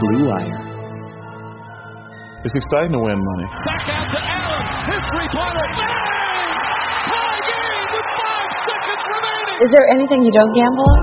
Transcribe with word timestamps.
Blue 0.00 0.26
Wire. 0.28 0.60
It's 2.44 2.54
exciting 2.54 2.92
to 2.92 3.00
win 3.00 3.16
money. 3.16 3.48
Back 3.64 3.88
out 3.88 4.06
to 4.12 4.18
Allen. 4.20 4.64
His 4.92 5.02
three-pointer. 5.08 5.66
Bang! 5.80 6.48
Tie 7.08 7.40
game 7.48 7.86
with 7.88 8.08
five 8.20 8.50
seconds 8.68 9.02
remaining. 9.08 9.64
Is 9.64 9.70
there 9.72 9.86
anything 9.96 10.20
you 10.22 10.32
don't 10.32 10.52
gamble 10.52 10.84
on? 10.84 11.02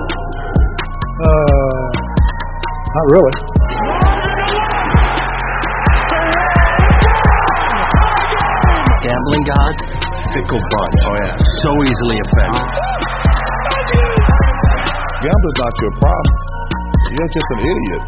Uh, 1.22 1.86
not 2.94 3.06
really. 3.10 3.34
Gambling 9.02 9.44
god, 9.50 9.74
fickle 10.30 10.62
bunch. 10.62 11.00
Oh 11.10 11.16
yeah. 11.26 11.34
So 11.34 11.70
easily 11.82 12.18
offended. 12.22 12.66
Gambling's 15.26 15.58
not 15.58 15.74
your 15.82 15.92
problem. 15.98 16.36
You're 17.10 17.32
just 17.34 17.48
an 17.50 17.60
idiot. 17.66 18.02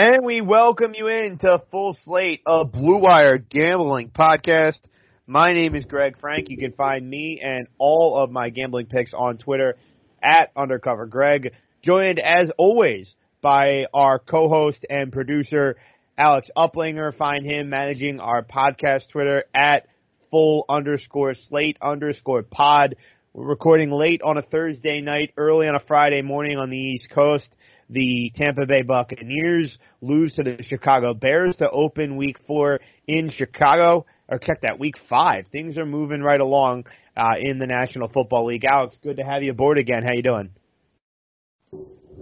And 0.00 0.24
we 0.24 0.40
welcome 0.40 0.94
you 0.94 1.08
into 1.08 1.60
full 1.72 1.98
slate 2.04 2.42
of 2.46 2.70
Blue 2.70 2.98
Wire 2.98 3.36
Gambling 3.36 4.10
Podcast. 4.10 4.78
My 5.26 5.52
name 5.52 5.74
is 5.74 5.86
Greg 5.86 6.20
Frank. 6.20 6.50
You 6.50 6.56
can 6.56 6.70
find 6.70 7.10
me 7.10 7.40
and 7.42 7.66
all 7.78 8.16
of 8.16 8.30
my 8.30 8.50
gambling 8.50 8.86
picks 8.86 9.12
on 9.12 9.38
Twitter 9.38 9.74
at 10.22 10.52
Undercover 10.56 11.06
Greg. 11.06 11.52
Joined 11.82 12.20
as 12.20 12.52
always 12.56 13.12
by 13.42 13.86
our 13.92 14.20
co-host 14.20 14.86
and 14.88 15.10
producer 15.10 15.74
Alex 16.16 16.48
Uplinger. 16.56 17.12
Find 17.16 17.44
him 17.44 17.68
managing 17.68 18.20
our 18.20 18.44
podcast 18.44 19.10
Twitter 19.10 19.46
at 19.52 19.88
full 20.30 20.64
underscore 20.68 21.34
slate 21.34 21.76
underscore 21.82 22.44
pod. 22.44 22.94
We're 23.32 23.48
recording 23.48 23.90
late 23.90 24.22
on 24.22 24.38
a 24.38 24.42
Thursday 24.42 25.00
night, 25.00 25.32
early 25.36 25.66
on 25.66 25.74
a 25.74 25.84
Friday 25.88 26.22
morning 26.22 26.56
on 26.56 26.70
the 26.70 26.78
East 26.78 27.10
Coast. 27.12 27.52
The 27.90 28.30
Tampa 28.34 28.66
Bay 28.66 28.82
Buccaneers 28.82 29.76
lose 30.00 30.34
to 30.34 30.42
the 30.42 30.62
Chicago 30.62 31.14
Bears 31.14 31.56
to 31.56 31.70
open 31.70 32.16
week 32.16 32.36
four 32.46 32.80
in 33.06 33.30
Chicago. 33.30 34.04
Or 34.28 34.38
check 34.38 34.60
that, 34.60 34.78
week 34.78 34.96
five. 35.08 35.46
Things 35.50 35.78
are 35.78 35.86
moving 35.86 36.20
right 36.20 36.40
along 36.40 36.84
uh, 37.16 37.34
in 37.40 37.58
the 37.58 37.66
National 37.66 38.08
Football 38.08 38.46
League. 38.46 38.64
Alex, 38.64 38.98
good 39.02 39.16
to 39.16 39.22
have 39.22 39.42
you 39.42 39.52
aboard 39.52 39.78
again. 39.78 40.02
How 40.02 40.12
you 40.12 40.22
doing? 40.22 40.50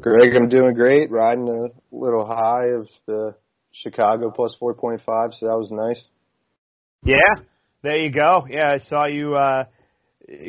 Greg, 0.00 0.34
I'm 0.36 0.48
doing 0.48 0.74
great. 0.74 1.10
Riding 1.10 1.48
a 1.48 1.94
little 1.94 2.26
high 2.26 2.66
of 2.78 2.86
the 3.06 3.34
Chicago 3.72 4.30
plus 4.30 4.54
4.5, 4.60 5.00
so 5.34 5.46
that 5.46 5.56
was 5.56 5.70
nice. 5.70 6.02
Yeah, 7.04 7.44
there 7.82 7.96
you 7.96 8.10
go. 8.10 8.46
Yeah, 8.48 8.72
I 8.74 8.78
saw 8.88 9.06
you 9.06 9.34
uh, 9.34 9.64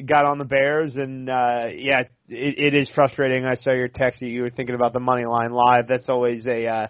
got 0.06 0.26
on 0.26 0.38
the 0.38 0.46
Bears, 0.46 0.96
and 0.96 1.30
uh, 1.30 1.68
yeah, 1.74 2.04
it, 2.30 2.74
it 2.74 2.82
is 2.82 2.90
frustrating. 2.94 3.46
I 3.46 3.56
saw 3.56 3.72
your 3.74 3.88
text 3.88 4.20
that 4.20 4.28
you 4.28 4.42
were 4.42 4.50
thinking 4.50 4.76
about 4.76 4.94
the 4.94 5.00
money 5.00 5.26
line 5.26 5.52
live. 5.52 5.88
That's 5.88 6.10
always 6.10 6.46
a 6.46 6.68
uh, 6.68 6.88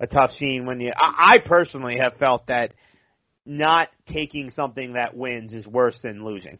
a 0.00 0.06
tough 0.06 0.32
scene 0.32 0.66
when 0.66 0.80
you. 0.80 0.92
I, 0.96 1.34
I 1.34 1.38
personally 1.38 1.98
have 1.98 2.16
felt 2.18 2.46
that 2.48 2.72
not 3.46 3.88
taking 4.06 4.50
something 4.50 4.94
that 4.94 5.16
wins 5.16 5.52
is 5.52 5.66
worse 5.66 5.98
than 6.02 6.24
losing. 6.24 6.58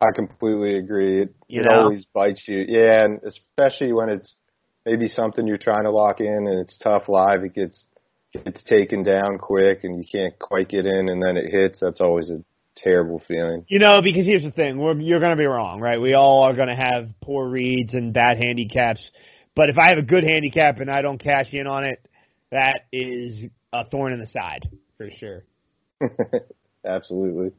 I 0.00 0.08
completely 0.14 0.78
agree. 0.78 1.22
It, 1.22 1.34
You 1.48 1.62
it 1.62 1.68
always 1.68 2.04
bites 2.06 2.44
you. 2.46 2.64
Yeah, 2.68 3.04
and 3.04 3.20
especially 3.24 3.92
when 3.92 4.10
it's 4.10 4.36
maybe 4.84 5.08
something 5.08 5.46
you're 5.46 5.56
trying 5.56 5.84
to 5.84 5.90
lock 5.90 6.20
in 6.20 6.26
and 6.26 6.60
it's 6.60 6.76
tough 6.78 7.08
live, 7.08 7.44
it 7.44 7.54
gets 7.54 7.84
gets 8.32 8.62
taken 8.64 9.02
down 9.02 9.38
quick 9.38 9.84
and 9.84 9.96
you 9.96 10.04
can't 10.10 10.38
quite 10.38 10.68
get 10.68 10.84
in 10.84 11.08
and 11.08 11.22
then 11.22 11.36
it 11.36 11.50
hits. 11.50 11.78
That's 11.80 12.00
always 12.00 12.30
a 12.30 12.42
terrible 12.76 13.22
feeling. 13.26 13.64
You 13.68 13.78
know, 13.78 14.00
because 14.02 14.26
here's 14.26 14.42
the 14.42 14.50
thing: 14.50 14.78
We're, 14.78 14.98
you're 15.00 15.20
going 15.20 15.36
to 15.36 15.36
be 15.36 15.46
wrong, 15.46 15.80
right? 15.80 16.00
We 16.00 16.14
all 16.14 16.42
are 16.42 16.54
going 16.54 16.68
to 16.68 16.76
have 16.76 17.10
poor 17.22 17.48
reads 17.48 17.94
and 17.94 18.12
bad 18.12 18.38
handicaps. 18.38 19.10
But 19.54 19.70
if 19.70 19.78
I 19.78 19.88
have 19.88 19.98
a 19.98 20.02
good 20.02 20.24
handicap 20.24 20.80
and 20.80 20.90
I 20.90 21.00
don't 21.00 21.18
cash 21.18 21.52
in 21.52 21.66
on 21.66 21.84
it, 21.84 22.06
that 22.52 22.80
is 22.92 23.44
a 23.72 23.88
thorn 23.88 24.12
in 24.12 24.20
the 24.20 24.26
side 24.26 24.68
for 24.98 25.08
sure. 25.18 25.44
Absolutely. 26.84 27.50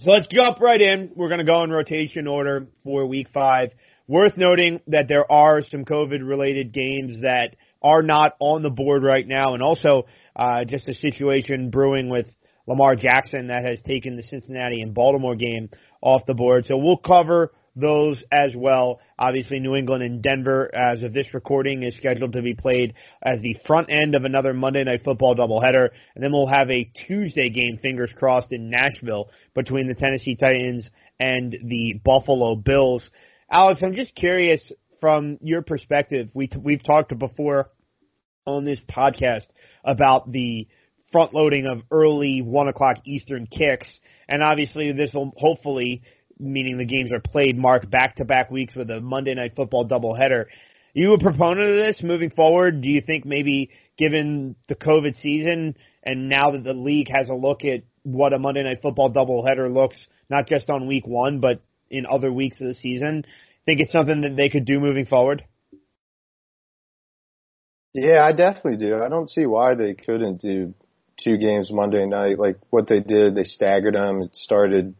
So 0.00 0.10
let's 0.10 0.26
jump 0.26 0.60
right 0.60 0.80
in. 0.80 1.12
We're 1.14 1.28
going 1.28 1.38
to 1.38 1.50
go 1.50 1.62
in 1.62 1.70
rotation 1.70 2.26
order 2.26 2.66
for 2.82 3.06
week 3.06 3.28
five. 3.32 3.70
Worth 4.08 4.36
noting 4.36 4.80
that 4.88 5.06
there 5.08 5.30
are 5.30 5.62
some 5.62 5.84
COVID 5.84 6.26
related 6.26 6.72
games 6.72 7.22
that 7.22 7.54
are 7.80 8.02
not 8.02 8.34
on 8.40 8.62
the 8.62 8.70
board 8.70 9.04
right 9.04 9.26
now, 9.26 9.54
and 9.54 9.62
also 9.62 10.06
uh, 10.34 10.64
just 10.64 10.88
a 10.88 10.94
situation 10.94 11.70
brewing 11.70 12.08
with 12.08 12.26
Lamar 12.66 12.96
Jackson 12.96 13.48
that 13.48 13.64
has 13.64 13.80
taken 13.86 14.16
the 14.16 14.22
Cincinnati 14.22 14.82
and 14.82 14.94
Baltimore 14.94 15.36
game 15.36 15.68
off 16.00 16.26
the 16.26 16.34
board. 16.34 16.66
So 16.66 16.76
we'll 16.76 16.96
cover 16.96 17.52
those 17.74 18.22
as 18.30 18.54
well. 18.56 19.00
Obviously, 19.18 19.58
New 19.58 19.74
England 19.74 20.02
and 20.02 20.22
Denver, 20.22 20.70
as 20.74 21.02
of 21.02 21.12
this 21.12 21.32
recording, 21.32 21.82
is 21.82 21.96
scheduled 21.96 22.34
to 22.34 22.42
be 22.42 22.54
played 22.54 22.94
as 23.22 23.40
the 23.40 23.56
front 23.66 23.90
end 23.90 24.14
of 24.14 24.24
another 24.24 24.52
Monday 24.52 24.84
Night 24.84 25.00
Football 25.04 25.34
doubleheader. 25.34 25.88
And 26.14 26.22
then 26.22 26.32
we'll 26.32 26.46
have 26.46 26.70
a 26.70 26.90
Tuesday 27.06 27.50
game, 27.50 27.78
fingers 27.82 28.10
crossed, 28.16 28.52
in 28.52 28.70
Nashville 28.70 29.30
between 29.54 29.88
the 29.88 29.94
Tennessee 29.94 30.36
Titans 30.36 30.88
and 31.18 31.52
the 31.52 32.00
Buffalo 32.04 32.56
Bills. 32.56 33.08
Alex, 33.50 33.80
I'm 33.82 33.94
just 33.94 34.14
curious 34.14 34.72
from 35.00 35.38
your 35.40 35.62
perspective. 35.62 36.30
We 36.34 36.48
we've 36.62 36.82
talked 36.82 37.16
before 37.18 37.70
on 38.46 38.64
this 38.64 38.80
podcast 38.90 39.46
about 39.84 40.30
the 40.30 40.68
front 41.12 41.34
loading 41.34 41.66
of 41.66 41.82
early 41.90 42.42
one 42.42 42.68
o'clock 42.68 42.96
Eastern 43.04 43.46
kicks, 43.46 43.88
and 44.28 44.42
obviously 44.42 44.92
this 44.92 45.12
will 45.12 45.32
hopefully, 45.36 46.02
meaning 46.38 46.78
the 46.78 46.86
games 46.86 47.12
are 47.12 47.20
played, 47.20 47.56
mark 47.56 47.88
back 47.90 48.16
to 48.16 48.24
back 48.24 48.50
weeks 48.50 48.74
with 48.74 48.90
a 48.90 49.00
Monday 49.00 49.34
Night 49.34 49.52
Football 49.54 49.86
doubleheader. 49.86 50.46
You 50.94 51.14
a 51.14 51.18
proponent 51.18 51.68
of 51.68 51.76
this 51.76 52.02
moving 52.02 52.30
forward? 52.30 52.80
Do 52.82 52.88
you 52.88 53.00
think 53.00 53.24
maybe 53.24 53.70
given 53.96 54.56
the 54.68 54.74
COVID 54.74 55.20
season 55.20 55.76
and 56.02 56.28
now 56.28 56.50
that 56.50 56.64
the 56.64 56.74
league 56.74 57.08
has 57.14 57.28
a 57.28 57.34
look 57.34 57.64
at 57.64 57.82
what 58.02 58.32
a 58.32 58.38
Monday 58.38 58.62
Night 58.64 58.80
Football 58.82 59.12
doubleheader 59.12 59.72
looks, 59.72 59.96
not 60.28 60.48
just 60.48 60.68
on 60.68 60.86
week 60.86 61.06
one, 61.06 61.40
but 61.40 61.62
in 61.90 62.06
other 62.06 62.32
weeks 62.32 62.60
of 62.60 62.66
the 62.66 62.74
season, 62.74 63.24
think 63.64 63.80
it's 63.80 63.92
something 63.92 64.22
that 64.22 64.36
they 64.36 64.48
could 64.48 64.64
do 64.64 64.80
moving 64.80 65.06
forward? 65.06 65.44
Yeah, 67.94 68.24
I 68.24 68.32
definitely 68.32 68.78
do. 68.78 69.02
I 69.02 69.08
don't 69.08 69.28
see 69.28 69.44
why 69.44 69.74
they 69.74 69.94
couldn't 69.94 70.40
do 70.40 70.74
two 71.22 71.36
games 71.38 71.70
Monday 71.72 72.06
night. 72.06 72.38
Like 72.38 72.56
what 72.70 72.88
they 72.88 73.00
did, 73.00 73.34
they 73.34 73.44
staggered 73.44 73.94
them. 73.94 74.22
It 74.22 74.34
started 74.34 74.94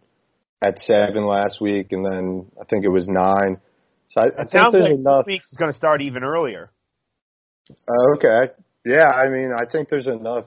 at 0.62 0.78
seven 0.80 1.24
last 1.24 1.60
week, 1.60 1.92
and 1.92 2.04
then 2.04 2.46
I 2.60 2.64
think 2.64 2.84
it 2.84 2.88
was 2.88 3.06
nine. 3.08 3.58
So 4.08 4.20
I, 4.20 4.26
I 4.26 4.30
think 4.30 4.50
sounds 4.50 4.72
there's 4.72 4.84
like 4.84 4.92
enough. 4.92 5.26
this 5.26 5.32
week 5.32 5.42
is 5.50 5.58
going 5.58 5.72
to 5.72 5.76
start 5.76 6.02
even 6.02 6.22
earlier. 6.22 6.70
Uh, 7.70 8.16
okay. 8.16 8.52
Yeah, 8.84 9.10
I 9.10 9.28
mean, 9.28 9.52
I 9.52 9.70
think 9.70 9.88
there's 9.88 10.06
enough 10.06 10.44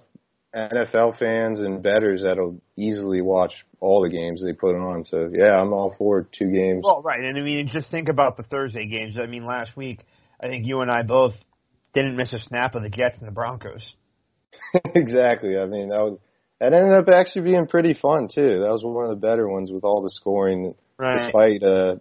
NFL 0.56 1.18
fans 1.20 1.60
and 1.60 1.84
betters 1.84 2.24
that'll 2.24 2.62
easily 2.78 3.22
watch 3.22 3.54
all 3.80 4.02
the 4.02 4.10
games 4.10 4.42
they 4.44 4.54
put 4.54 4.76
on. 4.76 5.04
So 5.04 5.30
yeah, 5.34 5.60
I'm 5.60 5.74
all 5.74 5.96
for 5.98 6.28
two 6.38 6.52
games. 6.52 6.82
Well, 6.84 7.02
right, 7.02 7.20
and 7.20 7.38
I 7.38 7.42
mean, 7.42 7.70
just 7.72 7.90
think 7.90 8.08
about 8.08 8.38
the 8.38 8.44
Thursday 8.44 8.88
games. 8.88 9.18
I 9.20 9.26
mean, 9.26 9.46
last 9.46 9.76
week, 9.76 10.00
I 10.42 10.48
think 10.48 10.66
you 10.66 10.82
and 10.82 10.90
I 10.92 11.04
both 11.04 11.34
didn't 11.94 12.16
miss 12.16 12.34
a 12.34 12.40
snap 12.40 12.76
of 12.76 12.84
the 12.84 12.90
Jets 12.90 13.20
and 13.20 13.28
the 13.28 13.32
Broncos. 13.32 13.90
exactly. 14.96 15.58
I 15.58 15.66
mean, 15.66 15.90
that 15.90 16.00
was 16.02 16.20
that 16.60 16.74
ended 16.74 16.94
up 16.94 17.10
actually 17.10 17.44
being 17.52 17.68
pretty 17.68 17.94
fun 17.94 18.28
too. 18.34 18.60
That 18.62 18.72
was 18.72 18.84
one 18.84 19.06
of 19.06 19.10
the 19.10 19.28
better 19.28 19.48
ones 19.48 19.72
with 19.72 19.84
all 19.84 20.02
the 20.02 20.10
scoring, 20.12 20.74
Right. 20.98 21.26
despite 21.26 21.62
uh, 21.64 21.96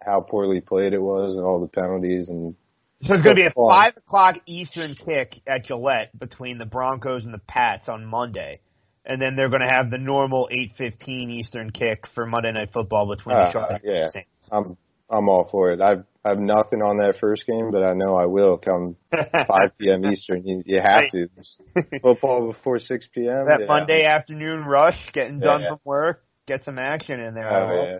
how 0.00 0.20
poorly 0.20 0.60
played 0.60 0.92
it 0.92 1.02
was 1.02 1.34
and 1.36 1.44
all 1.44 1.60
the 1.60 1.66
penalties 1.68 2.28
and 2.28 2.54
So 3.02 3.14
it's 3.14 3.24
going 3.24 3.36
to 3.36 3.42
be 3.42 3.46
a 3.46 3.52
five 3.68 3.96
o'clock 3.96 4.36
Eastern 4.46 4.94
kick 4.94 5.34
at 5.46 5.64
Gillette 5.64 6.16
between 6.18 6.58
the 6.58 6.64
Broncos 6.66 7.24
and 7.24 7.34
the 7.34 7.40
Pats 7.48 7.88
on 7.88 8.06
Monday, 8.06 8.60
and 9.04 9.20
then 9.20 9.34
they're 9.36 9.48
going 9.50 9.62
to 9.66 9.74
have 9.74 9.90
the 9.90 9.98
normal 9.98 10.48
eight 10.52 10.72
fifteen 10.78 11.30
Eastern 11.30 11.70
kick 11.72 12.04
for 12.14 12.24
Monday 12.26 12.52
Night 12.52 12.70
Football 12.72 13.14
between 13.14 13.36
Uh, 13.36 13.46
the 13.46 13.52
Chargers 13.52 13.80
yeah. 13.84 13.92
and 13.92 14.06
the 14.06 14.12
Saints. 14.12 14.48
I'm 14.52 14.76
I'm 15.10 15.28
all 15.28 15.48
for 15.50 15.72
it. 15.72 15.80
I've 15.80 16.04
I 16.24 16.30
have 16.30 16.40
nothing 16.40 16.82
on 16.82 16.96
that 16.98 17.18
first 17.20 17.46
game, 17.46 17.70
but 17.70 17.84
I 17.84 17.92
know 17.92 18.16
I 18.16 18.26
will 18.26 18.58
come 18.58 18.96
5 19.12 19.46
p.m. 19.78 20.04
Eastern. 20.06 20.44
You, 20.44 20.60
you 20.66 20.80
have 20.80 21.04
Right. 21.04 21.10
to 21.12 21.98
football 22.02 22.48
before 22.52 22.80
6 22.80 23.08
p.m. 23.14 23.46
that 23.46 23.60
yeah. 23.60 23.66
Monday 23.66 24.04
afternoon 24.04 24.64
rush, 24.64 24.98
getting 25.12 25.38
done 25.38 25.60
Yeah. 25.62 25.68
from 25.68 25.78
work, 25.84 26.24
get 26.48 26.64
some 26.64 26.80
action 26.80 27.20
in 27.20 27.34
there. 27.34 27.48
Oh, 27.48 27.84
yeah. 27.84 27.98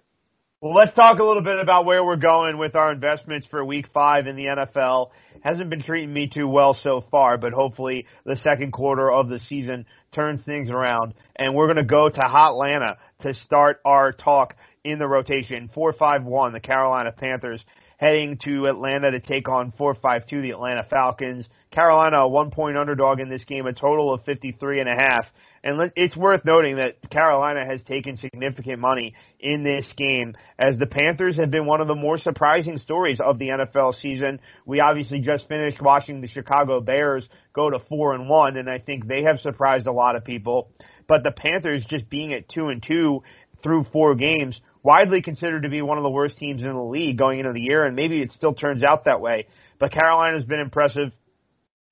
Well, 0.61 0.75
let's 0.75 0.93
talk 0.97 1.21
a 1.21 1.23
little 1.23 1.43
bit 1.45 1.61
about 1.61 1.85
where 1.85 2.03
we're 2.05 2.17
going 2.17 2.59
with 2.59 2.75
our 2.75 2.91
investments 2.91 3.47
for 3.49 3.65
week 3.65 3.87
five 3.95 4.27
in 4.27 4.35
the 4.35 4.47
NFL. 4.47 5.11
Hasn't 5.43 5.71
been 5.71 5.83
treating 5.83 6.13
me 6.13 6.29
too 6.29 6.49
well 6.49 6.75
so 6.83 7.05
far, 7.13 7.39
but 7.39 7.53
hopefully 7.53 8.07
the 8.25 8.37
second 8.43 8.73
quarter 8.73 9.13
of 9.13 9.29
the 9.29 9.39
season 9.49 9.87
turns 10.13 10.43
things 10.45 10.69
around. 10.71 11.15
And 11.37 11.55
we're 11.55 11.67
going 11.67 11.77
to 11.77 11.85
go 11.85 12.09
to 12.09 12.21
Hotlanta 12.21 12.97
to 13.21 13.35
start 13.35 13.81
our 13.85 14.11
talk 14.11 14.55
in 14.87 14.99
the 14.99 15.07
rotation. 15.07 15.69
4-5-1, 15.77 16.53
the 16.53 16.61
Carolina 16.61 17.13
Panthers 17.13 17.65
heading 17.99 18.39
to 18.45 18.67
Atlanta 18.67 19.11
to 19.11 19.21
take 19.21 19.49
on 19.49 19.73
4-5-2, 19.73 20.43
the 20.43 20.51
Atlanta 20.51 20.87
Falcons. 20.89 21.47
Carolina, 21.71 22.19
a 22.21 22.29
one 22.29 22.51
point 22.51 22.77
underdog 22.77 23.21
in 23.21 23.29
this 23.29 23.45
game, 23.45 23.67
a 23.67 23.73
total 23.73 24.13
of 24.13 24.23
53 24.25 24.81
and 24.81 24.89
a 24.89 24.97
half. 24.97 25.27
And 25.65 25.91
it's 25.97 26.17
worth 26.17 26.43
noting 26.45 26.77
that 26.77 27.11
Carolina 27.11 27.65
has 27.67 27.83
taken 27.83 28.17
significant 28.19 28.79
money 28.79 29.15
in 29.41 29.65
this 29.65 29.85
game 29.97 30.37
as 30.59 30.79
the 30.79 30.87
Panthers 30.87 31.37
have 31.37 31.51
been 31.51 31.67
one 31.67 31.81
of 31.81 31.89
the 31.89 31.95
more 31.97 32.19
surprising 32.19 32.79
stories 32.79 33.19
of 33.19 33.39
the 33.39 33.49
NFL 33.49 33.95
season. 33.95 34.41
We 34.65 34.81
obviously 34.81 35.21
just 35.21 35.49
finished 35.49 35.83
watching 35.83 36.21
the 36.21 36.29
Chicago 36.29 36.81
Bears 36.81 37.29
go 37.53 37.69
to 37.69 37.81
4 37.81 38.15
and 38.15 38.29
1 38.29 38.57
and 38.57 38.71
I 38.71 38.79
think 38.79 39.09
they 39.09 39.25
have 39.25 39.41
surprised 39.41 39.87
a 39.87 39.93
lot 39.93 40.15
of 40.15 40.25
people. 40.25 40.71
But 41.09 41.25
the 41.25 41.33
Panthers 41.33 41.85
just 41.89 42.09
being 42.09 42.33
at 42.33 42.49
2 42.49 42.69
and 42.69 42.85
2 42.87 43.23
through 43.63 43.87
four 43.93 44.15
games, 44.15 44.61
widely 44.87 45.21
considered 45.21 45.65
to 45.65 45.69
be 45.69 45.83
one 45.83 45.99
of 45.99 46.05
the 46.05 46.11
worst 46.11 46.39
teams 46.39 46.63
in 46.63 46.73
the 46.73 46.81
league 46.81 47.19
going 47.19 47.41
into 47.41 47.53
the 47.53 47.61
year 47.61 47.85
and 47.85 47.97
maybe 47.97 48.23
it 48.23 48.31
still 48.31 48.55
turns 48.55 48.85
out 48.85 49.07
that 49.07 49.21
way. 49.21 49.49
But 49.81 49.93
Carolina's 49.93 50.45
been 50.45 50.61
impressive. 50.61 51.11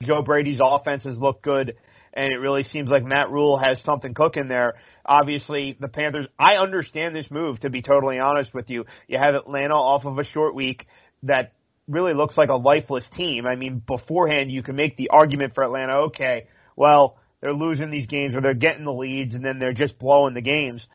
Joe 0.01 0.23
Brady's 0.23 0.61
offense 0.63 1.03
has 1.03 1.19
looked 1.19 1.43
good, 1.43 1.75
and 2.13 2.27
it 2.33 2.37
really 2.37 2.63
seems 2.63 2.89
like 2.89 3.03
Matt 3.03 3.31
Rhule 3.31 3.59
has 3.59 3.83
something 3.83 4.15
cooking 4.15 4.47
there. 4.49 4.75
Obviously, 5.05 5.77
the 5.81 5.89
Panthers, 5.89 6.27
I 6.39 6.55
understand 6.55 7.17
this 7.17 7.31
move, 7.31 7.59
to 7.61 7.71
be 7.71 7.83
totally 7.83 8.21
honest 8.21 8.55
with 8.55 8.71
you. 8.71 8.85
You 9.09 9.19
have 9.19 9.35
Atlanta 9.35 9.75
off 9.75 10.05
of 10.05 10.19
a 10.19 10.25
short 10.25 10.55
week 10.55 10.87
that 11.25 11.53
really 11.89 12.15
looks 12.15 12.37
like 12.37 12.49
a 12.49 12.57
lifeless 12.57 13.05
team. 13.17 13.45
I 13.45 13.57
mean, 13.57 13.83
beforehand, 13.85 14.53
you 14.53 14.63
can 14.63 14.77
make 14.77 14.97
the 14.97 15.11
argument 15.11 15.55
for 15.55 15.65
Atlanta, 15.65 16.05
okay, 16.07 16.47
well, 16.77 17.19
they're 17.41 17.53
losing 17.55 17.91
these 17.91 18.07
games 18.07 18.35
or 18.35 18.41
they're 18.41 18.55
getting 18.55 18.85
the 18.85 18.93
leads 18.93 19.35
and 19.35 19.45
then 19.45 19.59
they're 19.59 19.75
just 19.75 19.99
blowing 19.99 20.35
the 20.35 20.41
games. 20.41 20.87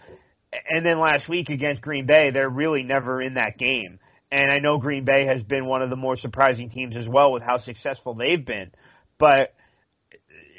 And 0.52 0.86
then 0.86 1.00
last 1.00 1.30
week 1.30 1.50
against 1.50 1.82
Green 1.82 2.06
Bay, 2.06 2.32
they're 2.32 2.50
really 2.50 2.84
never 2.84 3.22
in 3.22 3.36
that 3.36 3.58
game. 3.58 4.00
And 4.32 4.52
I 4.52 4.60
know 4.60 4.78
Green 4.78 5.06
Bay 5.06 5.26
has 5.26 5.44
been 5.44 5.66
one 5.66 5.82
of 5.82 5.90
the 5.90 5.96
more 5.96 6.16
surprising 6.16 6.70
teams 6.70 6.96
as 6.96 7.08
well 7.08 7.32
with 7.32 7.44
how 7.44 7.60
successful 7.60 8.16
they've 8.16 8.46
been. 8.46 8.72
But 9.18 9.54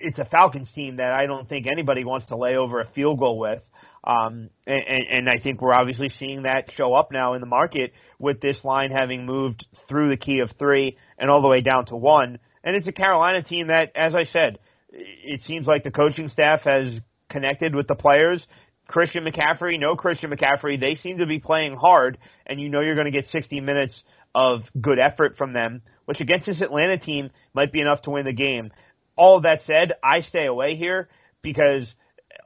it's 0.00 0.18
a 0.18 0.24
Falcons 0.24 0.70
team 0.74 0.96
that 0.96 1.12
I 1.12 1.26
don't 1.26 1.48
think 1.48 1.66
anybody 1.66 2.04
wants 2.04 2.26
to 2.26 2.36
lay 2.36 2.56
over 2.56 2.80
a 2.80 2.90
field 2.90 3.18
goal 3.18 3.38
with. 3.38 3.62
Um, 4.02 4.48
and, 4.66 4.82
and, 4.88 5.06
and 5.10 5.28
I 5.28 5.42
think 5.42 5.60
we're 5.60 5.74
obviously 5.74 6.08
seeing 6.08 6.44
that 6.44 6.70
show 6.74 6.94
up 6.94 7.12
now 7.12 7.34
in 7.34 7.40
the 7.40 7.46
market 7.46 7.92
with 8.18 8.40
this 8.40 8.58
line 8.64 8.90
having 8.90 9.26
moved 9.26 9.66
through 9.88 10.08
the 10.08 10.16
key 10.16 10.40
of 10.40 10.50
three 10.58 10.96
and 11.18 11.30
all 11.30 11.42
the 11.42 11.48
way 11.48 11.60
down 11.60 11.86
to 11.86 11.96
one. 11.96 12.38
And 12.64 12.76
it's 12.76 12.86
a 12.86 12.92
Carolina 12.92 13.42
team 13.42 13.68
that, 13.68 13.92
as 13.94 14.14
I 14.14 14.24
said, 14.24 14.58
it 14.90 15.42
seems 15.42 15.66
like 15.66 15.84
the 15.84 15.90
coaching 15.90 16.28
staff 16.28 16.60
has 16.64 16.98
connected 17.28 17.74
with 17.74 17.86
the 17.86 17.94
players. 17.94 18.44
Christian 18.90 19.24
McCaffrey, 19.24 19.78
no 19.78 19.94
Christian 19.94 20.30
McCaffrey, 20.30 20.80
they 20.80 20.96
seem 20.96 21.18
to 21.18 21.26
be 21.26 21.38
playing 21.38 21.76
hard, 21.76 22.18
and 22.44 22.60
you 22.60 22.68
know 22.68 22.80
you're 22.80 22.96
going 22.96 23.10
to 23.10 23.12
get 23.12 23.30
60 23.30 23.60
minutes 23.60 24.02
of 24.34 24.62
good 24.80 24.98
effort 24.98 25.36
from 25.36 25.52
them, 25.52 25.82
which 26.06 26.20
against 26.20 26.46
this 26.46 26.60
Atlanta 26.60 26.98
team 26.98 27.30
might 27.54 27.72
be 27.72 27.80
enough 27.80 28.02
to 28.02 28.10
win 28.10 28.24
the 28.24 28.32
game. 28.32 28.70
All 29.16 29.40
that 29.42 29.60
said, 29.64 29.92
I 30.02 30.22
stay 30.22 30.46
away 30.46 30.74
here 30.74 31.08
because 31.40 31.86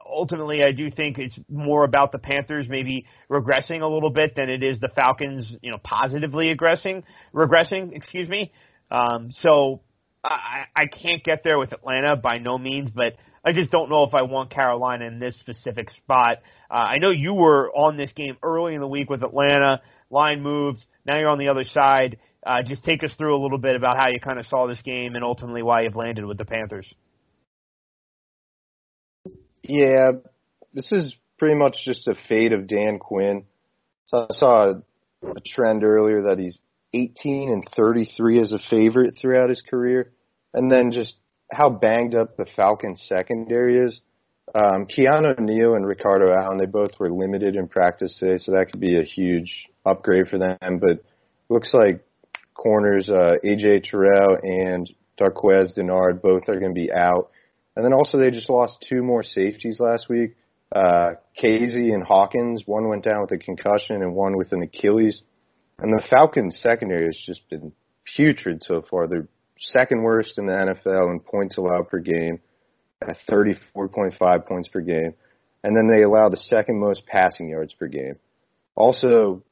ultimately 0.07 0.61
I 0.63 0.71
do 0.71 0.91
think 0.91 1.17
it's 1.17 1.37
more 1.49 1.83
about 1.83 2.11
the 2.11 2.19
Panthers 2.19 2.67
maybe 2.69 3.05
regressing 3.29 3.81
a 3.81 3.87
little 3.87 4.11
bit 4.11 4.35
than 4.35 4.49
it 4.49 4.61
is 4.61 4.79
the 4.79 4.89
Falcons, 4.95 5.51
you 5.61 5.71
know, 5.71 5.79
positively 5.83 6.55
regressing, 6.55 7.03
regressing, 7.33 7.93
excuse 7.93 8.29
me. 8.29 8.51
Um, 8.91 9.31
so 9.31 9.81
I, 10.23 10.65
I 10.75 10.85
can't 10.85 11.23
get 11.23 11.43
there 11.43 11.57
with 11.57 11.71
Atlanta 11.71 12.15
by 12.15 12.37
no 12.37 12.57
means, 12.57 12.91
but 12.91 13.13
I 13.45 13.51
just 13.51 13.69
don't 13.69 13.89
know 13.89 14.03
if 14.03 14.13
I 14.15 14.23
want 14.23 14.49
Carolina 14.49 15.05
in 15.05 15.19
this 15.19 15.39
specific 15.39 15.91
spot. 15.91 16.37
Uh, 16.69 16.73
I 16.73 16.97
know 16.97 17.11
you 17.11 17.33
were 17.33 17.69
on 17.69 17.95
this 17.95 18.11
game 18.13 18.37
early 18.41 18.73
in 18.73 18.81
the 18.81 18.87
week 18.87 19.09
with 19.09 19.23
Atlanta. 19.23 19.81
Line 20.09 20.41
moves. 20.41 20.83
Now 21.05 21.19
you're 21.19 21.29
on 21.29 21.37
the 21.37 21.49
other 21.49 21.63
side. 21.63 22.17
Uh, 22.45 22.63
just 22.65 22.83
take 22.83 23.03
us 23.03 23.11
through 23.17 23.35
a 23.35 23.41
little 23.41 23.59
bit 23.59 23.75
about 23.75 23.97
how 23.97 24.07
you 24.07 24.19
kind 24.19 24.39
of 24.39 24.47
saw 24.47 24.65
this 24.65 24.81
game 24.81 25.15
and 25.15 25.23
ultimately 25.23 25.61
why 25.61 25.81
you've 25.81 25.95
landed 25.95 26.25
with 26.25 26.37
the 26.37 26.45
Panthers. 26.45 26.91
Yeah, 29.61 30.11
this 30.73 30.91
is 30.91 31.15
pretty 31.37 31.55
much 31.55 31.77
just 31.85 32.07
a 32.07 32.15
fade 32.27 32.53
of 32.53 32.67
Dan 32.67 32.97
Quinn. 32.99 33.45
So 34.05 34.27
I 34.29 34.33
saw 34.33 34.69
a, 34.69 34.71
a 35.23 35.41
trend 35.45 35.83
earlier 35.83 36.23
that 36.29 36.39
he's 36.39 36.59
18 36.93 37.51
and 37.51 37.67
33 37.75 38.41
as 38.41 38.51
a 38.51 38.59
favorite 38.69 39.15
throughout 39.19 39.49
his 39.49 39.61
career, 39.61 40.11
and 40.53 40.71
then 40.71 40.91
just 40.91 41.15
how 41.51 41.69
banged 41.69 42.15
up 42.15 42.37
the 42.37 42.45
Falcons 42.55 43.05
secondary 43.07 43.77
is. 43.77 43.99
Um, 44.53 44.85
Keanu 44.85 45.37
Neal 45.39 45.75
and 45.75 45.85
Ricardo 45.85 46.31
Allen, 46.31 46.57
they 46.57 46.65
both 46.65 46.91
were 46.99 47.11
limited 47.11 47.55
in 47.55 47.67
practice 47.67 48.17
today, 48.19 48.37
so 48.37 48.51
that 48.51 48.71
could 48.71 48.79
be 48.79 48.99
a 48.99 49.03
huge 49.03 49.67
upgrade 49.85 50.27
for 50.27 50.37
them. 50.37 50.79
But 50.79 51.03
looks 51.49 51.73
like 51.73 52.05
corners 52.53 53.09
uh, 53.09 53.35
AJ 53.43 53.83
Terrell 53.83 54.37
and 54.41 54.89
Darqueze 55.19 55.77
Dennard 55.77 56.21
both 56.21 56.43
are 56.47 56.59
going 56.59 56.73
to 56.73 56.79
be 56.79 56.91
out. 56.91 57.31
And 57.75 57.83
then 57.83 57.93
also 57.93 58.17
they 58.17 58.31
just 58.31 58.49
lost 58.49 58.85
two 58.87 59.03
more 59.03 59.23
safeties 59.23 59.79
last 59.79 60.07
week. 60.09 60.35
Uh, 60.73 61.13
Casey 61.35 61.91
and 61.91 62.03
Hawkins, 62.03 62.63
one 62.65 62.89
went 62.89 63.03
down 63.03 63.21
with 63.21 63.31
a 63.31 63.37
concussion 63.43 64.01
and 64.01 64.15
one 64.15 64.37
with 64.37 64.51
an 64.51 64.63
Achilles. 64.63 65.21
And 65.79 65.91
the 65.91 66.03
Falcons 66.09 66.57
secondary 66.59 67.05
has 67.05 67.17
just 67.25 67.47
been 67.49 67.73
putrid 68.15 68.63
so 68.63 68.83
far. 68.89 69.07
They're 69.07 69.27
second 69.59 70.03
worst 70.03 70.37
in 70.37 70.45
the 70.45 70.53
NFL 70.53 71.11
in 71.11 71.19
points 71.19 71.57
allowed 71.57 71.87
per 71.89 71.99
game 71.99 72.39
at 73.01 73.17
34.5 73.29 74.45
points 74.47 74.67
per 74.67 74.81
game. 74.81 75.13
And 75.63 75.75
then 75.75 75.87
they 75.87 76.03
allow 76.03 76.29
the 76.29 76.37
second 76.37 76.79
most 76.79 77.05
passing 77.07 77.49
yards 77.49 77.73
per 77.73 77.87
game. 77.87 78.15
Also, 78.75 79.43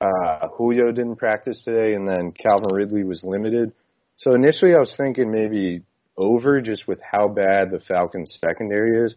uh, 0.00 0.48
Julio 0.56 0.92
didn't 0.92 1.16
practice 1.16 1.62
today 1.64 1.94
and 1.94 2.08
then 2.08 2.32
Calvin 2.32 2.74
Ridley 2.74 3.04
was 3.04 3.24
limited. 3.24 3.72
So 4.16 4.34
initially 4.34 4.74
I 4.74 4.78
was 4.78 4.94
thinking 4.96 5.30
maybe 5.32 5.82
over 6.16 6.60
just 6.60 6.86
with 6.86 7.00
how 7.00 7.28
bad 7.28 7.70
the 7.70 7.80
Falcons 7.80 8.38
secondary 8.40 9.04
is. 9.04 9.16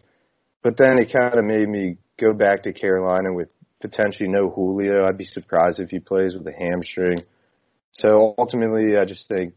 But 0.62 0.76
then 0.76 0.98
it 0.98 1.12
kind 1.12 1.38
of 1.38 1.44
made 1.44 1.68
me 1.68 1.96
go 2.18 2.34
back 2.34 2.64
to 2.64 2.72
Carolina 2.72 3.32
with 3.32 3.48
potentially 3.80 4.28
no 4.28 4.50
Julio. 4.50 5.06
I'd 5.06 5.16
be 5.16 5.24
surprised 5.24 5.80
if 5.80 5.90
he 5.90 6.00
plays 6.00 6.34
with 6.34 6.46
a 6.46 6.52
hamstring. 6.52 7.22
So 7.92 8.34
ultimately, 8.38 8.96
I 8.96 9.04
just 9.04 9.26
think 9.26 9.54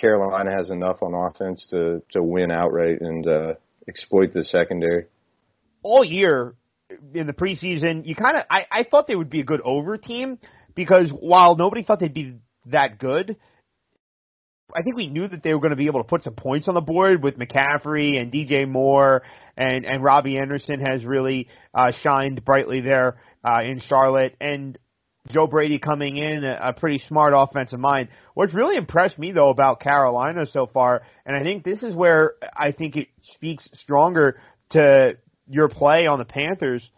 Carolina 0.00 0.50
has 0.52 0.70
enough 0.70 1.02
on 1.02 1.14
offense 1.14 1.66
to 1.70 2.02
to 2.10 2.22
win 2.22 2.50
outright 2.50 3.00
and 3.00 3.26
uh, 3.26 3.54
exploit 3.88 4.32
the 4.34 4.44
secondary. 4.44 5.06
all 5.82 6.04
year 6.04 6.54
in 7.14 7.26
the 7.26 7.32
preseason, 7.32 8.06
you 8.06 8.14
kind 8.14 8.36
of 8.36 8.44
I, 8.50 8.66
I 8.70 8.84
thought 8.84 9.06
they 9.06 9.16
would 9.16 9.30
be 9.30 9.40
a 9.40 9.44
good 9.44 9.60
over 9.62 9.96
team 9.96 10.38
because 10.74 11.10
while 11.10 11.56
nobody 11.56 11.82
thought 11.82 12.00
they'd 12.00 12.14
be 12.14 12.36
that 12.66 12.98
good, 12.98 13.36
I 14.74 14.82
think 14.82 14.96
we 14.96 15.08
knew 15.08 15.26
that 15.26 15.42
they 15.42 15.54
were 15.54 15.60
going 15.60 15.70
to 15.70 15.76
be 15.76 15.86
able 15.86 16.02
to 16.02 16.08
put 16.08 16.22
some 16.22 16.34
points 16.34 16.68
on 16.68 16.74
the 16.74 16.80
board 16.80 17.22
with 17.22 17.38
McCaffrey 17.38 18.20
and 18.20 18.32
DJ 18.32 18.68
Moore 18.68 19.22
and 19.56 19.84
and 19.84 20.02
Robbie 20.02 20.38
Anderson 20.38 20.80
has 20.80 21.04
really 21.04 21.48
uh, 21.74 21.92
shined 22.02 22.44
brightly 22.44 22.80
there 22.80 23.16
uh, 23.44 23.62
in 23.62 23.80
Charlotte 23.80 24.36
and 24.40 24.78
Joe 25.32 25.46
Brady 25.46 25.78
coming 25.78 26.16
in 26.16 26.44
a, 26.44 26.72
pretty 26.72 27.02
smart 27.08 27.34
offensive 27.36 27.80
mind. 27.80 28.08
What's 28.34 28.54
really 28.54 28.76
impressed 28.76 29.18
me 29.18 29.32
though 29.32 29.50
about 29.50 29.80
Carolina 29.80 30.46
so 30.46 30.66
far, 30.66 31.02
and 31.24 31.36
I 31.36 31.42
think 31.42 31.64
this 31.64 31.82
is 31.82 31.94
where 31.94 32.34
I 32.56 32.72
think 32.72 32.96
it 32.96 33.08
speaks 33.34 33.68
stronger 33.74 34.40
to 34.70 35.16
your 35.48 35.68
play 35.68 36.06
on 36.06 36.18
the 36.18 36.24
Panthers, 36.24 36.88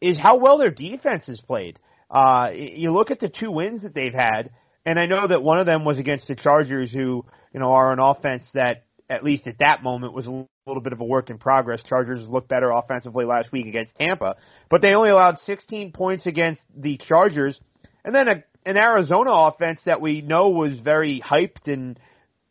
is 0.00 0.18
how 0.18 0.38
well 0.38 0.58
their 0.58 0.70
defense 0.70 1.26
has 1.26 1.40
played. 1.40 1.78
Uh, 2.10 2.50
you 2.52 2.92
look 2.92 3.10
at 3.10 3.20
the 3.20 3.28
two 3.28 3.50
wins 3.50 3.82
that 3.82 3.94
they've 3.94 4.14
had 4.14 4.50
and 4.86 4.98
I 4.98 5.06
know 5.06 5.26
that 5.26 5.42
one 5.42 5.58
of 5.58 5.66
them 5.66 5.84
was 5.84 5.98
against 5.98 6.28
the 6.28 6.34
Chargers, 6.34 6.92
who 6.92 7.24
you 7.52 7.60
know 7.60 7.72
are 7.72 7.92
an 7.92 7.98
offense 8.00 8.44
that 8.54 8.84
at 9.08 9.24
least 9.24 9.46
at 9.46 9.58
that 9.58 9.82
moment 9.82 10.14
was 10.14 10.26
a 10.26 10.46
little 10.66 10.82
bit 10.82 10.92
of 10.92 11.00
a 11.00 11.04
work 11.04 11.30
in 11.30 11.38
progress. 11.38 11.80
Chargers 11.88 12.26
looked 12.28 12.48
better 12.48 12.70
offensively 12.70 13.24
last 13.24 13.52
week 13.52 13.66
against 13.66 13.94
Tampa, 13.96 14.36
but 14.70 14.82
they 14.82 14.94
only 14.94 15.10
allowed 15.10 15.38
16 15.40 15.92
points 15.92 16.26
against 16.26 16.62
the 16.76 16.98
Chargers, 16.98 17.58
and 18.04 18.14
then 18.14 18.28
a, 18.28 18.44
an 18.66 18.76
Arizona 18.76 19.30
offense 19.32 19.80
that 19.86 20.00
we 20.00 20.20
know 20.20 20.50
was 20.50 20.78
very 20.78 21.22
hyped 21.24 21.72
and 21.72 21.98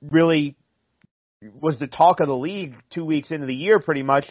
really 0.01 0.55
was 1.41 1.77
the 1.79 1.87
talk 1.87 2.19
of 2.19 2.27
the 2.27 2.35
league 2.35 2.75
two 2.93 3.05
weeks 3.05 3.31
into 3.31 3.47
the 3.47 3.55
year, 3.55 3.79
pretty 3.79 4.03
much. 4.03 4.25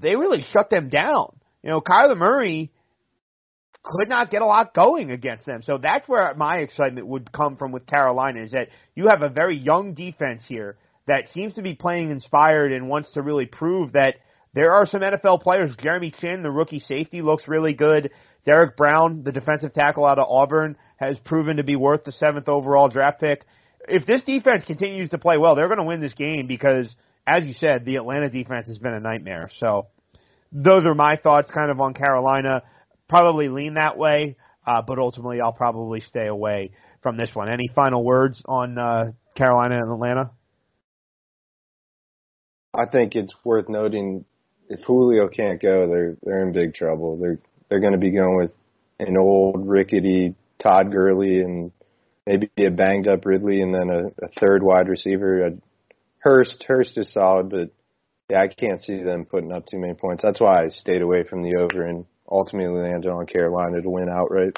They 0.00 0.16
really 0.16 0.44
shut 0.52 0.70
them 0.70 0.88
down. 0.88 1.36
You 1.62 1.70
know, 1.70 1.80
Kyler 1.80 2.16
Murray 2.16 2.72
could 3.82 4.08
not 4.08 4.30
get 4.30 4.42
a 4.42 4.46
lot 4.46 4.74
going 4.74 5.10
against 5.10 5.46
them. 5.46 5.62
So 5.62 5.78
that's 5.78 6.08
where 6.08 6.34
my 6.34 6.58
excitement 6.58 7.06
would 7.06 7.30
come 7.32 7.56
from 7.56 7.70
with 7.70 7.86
Carolina 7.86 8.42
is 8.42 8.52
that 8.52 8.68
you 8.94 9.08
have 9.08 9.22
a 9.22 9.28
very 9.28 9.56
young 9.56 9.94
defense 9.94 10.42
here 10.48 10.78
that 11.06 11.28
seems 11.34 11.54
to 11.54 11.62
be 11.62 11.74
playing 11.74 12.10
inspired 12.10 12.72
and 12.72 12.88
wants 12.88 13.12
to 13.12 13.22
really 13.22 13.46
prove 13.46 13.92
that 13.92 14.14
there 14.54 14.72
are 14.72 14.86
some 14.86 15.02
NFL 15.02 15.42
players. 15.42 15.74
Jeremy 15.82 16.14
Chinn, 16.18 16.42
the 16.42 16.50
rookie 16.50 16.80
safety, 16.80 17.20
looks 17.20 17.46
really 17.46 17.74
good. 17.74 18.10
Derrick 18.46 18.76
Brown, 18.76 19.22
the 19.22 19.32
defensive 19.32 19.74
tackle 19.74 20.04
out 20.04 20.18
of 20.18 20.26
Auburn, 20.28 20.76
has 20.96 21.18
proven 21.24 21.56
to 21.56 21.64
be 21.64 21.76
worth 21.76 22.04
the 22.04 22.12
seventh 22.12 22.48
overall 22.48 22.88
draft 22.88 23.20
pick. 23.20 23.44
If 23.88 24.06
this 24.06 24.22
defense 24.24 24.64
continues 24.64 25.10
to 25.10 25.18
play 25.18 25.38
well, 25.38 25.54
they're 25.54 25.68
going 25.68 25.78
to 25.78 25.84
win 25.84 26.00
this 26.00 26.14
game 26.14 26.46
because, 26.46 26.88
as 27.26 27.44
you 27.44 27.54
said, 27.54 27.84
the 27.84 27.96
Atlanta 27.96 28.30
defense 28.30 28.68
has 28.68 28.78
been 28.78 28.94
a 28.94 29.00
nightmare. 29.00 29.50
So 29.58 29.88
those 30.52 30.86
are 30.86 30.94
my 30.94 31.16
thoughts 31.16 31.50
kind 31.50 31.70
of 31.70 31.80
on 31.80 31.94
Carolina 31.94 32.62
probably 33.08 33.48
lean 33.48 33.74
that 33.74 33.96
way, 33.96 34.36
uh, 34.66 34.82
but 34.82 34.98
ultimately 34.98 35.40
I'll 35.40 35.52
probably 35.52 36.00
stay 36.00 36.26
away 36.26 36.72
from 37.02 37.16
this 37.16 37.30
one. 37.34 37.48
Any 37.48 37.68
final 37.74 38.02
words 38.02 38.40
on 38.46 38.78
uh, 38.78 39.12
Carolina 39.36 39.76
and 39.76 39.92
Atlanta? 39.92 40.30
I 42.74 42.86
think 42.86 43.14
it's 43.14 43.32
worth 43.44 43.68
noting 43.68 44.24
if 44.68 44.80
Julio 44.80 45.28
can't 45.28 45.60
go, 45.60 45.86
they're 45.88 46.16
they're 46.22 46.42
in 46.46 46.52
big 46.52 46.74
trouble. 46.74 47.18
They're 47.18 47.38
they're 47.74 47.80
going 47.80 47.92
to 47.92 47.98
be 47.98 48.12
going 48.12 48.36
with 48.36 48.52
an 49.00 49.16
old 49.18 49.68
rickety 49.68 50.36
Todd 50.62 50.92
Gurley 50.92 51.40
and 51.40 51.72
maybe 52.24 52.48
a 52.56 52.70
banged 52.70 53.08
up 53.08 53.26
Ridley 53.26 53.62
and 53.62 53.74
then 53.74 53.90
a, 53.90 54.24
a 54.24 54.28
third 54.38 54.62
wide 54.62 54.88
receiver. 54.88 55.44
A 55.44 55.50
Hurst 56.18 56.64
Hurst 56.68 56.96
is 56.96 57.12
solid, 57.12 57.50
but 57.50 57.72
yeah, 58.30 58.42
I 58.42 58.46
can't 58.46 58.80
see 58.80 59.02
them 59.02 59.24
putting 59.24 59.50
up 59.50 59.66
too 59.66 59.78
many 59.78 59.94
points. 59.94 60.22
That's 60.22 60.40
why 60.40 60.62
I 60.62 60.68
stayed 60.68 61.02
away 61.02 61.24
from 61.24 61.42
the 61.42 61.56
over 61.56 61.84
and 61.84 62.04
ultimately 62.30 62.80
landed 62.80 63.10
on 63.10 63.26
Carolina 63.26 63.82
to 63.82 63.90
win 63.90 64.08
outright. 64.08 64.56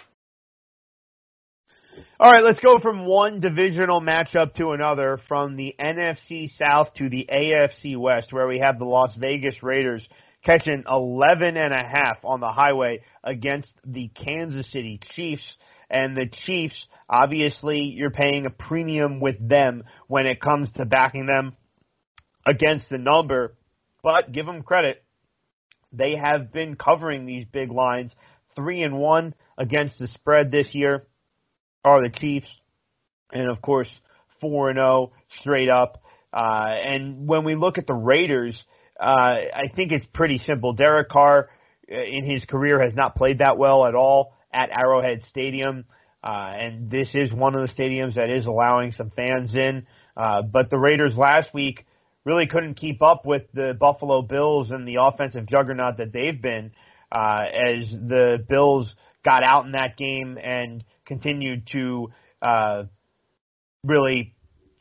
All 2.21 2.31
right, 2.31 2.45
let's 2.45 2.61
go 2.61 2.79
from 2.79 3.07
one 3.07 3.41
divisional 3.41 4.03
matchup 4.03 4.53
to 4.57 4.73
another, 4.73 5.19
from 5.27 5.57
the 5.57 5.75
NFC 5.81 6.55
South 6.59 6.93
to 6.99 7.09
the 7.09 7.27
AFC 7.33 7.97
West, 7.97 8.31
where 8.31 8.47
we 8.47 8.59
have 8.59 8.79
the 8.79 8.85
Las 8.85 9.17
Vegas 9.19 9.63
Raiders 9.63 10.07
catching 10.47 10.85
11 10.89 11.57
and 11.57 11.75
a 11.75 11.83
half 11.83 12.19
on 12.25 12.41
the 12.41 12.51
highway 12.51 13.03
against 13.25 13.73
the 13.85 14.09
Kansas 14.09 14.71
City 14.71 15.01
Chiefs. 15.11 15.57
And 15.91 16.17
the 16.17 16.31
Chiefs, 16.47 16.87
obviously, 17.11 17.81
you're 17.81 18.11
paying 18.11 18.47
a 18.47 18.51
premium 18.51 19.21
with 19.21 19.37
them 19.47 19.83
when 20.07 20.27
it 20.27 20.41
comes 20.41 20.71
to 20.73 20.85
backing 20.85 21.27
them 21.27 21.57
against 22.47 22.89
the 22.89 22.99
number. 22.99 23.57
But 24.03 24.33
give 24.33 24.47
them 24.47 24.63
credit. 24.63 25.03
They 25.93 26.17
have 26.17 26.53
been 26.53 26.77
covering 26.77 27.27
these 27.27 27.45
big 27.45 27.71
lines. 27.71 28.13
Three 28.55 28.83
and 28.83 28.99
one 28.99 29.35
against 29.59 29.99
the 29.99 30.09
spread 30.09 30.51
this 30.51 30.69
year 30.73 31.07
are 31.85 32.03
the 32.03 32.11
Chiefs, 32.11 32.49
and 33.33 33.51
of 33.51 33.61
course 33.63 33.89
four 34.41 34.69
and 34.69 34.77
zero 34.77 34.87
oh 34.89 35.13
straight 35.41 35.69
up. 35.69 36.03
Uh, 36.33 36.69
and 36.69 37.29
when 37.29 37.45
we 37.45 37.55
look 37.55 37.79
at 37.79 37.87
the 37.87 37.95
Raiders, 37.95 38.63
uh, 38.99 39.05
I 39.55 39.69
think 39.75 39.93
it's 39.93 40.07
pretty 40.13 40.39
simple. 40.39 40.73
Derek 40.73 41.09
Carr, 41.09 41.49
uh, 41.91 41.95
in 41.95 42.25
his 42.25 42.45
career, 42.45 42.83
has 42.83 42.95
not 42.95 43.17
played 43.17 43.39
that 43.39 43.59
well 43.59 43.87
at 43.87 43.95
all 43.95 44.35
at 44.53 44.71
Arrowhead 44.71 45.23
Stadium, 45.29 45.85
uh, 46.23 46.55
and 46.57 46.91
this 46.91 47.11
is 47.15 47.33
one 47.33 47.55
of 47.55 47.61
the 47.61 47.69
stadiums 47.75 48.15
that 48.15 48.31
is 48.31 48.47
allowing 48.47 48.93
some 48.93 49.11
fans 49.11 49.55
in. 49.55 49.87
Uh, 50.17 50.43
but 50.43 50.71
the 50.71 50.79
Raiders 50.79 51.15
last 51.17 51.53
week 51.53 51.85
really 52.25 52.47
couldn't 52.47 52.75
keep 52.75 53.03
up 53.03 53.27
with 53.27 53.43
the 53.53 53.75
Buffalo 53.79 54.23
Bills 54.23 54.71
and 54.71 54.87
the 54.89 54.99
offensive 55.01 55.47
juggernaut 55.47 55.99
that 55.99 56.13
they've 56.13 56.41
been 56.41 56.73
uh, 57.13 57.45
as 57.53 57.91
the 57.91 58.45
Bills 58.49 58.95
got 59.25 59.43
out 59.43 59.67
in 59.67 59.73
that 59.73 59.97
game 59.97 60.39
and 60.43 60.85
continued 61.05 61.69
to 61.73 62.09
uh, 62.43 62.85
really 63.85 64.35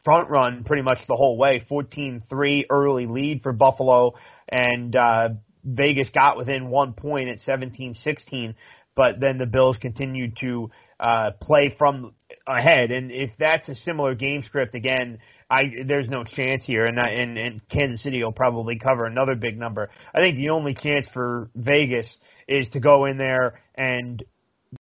front 0.06 0.30
run 0.30 0.64
pretty 0.64 0.84
much 0.84 1.00
the 1.08 1.16
whole 1.16 1.38
way. 1.38 1.66
14-3 1.70 2.66
early 2.70 3.08
lead 3.08 3.42
for 3.44 3.52
Buffalo 3.52 4.14
and 4.48 4.96
uh, 4.96 5.30
Vegas 5.66 6.10
got 6.14 6.38
within 6.38 6.70
one 6.70 6.94
point 6.94 7.28
at 7.28 7.40
17-16, 7.40 8.56
but 8.96 9.20
then 9.20 9.38
the 9.38 9.46
Bills 9.48 9.78
continued 9.82 10.38
to 10.40 10.70
uh, 11.00 11.32
play 11.42 11.76
from 11.78 12.14
ahead. 12.48 12.92
And 12.92 13.12
if 13.12 13.32
that's 13.38 13.68
a 13.68 13.76
similar 13.76 14.16
game 14.16 14.44
script 14.44 14.76
again 14.76 15.20
I 15.50 15.64
there's 15.86 16.10
no 16.10 16.24
chance 16.24 16.64
here, 16.66 16.86
and 16.86 16.98
and 16.98 17.38
and 17.38 17.70
Kansas 17.70 18.02
City 18.02 18.24
will 18.24 18.32
probably 18.32 18.80
cover 18.80 19.06
another 19.06 19.36
big 19.36 19.58
number. 19.60 19.90
I 20.14 20.20
think 20.20 20.38
the 20.38 20.50
only 20.50 20.74
chance 20.74 21.08
for 21.14 21.50
Vegas 21.56 22.08
is 22.48 22.68
to 22.70 22.80
go 22.80 23.06
in 23.06 23.18
there 23.18 23.62
and 23.76 24.24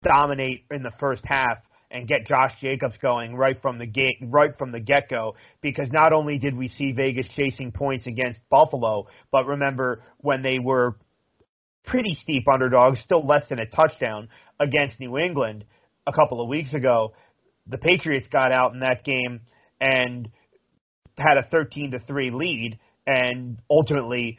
dominate 0.05 0.64
in 0.71 0.83
the 0.83 0.93
first 1.00 1.23
half 1.25 1.59
and 1.92 2.08
get 2.08 2.26
Josh 2.26 2.52
Jacobs 2.61 2.96
going 3.02 3.37
right 3.37 3.61
from 3.61 3.78
the 3.78 3.87
gate, 3.87 4.16
right 4.22 4.56
from 4.58 4.72
the 4.72 4.80
get 4.80 5.08
go. 5.08 5.37
Because 5.61 5.88
not 5.92 6.12
only 6.12 6.38
did 6.38 6.56
we 6.56 6.68
see 6.68 6.92
Vegas 6.92 7.28
chasing 7.37 7.70
points 7.70 8.06
against 8.06 8.40
Buffalo, 8.50 9.06
but 9.30 9.46
remember 9.46 10.02
when 10.18 10.42
they 10.42 10.58
were 10.58 10.96
pretty 11.84 12.14
steep 12.14 12.44
underdogs, 12.52 12.99
still 13.04 13.26
less 13.26 13.49
than 13.49 13.58
a 13.58 13.66
touchdown 13.66 14.28
against 14.58 14.99
New 14.99 15.18
England 15.18 15.64
a 16.06 16.12
couple 16.12 16.40
of 16.40 16.49
weeks 16.49 16.72
ago, 16.72 17.12
the 17.66 17.78
Patriots 17.78 18.26
got 18.32 18.52
out 18.52 18.72
in 18.72 18.80
that 18.80 19.04
game 19.04 19.40
and 19.80 20.28
had 21.18 21.37
a 21.37 21.46
13 21.50 21.92
to 21.92 22.00
3 22.00 22.30
lead 22.30 22.78
and 23.06 23.58
ultimately 23.70 24.38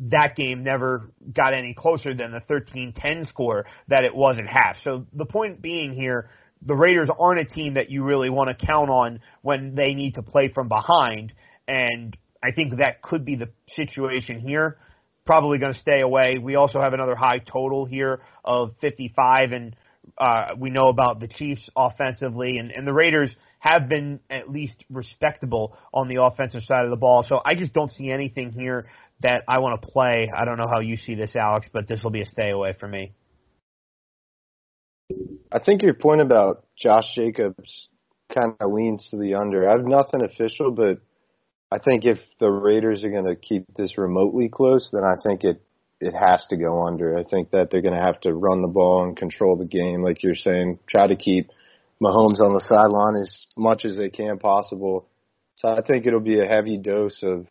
that 0.00 0.36
game 0.36 0.62
never 0.62 1.12
got 1.32 1.54
any 1.54 1.74
closer 1.74 2.14
than 2.14 2.32
the 2.32 2.40
13-10 2.40 3.28
score 3.28 3.66
that 3.88 4.04
it 4.04 4.14
was 4.14 4.38
at 4.38 4.46
half. 4.46 4.76
So 4.84 5.06
the 5.12 5.26
point 5.26 5.60
being 5.60 5.92
here, 5.92 6.30
the 6.62 6.74
Raiders 6.74 7.10
aren't 7.16 7.40
a 7.40 7.44
team 7.44 7.74
that 7.74 7.90
you 7.90 8.04
really 8.04 8.30
want 8.30 8.50
to 8.50 8.66
count 8.66 8.90
on 8.90 9.20
when 9.42 9.74
they 9.74 9.94
need 9.94 10.14
to 10.14 10.22
play 10.22 10.50
from 10.52 10.68
behind 10.68 11.32
and 11.66 12.16
I 12.42 12.52
think 12.52 12.78
that 12.78 13.02
could 13.02 13.24
be 13.24 13.34
the 13.34 13.50
situation 13.74 14.38
here. 14.38 14.78
Probably 15.26 15.58
going 15.58 15.74
to 15.74 15.78
stay 15.80 16.00
away. 16.00 16.38
We 16.40 16.54
also 16.54 16.80
have 16.80 16.92
another 16.92 17.16
high 17.16 17.40
total 17.40 17.84
here 17.84 18.20
of 18.44 18.70
55 18.80 19.52
and 19.52 19.76
uh, 20.16 20.54
we 20.56 20.70
know 20.70 20.88
about 20.88 21.20
the 21.20 21.28
Chiefs 21.28 21.68
offensively 21.76 22.58
and, 22.58 22.70
and 22.70 22.86
the 22.86 22.92
Raiders– 22.92 23.34
have 23.58 23.88
been 23.88 24.20
at 24.30 24.50
least 24.50 24.84
respectable 24.90 25.76
on 25.92 26.08
the 26.08 26.22
offensive 26.22 26.62
side 26.62 26.84
of 26.84 26.90
the 26.90 26.96
ball. 26.96 27.24
So 27.26 27.40
I 27.44 27.54
just 27.54 27.72
don't 27.72 27.92
see 27.92 28.10
anything 28.10 28.52
here 28.52 28.86
that 29.20 29.42
I 29.48 29.58
want 29.58 29.80
to 29.82 29.88
play. 29.88 30.30
I 30.34 30.44
don't 30.44 30.58
know 30.58 30.68
how 30.72 30.80
you 30.80 30.96
see 30.96 31.14
this, 31.14 31.34
Alex, 31.34 31.68
but 31.72 31.88
this 31.88 32.02
will 32.02 32.10
be 32.10 32.22
a 32.22 32.26
stay 32.26 32.50
away 32.50 32.74
for 32.78 32.86
me. 32.86 33.12
I 35.50 35.58
think 35.58 35.82
your 35.82 35.94
point 35.94 36.20
about 36.20 36.64
Josh 36.76 37.14
Jacobs 37.14 37.88
kind 38.34 38.54
of 38.60 38.70
leans 38.72 39.08
to 39.10 39.16
the 39.16 39.34
under. 39.34 39.68
I 39.68 39.72
have 39.72 39.86
nothing 39.86 40.22
official, 40.22 40.70
but 40.70 41.00
I 41.70 41.78
think 41.78 42.04
if 42.04 42.18
the 42.40 42.50
Raiders 42.50 43.04
are 43.04 43.10
going 43.10 43.26
to 43.26 43.36
keep 43.36 43.64
this 43.74 43.96
remotely 43.96 44.48
close, 44.48 44.90
then 44.92 45.02
I 45.04 45.16
think 45.22 45.44
it 45.44 45.62
it 46.00 46.14
has 46.14 46.46
to 46.48 46.56
go 46.56 46.86
under. 46.86 47.18
I 47.18 47.24
think 47.24 47.50
that 47.50 47.70
they're 47.70 47.82
going 47.82 47.96
to 47.96 48.00
have 48.00 48.20
to 48.20 48.32
run 48.32 48.62
the 48.62 48.68
ball 48.68 49.02
and 49.02 49.16
control 49.16 49.56
the 49.56 49.64
game, 49.64 50.02
like 50.02 50.22
you're 50.22 50.36
saying. 50.36 50.78
Try 50.88 51.08
to 51.08 51.16
keep 51.16 51.50
Mahomes 52.00 52.38
on 52.38 52.54
the 52.54 52.60
sideline 52.60 53.20
as 53.20 53.48
much 53.56 53.84
as 53.84 53.96
they 53.96 54.08
can 54.08 54.38
possible. 54.38 55.08
So 55.56 55.68
I 55.68 55.82
think 55.82 56.06
it'll 56.06 56.20
be 56.20 56.38
a 56.38 56.46
heavy 56.46 56.78
dose 56.78 57.20
of 57.24 57.48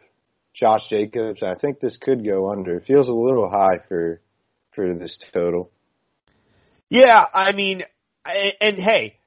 Josh 0.54 0.88
Jacobs. 0.90 1.44
I 1.44 1.56
think 1.56 1.82
this 1.82 1.98
could 1.98 2.24
go 2.24 2.50
under. 2.50 2.78
It 2.78 2.86
feels 2.86 3.10
a 3.10 3.14
little 3.14 3.50
high 3.50 3.80
for 3.90 4.22
for 4.74 4.94
this 4.94 5.20
total. 5.34 5.72
Yeah, 6.90 7.24
I 7.34 7.52
mean, 7.52 7.84
and 8.26 8.78
hey, 8.78 9.20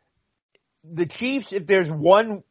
the 0.85 1.07
Chiefs. 1.07 1.49
If 1.51 1.67
there's 1.67 1.91
one 1.91 2.43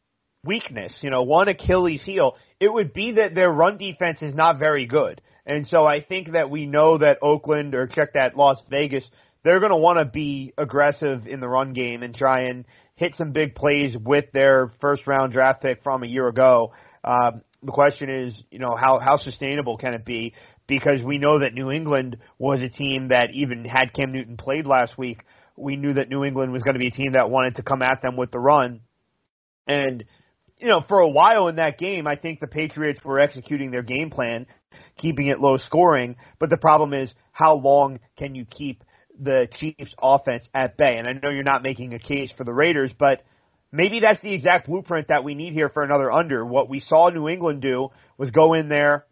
weakness, 0.45 0.93
you 1.01 1.09
know, 1.09 1.23
one 1.23 1.47
Achilles 1.47 2.03
heel, 2.03 2.35
it 2.59 2.71
would 2.71 2.93
be 2.93 3.13
that 3.13 3.35
their 3.35 3.49
run 3.51 3.77
defense 3.77 4.21
is 4.21 4.33
not 4.33 4.59
very 4.59 4.85
good. 4.85 5.21
And 5.45 5.65
so 5.67 5.85
I 5.85 6.03
think 6.03 6.33
that 6.33 6.49
we 6.49 6.67
know 6.67 6.99
that 6.99 7.17
Oakland 7.21 7.73
or 7.73 7.87
check 7.87 8.13
that 8.13 8.37
Las 8.37 8.61
Vegas, 8.69 9.09
they're 9.43 9.59
going 9.59 9.71
to 9.71 9.77
want 9.77 9.97
to 9.97 10.05
be 10.05 10.53
aggressive 10.57 11.25
in 11.25 11.39
the 11.39 11.49
run 11.49 11.73
game 11.73 12.03
and 12.03 12.13
try 12.13 12.41
and 12.41 12.65
hit 12.95 13.15
some 13.15 13.31
big 13.31 13.55
plays 13.55 13.95
with 13.97 14.25
their 14.31 14.71
first 14.79 15.07
round 15.07 15.33
draft 15.33 15.61
pick 15.61 15.81
from 15.83 16.03
a 16.03 16.07
year 16.07 16.27
ago. 16.27 16.73
Um, 17.03 17.41
the 17.63 17.71
question 17.71 18.09
is, 18.09 18.41
you 18.51 18.59
know, 18.59 18.75
how 18.79 18.99
how 18.99 19.17
sustainable 19.17 19.77
can 19.77 19.93
it 19.93 20.05
be? 20.05 20.33
Because 20.69 21.03
we 21.03 21.17
know 21.17 21.39
that 21.39 21.53
New 21.53 21.71
England 21.71 22.17
was 22.37 22.61
a 22.61 22.69
team 22.69 23.09
that 23.09 23.31
even 23.33 23.65
had 23.65 23.93
Cam 23.93 24.13
Newton 24.13 24.37
played 24.37 24.65
last 24.65 24.97
week, 24.97 25.23
we 25.57 25.75
knew 25.75 25.95
that 25.95 26.09
New 26.09 26.23
England 26.23 26.53
was 26.53 26.63
going 26.63 26.75
to 26.75 26.79
be 26.79 26.87
a 26.87 26.91
team 26.91 27.13
that 27.13 27.29
wanted 27.29 27.55
to 27.55 27.63
come 27.63 27.81
at 27.81 28.01
them 28.01 28.15
with 28.15 28.31
the 28.31 28.39
run. 28.39 28.81
And 29.67 30.05
you 30.59 30.67
know, 30.67 30.83
for 30.87 30.99
a 30.99 31.09
while 31.09 31.47
in 31.47 31.55
that 31.55 31.77
game, 31.77 32.05
I 32.05 32.15
think 32.15 32.39
the 32.39 32.47
Patriots 32.47 33.03
were 33.03 33.19
executing 33.19 33.71
their 33.71 33.81
game 33.81 34.09
plan, 34.09 34.45
keeping 34.97 35.27
it 35.27 35.39
low 35.39 35.57
scoring. 35.57 36.17
But 36.37 36.49
the 36.49 36.57
problem 36.57 36.93
is, 36.93 37.13
how 37.31 37.55
long 37.55 37.99
can 38.17 38.35
you 38.35 38.45
keep 38.45 38.83
the 39.19 39.47
Chiefs 39.55 39.95
offense 40.01 40.47
at 40.53 40.77
bay? 40.77 40.95
And 40.97 41.07
I 41.07 41.13
know 41.13 41.29
you're 41.29 41.43
not 41.43 41.63
making 41.63 41.93
a 41.93 41.99
case 41.99 42.31
for 42.37 42.43
the 42.43 42.53
Raiders, 42.53 42.93
but 42.97 43.23
maybe 43.71 44.01
that's 44.01 44.21
the 44.21 44.33
exact 44.33 44.67
blueprint 44.67 45.07
that 45.07 45.23
we 45.23 45.33
need 45.33 45.53
here 45.53 45.69
for 45.69 45.81
another 45.81 46.11
under. 46.11 46.45
What 46.45 46.69
we 46.69 46.81
saw 46.81 47.09
New 47.09 47.29
England 47.29 47.61
do 47.61 47.89
was 48.17 48.31
go 48.31 48.53
in 48.53 48.67
there, 48.67 49.05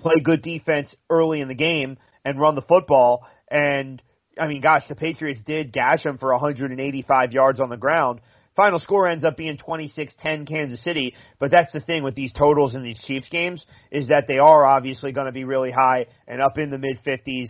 play 0.00 0.14
good 0.22 0.42
defense 0.42 0.94
early 1.08 1.40
in 1.40 1.48
the 1.48 1.54
game, 1.54 1.98
and 2.24 2.38
run 2.38 2.54
the 2.54 2.62
football. 2.62 3.26
And 3.50 4.02
I 4.38 4.46
mean, 4.46 4.60
gosh, 4.60 4.84
the 4.88 4.94
Patriots 4.94 5.40
did 5.46 5.72
gash 5.72 6.02
them 6.02 6.18
for 6.18 6.32
185 6.32 7.32
yards 7.32 7.60
on 7.60 7.68
the 7.68 7.76
ground. 7.76 8.20
Final 8.56 8.80
score 8.80 9.08
ends 9.08 9.24
up 9.24 9.36
being 9.36 9.56
26-10 9.56 10.46
Kansas 10.46 10.82
City, 10.82 11.14
but 11.38 11.50
that's 11.50 11.72
the 11.72 11.80
thing 11.80 12.02
with 12.02 12.14
these 12.14 12.32
totals 12.32 12.74
in 12.74 12.82
these 12.82 12.98
Chiefs 13.06 13.28
games 13.30 13.64
is 13.90 14.08
that 14.08 14.24
they 14.26 14.38
are 14.38 14.66
obviously 14.66 15.12
going 15.12 15.26
to 15.26 15.32
be 15.32 15.44
really 15.44 15.70
high 15.70 16.06
and 16.26 16.42
up 16.42 16.58
in 16.58 16.70
the 16.70 16.78
mid 16.78 16.98
50s. 17.06 17.48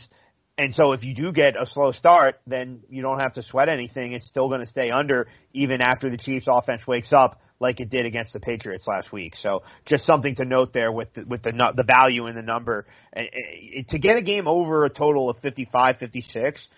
And 0.58 0.74
so 0.74 0.92
if 0.92 1.02
you 1.02 1.14
do 1.14 1.32
get 1.32 1.54
a 1.58 1.66
slow 1.66 1.92
start, 1.92 2.36
then 2.46 2.82
you 2.90 3.00
don't 3.02 3.18
have 3.18 3.32
to 3.34 3.42
sweat 3.42 3.70
anything. 3.70 4.12
It's 4.12 4.26
still 4.26 4.48
going 4.48 4.60
to 4.60 4.66
stay 4.66 4.90
under 4.90 5.26
even 5.54 5.80
after 5.80 6.10
the 6.10 6.18
Chiefs 6.18 6.46
offense 6.48 6.86
wakes 6.86 7.12
up 7.12 7.40
like 7.60 7.78
it 7.78 7.90
did 7.90 8.06
against 8.06 8.32
the 8.32 8.40
Patriots 8.40 8.86
last 8.86 9.12
week. 9.12 9.36
So 9.36 9.62
just 9.86 10.06
something 10.06 10.34
to 10.36 10.44
note 10.44 10.72
there 10.72 10.90
with 10.90 11.12
the, 11.12 11.24
with 11.26 11.42
the 11.42 11.52
the 11.52 11.84
value 11.84 12.26
in 12.26 12.34
the 12.34 12.42
number. 12.42 12.86
To 13.14 13.98
get 13.98 14.16
a 14.16 14.22
game 14.22 14.48
over 14.48 14.84
a 14.84 14.90
total 14.90 15.28
of 15.30 15.38
55, 15.38 15.98
56, 15.98 16.68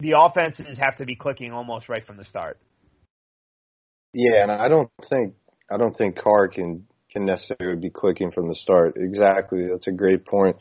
the 0.00 0.14
offenses 0.16 0.78
have 0.78 0.98
to 0.98 1.06
be 1.06 1.16
clicking 1.16 1.52
almost 1.52 1.88
right 1.88 2.04
from 2.04 2.16
the 2.16 2.24
start. 2.24 2.58
Yeah, 4.12 4.42
and 4.42 4.50
I 4.50 4.68
don't 4.68 4.90
think 5.08 5.34
I 5.70 5.76
don't 5.76 5.96
think 5.96 6.18
Carr 6.18 6.48
can 6.48 6.86
can 7.12 7.24
necessarily 7.24 7.80
be 7.80 7.90
clicking 7.90 8.32
from 8.32 8.48
the 8.48 8.54
start. 8.54 8.96
Exactly, 8.96 9.68
that's 9.70 9.86
a 9.86 9.92
great 9.92 10.26
point. 10.26 10.56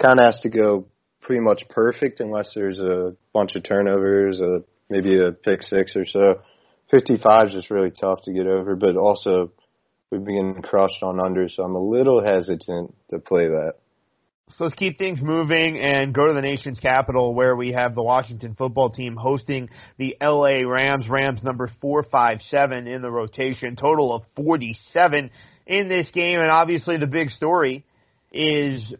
Kind 0.00 0.20
of 0.20 0.26
has 0.26 0.40
to 0.42 0.50
go 0.50 0.86
pretty 1.22 1.40
much 1.40 1.62
perfect 1.68 2.20
unless 2.20 2.52
there's 2.54 2.78
a 2.78 3.14
bunch 3.32 3.54
of 3.54 3.62
turnovers, 3.62 4.40
a 4.40 4.62
maybe 4.88 5.18
a 5.18 5.32
pick 5.32 5.62
six 5.62 5.94
or 5.96 6.04
so. 6.04 6.40
55 6.90 7.48
is 7.48 7.52
just 7.52 7.70
really 7.70 7.90
tough 7.90 8.22
to 8.24 8.32
get 8.32 8.46
over, 8.46 8.76
but 8.76 8.96
also 8.96 9.52
we've 10.10 10.24
been 10.24 10.34
getting 10.34 10.62
crushed 10.62 11.02
on 11.02 11.20
under, 11.24 11.48
so 11.48 11.62
I'm 11.62 11.74
a 11.74 11.80
little 11.80 12.22
hesitant 12.22 12.94
to 13.10 13.18
play 13.18 13.46
that. 13.46 13.74
So 14.56 14.64
let's 14.64 14.76
keep 14.76 14.98
things 14.98 15.20
moving 15.22 15.78
and 15.78 16.12
go 16.12 16.26
to 16.26 16.34
the 16.34 16.40
nation's 16.40 16.80
capital 16.80 17.34
where 17.34 17.54
we 17.54 17.72
have 17.72 17.94
the 17.94 18.02
Washington 18.02 18.56
football 18.56 18.90
team 18.90 19.14
hosting 19.16 19.68
the 19.96 20.16
LA 20.20 20.68
Rams. 20.68 21.08
Rams 21.08 21.40
number 21.44 21.70
457 21.80 22.88
in 22.88 23.00
the 23.00 23.10
rotation, 23.10 23.76
total 23.76 24.12
of 24.12 24.22
47 24.34 25.30
in 25.66 25.88
this 25.88 26.10
game. 26.10 26.40
And 26.40 26.50
obviously 26.50 26.96
the 26.96 27.06
big 27.06 27.30
story 27.30 27.84
is 28.32 28.92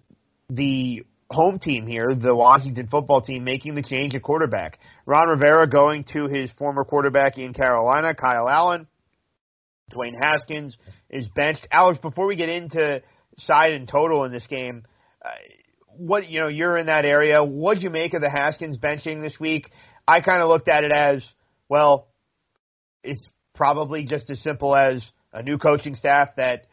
the 0.48 1.04
home 1.30 1.58
team 1.58 1.86
here, 1.86 2.14
the 2.14 2.34
Washington 2.34 2.88
football 2.88 3.20
team, 3.20 3.44
making 3.44 3.74
the 3.74 3.82
change 3.82 4.14
at 4.14 4.22
quarterback. 4.22 4.78
Ron 5.06 5.28
Rivera 5.28 5.68
going 5.68 6.04
to 6.12 6.26
his 6.26 6.50
former 6.52 6.84
quarterback 6.84 7.38
in 7.38 7.54
Carolina, 7.54 8.14
Kyle 8.14 8.48
Allen. 8.48 8.86
Dwayne 9.92 10.14
Haskins 10.20 10.76
is 11.08 11.26
benched. 11.34 11.66
Alex, 11.72 11.98
before 12.00 12.26
we 12.26 12.36
get 12.36 12.48
into 12.48 13.02
side 13.38 13.72
and 13.72 13.88
total 13.88 14.24
in 14.24 14.32
this 14.32 14.46
game, 14.48 14.84
uh, 15.24 15.30
what 15.96 16.28
you 16.28 16.40
know, 16.40 16.48
you're 16.48 16.76
in 16.76 16.86
that 16.86 17.04
area. 17.04 17.42
What'd 17.42 17.82
you 17.82 17.90
make 17.90 18.14
of 18.14 18.22
the 18.22 18.30
Haskins 18.30 18.78
benching 18.78 19.22
this 19.22 19.38
week? 19.38 19.70
I 20.06 20.20
kind 20.20 20.42
of 20.42 20.48
looked 20.48 20.68
at 20.68 20.84
it 20.84 20.92
as 20.92 21.24
well. 21.68 22.08
It's 23.02 23.22
probably 23.54 24.04
just 24.04 24.30
as 24.30 24.40
simple 24.42 24.76
as 24.76 25.02
a 25.32 25.42
new 25.42 25.58
coaching 25.58 25.94
staff 25.94 26.30
that, 26.36 26.66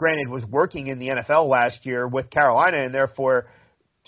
granted, 0.00 0.28
was 0.28 0.44
working 0.44 0.88
in 0.88 0.98
the 0.98 1.10
NFL 1.10 1.48
last 1.48 1.84
year 1.84 2.08
with 2.08 2.30
Carolina 2.30 2.78
and 2.80 2.94
therefore 2.94 3.46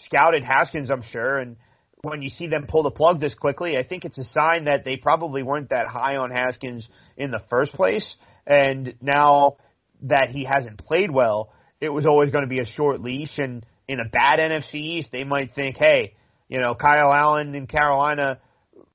scouted 0.06 0.42
Haskins, 0.42 0.90
I'm 0.90 1.02
sure. 1.12 1.38
And 1.38 1.56
when 2.00 2.22
you 2.22 2.30
see 2.30 2.48
them 2.48 2.66
pull 2.66 2.82
the 2.82 2.90
plug 2.90 3.20
this 3.20 3.34
quickly, 3.34 3.76
I 3.76 3.84
think 3.84 4.04
it's 4.04 4.18
a 4.18 4.24
sign 4.24 4.64
that 4.64 4.84
they 4.84 4.96
probably 4.96 5.42
weren't 5.42 5.68
that 5.68 5.86
high 5.86 6.16
on 6.16 6.30
Haskins 6.30 6.88
in 7.16 7.30
the 7.30 7.42
first 7.50 7.74
place. 7.74 8.16
And 8.46 8.94
now 9.02 9.58
that 10.02 10.30
he 10.30 10.44
hasn't 10.44 10.78
played 10.78 11.10
well, 11.10 11.52
it 11.80 11.90
was 11.90 12.06
always 12.06 12.30
going 12.30 12.44
to 12.44 12.48
be 12.48 12.60
a 12.60 12.66
short 12.66 13.02
leash. 13.02 13.36
And 13.36 13.64
in 13.86 14.00
a 14.00 14.08
bad 14.08 14.38
NFC 14.38 14.74
East, 14.74 15.10
they 15.12 15.24
might 15.24 15.54
think, 15.54 15.76
hey, 15.78 16.14
you 16.48 16.58
know, 16.58 16.74
Kyle 16.74 17.12
Allen 17.12 17.54
in 17.54 17.66
Carolina 17.66 18.40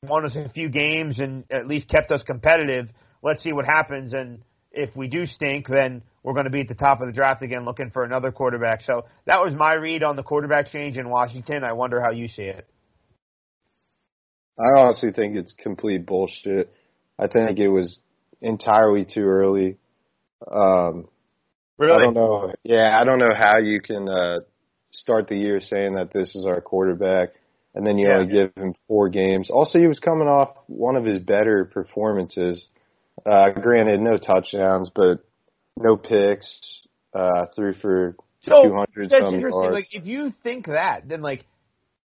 won 0.01 0.25
us 0.25 0.35
a 0.35 0.49
few 0.49 0.69
games 0.69 1.19
and 1.19 1.43
at 1.51 1.67
least 1.67 1.89
kept 1.89 2.11
us 2.11 2.23
competitive. 2.23 2.89
Let's 3.23 3.43
see 3.43 3.53
what 3.53 3.65
happens. 3.65 4.13
And 4.13 4.41
if 4.71 4.95
we 4.95 5.07
do 5.07 5.25
stink, 5.25 5.67
then 5.67 6.03
we're 6.23 6.33
going 6.33 6.45
to 6.45 6.51
be 6.51 6.61
at 6.61 6.67
the 6.67 6.75
top 6.75 7.01
of 7.01 7.07
the 7.07 7.13
draft 7.13 7.41
again 7.43 7.65
looking 7.65 7.89
for 7.91 8.03
another 8.03 8.31
quarterback. 8.31 8.81
So 8.81 9.05
that 9.25 9.41
was 9.41 9.53
my 9.55 9.73
read 9.73 10.03
on 10.03 10.15
the 10.15 10.23
quarterback 10.23 10.69
change 10.71 10.97
in 10.97 11.09
Washington. 11.09 11.63
I 11.63 11.73
wonder 11.73 12.01
how 12.01 12.11
you 12.11 12.27
see 12.27 12.43
it. 12.43 12.67
I 14.59 14.79
honestly 14.79 15.11
think 15.11 15.35
it's 15.35 15.53
complete 15.53 16.05
bullshit. 16.05 16.73
I 17.19 17.27
think 17.27 17.59
it 17.59 17.69
was 17.69 17.99
entirely 18.41 19.05
too 19.05 19.23
early. 19.23 19.77
Um, 20.49 21.07
Really? 21.77 21.93
I 21.93 21.99
don't 21.99 22.15
know. 22.15 22.53
Yeah, 22.63 22.99
I 22.99 23.03
don't 23.03 23.19
know 23.19 23.33
how 23.35 23.59
you 23.59 23.81
can 23.81 24.09
uh, 24.09 24.39
start 24.91 25.27
the 25.27 25.37
year 25.37 25.59
saying 25.59 25.93
that 25.95 26.11
this 26.11 26.35
is 26.35 26.45
our 26.47 26.59
quarterback, 26.59 27.29
and 27.75 27.85
then 27.85 27.99
you 27.99 28.07
Yeah. 28.07 28.17
only 28.17 28.31
give 28.31 28.51
him 28.55 28.73
four 28.87 29.09
games. 29.09 29.51
Also, 29.51 29.77
he 29.77 29.87
was 29.87 29.99
coming 29.99 30.27
off 30.27 30.57
one 30.65 30.95
of 30.95 31.05
his 31.05 31.19
better 31.19 31.65
performances. 31.65 32.65
Uh, 33.25 33.49
granted, 33.49 33.99
no 33.99 34.17
touchdowns, 34.17 34.89
but 34.93 35.25
no 35.75 35.97
picks. 35.97 36.81
Uh, 37.13 37.45
threw 37.55 37.73
for 37.73 38.15
So 38.41 38.61
200 38.63 39.09
that's 39.09 39.33
interesting. 39.33 39.61
yards. 39.61 39.73
Like, 39.73 39.87
if 39.91 40.05
you 40.05 40.33
think 40.43 40.67
that, 40.67 41.07
then 41.07 41.21
like, 41.21 41.45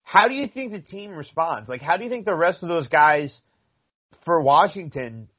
how 0.03 0.27
do 0.27 0.35
you 0.35 0.47
think 0.47 0.73
the 0.73 0.81
team 0.81 1.11
responds? 1.11 1.69
Like, 1.69 1.81
how 1.81 1.97
do 1.97 2.03
you 2.03 2.09
think 2.09 2.25
the 2.25 2.35
rest 2.35 2.61
of 2.61 2.69
those 2.69 2.87
guys 2.87 3.33
for 4.25 4.41
Washington 4.41 5.29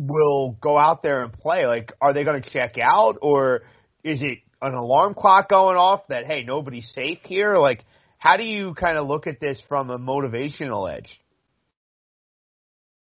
will 0.00 0.56
go 0.60 0.78
out 0.78 1.02
there 1.02 1.22
and 1.22 1.32
play? 1.32 1.66
Like, 1.66 1.92
are 2.00 2.12
they 2.12 2.24
going 2.24 2.42
to 2.42 2.50
check 2.50 2.76
out, 2.82 3.18
or 3.22 3.60
is 4.02 4.20
it 4.22 4.38
an 4.62 4.74
alarm 4.74 5.14
clock 5.14 5.48
going 5.48 5.76
off 5.76 6.00
that 6.08 6.24
hey, 6.26 6.42
nobody's 6.42 6.90
safe 6.94 7.18
here? 7.24 7.54
Like, 7.56 7.84
how 8.18 8.36
do 8.36 8.44
you 8.44 8.74
kind 8.74 8.96
of 8.96 9.06
look 9.06 9.26
at 9.26 9.38
this 9.40 9.60
from 9.68 9.90
a 9.90 9.98
motivational 9.98 10.92
edge? 10.92 11.20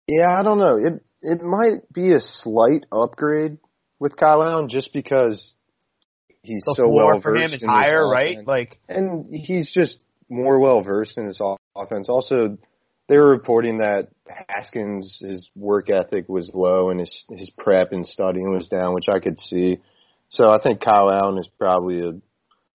Yeah, 0.07 0.39
I 0.39 0.43
don't 0.43 0.59
know. 0.59 0.77
It 0.77 1.03
it 1.23 1.43
might 1.43 1.93
be 1.93 2.13
a 2.13 2.21
slight 2.21 2.85
upgrade 2.93 3.59
with 3.99 4.17
Kyle 4.17 4.43
Allen 4.43 4.69
just 4.69 4.93
because 4.93 5.55
he's 6.43 6.63
The 6.67 6.75
so 6.77 6.89
well 6.89 7.21
for 7.21 7.35
him 7.35 7.51
versed 7.51 7.55
is 7.55 7.63
higher, 7.63 8.09
right? 8.09 8.39
Like, 8.47 8.79
and 8.89 9.27
he's 9.31 9.73
just 9.73 9.99
more 10.29 10.59
well 10.59 10.83
versed 10.83 11.19
in 11.19 11.27
this 11.27 11.39
offense. 11.75 12.09
Also, 12.09 12.59
they 13.09 13.17
were 13.17 13.31
reporting 13.31 13.79
that 13.79 14.09
Haskins 14.49 15.19
his 15.21 15.49
work 15.57 15.91
ethic 15.91 16.29
was 16.29 16.51
low 16.55 16.91
and 16.91 17.01
his 17.01 17.25
his 17.31 17.51
prep 17.59 17.93
and 17.93 18.07
studying 18.07 18.51
was 18.51 18.69
down, 18.69 18.95
which 18.95 19.09
I 19.09 19.19
could 19.19 19.39
see. 19.41 19.79
So 20.31 20.51
I 20.51 20.59
think 20.63 20.83
Kyle 20.83 21.11
Allen 21.11 21.39
is 21.39 21.49
probably 21.59 22.01
a 22.01 22.13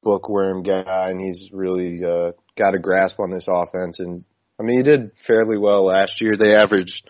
bookworm 0.02 0.64
guy, 0.64 1.10
and 1.10 1.22
he's 1.22 1.50
really 1.54 2.04
uh, 2.04 2.32
got 2.58 2.76
a 2.76 2.80
grasp 2.80 3.20
on 3.20 3.32
this 3.32 3.48
offense. 3.48 4.00
And 4.00 4.24
I 4.60 4.64
mean, 4.64 4.78
he 4.78 4.84
did 4.84 5.12
fairly 5.28 5.58
well 5.58 5.86
last 5.86 6.20
year. 6.20 6.34
They 6.38 6.56
averaged 6.56 7.10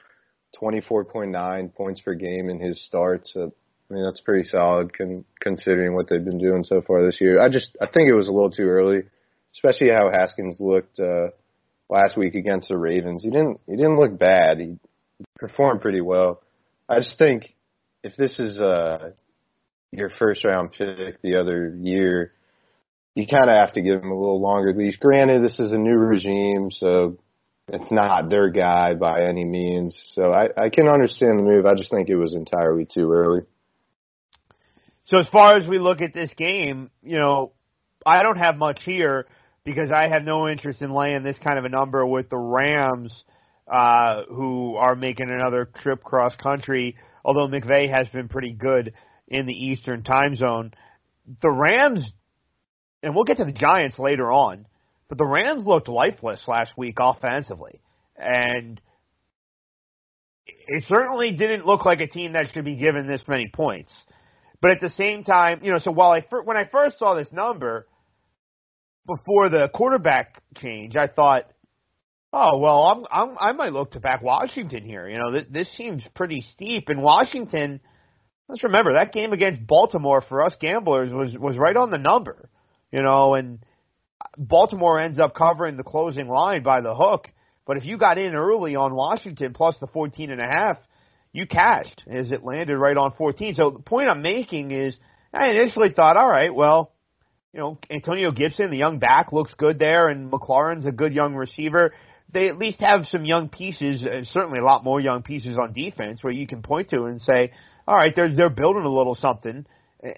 24.9 0.61 1.73
points 1.75 2.01
per 2.01 2.13
game 2.13 2.49
in 2.49 2.59
his 2.59 2.85
starts. 2.85 3.33
So, 3.33 3.53
I 3.89 3.93
mean, 3.93 4.03
that's 4.03 4.21
pretty 4.21 4.47
solid 4.47 4.95
con- 4.97 5.25
considering 5.41 5.95
what 5.95 6.07
they've 6.09 6.23
been 6.23 6.39
doing 6.39 6.63
so 6.63 6.81
far 6.81 7.03
this 7.05 7.19
year. 7.19 7.41
I 7.41 7.49
just 7.49 7.75
I 7.81 7.87
think 7.87 8.09
it 8.09 8.15
was 8.15 8.27
a 8.27 8.31
little 8.31 8.51
too 8.51 8.67
early, 8.67 9.03
especially 9.53 9.89
how 9.89 10.09
Haskins 10.09 10.57
looked 10.59 10.99
uh, 10.99 11.29
last 11.89 12.17
week 12.17 12.35
against 12.35 12.69
the 12.69 12.77
Ravens. 12.77 13.23
He 13.23 13.29
didn't 13.29 13.59
he 13.67 13.75
didn't 13.75 13.99
look 13.99 14.17
bad. 14.17 14.59
He 14.59 14.77
performed 15.37 15.81
pretty 15.81 16.01
well. 16.01 16.41
I 16.87 16.99
just 16.99 17.17
think 17.17 17.55
if 18.03 18.15
this 18.15 18.39
is 18.39 18.59
uh, 18.59 19.11
your 19.91 20.09
first 20.09 20.43
round 20.43 20.71
pick 20.71 21.21
the 21.21 21.39
other 21.39 21.75
year, 21.79 22.33
you 23.15 23.25
kind 23.27 23.49
of 23.49 23.55
have 23.55 23.73
to 23.73 23.81
give 23.81 24.01
him 24.01 24.11
a 24.11 24.19
little 24.19 24.41
longer 24.41 24.73
leash. 24.73 24.97
Granted, 24.97 25.43
this 25.43 25.59
is 25.59 25.71
a 25.71 25.77
new 25.77 25.95
regime, 25.95 26.69
so 26.71 27.17
it's 27.67 27.91
not 27.91 28.29
their 28.29 28.49
guy 28.49 28.93
by 28.93 29.23
any 29.23 29.45
means. 29.45 29.97
So 30.13 30.31
I, 30.33 30.49
I 30.57 30.69
can 30.69 30.87
understand 30.87 31.39
the 31.39 31.43
move. 31.43 31.65
I 31.65 31.75
just 31.75 31.91
think 31.91 32.09
it 32.09 32.15
was 32.15 32.35
entirely 32.35 32.85
too 32.85 33.11
early. 33.11 33.41
So 35.05 35.19
as 35.19 35.27
far 35.29 35.55
as 35.55 35.67
we 35.67 35.79
look 35.79 36.01
at 36.01 36.13
this 36.13 36.33
game, 36.35 36.89
you 37.01 37.19
know, 37.19 37.51
I 38.05 38.23
don't 38.23 38.37
have 38.37 38.57
much 38.57 38.83
here 38.83 39.27
because 39.63 39.91
I 39.95 40.09
have 40.09 40.23
no 40.23 40.47
interest 40.47 40.81
in 40.81 40.91
laying 40.91 41.23
this 41.23 41.37
kind 41.39 41.57
of 41.57 41.65
a 41.65 41.69
number 41.69 42.05
with 42.05 42.29
the 42.29 42.37
Rams, 42.37 43.23
uh, 43.67 44.23
who 44.25 44.75
are 44.75 44.95
making 44.95 45.29
another 45.29 45.69
trip 45.81 46.03
cross 46.03 46.35
country. 46.35 46.97
Although 47.23 47.47
McVay 47.47 47.89
has 47.89 48.07
been 48.09 48.27
pretty 48.27 48.53
good 48.53 48.93
in 49.27 49.45
the 49.45 49.53
Eastern 49.53 50.03
time 50.03 50.35
zone, 50.35 50.71
the 51.41 51.49
Rams, 51.49 52.11
and 53.01 53.15
we'll 53.15 53.23
get 53.23 53.37
to 53.37 53.45
the 53.45 53.53
Giants 53.53 53.97
later 53.97 54.31
on, 54.31 54.65
but 55.13 55.19
the 55.19 55.27
Rams 55.27 55.63
looked 55.63 55.89
lifeless 55.89 56.41
last 56.47 56.71
week 56.75 56.97
offensively, 56.99 57.79
and 58.17 58.81
it 60.47 60.85
certainly 60.87 61.33
didn't 61.33 61.67
look 61.67 61.85
like 61.85 61.99
a 61.99 62.07
team 62.07 62.33
that 62.33 62.47
should 62.51 62.65
be 62.65 62.77
given 62.77 63.05
this 63.05 63.21
many 63.27 63.47
points. 63.53 63.93
But 64.59 64.71
at 64.71 64.81
the 64.81 64.89
same 64.89 65.23
time, 65.23 65.59
you 65.61 65.71
know, 65.71 65.77
so 65.77 65.91
while 65.91 66.11
I 66.13 66.25
when 66.45 66.57
I 66.57 66.63
first 66.63 66.97
saw 66.97 67.13
this 67.13 67.31
number 67.31 67.85
before 69.05 69.49
the 69.49 69.69
quarterback 69.71 70.41
change, 70.57 70.95
I 70.95 71.05
thought, 71.05 71.43
oh 72.31 72.57
well, 72.57 72.81
I'm, 72.83 73.05
I'm 73.11 73.37
I 73.39 73.51
might 73.51 73.73
look 73.73 73.91
to 73.91 73.99
back 73.99 74.23
Washington 74.23 74.83
here. 74.83 75.07
You 75.07 75.19
know, 75.19 75.31
this, 75.31 75.45
this 75.51 75.77
seems 75.77 76.03
pretty 76.15 76.41
steep. 76.55 76.89
And 76.89 77.03
Washington, 77.03 77.81
let's 78.49 78.63
remember 78.63 78.93
that 78.93 79.13
game 79.13 79.31
against 79.31 79.67
Baltimore 79.67 80.21
for 80.21 80.41
us 80.41 80.55
gamblers 80.59 81.13
was 81.13 81.37
was 81.37 81.55
right 81.55 81.77
on 81.77 81.91
the 81.91 81.99
number. 81.99 82.49
You 82.91 83.03
know, 83.03 83.35
and 83.35 83.59
Baltimore 84.37 84.99
ends 84.99 85.19
up 85.19 85.35
covering 85.35 85.77
the 85.77 85.83
closing 85.83 86.27
line 86.27 86.63
by 86.63 86.81
the 86.81 86.95
hook. 86.95 87.29
But 87.65 87.77
if 87.77 87.85
you 87.85 87.97
got 87.97 88.17
in 88.17 88.35
early 88.35 88.75
on 88.75 88.93
Washington 88.93 89.53
plus 89.53 89.75
the 89.79 89.87
14 89.87 90.31
and 90.31 90.41
a 90.41 90.47
half, 90.47 90.77
you 91.31 91.47
cashed 91.47 92.03
as 92.09 92.31
it 92.31 92.43
landed 92.43 92.77
right 92.77 92.97
on 92.97 93.13
14. 93.13 93.55
So 93.55 93.71
the 93.71 93.79
point 93.79 94.09
I'm 94.09 94.21
making 94.21 94.71
is 94.71 94.97
I 95.33 95.49
initially 95.49 95.91
thought, 95.95 96.17
all 96.17 96.29
right, 96.29 96.53
well, 96.53 96.91
you 97.53 97.59
know, 97.59 97.77
Antonio 97.89 98.31
Gibson, 98.31 98.71
the 98.71 98.77
young 98.77 98.99
back, 98.99 99.31
looks 99.31 99.53
good 99.53 99.79
there, 99.79 100.09
and 100.09 100.31
McLaurin's 100.31 100.85
a 100.85 100.91
good 100.91 101.13
young 101.13 101.35
receiver. 101.35 101.93
They 102.31 102.49
at 102.49 102.57
least 102.57 102.79
have 102.79 103.05
some 103.07 103.25
young 103.25 103.49
pieces, 103.49 104.05
and 104.09 104.25
certainly 104.27 104.59
a 104.59 104.63
lot 104.63 104.83
more 104.83 104.99
young 104.99 105.21
pieces 105.21 105.57
on 105.57 105.71
defense 105.71 106.23
where 106.23 106.33
you 106.33 106.47
can 106.47 106.63
point 106.63 106.89
to 106.89 107.03
and 107.03 107.21
say, 107.21 107.51
all 107.87 107.95
right, 107.95 108.13
they're, 108.15 108.35
they're 108.35 108.49
building 108.49 108.83
a 108.83 108.89
little 108.89 109.15
something. 109.15 109.65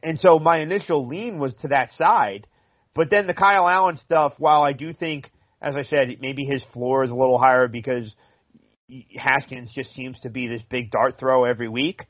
And 0.01 0.19
so 0.19 0.39
my 0.39 0.59
initial 0.59 1.07
lean 1.07 1.39
was 1.39 1.53
to 1.61 1.69
that 1.69 1.91
side. 1.93 2.47
But 2.95 3.09
then 3.11 3.27
the 3.27 3.33
Kyle 3.33 3.67
Allen 3.67 3.97
stuff, 3.97 4.33
while 4.37 4.63
I 4.63 4.71
do 4.71 4.93
think, 4.93 5.29
as 5.61 5.75
I 5.75 5.83
said, 5.83 6.07
maybe 6.21 6.43
his 6.45 6.63
floor 6.73 7.03
is 7.03 7.11
a 7.11 7.15
little 7.15 7.37
higher 7.37 7.67
because 7.67 8.15
Haskins 9.15 9.71
just 9.73 9.93
seems 9.93 10.19
to 10.21 10.29
be 10.29 10.47
this 10.47 10.61
big 10.69 10.91
dart 10.91 11.19
throw 11.19 11.43
every 11.43 11.67
week. 11.67 12.01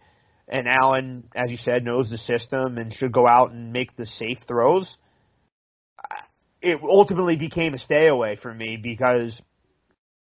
And 0.47 0.67
Allen, 0.67 1.27
as 1.35 1.49
you 1.49 1.57
said, 1.57 1.83
knows 1.83 2.09
the 2.11 2.19
system 2.19 2.77
and 2.77 2.93
should 2.93 3.11
go 3.11 3.27
out 3.27 3.51
and 3.51 3.73
make 3.73 3.95
the 3.95 4.05
safe 4.05 4.37
throws. 4.47 4.87
It 6.61 6.79
ultimately 6.83 7.35
became 7.35 7.73
a 7.73 7.79
stay 7.79 8.07
away 8.07 8.37
for 8.41 8.53
me 8.53 8.77
because 8.81 9.39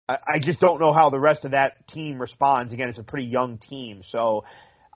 I 0.07 0.39
just 0.41 0.59
don't 0.59 0.79
know 0.79 0.93
how 0.93 1.09
the 1.09 1.19
rest 1.19 1.45
of 1.45 1.51
that 1.51 1.87
team 1.87 2.19
responds. 2.19 2.71
Again, 2.73 2.89
it's 2.89 2.99
a 2.99 3.03
pretty 3.03 3.27
young 3.27 3.57
team. 3.57 4.01
So 4.09 4.43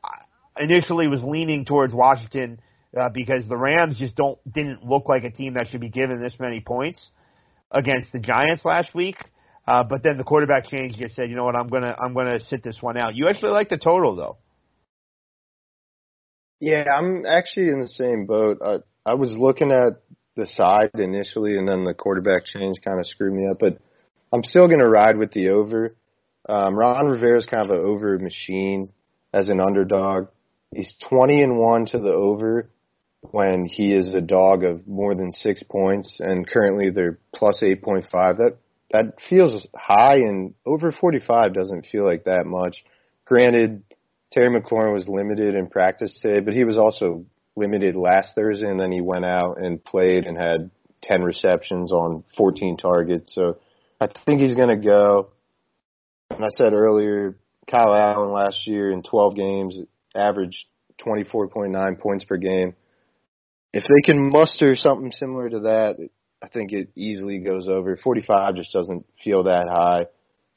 I 0.04 0.22
initially 0.64 1.08
was 1.08 1.24
leaning 1.24 1.66
towards 1.66 1.94
Washington 1.94 2.62
uh, 3.00 3.10
because 3.10 3.48
the 3.48 3.58
Rams 3.58 3.98
just 3.98 4.16
don't 4.16 4.40
didn't 4.52 4.84
look 4.84 5.08
like 5.08 5.24
a 5.24 5.32
team 5.32 5.54
that 5.54 5.68
should 5.68 5.82
be 5.82 5.90
given 5.90 6.22
this 6.22 6.36
many 6.40 6.62
points 6.62 7.12
against 7.72 8.12
the 8.12 8.20
Giants 8.20 8.66
last 8.66 8.94
week. 8.96 9.18
Uh, 9.68 9.84
but 9.84 10.02
then 10.02 10.18
the 10.18 10.24
quarterback 10.24 10.66
change 10.66 10.96
just 10.96 11.16
said, 11.16 11.30
you 11.30 11.36
know 11.36 11.44
what, 11.44 11.56
I'm 11.56 11.68
gonna 11.68 11.96
I'm 12.00 12.14
gonna 12.14 12.40
sit 12.50 12.64
this 12.64 12.78
one 12.82 12.98
out. 12.98 13.16
You 13.16 13.28
actually 13.28 13.52
like 13.52 13.70
the 13.70 13.78
total 13.78 14.16
though. 14.16 14.38
Yeah, 16.60 16.86
I'm 16.92 17.26
actually 17.26 17.70
in 17.70 17.82
the 17.82 17.88
same 17.88 18.26
boat. 18.26 18.60
I, 18.66 18.78
I 19.06 19.14
was 19.14 19.36
looking 19.38 19.72
at 19.72 20.02
the 20.36 20.48
side 20.48 20.92
initially, 20.96 21.58
and 21.58 21.68
then 21.68 21.84
the 21.84 21.94
quarterback 21.94 22.46
change 22.46 22.78
kind 22.84 23.00
of 23.00 23.06
screwed 23.06 23.34
me 23.34 23.46
up. 23.52 23.58
But 23.60 23.78
I'm 24.34 24.44
still 24.44 24.68
to 24.68 24.76
ride 24.76 25.18
with 25.18 25.32
the 25.34 25.50
over. 25.50 25.96
Um, 26.50 26.76
Ron 26.76 27.08
Rivera 27.08 27.38
is 27.38 27.46
kind 27.46 27.70
of 27.70 27.78
an 27.78 27.86
over 27.86 28.18
machine 28.18 28.90
as 29.34 29.50
an 29.50 29.60
underdog. 29.60 30.30
He's 30.74 30.94
20 31.10 31.44
and 31.44 31.58
one 31.58 31.86
to 31.88 32.00
the 32.00 32.12
over 32.12 32.70
when 33.32 33.66
he 33.66 33.94
is 33.94 34.14
a 34.14 34.22
dog 34.22 34.64
of 34.64 34.88
more 34.88 35.16
than 35.16 35.32
six 35.32 35.64
points, 35.64 36.18
and 36.20 36.48
currently 36.48 36.90
they're 36.90 37.20
plus 37.36 37.62
8.5. 37.62 38.10
That 38.38 38.58
that 38.92 39.20
feels 39.30 39.68
high, 39.76 40.16
and 40.16 40.54
over 40.66 40.92
45 40.92 41.54
doesn't 41.54 41.88
feel 41.88 42.06
like 42.06 42.24
that 42.24 42.46
much. 42.46 42.84
Granted, 43.26 43.84
Terry 44.32 44.50
McLaurin 44.50 44.94
was 44.94 45.08
limited 45.08 45.56
in 45.56 45.68
practice 45.68 46.18
today, 46.22 46.40
but 46.40 46.54
he 46.54 46.64
was 46.64 46.78
also 46.78 47.26
limited 47.56 47.96
last 47.96 48.34
Thursday, 48.36 48.70
and 48.70 48.80
then 48.80 48.92
he 48.92 49.02
went 49.02 49.26
out 49.26 49.58
and 49.58 49.84
played 49.84 50.26
and 50.26 50.38
had 50.38 50.70
10 51.04 51.24
receptions 51.24 51.92
on 51.92 52.24
14 52.38 52.78
targets. 52.78 53.34
So 53.34 53.58
I 54.00 54.08
think 54.26 54.42
he's 54.42 54.56
going 54.56 54.82
to 54.82 54.90
go. 54.90 55.30
And 56.30 56.44
I 56.44 56.50
said 56.58 56.74
earlier, 56.74 57.38
Kyle 57.70 57.94
Allen 57.94 58.32
last 58.32 58.68
year 58.68 58.92
in 58.92 59.04
12 59.04 59.36
games 59.36 59.78
averaged 60.16 60.66
24.9 61.06 62.00
points 62.00 62.24
per 62.24 62.38
game 62.38 62.74
if 63.74 63.84
they 63.84 64.02
can 64.04 64.30
muster 64.32 64.76
something 64.76 65.12
similar 65.12 65.50
to 65.50 65.60
that, 65.62 65.98
I 66.42 66.48
think 66.48 66.72
it 66.72 66.90
easily 66.96 67.40
goes 67.40 67.68
over. 67.68 67.98
45 67.98 68.56
just 68.56 68.74
doesn't 68.74 69.06
feel 69.24 69.44
that 69.44 69.68
high, 69.70 70.06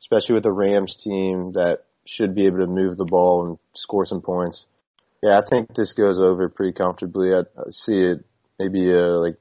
especially 0.01 0.35
with 0.35 0.44
the 0.44 0.53
Rams 0.53 0.96
team 1.03 1.53
that 1.53 1.85
should 2.07 2.35
be 2.35 2.46
able 2.46 2.59
to 2.59 2.66
move 2.66 2.96
the 2.96 3.05
ball 3.05 3.46
and 3.46 3.59
score 3.75 4.05
some 4.05 4.20
points. 4.20 4.64
Yeah, 5.23 5.38
I 5.38 5.42
think 5.49 5.75
this 5.75 5.92
goes 5.92 6.18
over 6.18 6.49
pretty 6.49 6.73
comfortably. 6.73 7.33
I, 7.33 7.42
see 7.70 8.01
it 8.01 8.25
maybe 8.59 8.90
a 8.90 9.18
like 9.18 9.37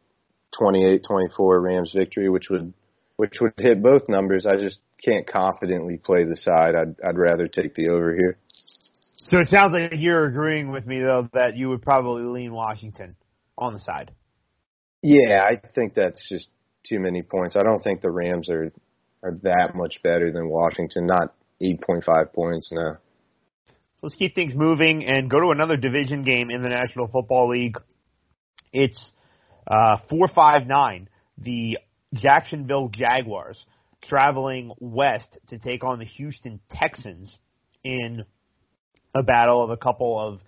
28-24 0.60 1.64
Rams 1.64 1.94
victory, 1.96 2.30
which 2.30 2.50
would 2.50 2.74
which 3.16 3.38
would 3.42 3.54
hit 3.58 3.84
both 3.84 4.08
numbers. 4.08 4.46
I 4.46 4.56
just 4.56 4.80
can't 5.04 5.28
confidently 5.28 5.98
play 5.98 6.24
the 6.24 6.38
side. 6.38 6.76
I'd 6.76 6.96
I'd 7.06 7.18
rather 7.18 7.48
take 7.48 7.76
the 7.76 7.90
over 7.90 8.14
here. 8.14 8.38
So 9.14 9.38
it 9.40 9.50
sounds 9.50 9.74
like 9.74 9.92
you're 9.96 10.26
agreeing 10.26 10.72
with 10.72 10.86
me 10.86 11.00
though 11.00 11.30
that 11.34 11.56
you 11.56 11.70
would 11.70 11.82
probably 11.82 12.24
lean 12.24 12.54
Washington 12.54 13.16
on 13.60 13.74
the 13.74 13.80
side. 13.80 14.12
Yeah, 15.02 15.44
I 15.44 15.62
think 15.76 15.94
that's 15.94 16.28
just 16.28 16.50
too 16.88 17.00
many 17.00 17.22
points. 17.22 17.56
I 17.56 17.64
don't 17.64 17.82
think 17.82 18.02
the 18.02 18.12
Rams 18.12 18.50
are 18.50 18.72
are 19.22 19.34
that 19.44 19.76
much 19.76 20.02
better 20.02 20.32
than 20.32 20.50
Washington. 20.50 21.06
Not 21.06 21.34
eight 21.62 21.82
point 21.82 22.04
five 22.04 22.34
points 22.34 22.72
now. 22.72 22.98
Let's 24.02 24.16
keep 24.16 24.34
things 24.34 24.54
moving 24.56 25.06
and 25.06 25.30
go 25.30 25.42
to 25.42 25.50
another 25.50 25.76
division 25.76 26.24
game 26.24 26.50
in 26.50 26.62
the 26.62 26.70
National 26.70 27.08
Football 27.08 27.50
League. 27.50 27.78
It's 28.72 29.12
uh, 29.68 29.98
four 30.10 30.28
five 30.28 30.68
nine. 30.68 31.10
The 31.38 31.78
Jacksonville 32.14 32.90
Jaguars 32.90 33.66
traveling 34.04 34.72
west 34.80 35.38
to 35.50 35.58
take 35.58 35.84
on 35.84 36.00
the 36.00 36.06
Houston 36.06 36.60
Texans 36.72 37.38
in 37.84 38.24
a 39.16 39.24
battle 39.24 39.64
of 39.64 39.70
a 39.70 39.78
couple 39.78 40.20
of 40.20 40.40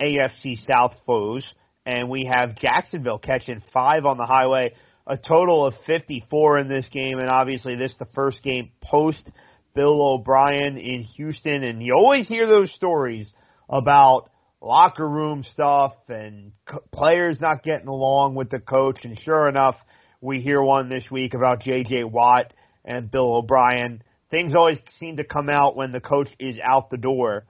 AFC 0.00 0.56
South 0.66 0.94
foes 1.06 1.54
and 1.88 2.10
we 2.10 2.30
have 2.30 2.54
Jacksonville 2.54 3.18
catching 3.18 3.62
five 3.72 4.04
on 4.04 4.18
the 4.18 4.26
highway, 4.26 4.74
a 5.06 5.16
total 5.16 5.64
of 5.64 5.72
54 5.86 6.58
in 6.58 6.68
this 6.68 6.86
game, 6.92 7.18
and 7.18 7.30
obviously 7.30 7.76
this 7.76 7.92
is 7.92 7.96
the 7.96 8.08
first 8.14 8.42
game 8.42 8.70
post 8.82 9.30
Bill 9.74 10.02
O'Brien 10.02 10.76
in 10.76 11.02
Houston, 11.16 11.64
and 11.64 11.82
you 11.82 11.94
always 11.96 12.28
hear 12.28 12.46
those 12.46 12.70
stories 12.74 13.32
about 13.70 14.28
locker 14.60 15.08
room 15.08 15.44
stuff 15.50 15.94
and 16.08 16.52
co- 16.68 16.84
players 16.92 17.38
not 17.40 17.62
getting 17.62 17.88
along 17.88 18.34
with 18.34 18.50
the 18.50 18.60
coach, 18.60 18.98
and 19.04 19.18
sure 19.22 19.48
enough, 19.48 19.76
we 20.20 20.40
hear 20.40 20.60
one 20.60 20.90
this 20.90 21.04
week 21.10 21.32
about 21.32 21.62
J.J. 21.62 22.04
Watt 22.04 22.52
and 22.84 23.10
Bill 23.10 23.36
O'Brien. 23.36 24.02
Things 24.30 24.54
always 24.54 24.78
seem 24.98 25.16
to 25.16 25.24
come 25.24 25.48
out 25.48 25.74
when 25.74 25.92
the 25.92 26.02
coach 26.02 26.28
is 26.38 26.58
out 26.62 26.90
the 26.90 26.98
door. 26.98 27.46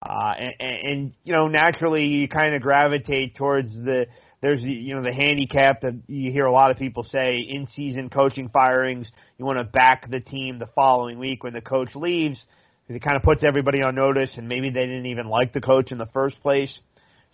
Uh, 0.00 0.32
and, 0.38 0.54
and, 0.60 1.14
you 1.24 1.32
know, 1.32 1.48
naturally 1.48 2.04
you 2.04 2.28
kind 2.28 2.54
of 2.54 2.62
gravitate 2.62 3.34
towards 3.34 3.72
the, 3.74 4.06
there's 4.40 4.62
you 4.62 4.94
know, 4.94 5.02
the 5.02 5.12
handicap 5.12 5.80
that 5.80 6.00
you 6.06 6.30
hear 6.30 6.46
a 6.46 6.52
lot 6.52 6.70
of 6.70 6.76
people 6.76 7.02
say 7.02 7.38
in 7.38 7.66
season 7.74 8.08
coaching 8.08 8.48
firings. 8.48 9.10
You 9.38 9.44
want 9.44 9.58
to 9.58 9.64
back 9.64 10.08
the 10.08 10.20
team 10.20 10.58
the 10.58 10.68
following 10.74 11.18
week 11.18 11.42
when 11.42 11.52
the 11.52 11.60
coach 11.60 11.94
leaves 11.96 12.40
because 12.82 12.96
it 12.96 13.02
kind 13.02 13.16
of 13.16 13.22
puts 13.22 13.42
everybody 13.42 13.82
on 13.82 13.96
notice 13.96 14.30
and 14.36 14.48
maybe 14.48 14.70
they 14.70 14.86
didn't 14.86 15.06
even 15.06 15.26
like 15.26 15.52
the 15.52 15.60
coach 15.60 15.90
in 15.90 15.98
the 15.98 16.08
first 16.12 16.40
place. 16.42 16.80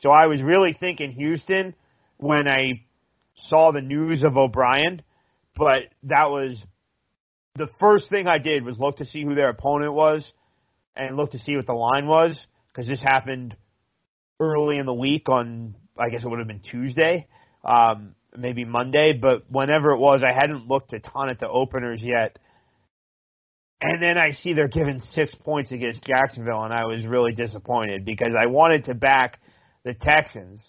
So 0.01 0.11
I 0.11 0.27
was 0.27 0.43
really 0.43 0.75
thinking 0.79 1.13
Houston 1.13 1.75
when 2.17 2.49
I 2.49 2.85
saw 3.49 3.73
the 3.73 3.83
news 3.83 4.23
of 4.25 4.39
O'Brien, 4.39 5.03
but 5.57 5.83
that 6.05 6.31
was 6.31 6.57
the 7.57 7.69
first 7.79 8.09
thing 8.09 8.27
I 8.27 8.39
did 8.39 8.65
was 8.65 8.79
look 8.79 8.97
to 8.97 9.07
see 9.07 9.23
who 9.23 9.35
their 9.35 9.51
opponent 9.51 9.93
was 9.93 10.25
and 10.97 11.17
look 11.17 11.33
to 11.33 11.39
see 11.39 11.57
what 11.57 11.67
the 11.67 11.75
line 11.75 12.07
was 12.07 12.39
because 12.75 12.89
this 12.89 13.01
happened 13.01 13.57
early 14.41 14.79
in 14.79 14.87
the 14.87 14.95
week 14.95 15.29
on, 15.29 15.77
I 15.97 16.09
guess 16.09 16.25
it 16.25 16.29
would 16.29 16.41
have 16.41 16.49
been 16.49 16.61
Tuesday, 16.61 17.29
um, 17.65 18.15
maybe 18.37 18.65
Monday, 18.65 19.17
but 19.21 19.45
whenever 19.51 19.93
it 19.93 19.99
was, 19.99 20.23
I 20.25 20.33
hadn't 20.33 20.67
looked 20.67 20.93
a 20.93 20.99
ton 20.99 21.31
at 21.31 21.39
the 21.39 21.49
openers 21.49 22.01
yet. 22.03 22.39
And 23.81 24.03
then 24.03 24.19
I 24.19 24.33
see 24.33 24.55
they're 24.55 24.67
given 24.67 25.03
six 25.13 25.35
points 25.35 25.71
against 25.71 26.03
Jacksonville, 26.05 26.65
and 26.65 26.73
I 26.73 26.85
was 26.85 27.07
really 27.07 27.33
disappointed 27.33 28.05
because 28.05 28.35
I 28.39 28.47
wanted 28.47 28.85
to 28.87 28.95
back 28.95 29.41
the 29.85 29.95
Texans. 29.95 30.61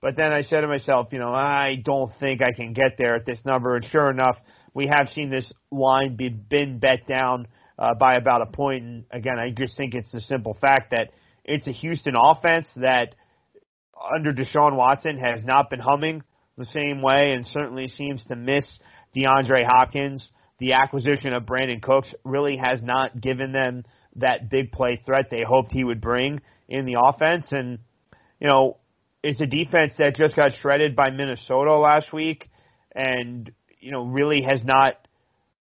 But 0.00 0.16
then 0.16 0.32
I 0.32 0.42
said 0.42 0.62
to 0.62 0.68
myself, 0.68 1.08
you 1.10 1.18
know, 1.18 1.32
I 1.32 1.76
don't 1.84 2.12
think 2.20 2.42
I 2.42 2.52
can 2.52 2.72
get 2.72 2.92
there 2.96 3.16
at 3.16 3.26
this 3.26 3.40
number. 3.44 3.76
And 3.76 3.84
sure 3.84 4.08
enough, 4.08 4.36
we 4.72 4.86
have 4.86 5.08
seen 5.08 5.30
this 5.30 5.52
line 5.70 6.16
be 6.16 6.28
been 6.28 6.78
bet 6.78 7.06
down 7.06 7.48
uh, 7.78 7.94
by 7.94 8.14
about 8.14 8.42
a 8.42 8.46
point. 8.46 8.84
And 8.84 9.04
again, 9.10 9.38
I 9.38 9.50
just 9.50 9.76
think 9.76 9.94
it's 9.94 10.12
the 10.12 10.20
simple 10.20 10.56
fact 10.58 10.92
that 10.92 11.10
it's 11.44 11.66
a 11.66 11.72
Houston 11.72 12.14
offense 12.16 12.68
that 12.76 13.14
under 14.14 14.32
Deshaun 14.32 14.76
Watson 14.76 15.18
has 15.18 15.42
not 15.44 15.70
been 15.70 15.80
humming 15.80 16.22
the 16.56 16.66
same 16.66 17.02
way 17.02 17.32
and 17.32 17.46
certainly 17.46 17.88
seems 17.88 18.24
to 18.24 18.36
miss 18.36 18.64
DeAndre 19.16 19.64
Hopkins. 19.64 20.28
The 20.58 20.74
acquisition 20.74 21.32
of 21.32 21.44
Brandin 21.44 21.82
Cooks 21.82 22.14
really 22.24 22.56
has 22.56 22.82
not 22.82 23.20
given 23.20 23.52
them 23.52 23.84
that 24.16 24.50
big 24.50 24.72
play 24.72 25.00
threat 25.04 25.26
they 25.30 25.42
hoped 25.42 25.72
he 25.72 25.84
would 25.84 26.00
bring 26.00 26.40
in 26.68 26.84
the 26.84 26.96
offense. 27.02 27.46
And, 27.50 27.78
you 28.40 28.48
know, 28.48 28.78
it's 29.22 29.40
a 29.40 29.46
defense 29.46 29.94
that 29.98 30.16
just 30.16 30.36
got 30.36 30.52
shredded 30.60 30.96
by 30.96 31.10
Minnesota 31.10 31.76
last 31.76 32.12
week 32.12 32.48
and, 32.94 33.50
you 33.80 33.92
know, 33.92 34.04
really 34.04 34.42
has 34.42 34.62
not 34.64 34.96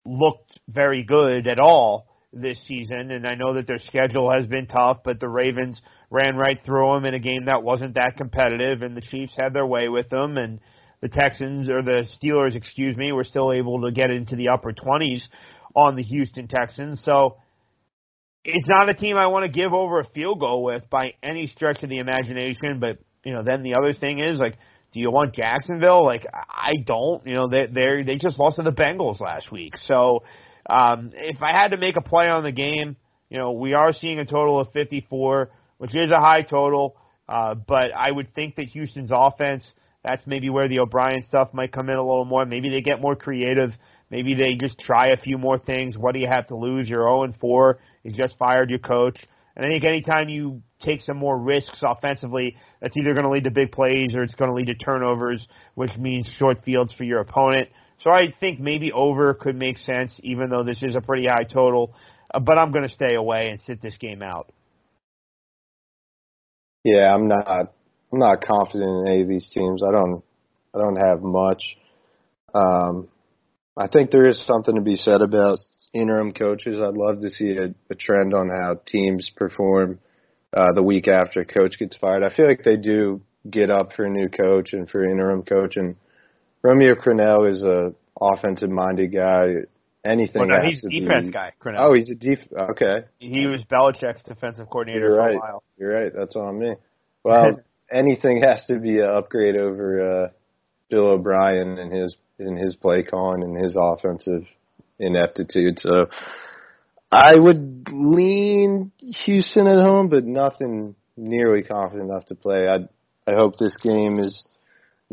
looked 0.06 0.60
very 0.67 1.04
good 1.04 1.47
at 1.47 1.60
all 1.60 2.08
this 2.33 2.57
season. 2.67 3.11
And 3.11 3.25
I 3.27 3.35
know 3.35 3.53
that 3.53 3.67
their 3.67 3.79
schedule 3.79 4.31
has 4.31 4.47
been 4.47 4.67
tough, 4.67 4.99
but 5.03 5.19
the 5.19 5.29
Ravens 5.29 5.81
ran 6.09 6.35
right 6.35 6.59
through 6.65 6.93
them 6.93 7.05
in 7.05 7.13
a 7.13 7.19
game 7.19 7.45
that 7.45 7.63
wasn't 7.63 7.95
that 7.95 8.17
competitive, 8.17 8.81
and 8.81 8.95
the 8.95 9.01
Chiefs 9.01 9.33
had 9.37 9.53
their 9.53 9.65
way 9.65 9.89
with 9.89 10.09
them, 10.09 10.37
and 10.37 10.59
the 11.01 11.09
Texans 11.09 11.69
or 11.69 11.81
the 11.81 12.07
Steelers, 12.21 12.55
excuse 12.55 12.95
me, 12.95 13.11
were 13.11 13.23
still 13.23 13.51
able 13.51 13.81
to 13.81 13.91
get 13.91 14.09
into 14.09 14.35
the 14.35 14.49
upper 14.49 14.71
20s 14.71 15.21
on 15.75 15.95
the 15.95 16.03
Houston 16.03 16.47
Texans. 16.47 17.01
So 17.03 17.37
it's 18.45 18.67
not 18.67 18.89
a 18.89 18.93
team 18.93 19.17
I 19.17 19.27
want 19.27 19.45
to 19.45 19.51
give 19.51 19.73
over 19.73 19.99
a 19.99 20.09
field 20.09 20.39
goal 20.39 20.63
with 20.63 20.89
by 20.89 21.13
any 21.21 21.47
stretch 21.47 21.83
of 21.83 21.89
the 21.89 21.97
imagination. 21.97 22.79
But 22.79 22.99
you 23.23 23.33
know, 23.33 23.43
then 23.43 23.63
the 23.63 23.75
other 23.75 23.93
thing 23.93 24.19
is 24.19 24.39
like, 24.39 24.57
do 24.93 24.99
you 24.99 25.09
want 25.09 25.33
Jacksonville? 25.33 26.05
Like, 26.05 26.25
I 26.31 26.73
don't. 26.85 27.25
You 27.25 27.35
know, 27.35 27.47
they 27.49 27.65
they 27.67 28.03
they 28.05 28.15
just 28.17 28.37
lost 28.37 28.57
to 28.57 28.63
the 28.63 28.71
Bengals 28.71 29.19
last 29.19 29.51
week. 29.51 29.73
So 29.85 30.23
um, 30.69 31.12
if 31.13 31.41
I 31.41 31.52
had 31.52 31.69
to 31.69 31.78
make 31.78 31.97
a 31.97 32.02
play 32.02 32.28
on 32.28 32.43
the 32.43 32.52
game, 32.52 32.95
you 33.30 33.38
know, 33.38 33.52
we 33.54 33.73
are 33.73 33.91
seeing 33.93 34.19
a 34.19 34.26
total 34.26 34.60
of 34.60 34.71
54, 34.73 35.52
which 35.78 35.95
is 35.95 36.12
a 36.12 36.19
high 36.19 36.43
total. 36.43 36.95
Uh, 37.28 37.56
but 37.56 37.91
I 37.95 38.12
would 38.12 38.34
think 38.34 38.56
that 38.58 38.67
Houston's 38.67 39.12
offense, 39.13 39.65
that's 40.04 40.21
maybe 40.26 40.49
where 40.49 40.67
the 40.67 40.80
O'Brien 40.80 41.23
stuff 41.23 41.54
might 41.54 41.71
come 41.71 41.89
in 41.89 41.95
a 41.95 42.02
little 42.02 42.26
more. 42.26 42.45
Maybe 42.45 42.69
they 42.69 42.82
get 42.82 43.02
more 43.02 43.15
creative. 43.15 43.71
Maybe 44.10 44.36
they 44.36 44.56
just 44.60 44.78
try 44.80 45.08
a 45.08 45.17
few 45.17 45.38
more 45.38 45.58
things. 45.58 45.97
What 45.97 46.13
do 46.13 46.19
you 46.19 46.28
have 46.28 46.47
to 46.47 46.56
lose? 46.56 46.89
You're 46.89 47.08
0 47.08 47.23
and 47.23 47.36
4. 47.38 47.80
You 48.04 48.12
just 48.12 48.38
fired 48.38 48.69
your 48.69 48.80
coach. 48.80 49.17
And 49.56 49.65
I 49.65 49.69
think 49.69 49.86
anytime 49.86 50.30
you 50.30 50.62
take 50.82 51.02
some 51.02 51.17
more 51.17 51.38
risks 51.38 51.80
offensively, 51.82 52.58
that's 52.82 52.97
either 52.97 53.13
going 53.13 53.26
to 53.26 53.32
lead 53.32 53.45
to 53.45 53.52
big 53.52 53.71
plays 53.71 54.15
or 54.15 54.23
it's 54.23 54.36
going 54.36 54.49
to 54.49 54.56
lead 54.56 54.67
to 54.67 54.76
turnovers, 54.76 55.47
which 55.76 55.95
means 55.97 56.30
short 56.38 56.63
fields 56.63 56.93
for 56.93 57.04
your 57.04 57.19
opponent. 57.19 57.69
So 58.03 58.11
I 58.11 58.33
think 58.37 58.59
maybe 58.59 58.91
over 58.91 59.33
could 59.33 59.55
make 59.55 59.77
sense, 59.77 60.11
even 60.23 60.49
though 60.49 60.63
this 60.63 60.83
is 60.83 60.93
a 60.93 61.01
pretty 61.01 61.25
high 61.25 61.45
total. 61.45 61.95
Uh, 62.33 62.41
but 62.41 62.57
I'm 62.57 62.73
going 62.73 62.83
to 62.83 62.93
stay 62.93 63.15
away 63.15 63.47
and 63.47 63.61
sit 63.61 63.81
this 63.81 63.95
game 63.97 64.21
out. 64.21 64.51
Yeah, 66.83 67.15
I'm 67.15 67.29
not. 67.29 67.47
I'm 67.47 68.19
not 68.19 68.43
confident 68.43 68.83
in 68.83 69.07
any 69.07 69.21
of 69.21 69.29
these 69.29 69.49
teams. 69.53 69.81
I 69.81 69.91
don't. 69.91 70.21
I 70.75 70.79
don't 70.79 70.97
have 70.97 71.21
much. 71.21 71.63
Um, 72.53 73.07
I 73.77 73.87
think 73.87 74.11
there 74.11 74.27
is 74.27 74.45
something 74.45 74.75
to 74.75 74.81
be 74.81 74.97
said 74.97 75.21
about 75.21 75.59
interim 75.93 76.33
coaches. 76.33 76.79
I'd 76.81 76.97
love 76.97 77.21
to 77.21 77.29
see 77.29 77.55
a, 77.57 77.73
a 77.89 77.95
trend 77.95 78.33
on 78.33 78.49
how 78.49 78.81
teams 78.85 79.31
perform 79.33 79.99
uh, 80.51 80.73
the 80.73 80.83
week 80.83 81.07
after 81.07 81.41
a 81.41 81.45
coach 81.45 81.79
gets 81.79 81.95
fired. 81.95 82.23
I 82.23 82.35
feel 82.35 82.47
like 82.47 82.63
they 82.63 82.75
do 82.75 83.21
get 83.49 83.69
up 83.69 83.93
for 83.93 84.03
a 84.03 84.09
new 84.09 84.27
coach 84.27 84.73
and 84.73 84.89
for 84.89 85.05
interim 85.05 85.43
coach. 85.43 85.77
And 85.77 85.95
Romeo 86.63 86.95
Crennel 86.95 87.49
is 87.49 87.63
a 87.63 87.93
offensive 88.19 88.69
minded 88.69 89.13
guy. 89.13 89.47
Anything 90.06 90.47
well, 90.47 90.60
no, 90.60 90.67
he's 90.67 90.82
to 90.82 90.89
defense 90.89 91.28
be, 91.28 91.32
guy. 91.32 91.54
Crennel. 91.62 91.80
Oh, 91.80 91.93
he's 91.93 92.10
a 92.10 92.15
def. 92.15 92.39
Okay, 92.58 93.06
he 93.19 93.45
was 93.47 93.63
Belichick's 93.71 94.23
defensive 94.23 94.69
coordinator 94.69 95.08
You're 95.08 95.15
for 95.15 95.17
right. 95.17 95.36
a 95.36 95.39
while. 95.39 95.63
You're 95.78 95.93
right. 95.93 96.12
That's 96.13 96.36
on 96.36 96.60
me. 96.60 96.76
Well, 97.23 97.62
anything 97.91 98.43
has 98.43 98.65
to 98.67 98.80
be 98.80 98.99
an 98.99 99.10
upgrade 99.10 99.56
over 99.56 100.26
uh, 100.26 100.28
Bill 100.89 101.08
O'Brien 101.08 101.78
and 101.78 101.93
his 101.93 102.15
in 102.39 102.58
his 102.58 102.76
play 102.76 103.04
calling 103.04 103.43
and 103.43 103.63
his 103.63 103.78
offensive 103.80 104.45
ineptitude. 104.99 105.80
So 105.80 106.08
I 107.12 107.36
would 107.38 107.88
lean 107.91 108.91
Houston 109.26 109.67
at 109.67 109.80
home, 109.80 110.10
but 110.10 110.26
nothing 110.26 110.95
nearly 111.15 111.63
confident 111.63 112.10
enough 112.10 112.26
to 112.26 112.36
play. 112.36 112.67
I 112.67 112.89
I 113.30 113.36
hope 113.36 113.58
this 113.58 113.78
game 113.82 114.19
is 114.19 114.45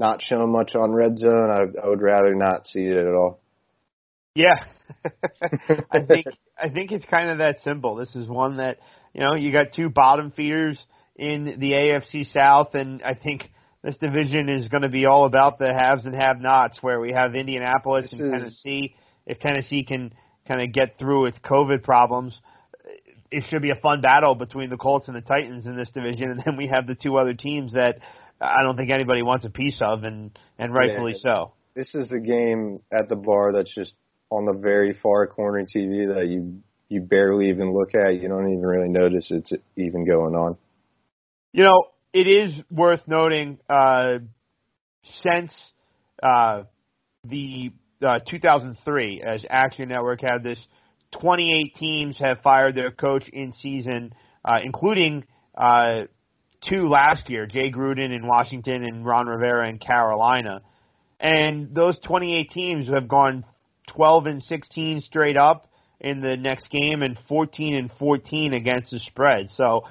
not 0.00 0.22
shown 0.22 0.50
much 0.50 0.74
on 0.74 0.92
red 0.92 1.18
zone. 1.18 1.50
I, 1.50 1.84
I 1.84 1.88
would 1.88 2.00
rather 2.00 2.34
not 2.34 2.66
see 2.66 2.80
it 2.80 2.96
at 2.96 3.14
all. 3.14 3.40
Yeah, 4.34 4.64
I 5.90 6.04
think 6.06 6.26
I 6.56 6.70
think 6.70 6.90
it's 6.90 7.04
kind 7.04 7.30
of 7.30 7.38
that 7.38 7.60
simple. 7.62 7.96
This 7.96 8.16
is 8.16 8.26
one 8.26 8.56
that 8.56 8.78
you 9.12 9.20
know 9.20 9.34
you 9.36 9.52
got 9.52 9.72
two 9.74 9.90
bottom 9.90 10.32
feeders 10.32 10.78
in 11.16 11.56
the 11.58 11.72
AFC 11.72 12.32
South, 12.32 12.74
and 12.74 13.02
I 13.02 13.14
think 13.14 13.50
this 13.82 13.96
division 13.98 14.48
is 14.48 14.68
going 14.68 14.82
to 14.82 14.88
be 14.88 15.04
all 15.06 15.26
about 15.26 15.58
the 15.58 15.72
haves 15.72 16.04
and 16.04 16.14
have-nots, 16.14 16.78
where 16.80 17.00
we 17.00 17.12
have 17.12 17.34
Indianapolis 17.34 18.10
This 18.10 18.20
and 18.20 18.22
is- 18.22 18.40
Tennessee. 18.40 18.94
If 19.26 19.38
Tennessee 19.38 19.84
can 19.84 20.12
kind 20.48 20.62
of 20.62 20.72
get 20.72 20.98
through 20.98 21.26
its 21.26 21.38
COVID 21.40 21.82
problems, 21.82 22.40
it 23.30 23.44
should 23.48 23.62
be 23.62 23.70
a 23.70 23.76
fun 23.76 24.00
battle 24.00 24.34
between 24.34 24.70
the 24.70 24.76
Colts 24.76 25.08
and 25.08 25.16
the 25.16 25.20
Titans 25.20 25.66
in 25.66 25.76
this 25.76 25.90
division, 25.90 26.30
and 26.30 26.42
then 26.44 26.56
we 26.56 26.68
have 26.68 26.86
the 26.86 26.94
two 26.94 27.16
other 27.16 27.34
teams 27.34 27.74
that 27.74 27.98
I 28.40 28.62
don't 28.62 28.76
think 28.76 28.90
anybody 28.90 29.22
wants 29.22 29.44
a 29.44 29.50
piece 29.50 29.80
of, 29.80 30.02
and 30.02 30.36
and 30.58 30.72
rightfully 30.72 31.14
so. 31.18 31.52
This 31.74 31.94
is 31.94 32.08
the 32.08 32.20
game 32.20 32.80
at 32.92 33.08
the 33.08 33.16
bar 33.16 33.52
that's 33.52 33.74
just 33.74 33.92
on 34.30 34.44
the 34.44 34.52
very 34.52 34.96
far 35.02 35.26
corner 35.26 35.64
TV 35.64 36.14
that 36.14 36.26
you 36.28 36.62
you 36.88 37.00
barely 37.00 37.50
even 37.50 37.72
look 37.72 37.94
at. 37.94 38.20
You 38.20 38.28
don't 38.28 38.48
even 38.48 38.62
really 38.62 38.88
notice 38.88 39.30
it's 39.30 39.52
even 39.76 40.06
going 40.06 40.34
on. 40.34 40.56
You 41.52 41.64
know, 41.64 41.84
it 42.12 42.26
is 42.26 42.52
worth 42.70 43.06
noting 43.06 43.58
uh, 43.68 44.18
since 45.22 45.52
uh, 46.22 46.64
the 47.24 47.72
uh, 48.02 48.20
2003, 48.28 49.22
as 49.24 49.44
Action 49.48 49.88
Network 49.88 50.22
had 50.22 50.42
this, 50.42 50.58
28 51.20 51.74
teams 51.74 52.18
have 52.18 52.40
fired 52.42 52.74
their 52.74 52.90
coach 52.90 53.28
in 53.32 53.52
season, 53.52 54.12
uh, 54.44 54.58
including 54.62 55.24
uh, 55.56 56.02
two 56.68 56.88
last 56.88 57.28
year, 57.30 57.46
Jay 57.46 57.70
Gruden 57.70 58.14
in 58.14 58.26
Washington 58.26 58.84
and 58.84 59.04
Ron 59.04 59.26
Rivera 59.26 59.68
in 59.68 59.78
Carolina. 59.78 60.62
And 61.18 61.74
those 61.74 61.98
28 61.98 62.50
teams 62.50 62.88
have 62.88 63.08
gone 63.08 63.44
12 63.88 64.26
and 64.26 64.42
16 64.42 65.00
straight 65.02 65.36
up 65.36 65.68
in 66.00 66.20
the 66.20 66.36
next 66.36 66.70
game 66.70 67.02
and 67.02 67.18
14 67.28 67.76
and 67.76 67.90
14 67.98 68.54
against 68.54 68.90
the 68.90 68.98
spread. 68.98 69.50
So, 69.50 69.84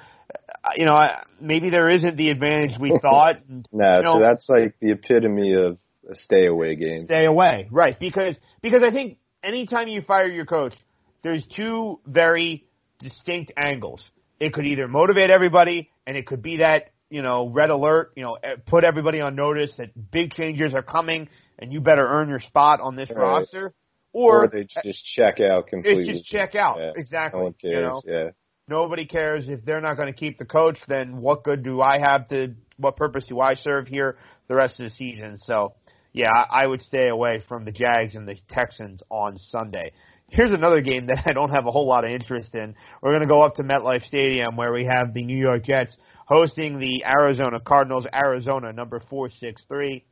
uh, 0.64 0.70
you 0.76 0.84
know, 0.84 1.08
maybe 1.40 1.70
there 1.70 1.88
isn't 1.88 2.16
the 2.16 2.30
advantage 2.30 2.72
we 2.80 2.98
thought. 3.02 3.36
No, 3.48 3.62
you 3.96 4.02
know, 4.02 4.14
so 4.14 4.20
that's 4.20 4.48
like 4.48 4.74
the 4.80 4.92
epitome 4.92 5.54
of 5.54 5.78
a 6.10 6.14
stay 6.14 6.46
away 6.46 6.74
game. 6.76 7.04
stay 7.04 7.26
away, 7.26 7.68
right? 7.70 7.98
Because 7.98 8.36
because 8.62 8.82
I 8.82 8.90
think 8.90 9.18
anytime 9.44 9.86
you 9.88 10.02
fire 10.02 10.28
your 10.28 10.46
coach, 10.46 10.74
there's 11.22 11.44
two 11.54 12.00
very 12.06 12.66
distinct 12.98 13.52
angles. 13.56 14.10
It 14.40 14.54
could 14.54 14.66
either 14.66 14.88
motivate 14.88 15.30
everybody, 15.30 15.90
and 16.06 16.16
it 16.16 16.26
could 16.26 16.42
be 16.42 16.56
that 16.58 16.90
you 17.10 17.22
know 17.22 17.48
red 17.48 17.70
alert, 17.70 18.12
you 18.16 18.22
know, 18.22 18.38
eh, 18.42 18.56
put 18.66 18.84
everybody 18.84 19.20
on 19.20 19.36
notice 19.36 19.70
that 19.76 19.90
big 20.10 20.32
changes 20.32 20.74
are 20.74 20.82
coming, 20.82 21.28
and 21.58 21.72
you 21.72 21.80
better 21.80 22.06
earn 22.06 22.28
your 22.30 22.40
spot 22.40 22.80
on 22.80 22.96
this 22.96 23.10
Right. 23.10 23.18
roster, 23.18 23.74
Or, 24.12 24.44
or, 24.44 24.48
they 24.48 24.64
just 24.82 25.04
check 25.14 25.40
out 25.40 25.66
completely. 25.68 26.02
it's 26.08 26.20
just 26.20 26.24
check 26.24 26.54
out 26.54 26.78
Yeah. 26.78 26.92
exactly. 26.96 27.38
No 27.38 27.44
one 27.44 27.52
cares. 27.54 27.74
You 27.74 27.82
know, 27.82 28.02
Yeah. 28.06 28.30
nobody 28.66 29.04
cares 29.04 29.48
if 29.48 29.64
they're 29.64 29.80
not 29.82 29.96
going 29.96 30.12
to 30.12 30.18
keep 30.18 30.38
the 30.38 30.46
coach. 30.46 30.78
Then 30.88 31.18
what 31.20 31.44
good 31.44 31.62
do 31.62 31.82
I 31.82 31.98
have 31.98 32.26
to? 32.28 32.54
What 32.78 32.96
purpose 32.96 33.26
do 33.26 33.40
I 33.40 33.54
serve 33.54 33.86
here 33.88 34.16
the 34.48 34.54
rest 34.54 34.80
of 34.80 34.84
the 34.84 34.90
season? 34.90 35.36
So, 35.36 35.74
yeah, 36.14 36.30
I 36.32 36.62
I 36.62 36.66
would 36.66 36.80
stay 36.80 37.08
away 37.08 37.40
from 37.46 37.64
the 37.66 37.72
Jags 37.72 38.14
and 38.14 38.26
the 38.26 38.36
Texans 38.48 39.02
on 39.10 39.36
Sunday. 39.36 39.92
Here's 40.32 40.52
another 40.52 40.80
game 40.80 41.06
that 41.06 41.24
I 41.26 41.32
don't 41.32 41.50
have 41.50 41.66
a 41.66 41.72
whole 41.72 41.88
lot 41.88 42.04
of 42.04 42.12
interest 42.12 42.54
in. 42.54 42.76
We're 43.02 43.10
going 43.10 43.26
to 43.26 43.32
go 43.32 43.42
up 43.42 43.56
to 43.56 43.64
MetLife 43.64 44.06
Stadium 44.06 44.56
where 44.56 44.72
we 44.72 44.84
have 44.84 45.12
the 45.12 45.24
New 45.24 45.36
York 45.36 45.64
Jets 45.64 45.96
hosting 46.26 46.78
the 46.78 47.04
Arizona 47.04 47.58
Cardinals. 47.58 48.06
Arizona 48.14 48.72
number 48.72 49.00
four 49.10 49.28
six 49.28 49.64
three 49.66 50.04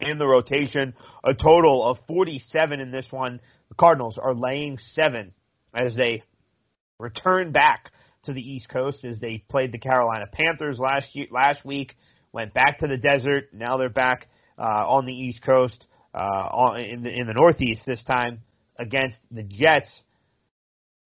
in 0.00 0.18
the 0.18 0.26
rotation. 0.26 0.94
A 1.24 1.32
total 1.32 1.82
of 1.88 1.98
47 2.06 2.80
in 2.80 2.92
this 2.92 3.08
one. 3.10 3.40
The 3.70 3.74
Cardinals 3.76 4.18
are 4.22 4.34
laying 4.34 4.76
seven 4.92 5.32
as 5.74 5.96
they 5.96 6.22
return 6.98 7.52
back 7.52 7.90
to 8.24 8.34
the 8.34 8.42
East 8.42 8.68
Coast 8.68 9.06
as 9.06 9.20
they 9.20 9.42
played 9.48 9.72
the 9.72 9.78
Carolina 9.78 10.26
Panthers 10.30 10.78
last 10.78 11.06
year, 11.14 11.28
last 11.30 11.64
week. 11.64 11.94
Went 12.30 12.52
back 12.52 12.80
to 12.80 12.88
the 12.88 12.98
desert. 12.98 13.44
Now 13.54 13.78
they're 13.78 13.88
back 13.88 14.28
uh, 14.58 14.62
on 14.86 15.06
the 15.06 15.14
East 15.14 15.42
Coast, 15.42 15.86
uh, 16.14 16.74
in 16.76 17.02
the 17.02 17.10
in 17.10 17.26
the 17.26 17.32
Northeast 17.34 17.80
this 17.86 18.04
time 18.04 18.42
against 18.78 19.18
the 19.30 19.42
Jets. 19.42 20.02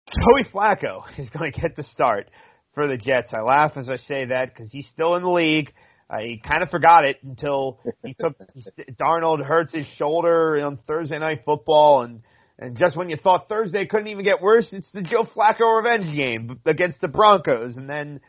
Joey 0.09 0.48
Flacco 0.52 1.02
is 1.18 1.29
going 1.31 1.52
to 1.52 1.61
get 1.61 1.76
the 1.76 1.83
start 1.85 2.31
for 2.74 2.87
the 2.87 2.96
Jets. 2.96 3.33
I 3.33 3.42
laugh 3.42 3.72
as 3.76 3.88
I 3.88 3.96
say 3.96 4.26
that 4.26 4.55
because 4.55 4.70
he's 4.70 4.88
still 4.88 5.16
in 5.16 5.22
the 5.22 5.31
league. 5.31 5.72
Uh, 6.09 6.18
he 6.20 6.40
kind 6.46 6.62
of 6.62 6.68
forgot 6.70 7.05
it 7.05 7.16
until 7.24 7.81
he 8.05 8.14
took 8.14 8.37
Darnold 9.00 9.44
hurts 9.44 9.72
his 9.72 9.87
shoulder 9.96 10.64
on 10.64 10.79
Thursday 10.87 11.18
night 11.18 11.42
football 11.44 12.02
and 12.02 12.22
and 12.59 12.79
just 12.79 12.96
when 12.96 13.11
you 13.11 13.16
thought 13.16 13.48
Thursday 13.50 13.85
couldn't 13.85 14.07
even 14.07 14.24
get 14.24 14.40
worse, 14.40 14.66
it's 14.72 14.90
the 14.92 15.02
Joe 15.02 15.24
Flacco 15.24 15.76
revenge 15.76 16.16
game 16.16 16.59
against 16.64 17.02
the 17.02 17.09
Broncos 17.09 17.76
and 17.76 17.90
then 17.90 18.20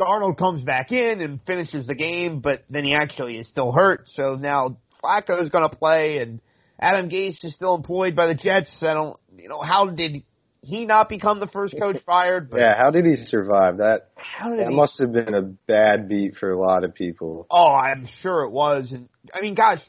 Darnold 0.00 0.38
comes 0.38 0.62
back 0.62 0.90
in 0.90 1.20
and 1.20 1.40
finishes 1.46 1.86
the 1.86 1.94
game, 1.94 2.40
but 2.40 2.64
then 2.70 2.84
he 2.84 2.94
actually 2.94 3.36
is 3.36 3.46
still 3.48 3.72
hurt. 3.72 4.08
So 4.14 4.36
now 4.36 4.78
Flacco 5.02 5.42
is 5.42 5.50
going 5.50 5.68
to 5.68 5.76
play 5.76 6.18
and 6.18 6.40
Adam 6.84 7.08
Gase 7.08 7.42
is 7.42 7.54
still 7.54 7.74
employed 7.74 8.14
by 8.14 8.26
the 8.26 8.34
Jets. 8.34 8.70
I 8.82 8.92
don't, 8.92 9.18
you 9.38 9.48
know, 9.48 9.62
how 9.62 9.86
did 9.86 10.22
he 10.60 10.84
not 10.84 11.08
become 11.08 11.40
the 11.40 11.46
first 11.46 11.74
coach 11.80 11.96
fired? 12.06 12.50
But 12.50 12.60
yeah, 12.60 12.76
how 12.76 12.90
did 12.90 13.06
he 13.06 13.16
survive 13.24 13.78
that? 13.78 14.10
How 14.16 14.50
did 14.50 14.60
that 14.60 14.68
he, 14.68 14.76
must 14.76 15.00
have 15.00 15.12
been 15.12 15.34
a 15.34 15.42
bad 15.42 16.10
beat 16.10 16.36
for 16.36 16.50
a 16.50 16.60
lot 16.60 16.84
of 16.84 16.94
people. 16.94 17.46
Oh, 17.50 17.72
I'm 17.72 18.06
sure 18.20 18.44
it 18.44 18.50
was. 18.50 18.92
And 18.92 19.08
I 19.32 19.40
mean, 19.40 19.54
gosh, 19.54 19.80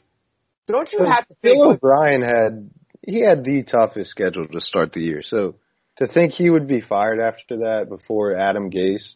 don't 0.66 0.90
you 0.90 1.04
have 1.04 1.28
to 1.28 1.34
think? 1.34 1.58
Bill 1.58 1.72
O'Brien 1.72 2.22
had 2.22 2.70
he 3.02 3.20
had 3.20 3.44
the 3.44 3.62
toughest 3.62 4.10
schedule 4.10 4.48
to 4.48 4.60
start 4.60 4.94
the 4.94 5.00
year, 5.00 5.20
so 5.22 5.56
to 5.98 6.06
think 6.06 6.32
he 6.32 6.48
would 6.48 6.66
be 6.66 6.80
fired 6.80 7.20
after 7.20 7.58
that 7.58 7.88
before 7.90 8.34
Adam 8.34 8.70
Gase, 8.70 9.14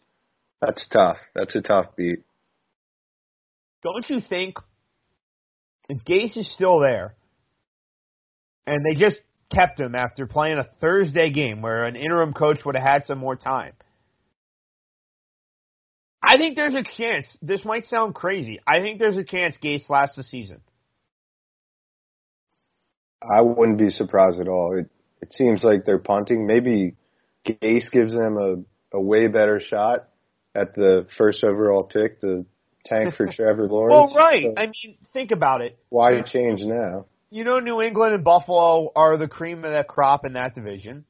that's 0.60 0.86
tough. 0.92 1.16
That's 1.34 1.54
a 1.56 1.62
tough 1.62 1.96
beat. 1.96 2.20
Don't 3.82 4.08
you 4.10 4.20
think 4.20 4.56
if 5.88 6.04
Gase 6.04 6.36
is 6.36 6.52
still 6.52 6.78
there, 6.78 7.16
and 8.66 8.84
they 8.84 8.94
just 8.94 9.20
kept 9.52 9.80
him 9.80 9.94
after 9.94 10.26
playing 10.26 10.58
a 10.58 10.68
Thursday 10.80 11.30
game 11.30 11.60
where 11.62 11.84
an 11.84 11.96
interim 11.96 12.32
coach 12.32 12.58
would 12.64 12.76
have 12.76 12.86
had 12.86 13.04
some 13.04 13.18
more 13.18 13.36
time. 13.36 13.72
I 16.22 16.36
think 16.36 16.56
there's 16.56 16.74
a 16.74 16.84
chance. 16.96 17.26
This 17.40 17.64
might 17.64 17.86
sound 17.86 18.14
crazy. 18.14 18.60
I 18.66 18.80
think 18.80 18.98
there's 18.98 19.16
a 19.16 19.24
chance 19.24 19.56
Gase 19.62 19.88
lasts 19.88 20.16
the 20.16 20.22
season. 20.22 20.60
I 23.22 23.40
wouldn't 23.40 23.78
be 23.78 23.90
surprised 23.90 24.40
at 24.40 24.48
all. 24.48 24.78
It 24.78 24.88
it 25.20 25.32
seems 25.32 25.62
like 25.62 25.84
they're 25.84 25.98
punting. 25.98 26.46
Maybe 26.46 26.94
Gase 27.46 27.90
gives 27.90 28.14
them 28.14 28.36
a 28.38 28.96
a 28.96 29.00
way 29.00 29.28
better 29.28 29.60
shot 29.60 30.08
at 30.54 30.74
the 30.74 31.06
first 31.16 31.44
overall 31.44 31.84
pick, 31.84 32.20
the 32.20 32.44
tank 32.84 33.14
for 33.14 33.26
Trevor 33.32 33.68
Lawrence. 33.68 34.12
well, 34.14 34.24
right. 34.24 34.44
So 34.44 34.54
I 34.56 34.66
mean, 34.66 34.96
think 35.12 35.30
about 35.30 35.60
it. 35.60 35.78
why 35.88 36.20
change 36.22 36.60
now? 36.62 37.06
You 37.30 37.44
know 37.44 37.60
New 37.60 37.80
England 37.80 38.14
and 38.14 38.24
Buffalo 38.24 38.90
are 38.94 39.16
the 39.16 39.28
cream 39.28 39.64
of 39.64 39.70
the 39.70 39.84
crop 39.84 40.26
in 40.26 40.34
that 40.34 40.54
division. 40.54 41.04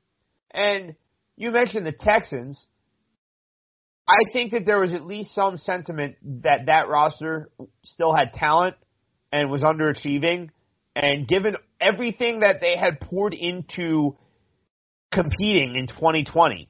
And 0.50 0.94
you 1.36 1.50
mentioned 1.50 1.86
the 1.86 1.92
Texans. 1.92 2.62
I 4.06 4.30
think 4.32 4.52
that 4.52 4.66
there 4.66 4.78
was 4.78 4.92
at 4.92 5.06
least 5.06 5.34
some 5.34 5.56
sentiment 5.58 6.16
that 6.42 6.66
that 6.66 6.88
roster 6.88 7.50
still 7.84 8.12
had 8.12 8.32
talent 8.34 8.76
and 9.32 9.50
was 9.50 9.62
underachieving. 9.62 10.50
And 10.94 11.26
given 11.26 11.56
everything 11.80 12.40
that 12.40 12.60
they 12.60 12.76
had 12.76 13.00
poured 13.00 13.32
into 13.32 14.16
competing 15.12 15.76
in 15.76 15.86
2020, 15.86 16.68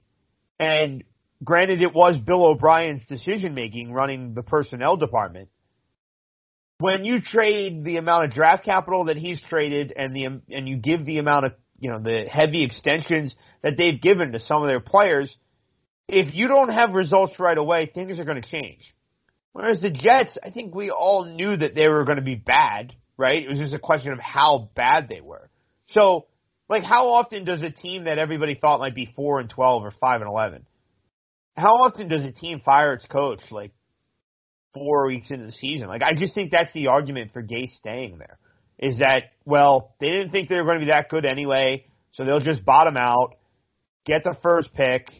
and 0.58 1.02
granted 1.42 1.82
it 1.82 1.94
was 1.94 2.16
Bill 2.18 2.44
O'Brien's 2.44 3.06
decision 3.08 3.54
making 3.54 3.92
running 3.92 4.34
the 4.34 4.42
personnel 4.42 4.96
department, 4.96 5.48
when 6.80 7.04
you 7.04 7.20
trade 7.20 7.84
the 7.84 7.98
amount 7.98 8.24
of 8.24 8.32
draft 8.32 8.64
capital 8.64 9.04
that 9.04 9.18
he's 9.18 9.40
traded 9.48 9.92
and 9.94 10.16
the 10.16 10.24
and 10.54 10.66
you 10.66 10.76
give 10.76 11.04
the 11.04 11.18
amount 11.18 11.46
of 11.46 11.52
you 11.78 11.90
know 11.90 12.00
the 12.02 12.24
heavy 12.24 12.64
extensions 12.64 13.34
that 13.62 13.74
they've 13.76 14.00
given 14.00 14.32
to 14.32 14.40
some 14.40 14.62
of 14.62 14.68
their 14.68 14.80
players, 14.80 15.34
if 16.08 16.34
you 16.34 16.48
don't 16.48 16.70
have 16.70 16.94
results 16.94 17.38
right 17.38 17.56
away, 17.56 17.90
things 17.94 18.18
are 18.18 18.24
going 18.24 18.40
to 18.40 18.48
change. 18.48 18.94
Whereas 19.52 19.80
the 19.80 19.90
Jets, 19.90 20.38
I 20.42 20.50
think 20.50 20.74
we 20.74 20.90
all 20.90 21.26
knew 21.26 21.56
that 21.56 21.74
they 21.74 21.88
were 21.88 22.04
going 22.04 22.16
to 22.16 22.22
be 22.22 22.36
bad, 22.36 22.94
right? 23.18 23.42
It 23.42 23.48
was 23.48 23.58
just 23.58 23.74
a 23.74 23.78
question 23.78 24.12
of 24.12 24.18
how 24.18 24.70
bad 24.74 25.08
they 25.08 25.20
were. 25.20 25.50
So, 25.88 26.26
like, 26.68 26.84
how 26.84 27.10
often 27.10 27.44
does 27.44 27.62
a 27.62 27.70
team 27.70 28.04
that 28.04 28.18
everybody 28.18 28.54
thought 28.54 28.80
might 28.80 28.94
be 28.94 29.12
four 29.16 29.40
and 29.40 29.50
twelve 29.50 29.84
or 29.84 29.92
five 30.00 30.20
and 30.22 30.30
eleven, 30.30 30.66
how 31.56 31.74
often 31.84 32.08
does 32.08 32.24
a 32.24 32.32
team 32.32 32.62
fire 32.64 32.94
its 32.94 33.04
coach 33.06 33.40
like 33.50 33.72
four 34.74 35.06
weeks 35.06 35.30
into 35.30 35.46
the 35.46 35.52
season. 35.52 35.88
Like 35.88 36.02
I 36.02 36.14
just 36.14 36.34
think 36.34 36.52
that's 36.52 36.72
the 36.72 36.88
argument 36.88 37.32
for 37.32 37.42
Gase 37.42 37.74
staying 37.76 38.18
there. 38.18 38.38
Is 38.78 38.98
that 38.98 39.24
well, 39.44 39.94
they 40.00 40.08
didn't 40.08 40.30
think 40.30 40.48
they 40.48 40.56
were 40.56 40.64
going 40.64 40.80
to 40.80 40.86
be 40.86 40.90
that 40.90 41.08
good 41.08 41.26
anyway, 41.26 41.86
so 42.12 42.24
they'll 42.24 42.40
just 42.40 42.64
bottom 42.64 42.96
out, 42.96 43.36
get 44.04 44.24
the 44.24 44.36
first 44.42 44.72
pick, 44.74 45.10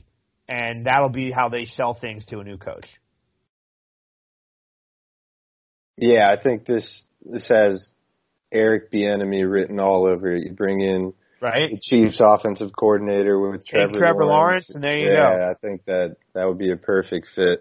and 0.49 0.87
that'll 0.87 1.11
be 1.11 1.31
how 1.31 1.49
they 1.49 1.67
sell 1.67 1.95
things 1.95 2.25
to 2.27 2.41
a 2.41 2.45
new 2.45 2.57
coach. 2.57 2.87
Yeah, 5.97 6.31
I 6.31 6.43
think 6.43 6.65
this 6.65 7.05
this 7.25 7.47
has 7.49 7.91
Eric 8.51 8.91
Bieniemy 8.91 9.51
written 9.51 9.79
all 9.79 10.07
over 10.07 10.35
it. 10.35 10.47
You 10.47 10.53
bring 10.53 10.81
in 10.81 11.13
right 11.43 11.71
the 11.71 11.79
Chiefs 11.81 12.21
offensive 12.23 12.71
coordinator 12.79 13.39
with 13.39 13.67
Trevor, 13.67 13.93
Trevor 13.93 14.25
Lawrence. 14.25 14.71
Lawrence, 14.71 14.71
and 14.75 14.83
there 14.83 14.97
you 14.97 15.11
yeah, 15.11 15.37
go. 15.37 15.51
I 15.51 15.55
think 15.61 15.85
that 15.85 16.17
that 16.35 16.47
would 16.47 16.59
be 16.59 16.73
a 16.73 16.77
perfect 16.77 17.29
fit. 17.35 17.61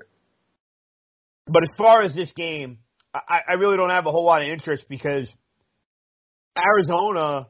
But 1.52 1.64
as 1.64 1.70
far 1.78 2.04
as 2.04 2.14
this 2.14 2.32
game, 2.36 2.80
I, 3.14 3.40
I 3.50 3.54
really 3.54 3.78
don't 3.78 3.90
have 3.90 4.06
a 4.06 4.12
whole 4.12 4.26
lot 4.26 4.42
of 4.42 4.50
interest 4.50 4.86
because 4.90 5.28
Arizona. 6.58 7.48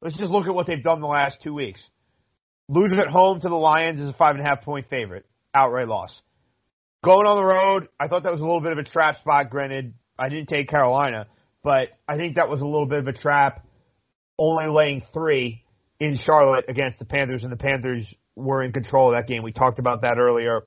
Let's 0.00 0.16
just 0.16 0.30
look 0.30 0.46
at 0.46 0.54
what 0.54 0.68
they've 0.68 0.82
done 0.82 1.00
the 1.00 1.08
last 1.08 1.38
two 1.42 1.52
weeks. 1.52 1.80
Losing 2.68 2.98
at 2.98 3.08
home 3.08 3.40
to 3.40 3.48
the 3.48 3.56
Lions 3.56 3.98
is 4.00 4.08
a 4.08 4.12
five 4.12 4.36
and 4.36 4.44
a 4.44 4.48
half 4.48 4.62
point 4.62 4.86
favorite, 4.88 5.26
outright 5.52 5.88
loss. 5.88 6.22
Going 7.04 7.26
on 7.26 7.36
the 7.36 7.44
road, 7.44 7.88
I 7.98 8.06
thought 8.06 8.22
that 8.22 8.32
was 8.32 8.40
a 8.40 8.44
little 8.44 8.60
bit 8.60 8.72
of 8.72 8.78
a 8.78 8.84
trap 8.84 9.16
spot. 9.16 9.50
Granted, 9.50 9.94
I 10.18 10.28
didn't 10.28 10.48
take 10.48 10.68
Carolina, 10.68 11.26
but 11.64 11.88
I 12.06 12.16
think 12.16 12.36
that 12.36 12.48
was 12.48 12.60
a 12.60 12.64
little 12.64 12.86
bit 12.86 13.00
of 13.00 13.08
a 13.08 13.12
trap. 13.12 13.66
Only 14.38 14.68
laying 14.68 15.02
three 15.12 15.64
in 15.98 16.16
Charlotte 16.16 16.66
against 16.68 17.00
the 17.00 17.04
Panthers, 17.04 17.42
and 17.42 17.50
the 17.50 17.56
Panthers 17.56 18.14
were 18.36 18.62
in 18.62 18.72
control 18.72 19.12
of 19.12 19.16
that 19.16 19.26
game. 19.26 19.42
We 19.42 19.52
talked 19.52 19.80
about 19.80 20.02
that 20.02 20.18
earlier 20.18 20.62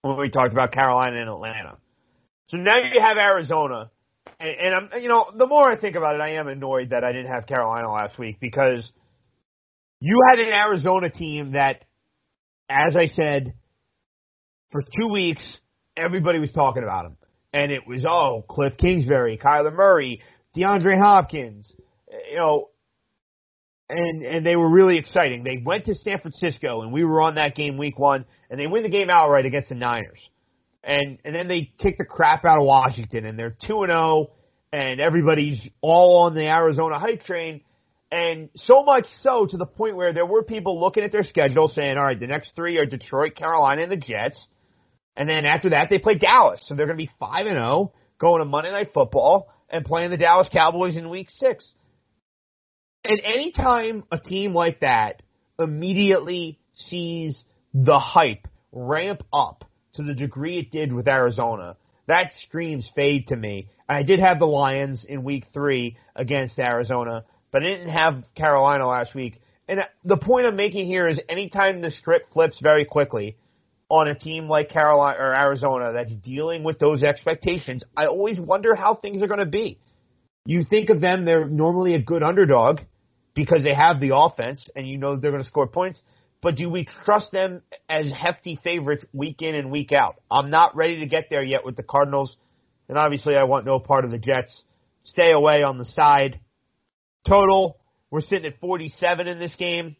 when 0.00 0.18
we 0.18 0.30
talked 0.30 0.52
about 0.52 0.72
Carolina 0.72 1.20
and 1.20 1.28
Atlanta. 1.28 1.76
So 2.48 2.56
now 2.58 2.78
you 2.78 3.00
have 3.00 3.16
Arizona, 3.16 3.90
and, 4.38 4.50
and 4.50 4.74
I'm, 4.74 5.02
you 5.02 5.08
know, 5.08 5.26
the 5.36 5.46
more 5.46 5.70
I 5.70 5.78
think 5.78 5.96
about 5.96 6.14
it, 6.14 6.20
I 6.20 6.34
am 6.34 6.48
annoyed 6.48 6.90
that 6.90 7.04
I 7.04 7.12
didn't 7.12 7.32
have 7.32 7.46
Carolina 7.46 7.90
last 7.90 8.18
week 8.18 8.38
because 8.40 8.90
you 10.00 10.20
had 10.30 10.38
an 10.40 10.52
Arizona 10.52 11.08
team 11.08 11.52
that, 11.52 11.84
as 12.68 12.96
I 12.96 13.08
said, 13.14 13.54
for 14.70 14.82
two 14.82 15.08
weeks 15.08 15.42
everybody 15.96 16.38
was 16.38 16.50
talking 16.52 16.82
about 16.82 17.04
them, 17.04 17.16
and 17.52 17.72
it 17.72 17.86
was 17.86 18.04
oh 18.06 18.44
Kliff 18.48 18.76
Kingsbury, 18.76 19.38
Kyler 19.42 19.72
Murray, 19.72 20.20
DeAndre 20.56 21.00
Hopkins, 21.00 21.72
you 22.30 22.38
know, 22.38 22.68
and 23.88 24.22
and 24.22 24.44
they 24.44 24.56
were 24.56 24.68
really 24.68 24.98
exciting. 24.98 25.44
They 25.44 25.62
went 25.64 25.86
to 25.86 25.94
San 25.94 26.18
Francisco, 26.18 26.82
and 26.82 26.92
we 26.92 27.04
were 27.04 27.22
on 27.22 27.36
that 27.36 27.54
game 27.54 27.78
week 27.78 27.98
one, 27.98 28.26
and 28.50 28.60
they 28.60 28.66
win 28.66 28.82
the 28.82 28.90
game 28.90 29.08
outright 29.10 29.46
against 29.46 29.70
the 29.70 29.76
Niners 29.76 30.28
and 30.86 31.18
and 31.24 31.34
then 31.34 31.48
they 31.48 31.72
kick 31.78 31.98
the 31.98 32.04
crap 32.04 32.44
out 32.44 32.58
of 32.58 32.66
Washington, 32.66 33.24
and 33.26 33.38
they're 33.38 33.56
two 33.66 33.82
and 33.82 33.90
zero, 33.90 34.30
and 34.72 35.00
everybody's 35.00 35.60
all 35.80 36.24
on 36.24 36.34
the 36.34 36.46
Arizona 36.46 36.98
hype 36.98 37.24
train, 37.24 37.62
and 38.10 38.50
so 38.56 38.82
much 38.82 39.06
so 39.22 39.46
to 39.46 39.56
the 39.56 39.66
point 39.66 39.96
where 39.96 40.12
there 40.12 40.26
were 40.26 40.42
people 40.42 40.80
looking 40.80 41.04
at 41.04 41.12
their 41.12 41.24
schedule 41.24 41.68
saying, 41.68 41.96
all 41.96 42.04
right, 42.04 42.18
the 42.18 42.26
next 42.26 42.52
three 42.54 42.78
are 42.78 42.86
Detroit, 42.86 43.34
Carolina, 43.34 43.82
and 43.82 43.92
the 43.92 43.96
Jets, 43.96 44.46
and 45.16 45.28
then 45.28 45.44
after 45.44 45.70
that 45.70 45.88
they 45.90 45.98
play 45.98 46.16
Dallas, 46.16 46.60
so 46.66 46.74
they're 46.74 46.86
going 46.86 46.98
to 46.98 47.04
be 47.04 47.10
five 47.18 47.46
and 47.46 47.56
zero 47.56 47.92
going 48.18 48.40
to 48.40 48.46
Monday 48.46 48.70
Night 48.70 48.90
Football 48.94 49.52
and 49.70 49.84
playing 49.84 50.10
the 50.10 50.16
Dallas 50.16 50.48
Cowboys 50.52 50.96
in 50.96 51.10
Week 51.10 51.28
Six. 51.30 51.74
And 53.04 53.20
anytime 53.20 54.04
a 54.10 54.18
team 54.18 54.54
like 54.54 54.80
that 54.80 55.22
immediately 55.58 56.58
sees 56.74 57.44
the 57.74 57.98
hype 57.98 58.48
ramp 58.72 59.22
up 59.32 59.64
to 59.94 60.02
the 60.02 60.14
degree 60.14 60.58
it 60.58 60.70
did 60.70 60.92
with 60.92 61.08
Arizona, 61.08 61.76
that 62.06 62.32
screams 62.46 62.90
fade 62.94 63.28
to 63.28 63.36
me. 63.36 63.68
I 63.88 64.02
did 64.02 64.20
have 64.20 64.38
the 64.38 64.46
Lions 64.46 65.04
in 65.08 65.24
week 65.24 65.46
three 65.52 65.96
against 66.14 66.58
Arizona, 66.58 67.24
but 67.50 67.62
I 67.62 67.66
didn't 67.66 67.90
have 67.90 68.24
Carolina 68.34 68.86
last 68.86 69.14
week. 69.14 69.40
And 69.68 69.80
uh, 69.80 69.84
the 70.04 70.18
point 70.18 70.46
I'm 70.46 70.56
making 70.56 70.86
here 70.86 71.06
is 71.08 71.20
anytime 71.28 71.80
the 71.80 71.90
script 71.90 72.32
flips 72.32 72.58
very 72.62 72.84
quickly 72.84 73.36
on 73.88 74.08
a 74.08 74.14
team 74.14 74.48
like 74.48 74.70
Carolina 74.70 75.18
or 75.18 75.34
Arizona 75.34 75.92
that's 75.92 76.12
dealing 76.12 76.64
with 76.64 76.78
those 76.78 77.02
expectations, 77.02 77.82
I 77.96 78.06
always 78.06 78.38
wonder 78.38 78.74
how 78.74 78.94
things 78.96 79.22
are 79.22 79.28
going 79.28 79.40
to 79.40 79.46
be. 79.46 79.78
You 80.46 80.64
think 80.68 80.90
of 80.90 81.00
them, 81.00 81.24
they're 81.24 81.48
normally 81.48 81.94
a 81.94 82.02
good 82.02 82.22
underdog 82.22 82.80
because 83.34 83.62
they 83.62 83.74
have 83.74 84.00
the 84.00 84.14
offense 84.14 84.68
and 84.76 84.86
you 84.86 84.98
know 84.98 85.16
they're 85.16 85.30
going 85.30 85.42
to 85.42 85.48
score 85.48 85.66
points 85.66 86.02
but 86.44 86.56
do 86.56 86.68
we 86.68 86.86
trust 87.06 87.32
them 87.32 87.62
as 87.88 88.12
hefty 88.12 88.60
favorites 88.62 89.02
week 89.14 89.40
in 89.40 89.54
and 89.54 89.70
week 89.70 89.92
out? 89.92 90.16
I'm 90.30 90.50
not 90.50 90.76
ready 90.76 91.00
to 91.00 91.06
get 91.06 91.28
there 91.30 91.42
yet 91.42 91.64
with 91.64 91.74
the 91.74 91.82
Cardinals, 91.82 92.36
and 92.86 92.98
obviously 92.98 93.34
I 93.34 93.44
want 93.44 93.64
no 93.64 93.78
part 93.78 94.04
of 94.04 94.10
the 94.10 94.18
Jets. 94.18 94.62
Stay 95.04 95.32
away 95.32 95.62
on 95.62 95.78
the 95.78 95.86
side. 95.86 96.38
Total, 97.26 97.78
we're 98.10 98.20
sitting 98.20 98.44
at 98.44 98.60
47 98.60 99.26
in 99.26 99.38
this 99.38 99.54
game. 99.56 99.96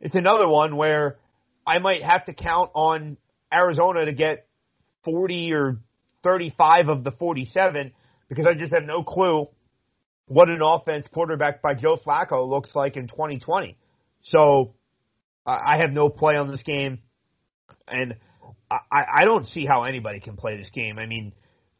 it's 0.00 0.16
another 0.16 0.48
one 0.48 0.76
where 0.76 1.18
I 1.64 1.78
might 1.78 2.02
have 2.02 2.24
to 2.24 2.34
count 2.34 2.72
on 2.74 3.16
Arizona 3.54 4.06
to 4.06 4.12
get 4.12 4.48
40 5.04 5.52
or 5.52 5.78
35 6.24 6.88
of 6.88 7.04
the 7.04 7.12
47 7.12 7.92
because 8.28 8.44
I 8.44 8.54
just 8.54 8.74
have 8.74 8.82
no 8.82 9.04
clue 9.04 9.46
what 10.26 10.48
an 10.48 10.62
offense 10.64 11.06
quarterback 11.14 11.62
by 11.62 11.74
Joe 11.74 11.96
Flacco 11.96 12.44
looks 12.44 12.74
like 12.74 12.96
in 12.96 13.06
2020. 13.06 13.78
So 14.24 14.74
I 15.46 15.78
have 15.80 15.92
no 15.92 16.08
play 16.08 16.36
on 16.36 16.50
this 16.50 16.62
game, 16.62 16.98
and 17.86 18.16
I, 18.70 19.04
I 19.20 19.24
don't 19.24 19.46
see 19.46 19.64
how 19.64 19.84
anybody 19.84 20.20
can 20.20 20.36
play 20.36 20.56
this 20.56 20.70
game. 20.70 20.98
I 20.98 21.06
mean, 21.06 21.32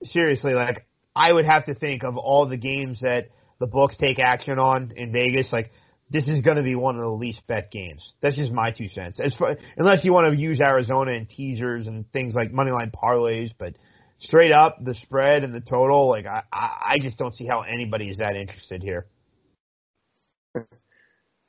seriously, 0.05 0.55
like 0.55 0.87
I 1.15 1.33
would 1.33 1.47
have 1.47 1.65
to 1.67 1.75
think 1.75 2.05
of 2.05 2.17
all 2.17 2.49
the 2.49 2.57
games 2.57 3.01
that 3.01 3.31
the 3.59 3.67
books 3.67 3.97
take 3.97 4.19
action 4.19 4.59
on 4.59 4.93
in 4.95 5.13
Vegas, 5.13 5.53
like 5.53 5.71
this 6.11 6.29
is 6.29 6.43
going 6.43 6.59
to 6.59 6.63
be 6.63 6.75
one 6.75 6.95
of 6.95 7.01
the 7.01 7.09
least 7.09 7.45
bet 7.47 7.71
games. 7.71 8.13
That's 8.21 8.37
just 8.37 8.53
my 8.53 8.71
two 8.71 8.89
cents. 8.89 9.19
As 9.19 9.35
far, 9.35 9.57
unless 9.77 10.05
you 10.05 10.13
want 10.13 10.33
to 10.33 10.41
use 10.41 10.61
Arizona 10.61 11.13
and 11.13 11.29
teasers 11.29 11.87
and 11.87 12.11
things 12.13 12.35
like 12.35 12.53
moneyline 12.53 12.93
parlays, 12.93 13.51
but 13.59 13.75
straight 14.21 14.53
up 14.53 14.79
the 14.85 14.95
spread 14.95 15.43
and 15.43 15.53
the 15.53 15.61
total, 15.61 16.09
like 16.09 16.27
I, 16.27 16.43
I 16.53 16.97
just 17.01 17.19
don't 17.19 17.35
see 17.35 17.47
how 17.47 17.63
anybody 17.63 18.09
is 18.11 18.19
that 18.19 18.37
interested 18.37 18.83
here. 18.83 19.07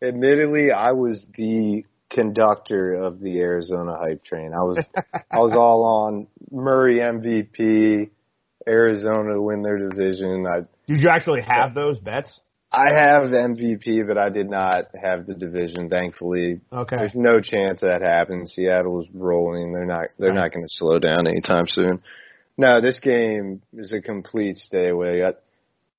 Admittedly, 0.01 0.71
I 0.71 0.91
was 0.91 1.25
the 1.35 1.85
conductor 2.09 2.93
of 2.93 3.19
the 3.19 3.39
Arizona 3.39 3.97
hype 3.97 4.23
train. 4.23 4.53
I 4.53 4.63
was 4.63 4.83
I 5.31 5.37
was 5.37 5.53
all 5.53 5.83
on 5.83 6.27
Murray 6.51 6.99
MVP, 6.99 8.09
Arizona 8.67 9.41
win 9.41 9.61
their 9.61 9.77
division. 9.89 10.45
I 10.47 10.61
Did 10.87 11.01
you 11.03 11.09
actually 11.09 11.41
have 11.41 11.73
those 11.75 11.99
bets? 11.99 12.39
I 12.71 12.93
have 12.93 13.23
MVP, 13.29 14.05
but 14.07 14.17
I 14.17 14.29
did 14.29 14.49
not 14.49 14.87
have 15.01 15.25
the 15.25 15.33
division. 15.33 15.89
Thankfully, 15.89 16.59
Okay. 16.71 16.97
there's 16.97 17.15
no 17.15 17.39
chance 17.39 17.79
that 17.79 18.01
happens. 18.01 18.53
Seattle's 18.53 19.07
rolling. 19.13 19.71
They're 19.71 19.85
not. 19.85 20.07
They're 20.19 20.33
not 20.33 20.51
going 20.51 20.65
to 20.65 20.69
slow 20.73 20.99
down 20.99 21.27
anytime 21.27 21.65
soon. 21.67 22.01
No, 22.57 22.81
this 22.81 22.99
game 22.99 23.61
is 23.73 23.93
a 23.93 24.01
complete 24.01 24.57
stay 24.57 24.89
away. 24.89 25.23
I, 25.23 25.31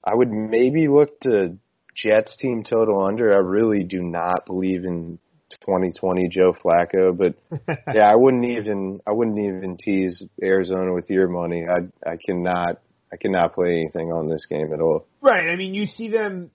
I 0.04 0.14
would 0.14 0.30
maybe 0.30 0.88
look 0.88 1.20
to 1.20 1.56
Jets 1.94 2.36
team 2.36 2.64
total 2.64 3.00
under. 3.02 3.32
I 3.32 3.38
really 3.38 3.84
do 3.84 4.02
not 4.02 4.44
believe 4.44 4.84
in 4.84 5.18
2020 5.56 6.28
Joe 6.28 6.52
Flacco, 6.52 7.16
but 7.16 7.34
yeah, 7.94 8.10
I 8.10 8.14
wouldn't 8.14 8.44
even. 8.44 9.00
I 9.06 9.12
wouldn't 9.12 9.38
even 9.38 9.76
tease 9.76 10.22
Arizona 10.42 10.92
with 10.94 11.08
your 11.10 11.28
money. 11.28 11.66
I 11.68 12.08
I 12.08 12.16
cannot. 12.16 12.80
I 13.12 13.16
cannot 13.16 13.54
play 13.54 13.80
anything 13.80 14.12
on 14.12 14.28
this 14.28 14.46
game 14.46 14.72
at 14.72 14.80
all. 14.80 15.06
Right. 15.22 15.48
I 15.48 15.56
mean, 15.56 15.72
you 15.72 15.86
see 15.86 16.08
them 16.08 16.50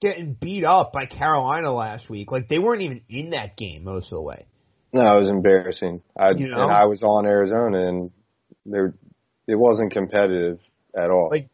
getting 0.00 0.34
beat 0.34 0.64
up 0.64 0.92
by 0.92 1.06
Carolina 1.06 1.72
last 1.72 2.10
week. 2.10 2.32
Like 2.32 2.48
they 2.48 2.58
weren't 2.58 2.82
even 2.82 3.02
in 3.08 3.30
that 3.30 3.56
game 3.56 3.84
most 3.84 4.06
of 4.06 4.16
the 4.16 4.22
way. 4.22 4.46
No, 4.92 5.16
it 5.16 5.20
was 5.20 5.28
embarrassing. 5.28 6.02
I 6.16 6.32
You 6.32 6.48
know? 6.48 6.62
and 6.62 6.72
I 6.72 6.84
was 6.84 7.02
on 7.02 7.24
Arizona, 7.24 7.88
and 7.88 8.10
there 8.66 8.94
it 9.46 9.54
wasn't 9.54 9.92
competitive 9.92 10.58
at 10.96 11.10
all. 11.10 11.30
Like, 11.30 11.48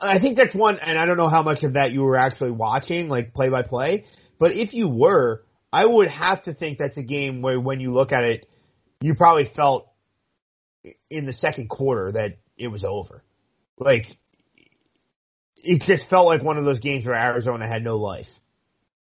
I 0.00 0.18
think 0.18 0.36
that's 0.36 0.54
one, 0.54 0.78
and 0.84 0.98
I 0.98 1.06
don't 1.06 1.16
know 1.16 1.28
how 1.28 1.42
much 1.42 1.62
of 1.62 1.74
that 1.74 1.92
you 1.92 2.02
were 2.02 2.16
actually 2.16 2.50
watching, 2.50 3.08
like 3.08 3.32
play 3.32 3.48
by 3.48 3.62
play. 3.62 4.04
But 4.38 4.52
if 4.52 4.74
you 4.74 4.88
were, 4.88 5.44
I 5.72 5.84
would 5.84 6.08
have 6.08 6.42
to 6.44 6.54
think 6.54 6.78
that's 6.78 6.96
a 6.96 7.02
game 7.02 7.42
where, 7.42 7.60
when 7.60 7.80
you 7.80 7.92
look 7.92 8.12
at 8.12 8.24
it, 8.24 8.48
you 9.00 9.14
probably 9.14 9.50
felt 9.54 9.90
in 11.10 11.26
the 11.26 11.32
second 11.32 11.68
quarter 11.68 12.12
that 12.12 12.38
it 12.56 12.68
was 12.68 12.84
over. 12.84 13.22
Like, 13.78 14.06
it 15.56 15.82
just 15.82 16.08
felt 16.08 16.26
like 16.26 16.42
one 16.42 16.56
of 16.56 16.64
those 16.64 16.80
games 16.80 17.04
where 17.04 17.14
Arizona 17.14 17.66
had 17.66 17.84
no 17.84 17.96
life. 17.96 18.28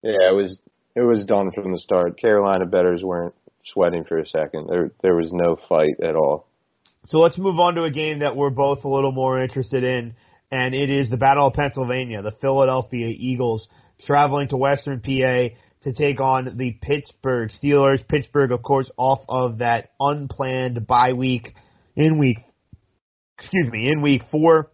yeah, 0.03 0.31
it 0.31 0.35
was 0.35 0.61
it 0.97 1.03
was 1.03 1.25
done 1.27 1.51
from 1.51 1.73
the 1.73 1.79
start. 1.79 2.21
Carolina 2.21 2.67
betters 2.67 3.03
weren't 3.03 3.35
sweating 3.65 4.05
for 4.05 4.19
a 4.19 4.27
second. 4.27 4.69
There 4.69 4.91
there 5.03 5.17
was 5.17 5.31
no 5.33 5.57
fight 5.69 5.97
at 6.03 6.15
all. 6.15 6.49
So 7.07 7.19
let's 7.19 7.37
move 7.37 7.59
on 7.59 7.75
to 7.75 7.83
a 7.83 7.91
game 7.91 8.21
that 8.21 8.37
we're 8.37 8.51
both 8.51 8.85
a 8.85 8.89
little 8.89 9.13
more 9.13 9.39
interested 9.39 9.85
in, 9.85 10.15
and 10.51 10.75
it 10.75 10.89
is 10.89 11.11
the 11.11 11.17
Battle 11.19 11.49
of 11.49 11.55
Pennsylvania. 11.55 12.23
The 12.23 12.33
Philadelphia 12.41 13.09
Eagles 13.09 13.69
traveling 14.07 14.49
to 14.49 14.57
Western 14.57 15.01
PA 15.01 15.49
to 15.85 15.93
take 15.93 16.21
on 16.21 16.57
the 16.57 16.73
Pittsburgh 16.83 17.51
Steelers. 17.63 18.07
Pittsburgh, 18.07 18.53
of 18.53 18.63
course, 18.63 18.91
off 18.97 19.21
of 19.29 19.59
that 19.59 19.91
unplanned 20.01 20.87
bye 20.87 21.13
week 21.13 21.55
in 21.97 22.19
week, 22.19 22.39
excuse 23.39 23.71
me, 23.71 23.91
in 23.91 24.03
week 24.03 24.23
four. 24.31 24.71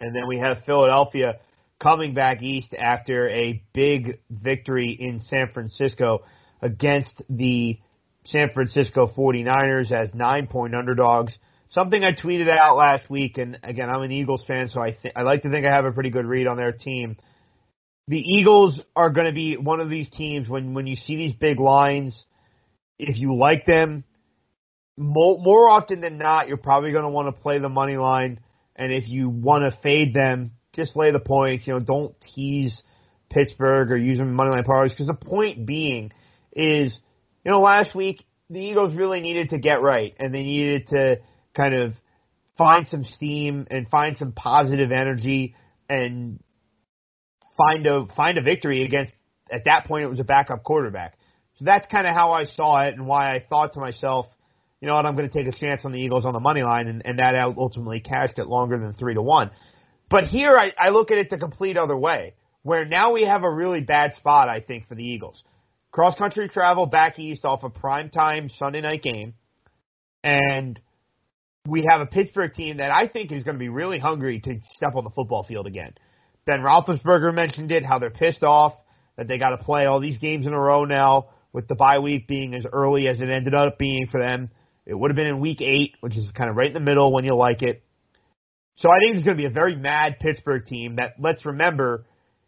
And 0.00 0.14
then 0.14 0.28
we 0.28 0.38
have 0.38 0.64
Philadelphia 0.66 1.38
coming 1.80 2.14
back 2.14 2.42
east 2.42 2.74
after 2.74 3.28
a 3.28 3.62
big 3.72 4.18
victory 4.30 4.96
in 4.98 5.20
San 5.22 5.50
Francisco 5.52 6.20
against 6.60 7.22
the 7.28 7.78
San 8.26 8.50
Francisco 8.54 9.06
49ers 9.06 9.92
as 9.92 10.14
nine 10.14 10.46
point 10.46 10.74
underdogs. 10.74 11.36
Something 11.70 12.04
I 12.04 12.12
tweeted 12.12 12.48
out 12.48 12.76
last 12.76 13.10
week, 13.10 13.36
and 13.38 13.58
again, 13.62 13.90
I'm 13.90 14.02
an 14.02 14.12
Eagles 14.12 14.44
fan, 14.46 14.68
so 14.68 14.80
I 14.80 14.92
th- 14.92 15.14
I 15.16 15.22
like 15.22 15.42
to 15.42 15.50
think 15.50 15.66
I 15.66 15.74
have 15.74 15.84
a 15.84 15.92
pretty 15.92 16.10
good 16.10 16.24
read 16.24 16.46
on 16.46 16.56
their 16.56 16.72
team. 16.72 17.16
The 18.08 18.18
Eagles 18.18 18.80
are 18.94 19.10
going 19.10 19.26
to 19.26 19.32
be 19.32 19.56
one 19.56 19.80
of 19.80 19.88
these 19.88 20.10
teams 20.10 20.48
when 20.48 20.74
when 20.74 20.86
you 20.86 20.94
see 20.94 21.16
these 21.16 21.32
big 21.34 21.58
lines, 21.58 22.24
if 22.98 23.16
you 23.18 23.34
like 23.34 23.64
them, 23.66 24.04
more, 24.96 25.38
more 25.40 25.68
often 25.68 26.00
than 26.00 26.18
not, 26.18 26.48
you're 26.48 26.56
probably 26.56 26.92
going 26.92 27.04
to 27.04 27.10
want 27.10 27.34
to 27.34 27.42
play 27.42 27.58
the 27.58 27.68
money 27.68 27.96
line, 27.96 28.40
and 28.76 28.92
if 28.92 29.08
you 29.08 29.28
want 29.28 29.64
to 29.64 29.78
fade 29.82 30.14
them, 30.14 30.52
just 30.74 30.96
lay 30.96 31.12
the 31.12 31.18
points. 31.18 31.66
You 31.66 31.74
know, 31.74 31.80
don't 31.80 32.14
tease 32.34 32.82
Pittsburgh 33.30 33.90
or 33.90 33.96
use 33.96 34.18
them 34.18 34.34
money 34.34 34.50
line 34.50 34.64
parlays 34.64 34.90
because 34.90 35.06
the 35.06 35.14
point 35.14 35.66
being 35.66 36.12
is 36.52 36.98
you 37.44 37.52
know, 37.52 37.60
last 37.60 37.94
week 37.94 38.24
the 38.48 38.60
Eagles 38.60 38.94
really 38.94 39.20
needed 39.20 39.50
to 39.50 39.58
get 39.58 39.82
right 39.82 40.14
and 40.18 40.34
they 40.34 40.42
needed 40.42 40.88
to 40.88 41.16
kind 41.54 41.74
of 41.74 41.94
find 42.56 42.86
some 42.86 43.04
steam 43.04 43.66
and 43.70 43.88
find 43.88 44.16
some 44.16 44.32
positive 44.32 44.92
energy 44.92 45.54
and 45.88 46.40
find 47.56 47.86
a 47.86 48.06
find 48.14 48.38
a 48.38 48.42
victory 48.42 48.84
against 48.84 49.12
at 49.52 49.62
that 49.66 49.86
point 49.86 50.04
it 50.04 50.08
was 50.08 50.20
a 50.20 50.24
backup 50.24 50.62
quarterback. 50.64 51.16
So 51.56 51.64
that's 51.64 51.86
kind 51.90 52.06
of 52.06 52.14
how 52.14 52.32
I 52.32 52.46
saw 52.46 52.80
it 52.82 52.94
and 52.94 53.06
why 53.06 53.34
I 53.34 53.44
thought 53.48 53.74
to 53.74 53.80
myself, 53.80 54.26
you 54.80 54.88
know 54.88 54.94
what, 54.94 55.06
I'm 55.06 55.14
going 55.14 55.28
to 55.28 55.32
take 55.32 55.46
a 55.46 55.56
chance 55.56 55.84
on 55.84 55.92
the 55.92 56.00
Eagles 56.00 56.24
on 56.24 56.32
the 56.32 56.40
money 56.40 56.62
line 56.62 56.88
and, 56.88 57.02
and 57.04 57.18
that 57.20 57.34
ultimately 57.56 58.00
cashed 58.00 58.38
it 58.38 58.46
longer 58.46 58.78
than 58.78 58.92
three 58.94 59.14
to 59.14 59.22
one. 59.22 59.50
But 60.10 60.24
here 60.24 60.56
I, 60.56 60.72
I 60.78 60.90
look 60.90 61.10
at 61.10 61.18
it 61.18 61.30
the 61.30 61.38
complete 61.38 61.76
other 61.76 61.96
way, 61.96 62.34
where 62.62 62.84
now 62.84 63.12
we 63.12 63.24
have 63.24 63.44
a 63.44 63.50
really 63.50 63.80
bad 63.80 64.14
spot, 64.14 64.48
I 64.48 64.60
think, 64.60 64.88
for 64.88 64.94
the 64.94 65.04
Eagles 65.04 65.44
cross 65.94 66.18
country 66.18 66.48
travel 66.48 66.86
back 66.86 67.20
east 67.20 67.44
off 67.44 67.62
a 67.62 67.70
prime 67.70 68.10
time 68.10 68.50
Sunday 68.58 68.80
night 68.80 69.00
game. 69.00 69.32
And 70.24 70.78
we 71.68 71.86
have 71.88 72.00
a 72.00 72.06
Pittsburgh 72.06 72.52
team 72.52 72.78
that 72.78 72.90
I 72.90 73.06
think 73.06 73.30
is 73.30 73.44
going 73.44 73.54
to 73.54 73.60
be 73.60 73.68
really 73.68 74.00
hungry 74.00 74.40
to 74.40 74.58
step 74.74 74.96
on 74.96 75.04
the 75.04 75.10
football 75.10 75.44
field 75.44 75.68
again. 75.68 75.92
Ben 76.46 76.60
Roethlisberger 76.60 77.34
mentioned 77.34 77.72
it, 77.72 77.84
how 77.84 77.98
they're 77.98 78.10
pissed 78.10 78.42
off 78.42 78.74
that 79.16 79.28
they 79.28 79.38
got 79.38 79.50
to 79.50 79.58
play 79.58 79.86
all 79.86 80.00
these 80.00 80.18
games 80.18 80.46
in 80.46 80.52
a 80.52 80.60
row 80.60 80.84
now, 80.84 81.28
with 81.52 81.68
the 81.68 81.74
bye 81.74 82.00
week 82.00 82.26
being 82.26 82.54
as 82.54 82.66
early 82.70 83.06
as 83.06 83.20
it 83.20 83.30
ended 83.30 83.54
up 83.54 83.78
being 83.78 84.06
for 84.10 84.20
them. 84.20 84.50
It 84.86 84.94
would 84.94 85.10
have 85.10 85.16
been 85.16 85.28
in 85.28 85.40
week 85.40 85.60
eight, 85.60 85.94
which 86.00 86.16
is 86.16 86.28
kind 86.32 86.50
of 86.50 86.56
right 86.56 86.66
in 86.66 86.74
the 86.74 86.80
middle 86.80 87.12
when 87.12 87.24
you 87.24 87.34
like 87.34 87.62
it. 87.62 87.82
So 88.76 88.88
I 88.90 88.98
think 88.98 89.16
it's 89.16 89.24
going 89.24 89.36
to 89.36 89.40
be 89.40 89.46
a 89.46 89.50
very 89.50 89.76
mad 89.76 90.16
Pittsburgh 90.20 90.64
team 90.66 90.96
that, 90.96 91.14
let's 91.18 91.46
remember, 91.46 92.06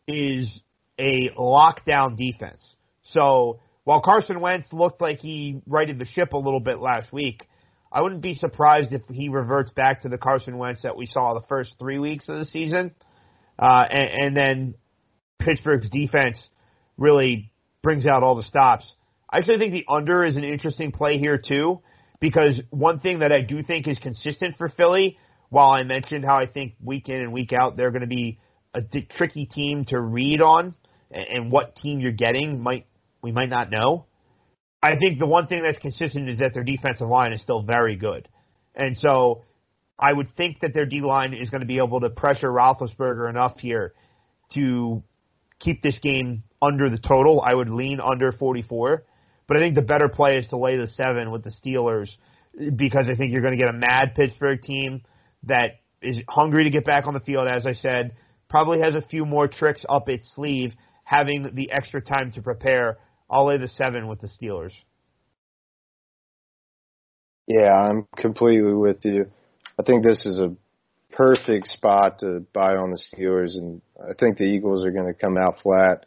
is 0.08 0.60
a 0.98 1.30
lockdown 1.38 2.16
defense. 2.16 2.74
So 3.04 3.60
while 3.84 4.02
Carson 4.02 4.40
Wentz 4.40 4.66
looked 4.72 5.00
like 5.00 5.20
he 5.20 5.60
righted 5.66 6.00
the 6.00 6.04
ship 6.04 6.32
a 6.32 6.38
little 6.38 6.60
bit 6.60 6.80
last 6.80 7.12
week, 7.12 7.46
I 7.92 8.02
wouldn't 8.02 8.22
be 8.22 8.34
surprised 8.34 8.92
if 8.92 9.02
he 9.08 9.28
reverts 9.28 9.70
back 9.70 10.02
to 10.02 10.08
the 10.08 10.18
Carson 10.18 10.58
Wentz 10.58 10.82
that 10.82 10.96
we 10.96 11.06
saw 11.06 11.34
the 11.34 11.46
first 11.48 11.76
three 11.78 12.00
weeks 12.00 12.28
of 12.28 12.38
the 12.38 12.44
season. 12.46 12.92
Uh, 13.58 13.84
and, 13.90 14.10
and 14.22 14.36
then 14.36 14.74
Pittsburgh's 15.38 15.88
defense 15.90 16.50
really 16.96 17.52
brings 17.82 18.06
out 18.06 18.22
all 18.22 18.36
the 18.36 18.42
stops. 18.42 18.90
I 19.30 19.38
actually 19.38 19.58
think 19.58 19.72
the 19.72 19.84
under 19.88 20.24
is 20.24 20.36
an 20.36 20.44
interesting 20.44 20.92
play 20.92 21.18
here 21.18 21.38
too, 21.38 21.80
because 22.20 22.62
one 22.70 23.00
thing 23.00 23.20
that 23.20 23.32
I 23.32 23.42
do 23.42 23.62
think 23.62 23.86
is 23.88 23.98
consistent 23.98 24.56
for 24.56 24.68
Philly, 24.68 25.18
while 25.50 25.70
I 25.70 25.82
mentioned 25.82 26.24
how 26.24 26.36
I 26.36 26.46
think 26.46 26.74
week 26.82 27.08
in 27.08 27.20
and 27.20 27.32
week 27.32 27.52
out 27.52 27.76
they're 27.76 27.90
going 27.90 28.02
to 28.02 28.06
be 28.06 28.38
a 28.74 28.80
d- 28.80 29.08
tricky 29.16 29.46
team 29.46 29.84
to 29.86 30.00
read 30.00 30.40
on, 30.40 30.74
and, 31.10 31.26
and 31.28 31.52
what 31.52 31.76
team 31.76 32.00
you're 32.00 32.12
getting 32.12 32.60
might 32.60 32.86
we 33.22 33.32
might 33.32 33.48
not 33.48 33.70
know. 33.70 34.06
I 34.82 34.96
think 34.96 35.18
the 35.18 35.26
one 35.26 35.46
thing 35.46 35.62
that's 35.62 35.78
consistent 35.78 36.28
is 36.28 36.38
that 36.38 36.54
their 36.54 36.62
defensive 36.62 37.08
line 37.08 37.32
is 37.32 37.40
still 37.40 37.62
very 37.62 37.96
good. 37.96 38.28
And 38.74 38.96
so 38.96 39.42
I 39.98 40.12
would 40.12 40.28
think 40.36 40.60
that 40.60 40.74
their 40.74 40.86
D 40.86 41.00
line 41.00 41.32
is 41.32 41.50
going 41.50 41.62
to 41.62 41.66
be 41.66 41.78
able 41.78 42.00
to 42.00 42.10
pressure 42.10 42.50
Roethlisberger 42.50 43.30
enough 43.30 43.58
here 43.58 43.94
to 44.54 45.02
keep 45.58 45.82
this 45.82 45.98
game 45.98 46.42
under 46.60 46.90
the 46.90 46.98
total. 46.98 47.40
I 47.40 47.54
would 47.54 47.70
lean 47.70 48.00
under 48.00 48.32
44. 48.32 49.04
But 49.48 49.56
I 49.56 49.60
think 49.60 49.74
the 49.74 49.82
better 49.82 50.08
play 50.08 50.38
is 50.38 50.48
to 50.48 50.58
lay 50.58 50.76
the 50.76 50.88
seven 50.88 51.30
with 51.30 51.44
the 51.44 51.52
Steelers 51.64 52.10
because 52.76 53.06
I 53.08 53.16
think 53.16 53.32
you're 53.32 53.42
going 53.42 53.54
to 53.54 53.58
get 53.58 53.68
a 53.68 53.72
mad 53.72 54.14
Pittsburgh 54.14 54.60
team 54.60 55.02
that 55.44 55.80
is 56.02 56.20
hungry 56.28 56.64
to 56.64 56.70
get 56.70 56.84
back 56.84 57.06
on 57.06 57.14
the 57.14 57.20
field, 57.20 57.48
as 57.48 57.64
I 57.64 57.74
said, 57.74 58.16
probably 58.48 58.80
has 58.80 58.94
a 58.94 59.02
few 59.02 59.24
more 59.24 59.48
tricks 59.48 59.84
up 59.88 60.08
its 60.08 60.30
sleeve, 60.34 60.72
having 61.04 61.50
the 61.54 61.70
extra 61.70 62.00
time 62.00 62.32
to 62.32 62.42
prepare 62.42 62.98
I'll 63.28 63.46
lay 63.46 63.58
the 63.58 63.68
seven 63.68 64.06
with 64.06 64.20
the 64.20 64.28
Steelers. 64.28 64.72
Yeah, 67.46 67.72
I'm 67.72 68.06
completely 68.16 68.74
with 68.74 69.04
you. 69.04 69.30
I 69.78 69.82
think 69.82 70.04
this 70.04 70.24
is 70.26 70.38
a 70.38 70.54
perfect 71.12 71.68
spot 71.68 72.18
to 72.20 72.44
buy 72.52 72.74
on 72.74 72.90
the 72.90 72.98
Steelers, 72.98 73.54
and 73.54 73.80
I 74.00 74.12
think 74.18 74.36
the 74.36 74.44
Eagles 74.44 74.84
are 74.84 74.90
going 74.90 75.06
to 75.06 75.18
come 75.18 75.36
out 75.36 75.60
flat. 75.60 76.06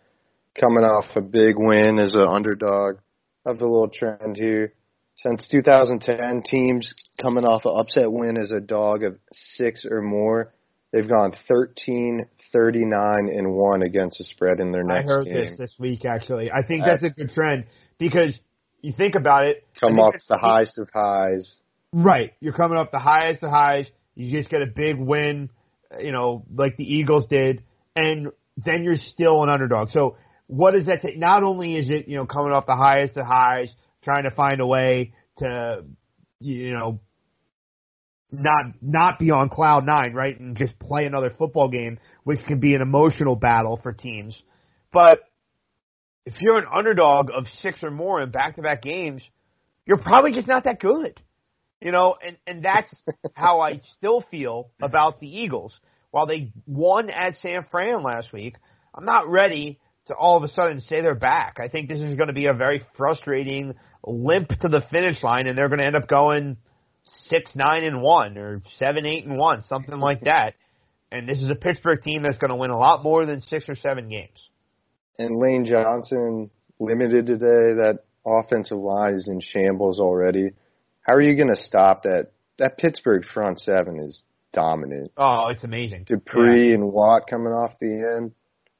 Coming 0.59 0.83
off 0.83 1.05
a 1.15 1.21
big 1.21 1.55
win 1.57 1.99
as 1.99 2.15
an 2.15 2.27
underdog, 2.27 2.97
of 3.45 3.59
the 3.59 3.65
little 3.65 3.89
trend 3.89 4.37
here. 4.37 4.73
Since 5.15 5.49
2010, 5.49 6.43
teams 6.43 6.93
coming 7.21 7.43
off 7.43 7.65
an 7.65 7.73
upset 7.75 8.05
win 8.07 8.37
as 8.37 8.51
a 8.51 8.61
dog 8.61 9.03
of 9.03 9.17
six 9.33 9.85
or 9.89 10.01
more, 10.01 10.53
they've 10.93 11.07
gone 11.07 11.33
13, 11.47 12.25
39, 12.53 13.29
and 13.29 13.53
one 13.53 13.81
against 13.81 14.17
the 14.19 14.23
spread 14.23 14.59
in 14.59 14.71
their 14.71 14.83
next. 14.83 15.05
I 15.05 15.07
heard 15.07 15.25
game. 15.25 15.35
this 15.35 15.57
this 15.57 15.75
week 15.77 16.05
actually. 16.05 16.51
I 16.51 16.65
think 16.65 16.83
that's 16.85 17.03
a 17.03 17.09
good 17.09 17.31
trend 17.33 17.65
because 17.97 18.39
you 18.81 18.93
think 18.93 19.15
about 19.15 19.45
it. 19.45 19.67
Come 19.79 19.99
off 19.99 20.13
the 20.29 20.37
highest 20.37 20.77
of 20.77 20.89
highs. 20.93 21.55
Right. 21.91 22.33
You're 22.39 22.53
coming 22.53 22.77
up 22.77 22.91
the 22.91 22.99
highest 22.99 23.43
of 23.43 23.49
highs. 23.49 23.87
You 24.15 24.31
just 24.37 24.49
get 24.49 24.61
a 24.61 24.67
big 24.67 24.97
win, 24.97 25.49
you 25.99 26.11
know, 26.11 26.45
like 26.53 26.77
the 26.77 26.83
Eagles 26.83 27.25
did, 27.27 27.63
and 27.95 28.29
then 28.57 28.83
you're 28.83 28.97
still 28.97 29.43
an 29.43 29.49
underdog. 29.49 29.89
So 29.89 30.17
what 30.47 30.73
does 30.73 30.87
that 30.87 31.01
take? 31.01 31.17
Not 31.17 31.43
only 31.43 31.75
is 31.75 31.89
it, 31.89 32.07
you 32.07 32.15
know, 32.15 32.25
coming 32.25 32.51
off 32.51 32.65
the 32.65 32.75
highest 32.75 33.17
of 33.17 33.25
highs, 33.25 33.73
trying 34.03 34.23
to 34.23 34.31
find 34.31 34.61
a 34.61 34.65
way 34.65 35.13
to, 35.37 35.85
you 36.39 36.73
know, 36.73 36.99
not 38.31 38.73
not 38.81 39.19
be 39.19 39.31
on 39.31 39.49
cloud 39.49 39.85
nine, 39.85 40.13
right, 40.13 40.39
and 40.39 40.55
just 40.55 40.77
play 40.79 41.05
another 41.05 41.31
football 41.37 41.69
game, 41.69 41.99
which 42.23 42.39
can 42.47 42.59
be 42.59 42.75
an 42.75 42.81
emotional 42.81 43.35
battle 43.35 43.79
for 43.81 43.93
teams. 43.93 44.39
But 44.91 45.19
if 46.25 46.35
you're 46.39 46.57
an 46.57 46.67
underdog 46.71 47.29
of 47.33 47.45
six 47.61 47.83
or 47.83 47.91
more 47.91 48.21
in 48.21 48.31
back 48.31 48.55
to 48.55 48.61
back 48.61 48.81
games, 48.81 49.23
you're 49.85 49.97
probably 49.97 50.33
just 50.33 50.47
not 50.47 50.65
that 50.65 50.79
good. 50.79 51.19
You 51.81 51.91
know, 51.91 52.15
and, 52.21 52.37
and 52.45 52.63
that's 52.63 52.93
how 53.33 53.61
I 53.61 53.81
still 53.97 54.23
feel 54.29 54.71
about 54.81 55.19
the 55.19 55.27
Eagles. 55.27 55.79
While 56.11 56.25
they 56.25 56.51
won 56.65 57.09
at 57.09 57.35
San 57.35 57.65
Fran 57.69 58.03
last 58.03 58.33
week, 58.33 58.55
I'm 58.95 59.05
not 59.05 59.29
ready 59.29 59.79
to 60.07 60.15
all 60.15 60.37
of 60.37 60.43
a 60.43 60.49
sudden 60.49 60.81
say 60.81 61.01
they're 61.01 61.15
back. 61.15 61.57
I 61.61 61.67
think 61.67 61.87
this 61.87 61.99
is 61.99 62.15
going 62.15 62.27
to 62.27 62.33
be 62.33 62.47
a 62.47 62.53
very 62.53 62.81
frustrating 62.97 63.75
limp 64.03 64.49
to 64.49 64.67
the 64.67 64.81
finish 64.91 65.21
line, 65.21 65.47
and 65.47 65.57
they're 65.57 65.69
going 65.69 65.79
to 65.79 65.85
end 65.85 65.95
up 65.95 66.07
going 66.07 66.57
six, 67.25 67.55
nine, 67.55 67.83
and 67.83 68.01
one, 68.01 68.37
or 68.37 68.61
seven, 68.75 69.05
eight, 69.05 69.25
and 69.25 69.37
one, 69.37 69.61
something 69.61 69.97
like 69.99 70.21
that. 70.23 70.55
And 71.11 71.27
this 71.27 71.37
is 71.37 71.49
a 71.49 71.55
Pittsburgh 71.55 72.01
team 72.01 72.23
that's 72.23 72.37
going 72.37 72.49
to 72.49 72.55
win 72.55 72.71
a 72.71 72.77
lot 72.77 73.03
more 73.03 73.25
than 73.25 73.41
six 73.41 73.67
or 73.67 73.75
seven 73.75 74.09
games. 74.09 74.49
And 75.17 75.35
Lane 75.39 75.65
Johnson 75.65 76.49
limited 76.79 77.25
today. 77.25 77.73
That 77.75 77.99
offensive 78.25 78.77
line 78.77 79.15
is 79.15 79.27
in 79.27 79.41
shambles 79.41 79.99
already. 79.99 80.51
How 81.09 81.15
are 81.15 81.21
you 81.21 81.35
going 81.35 81.49
to 81.49 81.55
stop 81.61 82.03
that? 82.03 82.31
That 82.59 82.77
Pittsburgh 82.77 83.23
front 83.25 83.59
seven 83.59 83.99
is 83.99 84.21
dominant. 84.53 85.11
Oh, 85.17 85.47
it's 85.47 85.63
amazing. 85.63 86.03
Dupree 86.05 86.73
and 86.73 86.91
Watt 86.91 87.23
coming 87.27 87.51
off 87.51 87.79
the 87.79 87.87
end. 88.17 88.33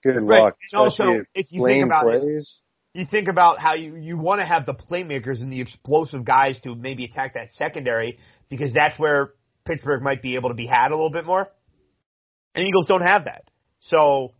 Good 0.04 0.22
Right. 0.22 0.44
luck. 0.44 0.58
And 0.72 0.80
also, 0.80 1.04
especially 1.04 1.26
if 1.34 1.52
you 1.52 1.66
think 1.66 1.86
about 1.86 2.14
it, 2.14 2.46
you 2.94 3.06
think 3.10 3.28
about 3.30 3.58
how 3.60 3.74
you, 3.74 3.96
you 3.96 4.18
want 4.18 4.42
to 4.42 4.46
have 4.46 4.66
the 4.68 4.76
playmakers 4.76 5.42
and 5.42 5.52
the 5.52 5.60
explosive 5.62 6.24
guys 6.24 6.60
to 6.66 6.76
maybe 6.76 7.06
attack 7.06 7.34
that 7.34 7.52
secondary 7.54 8.20
because 8.50 8.72
that's 8.74 9.00
where 9.00 9.32
Pittsburgh 9.66 10.04
might 10.04 10.22
be 10.22 10.36
able 10.36 10.50
to 10.50 10.56
be 10.56 10.68
had 10.68 10.90
a 10.92 10.96
little 10.96 11.12
bit 11.12 11.26
more. 11.26 11.48
And 12.54 12.68
Eagles 12.68 12.86
don't 12.88 13.02
have 13.06 13.24
that. 13.26 13.44
So 13.80 14.34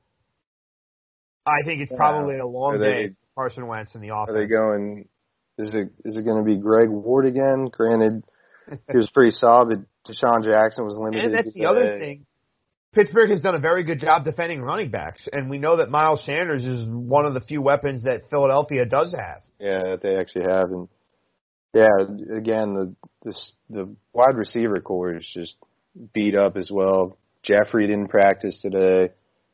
I 1.46 1.64
think 1.66 1.82
it's 1.82 1.92
Yeah. 1.92 1.98
probably 1.98 2.38
a 2.38 2.46
long 2.46 2.76
Are 2.76 2.78
day 2.78 3.08
they- 3.08 3.14
for 3.34 3.44
Carson 3.44 3.66
Wentz 3.68 3.96
in 3.96 4.02
the 4.02 4.12
Are 4.12 4.24
offense. 4.24 4.36
they 4.38 4.48
going? 4.48 5.08
Is 5.60 5.74
it 5.74 5.90
is 6.06 6.16
it 6.16 6.24
going 6.24 6.38
to 6.38 6.44
be 6.44 6.58
Greg 6.58 6.90
Ward 6.90 7.26
again? 7.26 7.68
Granted, 7.72 8.24
he 8.90 8.98
was 8.98 9.10
pretty 9.14 9.32
solid. 9.32 9.68
but 9.70 10.12
DeSean 10.12 10.44
Jackson 10.44 10.86
was 10.86 10.98
limited. 10.98 11.26
and 11.26 11.34
that's 11.34 11.54
the 11.54 11.66
other 11.66 12.00
thing. 12.00 12.26
Pittsburgh 12.94 13.30
has 13.30 13.42
done 13.42 13.54
a 13.54 13.60
very 13.60 13.84
good 13.84 14.00
job 14.00 14.24
defending 14.24 14.62
running 14.62 14.90
backs, 14.90 15.28
and 15.32 15.50
we 15.50 15.60
know 15.60 15.78
that 15.78 15.92
Miles 15.92 16.24
Sanders 16.26 16.64
is 16.64 16.88
one 16.90 17.26
of 17.26 17.36
the 17.36 17.42
few 17.42 17.62
weapons 17.62 18.06
that 18.06 18.30
Philadelphia 18.32 18.86
does 18.86 19.14
have. 19.14 19.44
Yeah, 19.60 19.92
that 19.92 20.00
they 20.02 20.16
actually 20.16 20.46
have, 20.46 20.72
and 20.72 20.88
yeah, 21.74 22.36
again, 22.36 22.74
the 22.74 22.96
this 23.24 23.52
the 23.70 23.94
wide 24.14 24.36
receiver 24.36 24.80
core 24.80 25.16
is 25.16 25.30
just 25.34 25.56
beat 26.14 26.36
up 26.36 26.56
as 26.56 26.72
well. 26.72 27.18
Jeffery 27.44 27.86
didn't 27.86 28.08
practice 28.08 28.60
today. 28.62 29.10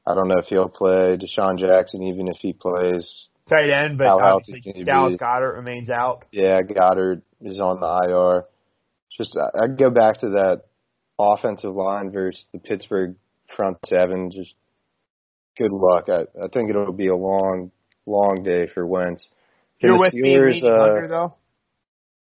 I 0.08 0.14
don't 0.14 0.28
know 0.28 0.38
if 0.38 0.46
he'll 0.46 0.70
play. 0.70 1.18
DeSean 1.18 1.58
Jackson, 1.58 2.04
even 2.04 2.28
if 2.28 2.38
he 2.38 2.54
plays, 2.54 3.28
Tight 3.50 3.70
end, 3.70 3.98
but 3.98 4.08
How 4.08 4.38
obviously 4.38 4.84
Dallas 4.84 5.14
be? 5.14 5.18
Goedert 5.18 5.56
remains 5.56 5.90
out. 5.90 6.26
yeah, 6.32 6.62
Goedert 6.62 7.22
is 7.42 7.60
on 7.60 7.80
the 7.80 8.10
IR. 8.10 8.46
Just 9.16 9.38
I 9.38 9.64
I'd 9.64 9.78
go 9.78 9.90
back 9.92 10.20
to 10.20 10.30
that 10.30 10.64
offensive 11.20 11.74
line 11.74 12.12
versus 12.12 12.46
the 12.54 12.60
Pittsburgh 12.60 13.16
front 13.56 13.78
seven. 13.86 14.32
Just 14.32 14.56
good 15.58 15.72
luck. 15.72 16.10
I 16.10 16.22
I 16.44 16.48
think 16.52 16.70
it'll 16.70 16.92
be 16.92 17.08
a 17.08 17.16
long, 17.16 17.72
long 18.06 18.42
day 18.44 18.68
for 18.74 18.86
Wentz. 18.86 19.28
For 19.80 19.88
You're 19.88 20.00
with 20.00 20.14
me 20.14 20.34
Steelers, 20.34 20.54
leaning 20.54 20.72
uh, 20.72 20.84
under 20.84 21.08
though. 21.08 21.36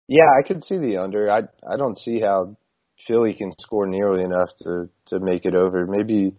Yeah, 0.09 0.29
I 0.39 0.47
could 0.47 0.65
see 0.65 0.79
the 0.79 0.97
under. 0.99 1.31
I 1.31 1.43
I 1.67 1.77
don't 1.77 1.99
see 1.99 2.21
how 2.21 2.57
Philly 3.07 3.35
can 3.35 3.53
score 3.59 3.87
nearly 3.87 4.25
enough 4.25 4.51
to 4.65 4.89
to 5.07 5.21
make 5.21 5.45
it 5.45 5.55
over. 5.55 5.87
Maybe 5.87 6.35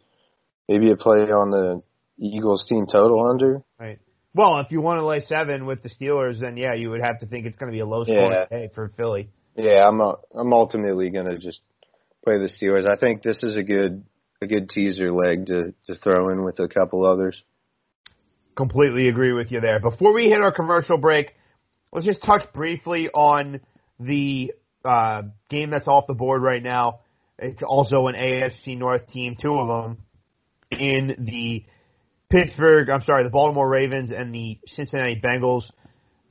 maybe 0.68 0.92
a 0.92 0.98
play 0.98 1.22
on 1.32 1.52
the 1.52 1.82
Eagles 2.20 2.66
team 2.68 2.86
total 2.92 3.26
under. 3.30 3.64
Right. 3.80 4.00
Well, 4.36 4.60
if 4.60 4.70
you 4.72 4.82
want 4.82 5.00
to 5.00 5.06
lay 5.06 5.24
seven 5.24 5.66
with 5.66 5.82
the 5.82 5.90
Steelers, 5.90 6.42
then 6.42 6.58
yeah, 6.58 6.74
you 6.76 6.90
would 6.90 7.00
have 7.02 7.20
to 7.22 7.26
think 7.26 7.46
it's 7.46 7.56
going 7.56 7.72
to 7.72 7.76
be 7.76 7.80
a 7.80 7.86
low 7.86 8.04
scoring 8.04 8.32
Yeah. 8.34 8.46
day 8.46 8.70
for 8.76 8.90
Philly. 8.90 9.30
Yeah, 9.56 9.88
I'm 9.88 10.02
uh, 10.02 10.16
I'm 10.34 10.52
ultimately 10.52 11.10
gonna 11.10 11.38
just 11.38 11.62
play 12.26 12.38
the 12.38 12.50
Steelers. 12.50 12.86
I 12.86 12.98
think 12.98 13.24
this 13.24 13.42
is 13.44 13.56
a 13.56 13.64
good 13.64 14.04
a 14.42 14.48
good 14.48 14.70
teaser 14.70 15.14
leg 15.14 15.46
to 15.46 15.74
to 15.86 15.96
throw 15.96 16.30
in 16.32 16.44
with 16.44 16.60
a 16.60 16.68
couple 16.68 17.06
others. 17.06 17.42
Completely 18.58 19.08
agree 19.08 19.32
with 19.32 19.54
you 19.54 19.62
there. 19.62 19.80
Before 19.80 20.14
we 20.14 20.26
hit 20.26 20.42
our 20.42 20.52
commercial 20.52 20.98
break, 20.98 21.34
let's 21.94 22.06
just 22.06 22.22
touch 22.22 22.52
briefly 22.54 23.08
on 23.10 23.62
the 23.98 24.54
uh, 24.84 25.24
game 25.50 25.70
that's 25.70 25.88
off 25.88 26.08
the 26.08 26.14
board 26.14 26.42
right 26.42 26.62
now. 26.62 27.00
It's 27.40 27.64
also 27.64 28.08
an 28.08 28.16
AFC 28.16 28.78
North 28.78 29.08
team, 29.08 29.38
two 29.42 29.56
of 29.58 29.68
them 29.68 30.04
in 30.72 31.16
the 31.20 31.66
Pittsburgh, 32.30 32.90
I'm 32.90 33.02
sorry, 33.02 33.24
the 33.24 33.30
Baltimore 33.30 33.68
Ravens 33.68 34.12
and 34.12 34.34
the 34.34 34.60
Cincinnati 34.68 35.22
Bengals. 35.24 35.64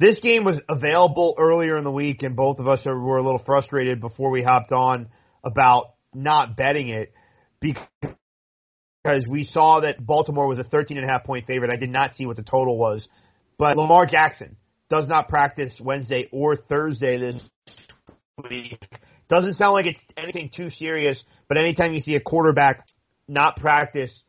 This 0.01 0.19
game 0.21 0.45
was 0.45 0.61
available 0.69 1.35
earlier 1.39 1.77
in 1.77 1.85
the 1.85 1.91
week, 1.91 2.23
and 2.23 2.35
both 2.35 2.59
of 2.59 2.67
us 2.67 2.85
were 2.85 3.17
a 3.17 3.23
little 3.23 3.43
frustrated 3.45 4.01
before 4.01 4.31
we 4.31 4.43
hopped 4.43 4.73
on 4.73 5.09
about 5.45 5.95
not 6.13 6.57
betting 6.57 6.89
it 6.89 7.13
because 7.61 9.27
we 9.29 9.45
saw 9.45 9.81
that 9.81 10.05
Baltimore 10.05 10.47
was 10.47 10.59
a 10.59 10.65
13 10.65 10.97
and 10.97 11.09
a 11.09 11.09
half 11.09 11.25
point 11.25 11.47
favorite. 11.47 11.71
I 11.73 11.77
did 11.77 11.91
not 11.91 12.15
see 12.15 12.27
what 12.27 12.37
the 12.37 12.43
total 12.43 12.77
was, 12.77 13.09
but 13.59 13.77
Lamar 13.77 14.07
Jackson 14.07 14.57
does 14.91 15.09
not 15.09 15.29
practice 15.29 15.79
Wednesday 15.81 16.29
or 16.33 16.57
Thursday 16.57 17.19
this 17.19 17.43
week. 18.51 18.79
Doesn't 19.29 19.55
sound 19.55 19.73
like 19.73 19.87
it's 19.87 20.01
anything 20.17 20.51
too 20.55 20.71
serious, 20.71 21.23
but 21.49 21.57
anytime 21.57 21.95
you 21.95 22.01
see 22.01 22.15
a 22.15 22.21
quarterback 22.21 22.87
not 23.29 23.57
practice, 23.57 24.25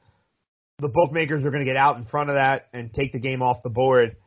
the 0.79 0.89
bookmakers 0.89 1.45
are 1.45 1.51
going 1.51 1.63
to 1.63 1.69
get 1.69 1.77
out 1.77 1.97
in 1.97 2.05
front 2.05 2.29
of 2.29 2.35
that 2.35 2.67
and 2.73 2.93
take 2.93 3.13
the 3.13 3.19
game 3.19 3.41
off 3.41 3.63
the 3.63 3.69
board 3.69 4.17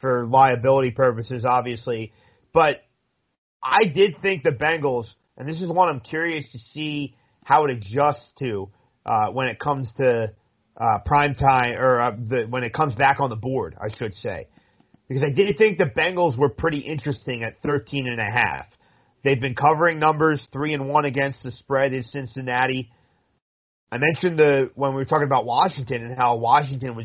for 0.00 0.26
liability 0.26 0.90
purposes, 0.90 1.44
obviously. 1.44 2.12
But 2.52 2.82
I 3.62 3.84
did 3.84 4.16
think 4.20 4.42
the 4.42 4.50
Bengals, 4.50 5.06
and 5.36 5.48
this 5.48 5.62
is 5.62 5.70
one 5.70 5.88
I'm 5.88 6.00
curious 6.00 6.50
to 6.52 6.58
see 6.58 7.14
how 7.44 7.64
it 7.66 7.70
adjusts 7.70 8.32
to 8.40 8.70
uh, 9.06 9.30
when 9.30 9.46
it 9.48 9.60
comes 9.60 9.88
to 9.98 10.32
uh, 10.76 10.98
prime 11.06 11.34
time 11.34 11.76
or 11.78 12.00
uh, 12.00 12.10
the, 12.10 12.46
when 12.48 12.64
it 12.64 12.72
comes 12.72 12.94
back 12.94 13.20
on 13.20 13.30
the 13.30 13.36
board, 13.36 13.76
I 13.80 13.94
should 13.96 14.14
say, 14.14 14.48
because 15.08 15.22
I 15.22 15.30
did 15.30 15.56
think 15.56 15.78
the 15.78 15.84
Bengals 15.84 16.36
were 16.36 16.48
pretty 16.48 16.78
interesting 16.78 17.44
at 17.44 17.62
13 17.62 18.08
and 18.08 18.20
a 18.20 18.24
half. 18.24 18.66
They've 19.22 19.40
been 19.40 19.54
covering 19.54 20.00
numbers 20.00 20.44
three 20.52 20.74
and 20.74 20.88
one 20.88 21.04
against 21.04 21.44
the 21.44 21.52
spread 21.52 21.92
in 21.92 22.02
Cincinnati. 22.02 22.90
I 23.92 23.98
mentioned 23.98 24.38
the 24.38 24.70
when 24.74 24.92
we 24.92 24.96
were 24.96 25.04
talking 25.04 25.26
about 25.26 25.44
Washington 25.44 26.02
and 26.02 26.16
how 26.16 26.36
Washington 26.36 26.96
was, 26.96 27.04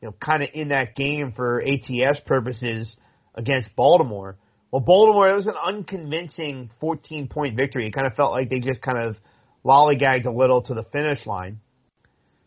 you 0.00 0.06
know, 0.06 0.14
kind 0.24 0.44
of 0.44 0.50
in 0.54 0.68
that 0.68 0.94
game 0.94 1.32
for 1.34 1.60
ATS 1.60 2.20
purposes 2.24 2.96
against 3.34 3.74
Baltimore. 3.74 4.36
Well, 4.70 4.80
Baltimore 4.80 5.28
it 5.28 5.34
was 5.34 5.48
an 5.48 5.56
unconvincing 5.60 6.70
14 6.80 7.26
point 7.26 7.56
victory. 7.56 7.88
It 7.88 7.92
kind 7.92 8.06
of 8.06 8.14
felt 8.14 8.30
like 8.30 8.48
they 8.48 8.60
just 8.60 8.80
kind 8.80 8.96
of 8.96 9.16
lollygagged 9.64 10.24
a 10.24 10.30
little 10.30 10.62
to 10.62 10.72
the 10.72 10.84
finish 10.92 11.26
line. 11.26 11.58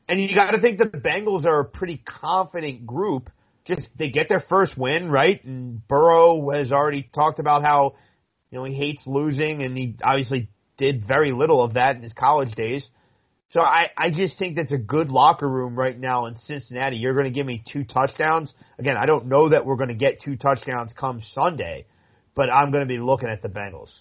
And 0.07 0.21
you 0.21 0.33
got 0.33 0.51
to 0.51 0.61
think 0.61 0.79
that 0.79 0.93
the 0.93 0.99
Bengals 0.99 1.43
are 1.43 1.59
a 1.59 1.65
pretty 1.65 2.01
confident 2.05 2.87
group. 2.87 3.29
Just 3.65 3.89
they 3.99 4.09
get 4.09 4.29
their 4.29 4.43
first 4.47 4.77
win, 4.77 5.11
right? 5.11 5.43
And 5.43 5.85
Burrow 5.89 6.51
has 6.51 6.71
already 6.71 7.09
talked 7.13 7.39
about 7.39 7.63
how 7.63 7.95
you 8.49 8.59
know 8.59 8.63
he 8.63 8.75
hates 8.75 9.01
losing, 9.05 9.61
and 9.61 9.77
he 9.77 9.97
obviously 10.01 10.49
did 10.77 11.05
very 11.05 11.33
little 11.33 11.61
of 11.61 11.73
that 11.73 11.97
in 11.97 12.01
his 12.01 12.13
college 12.13 12.55
days. 12.55 12.89
So 13.53 13.61
I, 13.61 13.91
I 13.95 14.09
just 14.09 14.39
think 14.39 14.55
that's 14.55 14.71
a 14.71 14.79
good 14.79 15.11
locker 15.11 15.47
room 15.47 15.75
right 15.75 15.97
now 15.97 16.25
in 16.25 16.35
Cincinnati. 16.37 16.97
You're 16.97 17.13
going 17.13 17.27
to 17.27 17.31
give 17.31 17.45
me 17.45 17.63
two 17.71 17.83
touchdowns. 17.83 18.51
Again, 18.79 18.97
I 18.97 19.05
don't 19.05 19.27
know 19.27 19.49
that 19.49 19.63
we're 19.63 19.75
going 19.75 19.89
to 19.89 19.95
get 19.95 20.23
two 20.25 20.37
touchdowns 20.37 20.91
come 20.99 21.21
Sunday, 21.33 21.85
but 22.33 22.51
I'm 22.51 22.71
going 22.71 22.81
to 22.81 22.87
be 22.87 22.97
looking 22.97 23.29
at 23.29 23.43
the 23.43 23.49
Bengals. 23.49 23.91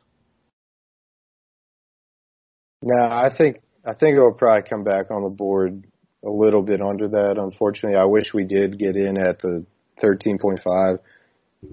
No, 2.81 3.05
I 3.05 3.29
think 3.37 3.61
I 3.85 3.93
think 3.93 4.17
it'll 4.17 4.33
probably 4.33 4.67
come 4.69 4.85
back 4.85 5.11
on 5.11 5.23
the 5.23 5.29
board 5.29 5.85
a 6.25 6.31
little 6.31 6.63
bit 6.63 6.81
under 6.81 7.09
that. 7.09 7.37
Unfortunately, 7.37 7.99
I 7.99 8.07
wish 8.07 8.33
we 8.33 8.45
did 8.45 8.79
get 8.79 8.97
in 8.97 9.19
at 9.19 9.41
the 9.41 9.67
13.5. 10.03 10.99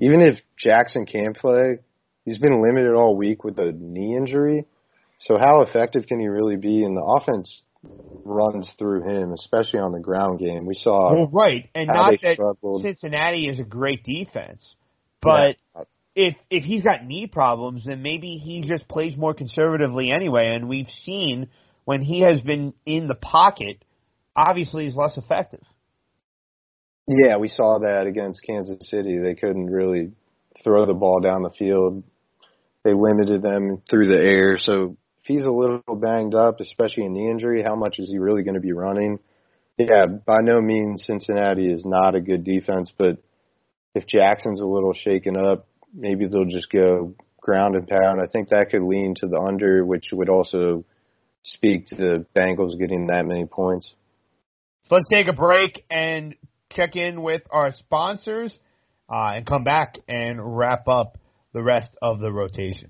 Even 0.02 0.22
if 0.22 0.38
Jackson 0.58 1.06
can 1.06 1.34
play, 1.34 1.80
he's 2.26 2.40
been 2.40 2.62
limited 2.62 2.94
all 2.94 3.16
week 3.16 3.46
with 3.46 3.58
a 3.58 3.72
knee 3.72 4.18
injury. 4.18 4.66
So 5.22 5.38
how 5.38 5.62
effective 5.62 6.08
can 6.08 6.20
he 6.20 6.28
really 6.28 6.58
be? 6.58 6.84
And 6.84 6.96
the 6.96 7.02
offense 7.02 7.62
runs 7.84 8.72
through 8.78 9.04
him, 9.04 9.32
especially 9.32 9.80
on 9.80 9.92
the 9.92 10.00
ground 10.00 10.40
game. 10.40 10.66
We 10.66 10.76
saw 10.76 11.14
well, 11.14 11.30
right, 11.32 11.70
and 11.74 11.88
not 11.88 12.14
that 12.22 12.34
struggled. 12.34 12.82
Cincinnati 12.82 13.48
is 13.48 13.60
a 13.60 13.64
great 13.64 14.04
defense, 14.04 14.76
but 15.22 15.58
Yeah. 15.76 15.84
if 16.16 16.38
if 16.50 16.64
he's 16.64 16.84
got 16.84 17.06
knee 17.06 17.28
problems, 17.28 17.86
then 17.86 18.02
maybe 18.02 18.38
he 18.38 18.62
just 18.62 18.88
plays 18.88 19.16
more 19.16 19.34
conservatively 19.34 20.12
anyway. 20.12 20.54
And 20.54 20.68
we've 20.68 20.90
seen 21.04 21.50
when 21.86 22.02
he 22.02 22.22
has 22.22 22.42
been 22.42 22.74
in 22.86 23.08
the 23.08 23.16
pocket, 23.16 23.84
obviously 24.36 24.86
he's 24.86 24.96
less 24.96 25.18
effective. 25.18 25.64
Yeah, 27.08 27.38
we 27.38 27.48
saw 27.48 27.80
that 27.80 28.06
against 28.06 28.44
Kansas 28.46 28.88
City. 28.90 29.18
They 29.18 29.34
couldn't 29.34 29.66
really 29.66 30.12
throw 30.64 30.86
the 30.86 30.94
ball 30.94 31.22
down 31.22 31.42
the 31.42 31.50
field. 31.50 32.04
They 32.84 32.94
limited 32.94 33.42
them 33.42 33.82
through 33.90 34.08
the 34.08 34.20
air. 34.22 34.58
So 34.60 34.96
he's 35.30 35.46
a 35.46 35.52
little 35.52 35.96
banged 35.96 36.34
up, 36.34 36.60
especially 36.60 37.06
in 37.06 37.14
knee 37.14 37.30
injury, 37.30 37.62
how 37.62 37.76
much 37.76 38.00
is 38.00 38.10
he 38.12 38.18
really 38.18 38.44
going 38.44 38.56
to 38.56 38.60
be 38.60 38.74
running? 38.74 39.20
Yeah, 39.78 40.08
by 40.08 40.40
no 40.42 40.60
means 40.60 41.06
Cincinnati 41.06 41.72
is 41.72 41.86
not 41.86 42.16
a 42.16 42.20
good 42.20 42.44
defense, 42.44 42.92
but 42.98 43.20
if 43.96 44.08
Jackson's 44.08 44.60
a 44.60 44.66
little 44.66 44.94
shaken 44.94 45.38
up, 45.38 45.68
maybe 45.94 46.28
they'll 46.28 46.46
just 46.46 46.72
go 46.72 47.14
ground 47.40 47.76
and 47.76 47.88
pound. 47.88 48.20
I 48.20 48.28
think 48.28 48.50
that 48.50 48.72
could 48.72 48.82
lean 48.82 49.16
to 49.22 49.28
the 49.28 49.40
under, 49.40 49.86
which 49.86 50.08
would 50.12 50.30
also 50.30 50.84
speak 51.44 51.86
to 51.88 51.96
the 51.96 52.26
Bengals 52.36 52.78
getting 52.78 53.08
that 53.08 53.26
many 53.26 53.46
points. 53.46 53.94
So 54.86 54.96
let's 54.96 55.10
take 55.10 55.28
a 55.28 55.34
break 55.34 55.86
and 55.90 56.36
check 56.74 56.96
in 56.96 57.22
with 57.22 57.44
our 57.52 57.72
sponsors 57.72 58.60
uh, 59.10 59.34
and 59.36 59.46
come 59.46 59.64
back 59.64 59.98
and 60.08 60.58
wrap 60.58 60.88
up 60.88 61.18
the 61.54 61.64
rest 61.64 61.90
of 62.02 62.20
the 62.20 62.32
rotation. 62.32 62.90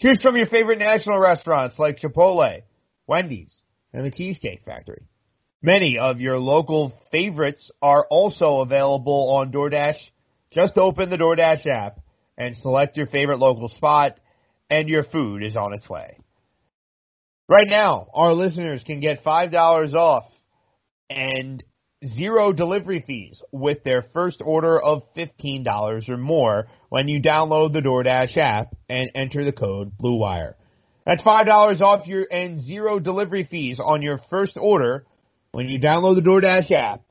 Choose 0.00 0.22
from 0.22 0.36
your 0.36 0.46
favorite 0.46 0.78
national 0.78 1.18
restaurants 1.18 1.78
like 1.78 1.98
Chipotle, 1.98 2.62
Wendy's, 3.06 3.62
and 3.92 4.04
the 4.06 4.10
Cheesecake 4.10 4.62
Factory. 4.64 5.02
Many 5.60 5.98
of 5.98 6.20
your 6.20 6.38
local 6.38 6.92
favorites 7.10 7.70
are 7.82 8.06
also 8.08 8.60
available 8.60 9.30
on 9.36 9.50
DoorDash. 9.50 9.98
Just 10.52 10.78
open 10.78 11.10
the 11.10 11.16
DoorDash 11.16 11.66
app 11.66 11.98
and 12.36 12.56
select 12.58 12.96
your 12.96 13.08
favorite 13.08 13.40
local 13.40 13.68
spot, 13.68 14.18
and 14.70 14.88
your 14.88 15.02
food 15.02 15.42
is 15.42 15.56
on 15.56 15.72
its 15.72 15.88
way. 15.88 16.16
Right 17.48 17.66
now, 17.68 18.06
our 18.14 18.34
listeners 18.34 18.84
can 18.86 19.00
get 19.00 19.24
$5 19.24 19.94
off 19.94 20.30
and 21.10 21.64
zero 22.06 22.52
delivery 22.52 23.02
fees 23.06 23.42
with 23.50 23.82
their 23.84 24.02
first 24.12 24.40
order 24.44 24.80
of 24.80 25.02
$15 25.16 26.08
or 26.08 26.16
more 26.16 26.68
when 26.88 27.08
you 27.08 27.20
download 27.20 27.72
the 27.72 27.80
DoorDash 27.80 28.36
app 28.36 28.74
and 28.88 29.10
enter 29.14 29.44
the 29.44 29.52
code 29.52 29.92
BLUEWIRE. 29.98 30.54
That's 31.04 31.22
$5 31.22 31.80
off 31.80 32.06
your 32.06 32.26
and 32.30 32.62
zero 32.62 32.98
delivery 32.98 33.48
fees 33.50 33.80
on 33.82 34.02
your 34.02 34.18
first 34.30 34.56
order 34.56 35.06
when 35.52 35.66
you 35.68 35.80
download 35.80 36.16
the 36.16 36.28
DoorDash 36.28 36.70
app 36.70 37.02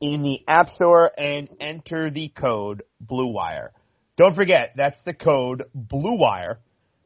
in 0.00 0.22
the 0.22 0.40
App 0.48 0.68
Store 0.70 1.10
and 1.16 1.48
enter 1.60 2.10
the 2.10 2.28
code 2.28 2.82
BLUEWIRE. 3.04 3.68
Don't 4.16 4.34
forget, 4.34 4.72
that's 4.76 5.00
the 5.04 5.14
code 5.14 5.64
BLUEWIRE 5.76 6.56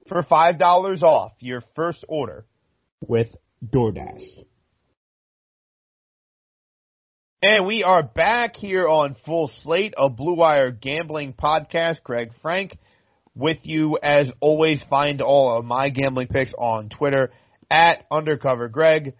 for 0.09 0.23
$5 0.23 1.03
off 1.03 1.33
your 1.41 1.63
first 1.75 2.05
order 2.09 2.47
with 3.07 3.29
DoorDash. 3.65 4.45
And 7.43 7.67
we 7.67 7.83
are 7.83 8.03
back 8.03 8.57
here 8.57 8.89
on 8.89 9.15
Full 9.27 9.51
Slate, 9.63 9.93
a 9.99 10.09
Blue 10.09 10.37
Wire 10.37 10.71
gambling 10.71 11.35
podcast. 11.35 12.03
Greg 12.03 12.31
Frank 12.41 12.79
with 13.35 13.59
you 13.63 13.99
as 14.03 14.33
always. 14.41 14.81
Find 14.89 15.21
all 15.21 15.59
of 15.59 15.67
my 15.67 15.91
gambling 15.91 16.29
picks 16.29 16.55
on 16.57 16.89
Twitter 16.89 17.31
at 17.71 18.07
Undercover 18.11 18.69
Greg. 18.69 19.17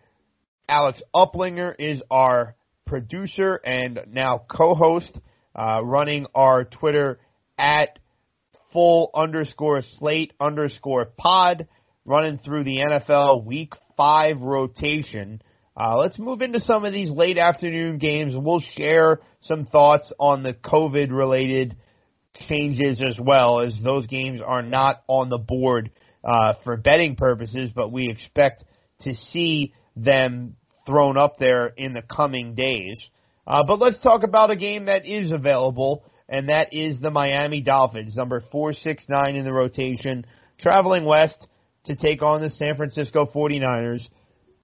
Alex 0.67 1.03
Uplinger 1.15 1.75
is 1.79 2.03
our 2.11 2.57
producer 2.87 3.61
and 3.63 4.01
now 4.09 4.47
co-host, 4.49 5.13
uh, 5.55 5.83
running 5.85 6.27
our 6.35 6.65
Twitter 6.65 7.21
at 7.59 7.99
full 8.73 9.11
underscore 9.15 9.83
slate 9.99 10.33
underscore 10.41 11.05
pod, 11.05 11.69
running 12.07 12.39
through 12.39 12.65
the 12.65 12.79
NFL 12.79 13.45
Week 13.45 13.75
Five 13.95 14.41
rotation. 14.41 15.43
Uh, 15.79 15.99
let's 15.99 16.19
move 16.19 16.41
into 16.41 16.61
some 16.61 16.85
of 16.85 16.93
these 16.93 17.11
late 17.11 17.37
afternoon 17.37 17.99
games, 17.99 18.33
we'll 18.35 18.63
share 18.77 19.21
some 19.43 19.67
thoughts 19.67 20.11
on 20.19 20.43
the 20.43 20.55
COVID 20.55 21.11
related 21.11 21.77
changes 22.49 23.01
as 23.07 23.19
well, 23.21 23.61
as 23.61 23.77
those 23.85 24.07
games 24.07 24.41
are 24.45 24.63
not 24.63 25.03
on 25.07 25.29
the 25.29 25.39
board 25.39 25.91
uh, 26.25 26.55
for 26.65 26.77
betting 26.77 27.15
purposes, 27.15 27.73
but 27.75 27.93
we 27.93 28.09
expect 28.09 28.65
to 29.03 29.15
see 29.15 29.75
them 29.97 30.57
thrown 30.87 31.19
up 31.19 31.39
there 31.39 31.67
in 31.67 31.93
the 31.93 32.03
coming 32.03 32.55
days. 32.55 32.99
Uh, 33.47 33.63
but 33.67 33.79
let's 33.79 34.01
talk 34.01 34.23
about 34.23 34.51
a 34.51 34.57
game 34.57 34.87
that 34.87 35.07
is 35.07 35.31
available, 35.31 36.05
and 36.29 36.49
that 36.49 36.73
is 36.73 37.01
the 37.01 37.11
Miami 37.11 37.61
Dolphins, 37.61 38.17
number 38.17 38.43
469 38.51 39.37
in 39.37 39.45
the 39.45 39.53
rotation, 39.53 40.25
traveling 40.59 41.05
west 41.05 41.47
to 41.85 41.97
take 41.97 42.23
on 42.23 42.41
the 42.41 42.51
San 42.51 42.77
Francisco 42.77 43.27
49ers. 43.27 44.09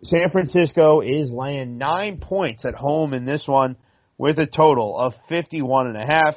San 0.05 0.31
Francisco 0.31 1.01
is 1.01 1.31
laying 1.31 1.79
nine 1.79 2.19
points 2.19 2.65
at 2.65 2.75
home 2.75 3.15
in 3.15 3.25
this 3.25 3.45
one 3.47 3.77
with 4.19 4.39
a 4.39 4.47
total 4.47 4.97
of 4.99 5.15
51 5.29 5.87
and 5.87 5.97
a 5.97 6.05
half. 6.05 6.35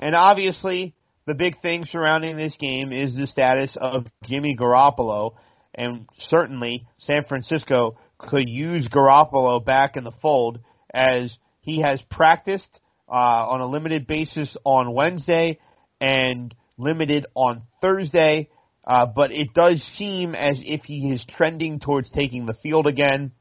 And 0.00 0.14
obviously, 0.14 0.94
the 1.26 1.34
big 1.34 1.60
thing 1.62 1.86
surrounding 1.86 2.36
this 2.36 2.54
game 2.58 2.92
is 2.92 3.14
the 3.14 3.26
status 3.26 3.74
of 3.80 4.06
Jimmy 4.24 4.54
Garoppolo. 4.54 5.34
And 5.74 6.06
certainly, 6.28 6.86
San 6.98 7.24
Francisco 7.24 7.96
could 8.18 8.48
use 8.48 8.86
Garoppolo 8.88 9.64
back 9.64 9.96
in 9.96 10.04
the 10.04 10.12
fold 10.20 10.60
as 10.92 11.34
he 11.60 11.80
has 11.80 12.02
practiced 12.10 12.80
uh, 13.08 13.12
on 13.12 13.60
a 13.62 13.66
limited 13.66 14.06
basis 14.06 14.54
on 14.64 14.94
Wednesday 14.94 15.58
and 16.02 16.54
limited 16.76 17.26
on 17.34 17.62
Thursday. 17.80 18.50
Uh, 18.86 19.06
but 19.06 19.32
it 19.32 19.54
does 19.54 19.82
seem 19.96 20.34
as 20.34 20.60
if 20.62 20.82
he 20.84 21.10
is 21.10 21.24
trending 21.36 21.80
towards 21.80 22.10
taking 22.10 22.44
the 22.44 22.54
field 22.62 22.86
again. 22.86 23.32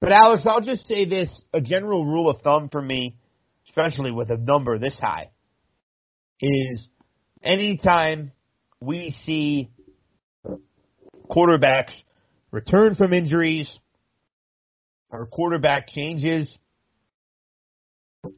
But 0.00 0.12
Alex, 0.12 0.44
I'll 0.46 0.60
just 0.60 0.86
say 0.86 1.04
this: 1.04 1.28
a 1.52 1.60
general 1.60 2.04
rule 2.04 2.30
of 2.30 2.42
thumb 2.42 2.68
for 2.70 2.80
me, 2.80 3.16
especially 3.68 4.12
with 4.12 4.30
a 4.30 4.36
number 4.36 4.78
this 4.78 4.98
high, 5.00 5.30
is 6.40 6.88
anytime 7.42 8.30
we 8.80 9.16
see 9.26 9.70
quarterbacks 11.28 11.94
return 12.52 12.94
from 12.94 13.12
injuries 13.12 13.68
or 15.10 15.26
quarterback 15.26 15.88
changes, 15.88 16.56
if 18.24 18.32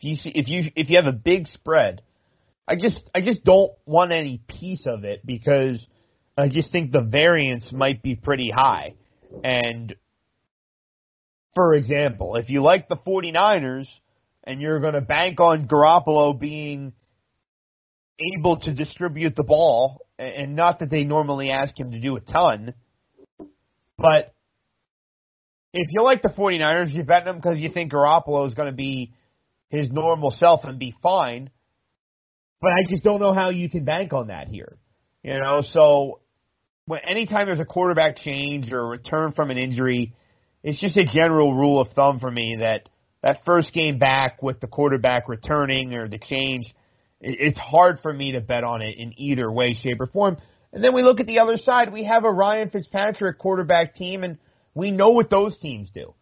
you 0.00 0.16
see, 0.16 0.32
if 0.34 0.48
you 0.48 0.72
if 0.74 0.90
you 0.90 0.96
have 0.96 1.06
a 1.06 1.16
big 1.16 1.46
spread, 1.46 2.02
I 2.68 2.74
just 2.76 3.08
I 3.14 3.20
just 3.20 3.44
don't 3.44 3.72
want 3.84 4.12
any 4.12 4.42
piece 4.48 4.86
of 4.86 5.04
it 5.04 5.24
because 5.24 5.84
I 6.36 6.48
just 6.48 6.72
think 6.72 6.92
the 6.92 7.02
variance 7.02 7.72
might 7.72 8.02
be 8.02 8.16
pretty 8.16 8.50
high. 8.54 8.94
And 9.44 9.94
for 11.54 11.74
example, 11.74 12.36
if 12.36 12.48
you 12.48 12.62
like 12.62 12.88
the 12.88 12.96
49ers 12.96 13.86
and 14.44 14.60
you're 14.60 14.80
going 14.80 14.94
to 14.94 15.00
bank 15.00 15.40
on 15.40 15.66
Garoppolo 15.66 16.38
being 16.38 16.92
able 18.38 18.58
to 18.60 18.74
distribute 18.74 19.36
the 19.36 19.44
ball, 19.44 20.00
and 20.18 20.56
not 20.56 20.78
that 20.78 20.90
they 20.90 21.04
normally 21.04 21.50
ask 21.50 21.78
him 21.78 21.90
to 21.92 22.00
do 22.00 22.16
a 22.16 22.20
ton, 22.20 22.74
but 23.98 24.34
if 25.72 25.88
you 25.90 26.02
like 26.02 26.22
the 26.22 26.28
49ers, 26.28 26.92
you 26.92 27.04
bet 27.04 27.24
them 27.24 27.36
because 27.36 27.58
you 27.58 27.70
think 27.70 27.92
Garoppolo 27.92 28.46
is 28.48 28.54
going 28.54 28.68
to 28.70 28.74
be 28.74 29.12
his 29.68 29.90
normal 29.90 30.30
self 30.30 30.64
and 30.64 30.78
be 30.78 30.94
fine. 31.02 31.50
But 32.60 32.72
I 32.72 32.88
just 32.88 33.04
don't 33.04 33.20
know 33.20 33.32
how 33.32 33.50
you 33.50 33.68
can 33.68 33.84
bank 33.84 34.12
on 34.12 34.28
that 34.28 34.48
here. 34.48 34.76
You 35.22 35.38
know, 35.38 35.62
so 35.62 36.20
when 36.86 37.00
anytime 37.06 37.46
there's 37.46 37.60
a 37.60 37.64
quarterback 37.64 38.16
change 38.16 38.72
or 38.72 38.80
a 38.80 38.86
return 38.86 39.32
from 39.32 39.50
an 39.50 39.58
injury, 39.58 40.14
it's 40.62 40.80
just 40.80 40.96
a 40.96 41.04
general 41.04 41.54
rule 41.54 41.80
of 41.80 41.88
thumb 41.92 42.20
for 42.20 42.30
me 42.30 42.56
that 42.60 42.88
that 43.22 43.40
first 43.44 43.72
game 43.72 43.98
back 43.98 44.42
with 44.42 44.60
the 44.60 44.66
quarterback 44.66 45.28
returning 45.28 45.94
or 45.94 46.08
the 46.08 46.18
change, 46.18 46.72
it's 47.20 47.58
hard 47.58 47.98
for 48.00 48.12
me 48.12 48.32
to 48.32 48.40
bet 48.40 48.62
on 48.62 48.82
it 48.82 48.96
in 48.98 49.12
either 49.16 49.50
way, 49.50 49.74
shape, 49.74 50.00
or 50.00 50.06
form. 50.06 50.36
And 50.72 50.84
then 50.84 50.94
we 50.94 51.02
look 51.02 51.20
at 51.20 51.26
the 51.26 51.40
other 51.40 51.56
side. 51.56 51.92
We 51.92 52.04
have 52.04 52.24
a 52.24 52.30
Ryan 52.30 52.70
Fitzpatrick 52.70 53.38
quarterback 53.38 53.94
team, 53.94 54.22
and 54.22 54.38
we 54.74 54.90
know 54.90 55.10
what 55.10 55.30
those 55.30 55.58
teams 55.58 55.90
do. 55.92 56.14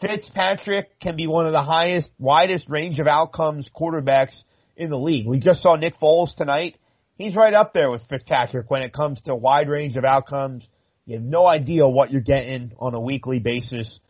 Fitzpatrick 0.00 1.00
can 1.00 1.16
be 1.16 1.26
one 1.26 1.46
of 1.46 1.52
the 1.52 1.62
highest, 1.62 2.10
widest 2.18 2.68
range 2.68 2.98
of 2.98 3.06
outcomes 3.06 3.68
quarterbacks 3.74 4.34
in 4.76 4.90
the 4.90 4.98
league. 4.98 5.26
We 5.26 5.38
just 5.38 5.62
saw 5.62 5.76
Nick 5.76 5.98
Foles 5.98 6.34
tonight. 6.36 6.76
He's 7.16 7.36
right 7.36 7.54
up 7.54 7.72
there 7.72 7.90
with 7.90 8.02
Fitzpatrick 8.08 8.70
when 8.70 8.82
it 8.82 8.92
comes 8.92 9.22
to 9.22 9.34
wide 9.34 9.68
range 9.68 9.96
of 9.96 10.04
outcomes. 10.04 10.66
You 11.06 11.16
have 11.16 11.24
no 11.24 11.46
idea 11.46 11.86
what 11.86 12.10
you're 12.10 12.22
getting 12.22 12.72
on 12.78 12.94
a 12.94 13.00
weekly 13.00 13.38
basis. 13.38 14.00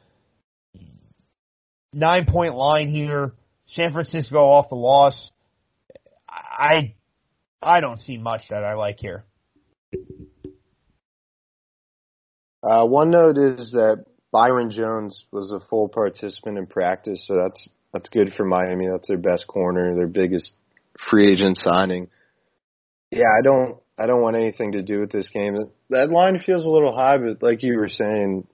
Nine 1.93 2.27
point 2.27 2.55
line 2.55 2.89
here. 2.89 3.33
San 3.67 3.93
Francisco 3.93 4.39
off 4.39 4.69
the 4.69 4.75
loss. 4.77 5.31
I 6.29 6.95
I 7.62 7.81
don't 7.81 7.99
see 7.99 8.19
much 8.19 8.43
that 8.51 8.65
I 8.65 8.75
like 8.75 8.99
here. 8.99 9.25
Uh, 12.62 12.87
one 12.87 13.11
note 13.11 13.37
is 13.37 13.73
that 13.73 14.05
Byron 14.33 14.71
Jones 14.71 15.25
was 15.31 15.51
a 15.53 15.61
full 15.69 15.89
participant 15.89 16.59
in 16.59 16.67
practice, 16.67 17.25
so 17.27 17.37
that's 17.37 17.69
that's 17.95 18.09
good 18.09 18.35
for 18.37 18.45
Miami. 18.45 18.89
That's 18.91 19.07
their 19.07 19.17
best 19.17 19.47
corner, 19.47 19.95
their 19.95 20.09
biggest 20.09 20.53
free 21.09 21.33
agent 21.33 21.59
signing. 21.61 22.09
Yeah, 23.11 23.31
I 23.39 23.43
don't 23.43 23.79
I 23.97 24.07
don't 24.07 24.21
want 24.21 24.37
anything 24.37 24.73
to 24.73 24.83
do 24.83 25.01
with 25.01 25.13
this 25.13 25.29
game. 25.29 25.57
That 25.91 26.11
line 26.11 26.39
feels 26.45 26.67
a 26.67 26.71
little 26.71 26.95
high, 26.95 27.19
but 27.19 27.41
like 27.41 27.63
you 27.63 27.77
were 27.81 27.89
saying, 27.89 28.47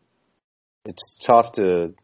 it's 0.84 1.02
tough 1.26 1.54
to 1.54 1.94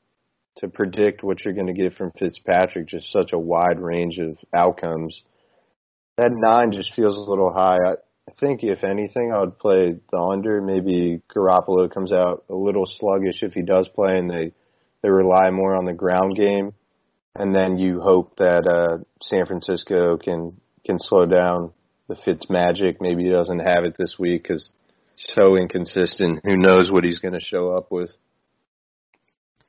to 0.57 0.69
predict 0.69 1.23
what 1.23 1.45
you're 1.45 1.53
going 1.53 1.67
to 1.67 1.75
get 1.75 1.95
from 1.95 2.13
Fitzpatrick. 2.19 2.89
Just 2.89 3.13
such 3.13 3.33
a 3.35 3.39
wide 3.39 3.79
range 3.79 4.19
of 4.19 4.39
outcomes. 4.55 5.23
That 6.17 6.31
nine 6.33 6.73
just 6.73 6.95
feels 6.95 7.19
a 7.19 7.31
little 7.31 7.53
high. 7.53 7.77
I, 7.77 7.93
I 7.93 8.33
think 8.41 8.65
if 8.65 8.83
anything, 8.83 9.31
I 9.37 9.41
would 9.41 9.59
play 9.59 9.97
the 10.11 10.19
under. 10.19 10.63
Maybe 10.63 11.21
Garoppolo 11.35 11.93
comes 11.93 12.13
out 12.13 12.45
a 12.49 12.55
little 12.55 12.87
sluggish 12.87 13.43
if 13.43 13.53
he 13.53 13.61
does 13.61 13.89
play, 13.89 14.17
and 14.17 14.31
they 14.31 14.53
they 15.03 15.11
rely 15.11 15.51
more 15.51 15.75
on 15.75 15.85
the 15.85 15.93
ground 15.93 16.37
game, 16.37 16.73
and 17.39 17.55
then 17.55 17.79
you 17.79 18.01
hope 18.01 18.37
that 18.37 18.67
uh, 18.67 19.05
San 19.23 19.47
Francisco 19.47 20.17
can 20.17 20.61
can 20.85 20.99
slow 20.99 21.27
down 21.27 21.73
the 22.09 22.17
Fitz 22.25 22.49
magic. 22.49 23.01
Maybe 23.01 23.25
he 23.25 23.31
doesn't 23.31 23.59
have 23.59 23.85
it 23.85 23.97
this 23.99 24.17
week 24.19 24.45
because 24.45 24.71
so 25.17 25.57
inconsistent. 25.57 26.41
Who 26.45 26.57
knows 26.57 26.91
what 26.91 27.05
he's 27.05 27.19
going 27.19 27.35
to 27.35 27.41
show 27.41 27.77
up 27.77 27.91
with? 27.91 28.11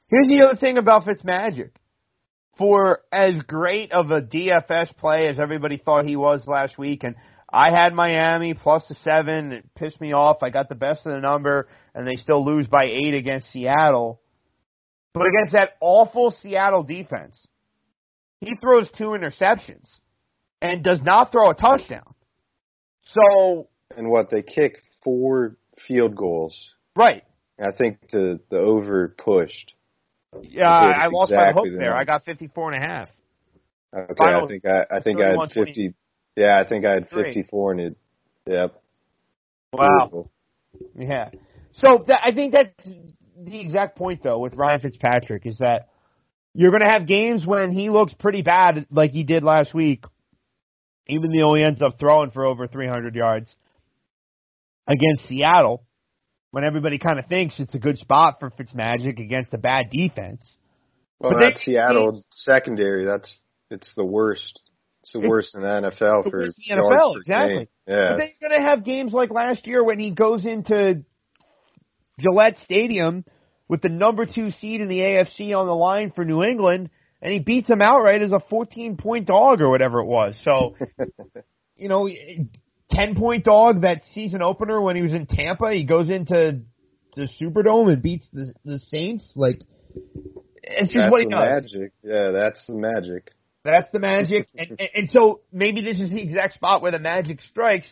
Here's 0.10 0.28
the 0.28 0.46
other 0.46 0.58
thing 0.58 0.78
about 0.78 1.06
Fitz 1.06 1.24
magic. 1.24 1.76
For 2.58 3.02
as 3.12 3.40
great 3.42 3.92
of 3.92 4.10
a 4.10 4.22
DFS 4.22 4.96
play 4.98 5.28
as 5.28 5.40
everybody 5.40 5.78
thought 5.78 6.06
he 6.06 6.16
was 6.16 6.48
last 6.48 6.78
week, 6.78 7.04
and 7.04 7.16
I 7.52 7.70
had 7.72 7.94
Miami 7.94 8.56
plus 8.56 8.84
the 8.88 8.96
seven. 8.96 9.52
It 9.52 9.76
pissed 9.76 10.02
me 10.02 10.14
off. 10.14 10.42
I 10.42 10.50
got 10.50 10.68
the 10.68 10.76
best 10.76 11.06
of 11.06 11.14
the 11.14 11.20
number, 11.20 11.68
and 11.94 12.08
they 12.08 12.16
still 12.16 12.44
lose 12.44 12.68
by 12.68 12.86
eight 12.86 13.14
against 13.14 13.52
Seattle. 13.52 14.22
But 15.14 15.28
against 15.28 15.54
that 15.54 15.72
awful 15.82 16.32
Seattle 16.42 16.84
defense, 16.84 17.46
he 18.40 18.56
throws 18.56 18.90
two 18.98 19.10
interceptions 19.10 19.88
and 20.62 20.84
does 20.84 21.02
not 21.02 21.32
throw 21.32 21.50
a 21.50 21.56
touchdown. 21.56 22.14
So 23.06 23.70
and 23.96 24.10
what 24.10 24.30
they 24.30 24.42
kick 24.42 24.82
four 25.04 25.56
field 25.88 26.16
goals. 26.16 26.56
Right. 26.96 27.24
I 27.60 27.72
think 27.72 28.00
the 28.12 28.40
the 28.50 28.58
over 28.58 29.16
pushed. 29.18 29.74
Yeah, 30.42 30.70
I 30.70 31.08
lost 31.08 31.32
exactly 31.32 31.64
my 31.64 31.70
hook 31.70 31.80
there. 31.80 31.96
I 31.96 32.04
got 32.04 32.26
fifty 32.26 32.48
four 32.48 32.72
and 32.72 32.84
a 32.84 32.88
half. 32.88 33.10
Okay, 33.96 34.14
Final, 34.18 34.44
I 34.44 34.48
think 34.48 34.66
I 34.66 34.96
I 34.98 35.00
think 35.00 35.22
I 35.22 35.30
had 35.30 35.52
fifty. 35.52 35.94
Yeah, 36.38 36.60
I 36.64 36.70
think 36.70 36.86
I 36.86 36.94
had 36.94 37.10
54 37.10 37.72
and 37.72 37.82
it. 37.82 37.98
Yep. 38.46 38.82
Wow. 39.74 39.88
Beautiful. 39.98 40.32
Yeah. 40.96 41.30
So 41.74 42.06
that, 42.08 42.22
I 42.24 42.32
think 42.32 42.54
that's 42.54 42.90
the 43.44 43.60
exact 43.60 43.98
point 43.98 44.22
though 44.24 44.38
with 44.38 44.54
Ryan 44.54 44.82
Fitzpatrick 44.82 45.48
is 45.48 45.58
that 45.58 45.90
you're 46.58 46.72
going 46.72 46.82
to 46.82 46.90
have 46.90 47.06
games 47.06 47.46
when 47.46 47.72
he 47.72 47.92
looks 47.92 48.16
pretty 48.16 48.42
bad 48.42 48.88
like 48.90 49.12
he 49.12 49.24
did 49.24 49.44
last 49.44 49.76
week, 49.76 50.04
even 51.08 51.32
though 51.32 51.54
he 51.54 51.64
ends 51.64 51.84
up 51.84 52.00
throwing 52.00 52.32
for 52.32 52.48
over 52.48 52.66
300 52.66 53.14
yards 53.14 53.56
against 54.88 55.28
Seattle. 55.28 55.86
When 56.50 56.64
everybody 56.64 56.98
kind 56.98 57.20
of 57.20 57.28
thinks 57.28 57.60
it's 57.60 57.76
a 57.76 57.78
good 57.78 58.00
spot 58.00 58.40
for 58.40 58.50
Fitzmagic 58.50 59.20
against 59.20 59.54
a 59.54 59.60
bad 59.60 59.92
defense. 59.92 60.42
Well, 61.20 61.34
but 61.34 61.40
that 61.42 61.58
Seattle 61.60 62.24
secondary, 62.34 63.06
that's 63.06 63.38
it's 63.70 63.92
the 63.96 64.06
worst 64.06 64.60
it's 65.04 65.14
the 65.14 65.20
worst 65.20 65.54
in 65.54 65.62
the 65.62 65.68
NFL 65.68 66.24
the 66.24 66.30
for 66.32 66.46
the 66.48 66.54
NFL, 66.72 67.18
exactly. 67.18 67.56
Game. 67.56 67.68
Yeah. 67.88 68.08
But 68.10 68.18
then 68.18 68.30
you're 68.42 68.50
going 68.50 68.62
to 68.64 68.68
have 68.68 68.84
games 68.84 69.14
like 69.14 69.30
last 69.30 69.68
year 69.68 69.84
when 69.84 70.00
he 70.00 70.10
goes 70.10 70.44
into 70.44 71.04
Gillette 72.20 72.58
Stadium 72.64 73.26
with 73.68 73.82
the 73.82 73.90
number 73.90 74.26
two 74.26 74.52
seed 74.52 74.82
in 74.82 74.88
the 74.88 75.00
AFC 75.00 75.56
on 75.56 75.68
the 75.68 75.76
line 75.76 76.12
for 76.16 76.24
New 76.24 76.44
England, 76.44 76.90
and 77.22 77.34
he 77.34 77.40
beats 77.40 77.68
them 77.68 77.82
outright 77.82 78.22
as 78.22 78.32
a 78.32 78.40
14 78.50 78.98
point 78.98 79.28
dog 79.28 79.62
or 79.62 79.70
whatever 79.70 80.00
it 80.00 80.06
was. 80.06 80.40
So, 80.44 80.76
you 81.76 81.90
know, 81.90 82.10
10 82.92 83.16
point 83.16 83.44
dog 83.44 83.82
that 83.82 84.02
season 84.14 84.42
opener 84.42 84.82
when 84.82 84.96
he 84.96 85.02
was 85.02 85.14
in 85.14 85.26
Tampa, 85.26 85.74
he 85.74 85.84
goes 85.84 86.10
into 86.10 86.62
the 87.16 87.28
Superdome 87.42 87.92
and 87.92 88.02
beats 88.02 88.28
the 88.32 88.54
the 88.64 88.80
Saints. 88.80 89.34
Like, 89.36 89.62
it's 90.64 90.94
just 90.94 90.96
that's 90.96 91.12
what 91.12 91.22
he 91.22 91.30
does. 91.30 91.64
Magic. 91.64 91.92
Yeah, 92.04 92.32
that's 92.32 92.66
the 92.68 92.76
magic. 92.76 93.32
That's 93.64 93.90
the 93.92 94.00
magic. 94.00 94.48
and, 94.56 94.80
and, 94.80 94.90
and 94.94 95.10
so 95.10 95.42
maybe 95.52 95.82
this 95.82 96.00
is 96.00 96.10
the 96.10 96.22
exact 96.22 96.54
spot 96.54 96.82
where 96.82 96.92
the 96.92 97.00
magic 97.00 97.42
strikes. 97.42 97.88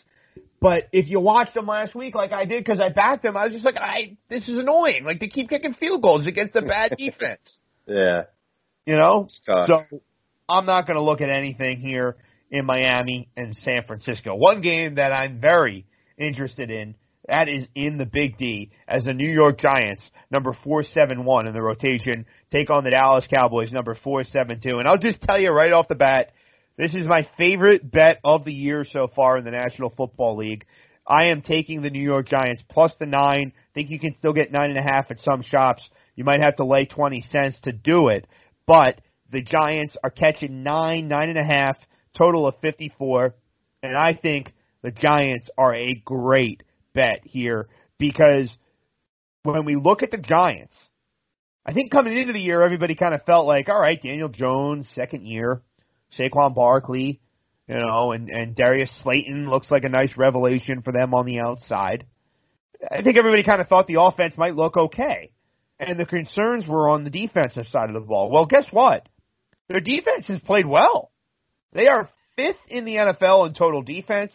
But 0.65 0.89
if 0.91 1.07
you 1.11 1.19
watched 1.19 1.53
them 1.53 1.67
last 1.67 1.93
week, 1.93 2.15
like 2.15 2.31
I 2.31 2.45
did, 2.45 2.65
because 2.65 2.81
I 2.81 2.89
backed 2.89 3.21
them, 3.21 3.37
I 3.37 3.43
was 3.43 3.53
just 3.53 3.63
like, 3.63 3.77
I 3.77 4.17
this 4.31 4.49
is 4.49 4.57
annoying. 4.57 5.03
Like 5.05 5.19
they 5.19 5.27
keep 5.27 5.47
kicking 5.47 5.75
field 5.75 6.01
goals 6.01 6.25
against 6.25 6.55
a 6.55 6.63
bad 6.63 6.95
defense. 6.97 7.59
Yeah. 7.85 8.23
You 8.83 8.95
know. 8.95 9.27
So 9.67 9.83
I'm 10.49 10.65
not 10.65 10.87
going 10.87 10.97
to 10.97 11.03
look 11.03 11.21
at 11.21 11.29
anything 11.29 11.77
here 11.81 12.15
in 12.49 12.65
Miami 12.65 13.29
and 13.37 13.55
San 13.57 13.83
Francisco. 13.85 14.33
One 14.33 14.61
game 14.61 14.95
that 14.95 15.13
I'm 15.13 15.39
very 15.39 15.85
interested 16.17 16.71
in 16.71 16.95
that 17.27 17.47
is 17.47 17.67
in 17.75 17.99
the 17.99 18.07
Big 18.07 18.39
D 18.39 18.71
as 18.87 19.03
the 19.03 19.13
New 19.13 19.29
York 19.29 19.59
Giants, 19.59 20.01
number 20.31 20.57
471 20.63 21.45
in 21.45 21.53
the 21.53 21.61
rotation, 21.61 22.25
take 22.51 22.71
on 22.71 22.83
the 22.83 22.89
Dallas 22.89 23.27
Cowboys, 23.29 23.71
number 23.71 23.93
472. 23.93 24.79
And 24.79 24.87
I'll 24.87 24.97
just 24.97 25.21
tell 25.21 25.39
you 25.39 25.51
right 25.51 25.73
off 25.73 25.87
the 25.87 25.93
bat, 25.93 26.31
this 26.77 26.93
is 26.93 27.05
my 27.05 27.27
favorite 27.37 27.89
bet 27.89 28.19
of 28.23 28.43
the 28.43 28.53
year 28.53 28.83
so 28.83 29.07
far 29.15 29.37
in 29.37 29.45
the 29.45 29.51
National 29.51 29.89
Football 29.89 30.37
League. 30.37 30.65
I 31.07 31.25
am 31.25 31.41
taking 31.41 31.81
the 31.81 31.89
New 31.89 32.01
York 32.01 32.27
Giants 32.27 32.63
plus 32.69 32.91
the 32.99 33.05
nine. 33.05 33.53
Think 33.73 33.89
you 33.89 33.99
can 33.99 34.15
still 34.19 34.33
get 34.33 34.51
nine 34.51 34.69
and 34.69 34.77
a 34.77 34.81
half 34.81 35.09
at 35.09 35.19
some 35.19 35.41
shops. 35.41 35.87
You 36.15 36.23
might 36.25 36.41
have 36.41 36.57
to 36.57 36.65
lay 36.65 36.85
20 36.85 37.21
cents 37.29 37.57
to 37.63 37.71
do 37.71 38.09
it, 38.09 38.27
but 38.67 38.99
the 39.31 39.41
Giants 39.41 39.95
are 40.03 40.09
catching 40.09 40.63
nine, 40.63 41.07
nine 41.07 41.29
and 41.29 41.37
a 41.37 41.43
half, 41.43 41.77
total 42.17 42.47
of 42.47 42.55
54. 42.61 43.35
And 43.83 43.95
I 43.95 44.13
think 44.13 44.51
the 44.81 44.91
Giants 44.91 45.49
are 45.57 45.73
a 45.73 46.01
great 46.03 46.63
bet 46.93 47.21
here 47.23 47.67
because 47.97 48.49
when 49.43 49.63
we 49.63 49.75
look 49.75 50.03
at 50.03 50.11
the 50.11 50.17
Giants, 50.17 50.73
I 51.65 51.73
think 51.73 51.91
coming 51.91 52.17
into 52.17 52.33
the 52.33 52.39
year, 52.39 52.61
everybody 52.61 52.95
kind 52.95 53.13
of 53.13 53.23
felt 53.23 53.47
like, 53.47 53.69
all 53.69 53.79
right, 53.79 54.01
Daniel 54.01 54.29
Jones, 54.29 54.89
second 54.93 55.25
year, 55.25 55.61
Saquon 56.17 56.55
Barkley, 56.55 57.21
you 57.67 57.75
know, 57.75 58.11
and, 58.11 58.29
and 58.29 58.55
Darius 58.55 58.91
Slayton 59.01 59.49
looks 59.49 59.71
like 59.71 59.83
a 59.83 59.89
nice 59.89 60.15
revelation 60.17 60.81
for 60.81 60.91
them 60.91 61.13
on 61.13 61.25
the 61.25 61.39
outside. 61.39 62.05
I 62.91 63.01
think 63.01 63.17
everybody 63.17 63.43
kind 63.43 63.61
of 63.61 63.67
thought 63.67 63.87
the 63.87 64.01
offense 64.01 64.37
might 64.37 64.55
look 64.55 64.77
okay. 64.77 65.31
And 65.79 65.99
the 65.99 66.05
concerns 66.05 66.67
were 66.67 66.89
on 66.89 67.03
the 67.03 67.09
defensive 67.09 67.65
side 67.67 67.89
of 67.89 67.95
the 67.95 68.01
ball. 68.01 68.29
Well, 68.31 68.45
guess 68.45 68.67
what? 68.71 69.07
Their 69.67 69.81
defense 69.81 70.27
has 70.27 70.39
played 70.41 70.65
well. 70.65 71.11
They 71.73 71.87
are 71.87 72.09
fifth 72.35 72.59
in 72.69 72.85
the 72.85 72.95
NFL 72.95 73.47
in 73.47 73.53
total 73.53 73.81
defense. 73.81 74.31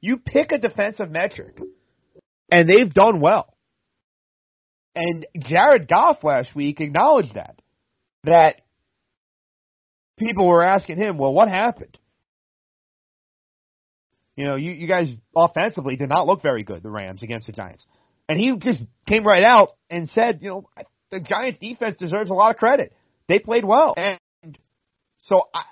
You 0.00 0.18
pick 0.18 0.52
a 0.52 0.58
defensive 0.58 1.10
metric 1.10 1.58
and 2.50 2.68
they've 2.68 2.92
done 2.92 3.20
well. 3.20 3.54
And 4.94 5.26
Jared 5.38 5.88
Goff 5.88 6.22
last 6.22 6.54
week 6.54 6.80
acknowledged 6.80 7.34
that. 7.34 7.58
That 8.24 8.60
people 10.18 10.46
were 10.46 10.62
asking 10.62 10.96
him, 10.96 11.18
well, 11.18 11.32
what 11.32 11.48
happened? 11.48 11.98
You 14.36 14.46
know, 14.46 14.56
you, 14.56 14.72
you 14.72 14.88
guys 14.88 15.08
offensively 15.34 15.96
did 15.96 16.08
not 16.08 16.26
look 16.26 16.42
very 16.42 16.64
good, 16.64 16.82
the 16.82 16.90
Rams 16.90 17.22
against 17.22 17.46
the 17.46 17.52
Giants. 17.52 17.84
And 18.28 18.38
he 18.38 18.52
just 18.58 18.80
came 19.08 19.24
right 19.24 19.44
out 19.44 19.76
and 19.90 20.10
said, 20.10 20.40
you 20.42 20.50
know, 20.50 20.68
the 21.10 21.20
Giants 21.20 21.60
defense 21.60 21.96
deserves 21.98 22.30
a 22.30 22.34
lot 22.34 22.50
of 22.50 22.56
credit. 22.56 22.92
They 23.28 23.38
played 23.38 23.64
well. 23.64 23.94
And 23.96 24.18
so 25.22 25.42
I, 25.54 25.62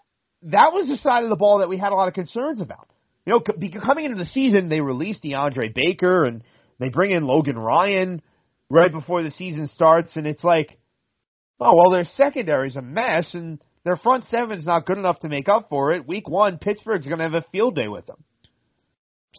that 0.43 0.73
was 0.73 0.87
the 0.89 0.99
side 0.99 1.25
of 1.25 1.31
the 1.31 1.37
ball 1.37 1.59
that 1.59 1.69
we 1.69 1.79
had 1.79 1.93
a 1.93 1.97
lot 1.97 2.09
of 2.09 2.15
concerns 2.15 2.61
about. 2.61 2.89
You 3.27 3.35
know, 3.35 3.81
coming 3.81 4.05
into 4.05 4.19
the 4.19 4.31
season, 4.33 4.69
they 4.69 4.81
released 4.81 5.23
DeAndre 5.23 5.75
Baker 5.75 6.25
and 6.25 6.43
they 6.79 6.89
bring 6.89 7.13
in 7.13 7.25
Logan 7.25 7.59
Ryan 7.59 8.23
right 8.73 8.91
before 8.91 9.23
the 9.23 9.31
season 9.33 9.69
starts, 9.75 10.13
and 10.15 10.27
it's 10.27 10.43
like, 10.43 10.79
oh 11.61 11.77
well, 11.77 11.91
their 11.91 12.09
secondary's 12.17 12.75
a 12.75 12.83
mess, 12.83 13.27
and 13.35 13.63
their 13.85 13.97
front 13.97 14.25
seven's 14.29 14.67
not 14.67 14.87
good 14.87 14.99
enough 14.99 15.21
to 15.21 15.29
make 15.29 15.49
up 15.49 15.69
for 15.69 15.93
it. 15.93 16.07
Week 16.07 16.29
one, 16.29 16.59
Pittsburgh's 16.59 17.07
going 17.07 17.19
to 17.19 17.25
have 17.25 17.35
a 17.35 17.45
field 17.51 17.75
day 17.75 17.89
with 17.89 18.07
them. 18.07 18.23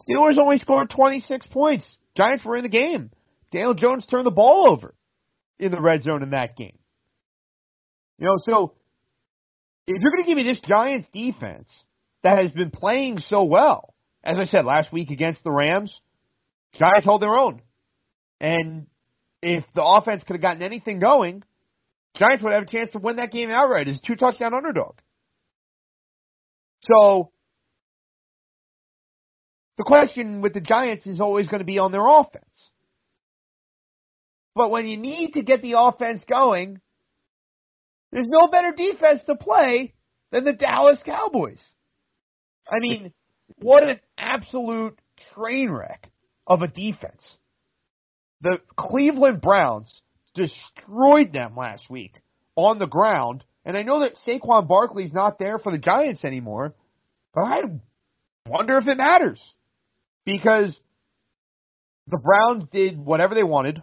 Steelers 0.08 0.38
only 0.38 0.58
scored 0.58 0.90
26 0.90 1.46
points. 1.46 1.84
Giants 2.16 2.44
were 2.44 2.56
in 2.56 2.62
the 2.62 2.68
game. 2.68 3.10
Daniel 3.52 3.74
Jones 3.74 4.04
turned 4.06 4.26
the 4.26 4.30
ball 4.30 4.70
over 4.70 4.94
in 5.58 5.70
the 5.70 5.80
red 5.80 6.02
zone 6.02 6.22
in 6.22 6.30
that 6.30 6.56
game. 6.56 6.78
You 8.18 8.26
know, 8.26 8.36
so 8.44 8.74
if 9.86 10.00
you're 10.00 10.10
going 10.10 10.24
to 10.24 10.28
give 10.28 10.36
me 10.36 10.44
this 10.44 10.60
Giants 10.60 11.06
defense 11.12 11.68
that 12.22 12.38
has 12.38 12.50
been 12.52 12.70
playing 12.70 13.18
so 13.18 13.44
well, 13.44 13.94
as 14.22 14.38
I 14.38 14.44
said 14.46 14.64
last 14.64 14.92
week 14.92 15.10
against 15.10 15.44
the 15.44 15.50
Rams, 15.50 16.00
Giants 16.74 17.04
hold 17.04 17.22
their 17.22 17.36
own. 17.36 17.62
And 18.40 18.86
if 19.42 19.64
the 19.74 19.84
offense 19.84 20.22
could 20.26 20.34
have 20.34 20.42
gotten 20.42 20.62
anything 20.62 20.98
going, 20.98 21.44
Giants 22.16 22.42
would 22.42 22.52
have 22.52 22.62
a 22.62 22.70
chance 22.70 22.92
to 22.92 22.98
win 22.98 23.16
that 23.16 23.32
game 23.32 23.50
outright 23.50 23.88
as 23.88 23.96
a 23.96 24.06
two 24.06 24.14
touchdown 24.14 24.54
underdog. 24.54 24.94
So 26.84 27.30
the 29.78 29.84
question 29.84 30.40
with 30.40 30.54
the 30.54 30.60
Giants 30.60 31.06
is 31.06 31.20
always 31.20 31.48
going 31.48 31.60
to 31.60 31.64
be 31.64 31.78
on 31.78 31.90
their 31.90 32.06
offense. 32.06 32.44
But 34.54 34.70
when 34.70 34.86
you 34.86 34.96
need 34.96 35.32
to 35.32 35.42
get 35.42 35.62
the 35.62 35.74
offense 35.78 36.22
going, 36.28 36.80
there's 38.12 38.28
no 38.28 38.46
better 38.46 38.70
defense 38.76 39.20
to 39.26 39.34
play 39.34 39.94
than 40.30 40.44
the 40.44 40.52
Dallas 40.52 41.00
Cowboys. 41.04 41.60
I 42.70 42.78
mean, 42.78 43.12
what 43.56 43.82
an 43.82 43.98
absolute 44.16 44.98
train 45.34 45.70
wreck 45.70 46.08
of 46.46 46.62
a 46.62 46.68
defense. 46.68 47.38
The 48.40 48.60
Cleveland 48.78 49.40
Browns 49.40 49.92
destroyed 50.34 51.32
them 51.32 51.56
last 51.56 51.88
week 51.88 52.14
on 52.56 52.78
the 52.78 52.86
ground, 52.86 53.44
and 53.64 53.76
I 53.76 53.82
know 53.82 54.00
that 54.00 54.16
Saquon 54.26 54.68
Barkley's 54.68 55.12
not 55.12 55.38
there 55.38 55.58
for 55.58 55.72
the 55.72 55.78
Giants 55.78 56.24
anymore, 56.24 56.74
but 57.34 57.42
I 57.42 57.60
wonder 58.46 58.76
if 58.76 58.86
it 58.86 58.96
matters 58.96 59.42
because 60.24 60.76
the 62.06 62.18
Browns 62.18 62.64
did 62.72 62.98
whatever 62.98 63.34
they 63.34 63.42
wanted. 63.42 63.82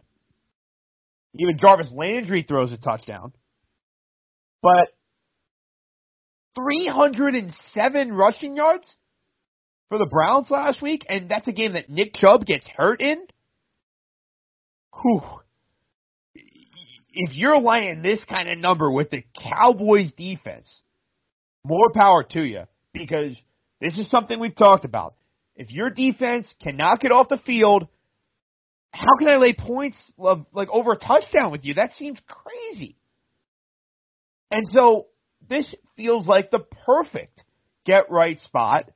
Even 1.35 1.57
Jarvis 1.57 1.91
Landry 1.93 2.43
throws 2.47 2.71
a 2.71 2.77
touchdown. 2.77 3.33
But 4.61 4.89
307 6.55 8.11
rushing 8.11 8.55
yards 8.55 8.95
for 9.89 9.97
the 9.97 10.05
Browns 10.05 10.49
last 10.49 10.81
week, 10.81 11.05
and 11.09 11.29
that's 11.29 11.47
a 11.47 11.51
game 11.51 11.73
that 11.73 11.89
Nick 11.89 12.13
Chubb 12.15 12.45
gets 12.45 12.65
hurt 12.67 13.01
in. 13.01 13.25
Whew. 15.01 15.21
If 17.13 17.35
you're 17.35 17.59
laying 17.59 18.01
this 18.01 18.19
kind 18.29 18.49
of 18.49 18.57
number 18.57 18.89
with 18.89 19.09
the 19.09 19.23
Cowboys 19.37 20.11
defense, 20.13 20.69
more 21.63 21.91
power 21.93 22.23
to 22.23 22.43
you 22.43 22.63
because 22.93 23.35
this 23.79 23.97
is 23.97 24.09
something 24.09 24.39
we've 24.39 24.55
talked 24.55 24.85
about. 24.85 25.15
If 25.55 25.71
your 25.71 25.89
defense 25.89 26.53
cannot 26.61 27.01
get 27.01 27.11
off 27.11 27.29
the 27.29 27.41
field, 27.45 27.87
how 28.91 29.17
can 29.19 29.27
I 29.27 29.37
lay 29.37 29.53
points 29.53 29.97
of, 30.17 30.45
like 30.53 30.69
over 30.69 30.93
a 30.93 30.97
touchdown 30.97 31.51
with 31.51 31.65
you? 31.65 31.75
That 31.75 31.95
seems 31.95 32.19
crazy. 32.27 32.95
And 34.49 34.67
so 34.73 35.07
this 35.49 35.65
feels 35.95 36.27
like 36.27 36.51
the 36.51 36.65
perfect 36.85 37.43
get 37.85 38.11
right 38.11 38.39
spot 38.39 38.89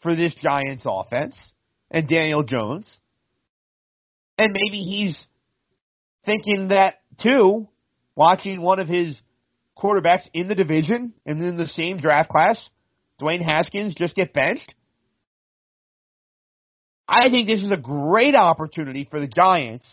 for 0.00 0.16
this 0.16 0.34
Giants 0.34 0.82
offense 0.86 1.34
and 1.90 2.08
Daniel 2.08 2.42
Jones. 2.42 2.88
And 4.38 4.52
maybe 4.52 4.82
he's 4.82 5.22
thinking 6.24 6.68
that 6.68 7.01
too, 7.20 7.68
watching 8.14 8.60
one 8.60 8.78
of 8.78 8.88
his 8.88 9.16
quarterbacks 9.76 10.28
in 10.32 10.48
the 10.48 10.54
division 10.54 11.12
and 11.26 11.42
in 11.42 11.56
the 11.56 11.66
same 11.66 11.98
draft 11.98 12.30
class, 12.30 12.58
Dwayne 13.20 13.42
Haskins, 13.42 13.94
just 13.94 14.14
get 14.14 14.32
benched. 14.32 14.74
I 17.08 17.28
think 17.30 17.48
this 17.48 17.62
is 17.62 17.72
a 17.72 17.76
great 17.76 18.34
opportunity 18.34 19.06
for 19.10 19.20
the 19.20 19.26
Giants 19.26 19.86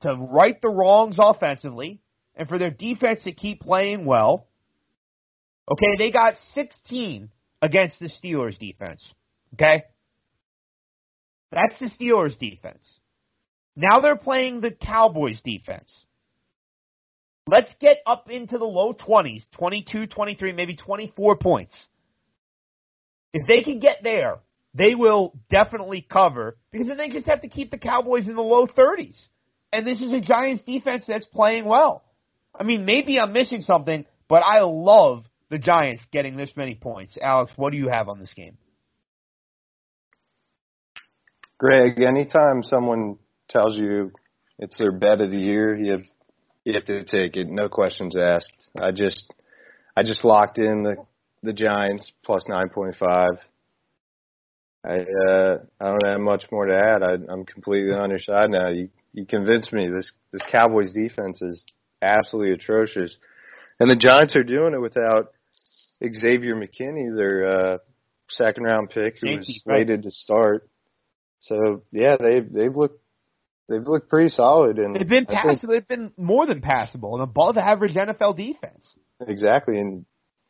to 0.00 0.14
right 0.14 0.60
the 0.60 0.68
wrongs 0.68 1.16
offensively 1.18 2.00
and 2.34 2.48
for 2.48 2.58
their 2.58 2.70
defense 2.70 3.20
to 3.24 3.32
keep 3.32 3.60
playing 3.60 4.04
well. 4.04 4.48
Okay, 5.70 5.96
they 5.98 6.10
got 6.10 6.34
16 6.54 7.30
against 7.60 7.98
the 8.00 8.08
Steelers 8.08 8.58
defense. 8.58 9.02
Okay? 9.54 9.82
That's 11.52 11.78
the 11.78 11.90
Steelers 11.90 12.38
defense. 12.38 12.82
Now 13.76 14.00
they're 14.00 14.16
playing 14.16 14.60
the 14.60 14.70
Cowboys 14.70 15.40
defense. 15.44 16.06
Let's 17.50 17.72
get 17.80 17.98
up 18.04 18.30
into 18.30 18.58
the 18.58 18.66
low 18.66 18.92
20s, 18.92 19.42
22, 19.52 20.08
23, 20.08 20.52
maybe 20.52 20.76
24 20.76 21.36
points. 21.36 21.74
If 23.32 23.46
they 23.46 23.62
can 23.62 23.78
get 23.78 24.00
there, 24.02 24.40
they 24.74 24.94
will 24.94 25.32
definitely 25.48 26.06
cover 26.06 26.58
because 26.70 26.88
then 26.88 26.98
they 26.98 27.08
just 27.08 27.26
have 27.26 27.40
to 27.40 27.48
keep 27.48 27.70
the 27.70 27.78
Cowboys 27.78 28.28
in 28.28 28.36
the 28.36 28.42
low 28.42 28.66
30s. 28.66 29.16
And 29.72 29.86
this 29.86 30.02
is 30.02 30.12
a 30.12 30.20
Giants 30.20 30.62
defense 30.64 31.04
that's 31.08 31.24
playing 31.24 31.64
well. 31.64 32.04
I 32.54 32.64
mean, 32.64 32.84
maybe 32.84 33.18
I'm 33.18 33.32
missing 33.32 33.62
something, 33.62 34.04
but 34.28 34.42
I 34.42 34.60
love 34.60 35.24
the 35.48 35.58
Giants 35.58 36.02
getting 36.12 36.36
this 36.36 36.52
many 36.54 36.74
points. 36.74 37.16
Alex, 37.20 37.50
what 37.56 37.70
do 37.72 37.78
you 37.78 37.88
have 37.88 38.10
on 38.10 38.18
this 38.18 38.32
game? 38.34 38.58
Greg, 41.56 42.02
anytime 42.02 42.62
someone 42.62 43.16
tells 43.48 43.74
you 43.74 44.12
it's 44.58 44.76
their 44.76 44.92
bet 44.92 45.22
of 45.22 45.30
the 45.30 45.38
year, 45.38 45.74
you 45.76 45.92
have 45.92 46.02
you 46.68 46.74
have 46.74 46.84
to 46.84 47.02
take 47.02 47.36
it, 47.36 47.48
no 47.48 47.70
questions 47.70 48.14
asked. 48.14 48.52
I 48.78 48.90
just 48.90 49.32
I 49.96 50.02
just 50.02 50.22
locked 50.22 50.58
in 50.58 50.82
the 50.82 50.96
the 51.42 51.54
Giants 51.54 52.12
plus 52.22 52.44
nine 52.46 52.68
point 52.68 52.94
five. 52.96 53.38
I 54.84 54.98
uh 54.98 55.58
I 55.80 55.84
don't 55.86 56.06
have 56.06 56.20
much 56.20 56.44
more 56.52 56.66
to 56.66 56.76
add. 56.76 57.02
I, 57.02 57.14
I'm 57.32 57.46
completely 57.46 57.94
on 57.94 58.10
your 58.10 58.18
side 58.18 58.50
now. 58.50 58.68
You 58.68 58.90
you 59.14 59.24
convinced 59.24 59.72
me. 59.72 59.88
This 59.88 60.12
this 60.30 60.42
Cowboys 60.50 60.92
defense 60.92 61.40
is 61.40 61.64
absolutely 62.02 62.52
atrocious, 62.52 63.16
and 63.80 63.90
the 63.90 63.96
Giants 63.96 64.36
are 64.36 64.44
doing 64.44 64.74
it 64.74 64.80
without 64.80 65.32
Xavier 66.04 66.54
McKinney, 66.54 67.16
their 67.16 67.48
uh, 67.48 67.78
second 68.28 68.64
round 68.64 68.90
pick, 68.90 69.16
who 69.22 69.38
was 69.38 69.62
slated 69.64 70.02
to 70.02 70.10
start. 70.10 70.68
So 71.40 71.82
yeah, 71.92 72.16
they've 72.20 72.52
they've 72.52 72.76
looked 72.76 73.00
they've 73.68 73.86
looked 73.86 74.08
pretty 74.08 74.30
solid, 74.30 74.78
and 74.78 74.94
they've 74.94 75.08
been 75.08 75.26
passable. 75.26 75.72
They've 75.72 75.86
been 75.86 76.12
more 76.16 76.46
than 76.46 76.60
passable, 76.60 77.16
an 77.16 77.22
above 77.22 77.56
average 77.56 77.94
NFL 77.94 78.36
defense. 78.36 78.94
Exactly, 79.26 79.78
and 79.78 80.04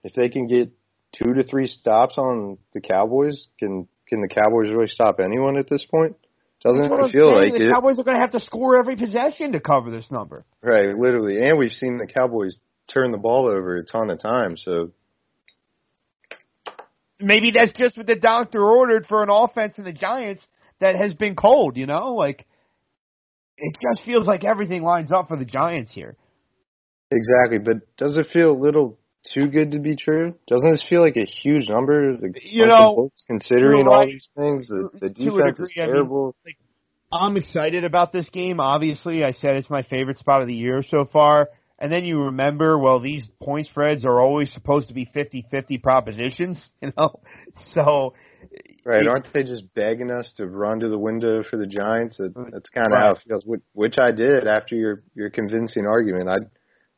if 0.04 0.14
they 0.14 0.28
can 0.28 0.46
get 0.46 0.70
two 1.12 1.34
to 1.34 1.42
three 1.42 1.66
stops 1.66 2.18
on 2.18 2.58
the 2.72 2.80
Cowboys, 2.80 3.48
can 3.58 3.88
can 4.08 4.20
the 4.20 4.28
Cowboys 4.28 4.70
really 4.72 4.88
stop 4.88 5.20
anyone 5.20 5.58
at 5.58 5.68
this 5.68 5.84
point? 5.84 6.16
Doesn't 6.62 6.84
it 6.84 7.12
feel 7.12 7.36
like 7.36 7.52
the 7.52 7.68
it? 7.68 7.72
Cowboys 7.72 7.98
are 8.00 8.04
going 8.04 8.16
to 8.16 8.20
have 8.20 8.32
to 8.32 8.40
score 8.40 8.78
every 8.78 8.96
possession 8.96 9.52
to 9.52 9.60
cover 9.60 9.90
this 9.90 10.10
number. 10.10 10.44
Right, 10.60 10.94
literally, 10.96 11.46
and 11.46 11.58
we've 11.58 11.72
seen 11.72 11.98
the 11.98 12.06
Cowboys 12.06 12.58
turn 12.92 13.12
the 13.12 13.18
ball 13.18 13.46
over 13.46 13.76
a 13.76 13.84
ton 13.84 14.10
of 14.10 14.20
times. 14.20 14.62
So 14.64 14.90
maybe 17.20 17.52
that's 17.52 17.72
just 17.72 17.96
what 17.96 18.06
the 18.06 18.16
doctor 18.16 18.64
ordered 18.64 19.06
for 19.06 19.22
an 19.22 19.28
offense 19.30 19.78
in 19.78 19.84
the 19.84 19.92
Giants 19.92 20.42
that 20.80 20.96
has 20.96 21.14
been 21.14 21.36
cold. 21.36 21.76
You 21.76 21.86
know, 21.86 22.14
like 22.14 22.44
it 23.58 23.76
just 23.80 24.06
feels 24.06 24.26
like 24.26 24.44
everything 24.44 24.82
lines 24.82 25.12
up 25.12 25.28
for 25.28 25.36
the 25.36 25.44
Giants 25.44 25.92
here. 25.92 26.16
Exactly, 27.10 27.58
but 27.58 27.96
does 27.96 28.16
it 28.16 28.26
feel 28.32 28.50
a 28.50 28.58
little 28.58 28.98
too 29.34 29.48
good 29.48 29.72
to 29.72 29.78
be 29.78 29.96
true? 29.96 30.34
Doesn't 30.46 30.70
this 30.70 30.84
feel 30.88 31.00
like 31.00 31.16
a 31.16 31.24
huge 31.24 31.68
number? 31.68 32.16
You 32.42 32.66
know, 32.66 33.10
considering 33.26 33.86
right. 33.86 34.00
all 34.00 34.06
these 34.06 34.28
things, 34.36 34.68
the, 34.68 34.90
the 35.00 35.10
defense 35.10 35.58
is 35.58 35.72
terrible. 35.74 36.36
I 36.44 36.48
mean, 36.48 36.54
like, 37.12 37.20
I'm 37.20 37.36
excited 37.36 37.84
about 37.84 38.12
this 38.12 38.28
game. 38.30 38.60
Obviously, 38.60 39.24
I 39.24 39.32
said 39.32 39.56
it's 39.56 39.70
my 39.70 39.82
favorite 39.82 40.18
spot 40.18 40.42
of 40.42 40.48
the 40.48 40.54
year 40.54 40.82
so 40.82 41.08
far. 41.10 41.48
And 41.78 41.90
then 41.92 42.04
you 42.04 42.24
remember, 42.24 42.76
well, 42.78 43.00
these 43.00 43.26
point 43.40 43.66
spreads 43.66 44.04
are 44.04 44.20
always 44.20 44.52
supposed 44.52 44.88
to 44.88 44.94
be 44.94 45.06
50-50 45.14 45.82
propositions, 45.82 46.68
you 46.82 46.92
know? 46.96 47.20
So. 47.72 48.14
Right. 48.84 49.06
Aren't 49.06 49.32
they 49.32 49.42
just 49.42 49.72
begging 49.74 50.10
us 50.10 50.32
to 50.36 50.46
run 50.46 50.80
to 50.80 50.88
the 50.88 50.98
window 50.98 51.42
for 51.42 51.56
the 51.56 51.66
Giants? 51.66 52.18
Mm-hmm. 52.18 52.50
That's 52.52 52.70
kind 52.70 52.86
of 52.86 52.92
right. 52.92 53.04
how 53.04 53.12
it 53.12 53.20
feels, 53.26 53.44
which 53.72 53.96
I 53.98 54.12
did 54.12 54.46
after 54.46 54.76
your, 54.76 55.02
your 55.14 55.30
convincing 55.30 55.86
argument. 55.86 56.28
I 56.28 56.36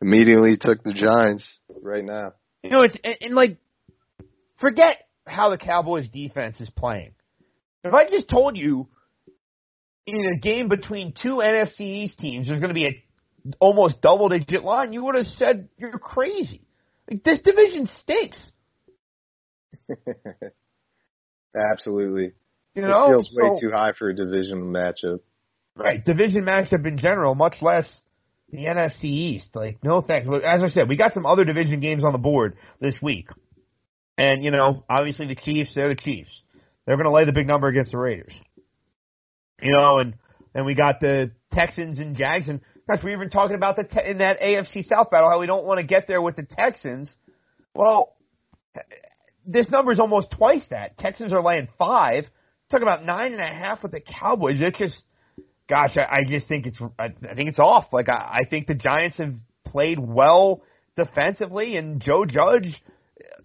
immediately 0.01 0.57
took 0.57 0.83
the 0.83 0.93
Giants 0.93 1.45
right 1.83 2.05
now. 2.05 2.33
You 2.63 2.71
know, 2.71 2.83
it's, 2.83 2.97
and, 3.03 3.17
and 3.21 3.35
like, 3.35 3.57
forget 4.61 5.09
how 5.27 5.51
the 5.51 5.59
Cowboys 5.59 6.09
defense 6.09 6.61
is 6.61 6.71
playing. 6.71 7.13
If 7.83 7.95
I 7.95 8.09
just 8.09 8.29
told 8.29 8.57
you 8.57 8.89
in 10.07 10.33
a 10.37 10.39
game 10.39 10.69
between 10.69 11.15
two 11.21 11.37
NFC 11.37 11.81
East 11.81 12.19
teams, 12.19 12.47
there's 12.47 12.61
going 12.61 12.69
to 12.71 12.75
be 12.75 12.87
a 12.87 13.03
almost 13.59 14.01
double 14.01 14.29
digit 14.29 14.63
line, 14.65 14.93
you 14.93 15.05
would 15.05 15.17
have 15.17 15.27
said 15.39 15.69
you're 15.79 15.99
crazy. 15.99 16.63
Like, 17.11 17.25
this 17.25 17.41
division 17.41 17.89
stinks. 18.03 18.39
Absolutely. 21.57 22.33
You 22.75 22.85
it 22.85 22.89
know, 22.89 23.09
feels 23.09 23.37
way 23.37 23.61
too 23.61 23.71
high 23.73 23.93
for 23.99 24.09
a 24.09 24.15
division 24.15 24.73
matchup. 24.73 25.21
Right, 25.77 26.05
division 26.05 26.45
matchup 26.45 26.87
in 26.87 26.99
general, 26.99 27.35
much 27.35 27.57
less 27.61 27.89
the 28.51 28.59
NFC 28.67 29.05
East. 29.05 29.49
Like, 29.55 29.79
no 29.83 30.03
thanks. 30.03 30.29
But 30.29 30.43
as 30.43 30.63
I 30.63 30.69
said, 30.69 30.89
we 30.89 30.97
got 30.97 31.15
some 31.15 31.27
other 31.27 31.45
division 31.45 31.81
games 31.81 32.05
on 32.05 32.13
the 32.13 32.19
board 32.19 32.57
this 32.81 32.95
week, 33.03 33.29
and 34.19 34.45
you 34.45 34.51
know, 34.51 34.85
obviously 34.89 35.27
the 35.27 35.35
Chiefs, 35.35 35.75
they're 35.75 35.89
the 35.89 35.97
Chiefs. 35.97 36.43
They're 36.87 36.97
going 36.97 37.07
to 37.07 37.13
lay 37.13 37.25
the 37.25 37.33
big 37.33 37.47
number 37.47 37.69
against 37.69 37.93
the 37.93 37.99
Raiders. 37.99 38.35
You 39.63 39.73
know, 39.73 39.99
and 39.99 40.15
and 40.55 40.67
we 40.67 40.75
got 40.75 41.01
the 41.01 41.33
Texans 41.53 41.99
and 41.99 42.17
Jags, 42.17 42.49
and 42.49 42.61
gosh, 42.89 43.03
we 43.03 43.11
were 43.11 43.17
even 43.17 43.31
talking 43.31 43.57
about 43.57 43.77
the 43.77 43.85
te- 43.85 44.09
in 44.09 44.19
that 44.19 44.41
AFC 44.41 44.87
South 44.89 45.11
battle 45.11 45.31
how 45.31 45.41
we 45.41 45.47
don't 45.47 45.65
want 45.65 45.79
to 45.79 45.87
get 45.87 46.07
there 46.09 46.23
with 46.23 46.37
the 46.37 46.43
Texans. 46.43 47.09
Well, 47.75 48.17
this 49.47 49.69
number 49.71 49.93
is 49.93 50.01
almost 50.01 50.31
twice 50.31 50.63
that. 50.71 50.99
Texans 50.99 51.33
are 51.33 51.43
laying 51.43 51.69
five. 51.79 52.25
Talk 52.71 52.83
about 52.83 53.05
nine 53.05 53.33
and 53.33 53.41
a 53.41 53.47
half 53.47 53.83
with 53.83 53.93
the 53.93 54.01
Cowboys. 54.01 54.57
It's 54.61 54.79
just 54.79 55.03
gosh, 55.71 55.97
I, 55.97 56.19
I 56.19 56.25
just 56.29 56.49
think 56.49 56.67
it's 56.67 56.79
I, 56.99 57.07
I 57.29 57.35
think 57.35 57.49
it's 57.49 57.59
off. 57.59 57.87
Like 57.93 58.09
I, 58.09 58.41
I 58.43 58.49
think 58.51 58.67
the 58.67 58.75
Giants 58.75 59.17
have 59.17 59.35
played 59.65 59.99
well 59.99 60.63
defensively, 60.97 61.77
and 61.77 62.03
Joe 62.03 62.25
Judge, 62.27 62.75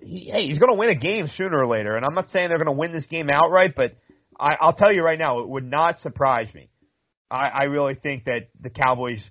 he, 0.02 0.32
hey, 0.32 0.48
he's 0.48 0.58
going 0.58 0.72
to 0.72 0.78
win 0.78 0.90
a 0.90 0.96
game 0.96 1.30
sooner 1.38 1.58
or 1.58 1.68
later. 1.68 1.96
And 1.96 2.06
I'm 2.06 2.16
not 2.16 2.30
saying 2.32 2.50
they're 2.50 2.58
going 2.58 2.66
to 2.66 2.80
win 2.80 2.92
this 2.92 3.06
game 3.06 3.30
outright, 3.30 3.76
but 3.76 3.96
I, 4.38 4.56
I'll 4.60 4.74
tell 4.74 4.92
you 4.92 5.04
right 5.04 5.20
now, 5.20 5.40
it 5.40 5.48
would 5.48 5.64
not 5.64 6.00
surprise 6.00 6.54
me. 6.54 6.70
I, 7.30 7.48
I 7.48 7.64
really 7.64 7.96
think 7.96 8.26
that 8.26 8.50
the 8.60 8.70
Cowboys 8.70 9.24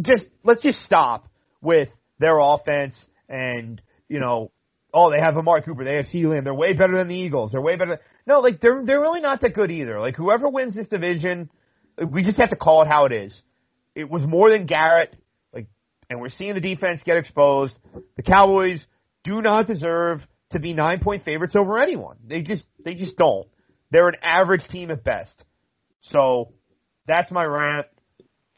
just 0.00 0.24
let's 0.44 0.62
just 0.62 0.78
stop 0.84 1.26
with 1.60 1.88
their 2.18 2.38
offense 2.38 2.94
and 3.28 3.80
you 4.08 4.20
know. 4.20 4.52
Oh, 4.94 5.10
they 5.10 5.20
have 5.20 5.36
Amari 5.36 5.62
Cooper. 5.62 5.84
They 5.84 5.96
have 5.96 6.06
Lamb. 6.12 6.44
They're 6.44 6.54
way 6.54 6.74
better 6.74 6.96
than 6.96 7.08
the 7.08 7.14
Eagles. 7.16 7.52
They're 7.52 7.62
way 7.62 7.76
better. 7.76 7.98
No, 8.26 8.40
like 8.40 8.60
they're 8.60 8.84
they're 8.84 9.00
really 9.00 9.20
not 9.20 9.40
that 9.40 9.54
good 9.54 9.70
either. 9.70 9.98
Like 10.00 10.16
whoever 10.16 10.48
wins 10.48 10.74
this 10.74 10.88
division, 10.88 11.50
we 12.10 12.22
just 12.22 12.38
have 12.38 12.50
to 12.50 12.56
call 12.56 12.82
it 12.82 12.88
how 12.88 13.06
it 13.06 13.12
is. 13.12 13.32
It 13.94 14.08
was 14.10 14.22
more 14.26 14.50
than 14.50 14.66
Garrett, 14.66 15.14
like, 15.52 15.66
and 16.10 16.20
we're 16.20 16.28
seeing 16.30 16.54
the 16.54 16.60
defense 16.60 17.00
get 17.04 17.16
exposed. 17.16 17.74
The 18.16 18.22
Cowboys 18.22 18.80
do 19.24 19.40
not 19.42 19.66
deserve 19.66 20.20
to 20.50 20.60
be 20.60 20.74
nine 20.74 21.00
point 21.00 21.24
favorites 21.24 21.54
over 21.56 21.78
anyone. 21.78 22.16
They 22.26 22.42
just 22.42 22.64
they 22.84 22.94
just 22.94 23.16
don't. 23.16 23.46
They're 23.90 24.08
an 24.08 24.16
average 24.22 24.66
team 24.68 24.90
at 24.90 25.02
best. 25.04 25.44
So 26.10 26.52
that's 27.06 27.30
my 27.30 27.44
rant. 27.44 27.86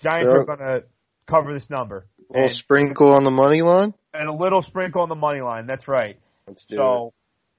Giants 0.03 0.29
Sure. 0.31 0.41
are 0.41 0.45
going 0.45 0.59
to 0.59 0.85
cover 1.29 1.53
this 1.55 1.69
number. 1.71 2.07
A 2.31 2.33
little 2.33 2.49
And, 2.49 2.57
sprinkle 2.59 3.13
on 3.13 3.25
the 3.25 3.31
money 3.31 3.63
line. 3.63 3.95
and 4.13 4.29
a 4.29 4.33
little 4.33 4.63
sprinkle 4.63 5.03
on 5.03 5.09
the 5.09 5.15
money 5.15 5.41
line. 5.41 5.67
That's 5.67 5.87
right. 5.89 6.17
Let's 6.47 6.65
do 6.67 6.75
it. 6.75 6.79
So 6.79 7.13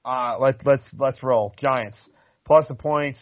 uh, 0.03 0.37
let's 0.39 0.59
let's 0.65 0.85
let's 0.97 1.23
roll. 1.23 1.53
Giants 1.57 1.97
plus 2.45 2.67
the 2.67 2.75
points. 2.75 3.19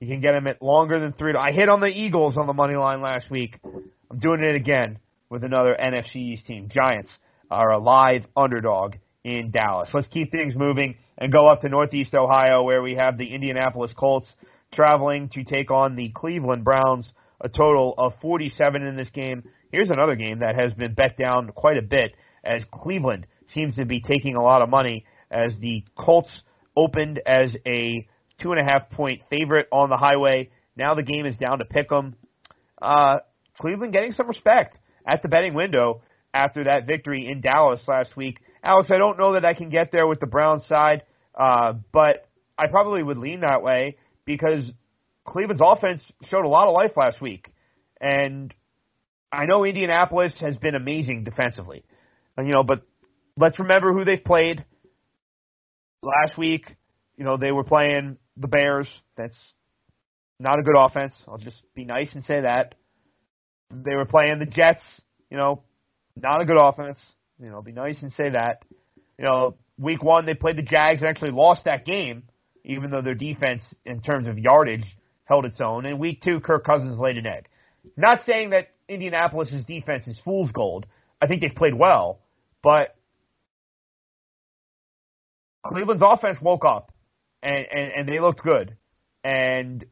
You 0.00 0.08
can 0.08 0.20
get 0.20 0.32
them 0.32 0.46
at 0.46 0.60
longer 0.60 0.98
than 0.98 1.12
three. 1.12 1.34
I 1.34 1.52
hit 1.52 1.68
on 1.68 1.80
the 1.80 1.88
Eagles 1.88 2.36
on 2.36 2.46
the 2.46 2.52
money 2.52 2.74
line 2.74 3.00
last 3.00 3.30
week. 3.30 3.58
I'm 3.64 4.18
doing 4.18 4.42
it 4.42 4.54
again 4.54 4.98
with 5.30 5.44
another 5.44 5.76
NFC 5.78 6.16
East 6.16 6.46
team. 6.46 6.68
Giants 6.68 7.10
are 7.50 7.72
a 7.72 7.78
live 7.78 8.24
underdog 8.36 8.96
in 9.22 9.50
Dallas. 9.50 9.90
Let's 9.94 10.08
keep 10.08 10.30
things 10.30 10.54
moving 10.56 10.96
and 11.16 11.32
go 11.32 11.46
up 11.46 11.62
to 11.62 11.68
Northeast 11.68 12.14
Ohio 12.14 12.62
where 12.62 12.82
we 12.82 12.94
have 12.96 13.16
the 13.16 13.34
Indianapolis 13.34 13.92
Colts 13.96 14.28
traveling 14.74 15.28
to 15.30 15.44
take 15.44 15.70
on 15.70 15.96
the 15.96 16.10
Cleveland 16.14 16.64
Browns. 16.64 17.10
A 17.40 17.48
total 17.48 17.94
of 17.98 18.14
47 18.22 18.86
in 18.86 18.96
this 18.96 19.10
game. 19.10 19.44
Here's 19.70 19.90
another 19.90 20.16
game 20.16 20.38
that 20.38 20.54
has 20.58 20.72
been 20.72 20.94
bet 20.94 21.16
down 21.16 21.50
quite 21.54 21.76
a 21.76 21.82
bit 21.82 22.14
as 22.42 22.62
Cleveland 22.72 23.26
seems 23.52 23.76
to 23.76 23.84
be 23.84 24.00
taking 24.00 24.36
a 24.36 24.42
lot 24.42 24.62
of 24.62 24.68
money 24.68 25.04
as 25.30 25.54
the 25.60 25.84
Colts 25.96 26.42
opened 26.76 27.20
as 27.26 27.54
a 27.66 28.06
two 28.40 28.52
and 28.52 28.60
a 28.60 28.64
half 28.64 28.90
point 28.90 29.22
favorite 29.30 29.68
on 29.72 29.90
the 29.90 29.96
highway. 29.96 30.50
Now 30.76 30.94
the 30.94 31.02
game 31.02 31.26
is 31.26 31.36
down 31.36 31.58
to 31.58 31.64
pick 31.64 31.90
'em. 31.92 32.16
Uh, 32.80 33.20
Cleveland 33.58 33.92
getting 33.92 34.12
some 34.12 34.26
respect 34.26 34.78
at 35.06 35.22
the 35.22 35.28
betting 35.28 35.54
window 35.54 36.02
after 36.32 36.64
that 36.64 36.86
victory 36.86 37.26
in 37.26 37.40
Dallas 37.40 37.86
last 37.86 38.16
week. 38.16 38.38
Alex, 38.62 38.90
I 38.90 38.98
don't 38.98 39.18
know 39.18 39.34
that 39.34 39.44
I 39.44 39.54
can 39.54 39.68
get 39.68 39.92
there 39.92 40.06
with 40.06 40.20
the 40.20 40.26
Browns 40.26 40.66
side, 40.66 41.02
uh, 41.34 41.74
but 41.92 42.26
I 42.58 42.66
probably 42.66 43.02
would 43.02 43.18
lean 43.18 43.40
that 43.40 43.62
way 43.62 43.96
because 44.24 44.70
Cleveland's 45.24 45.62
offense 45.64 46.00
showed 46.24 46.44
a 46.44 46.48
lot 46.48 46.66
of 46.66 46.74
life 46.74 46.96
last 46.96 47.20
week. 47.20 47.52
And 48.00 48.52
I 49.32 49.46
know 49.46 49.64
Indianapolis 49.64 50.34
has 50.40 50.56
been 50.56 50.74
amazing 50.74 51.24
defensively. 51.24 51.84
You 52.38 52.52
know, 52.52 52.64
but 52.64 52.82
let's 53.36 53.58
remember 53.58 53.92
who 53.92 54.04
they've 54.04 54.22
played. 54.22 54.64
Last 56.02 56.36
week, 56.36 56.76
you 57.16 57.24
know, 57.24 57.36
they 57.36 57.52
were 57.52 57.64
playing 57.64 58.18
the 58.36 58.48
Bears. 58.48 58.88
That's 59.16 59.38
not 60.38 60.58
a 60.58 60.62
good 60.62 60.76
offense. 60.76 61.14
I'll 61.26 61.38
just 61.38 61.62
be 61.74 61.84
nice 61.84 62.10
and 62.14 62.24
say 62.24 62.42
that. 62.42 62.74
They 63.70 63.94
were 63.94 64.04
playing 64.04 64.38
the 64.38 64.46
Jets, 64.46 64.82
you 65.30 65.36
know, 65.36 65.62
not 66.16 66.42
a 66.42 66.44
good 66.44 66.58
offense. 66.60 66.98
You 67.40 67.50
know, 67.50 67.62
be 67.62 67.72
nice 67.72 68.00
and 68.02 68.12
say 68.12 68.30
that. 68.30 68.62
You 69.18 69.24
know, 69.24 69.56
week 69.78 70.02
one 70.02 70.26
they 70.26 70.34
played 70.34 70.56
the 70.56 70.62
Jags 70.62 71.00
and 71.00 71.08
actually 71.08 71.32
lost 71.32 71.64
that 71.64 71.84
game, 71.84 72.24
even 72.64 72.90
though 72.90 73.02
their 73.02 73.14
defense 73.14 73.62
in 73.84 74.00
terms 74.00 74.26
of 74.26 74.38
yardage 74.38 74.84
held 75.24 75.44
its 75.44 75.60
own. 75.60 75.86
And 75.86 75.98
week 75.98 76.20
two, 76.22 76.40
Kirk 76.40 76.64
Cousins 76.64 76.98
laid 76.98 77.16
an 77.16 77.26
egg. 77.26 77.48
Not 77.96 78.20
saying 78.24 78.50
that 78.50 78.68
Indianapolis' 78.88 79.64
defense 79.66 80.06
is 80.06 80.20
fool's 80.24 80.52
gold. 80.52 80.86
I 81.20 81.26
think 81.26 81.40
they've 81.40 81.54
played 81.54 81.74
well, 81.74 82.20
but 82.62 82.94
Cleveland's 85.64 86.02
offense 86.04 86.38
woke 86.40 86.64
up 86.64 86.92
and, 87.42 87.66
and, 87.70 87.92
and 87.96 88.08
they 88.08 88.20
looked 88.20 88.42
good. 88.42 88.76
And 89.22 89.84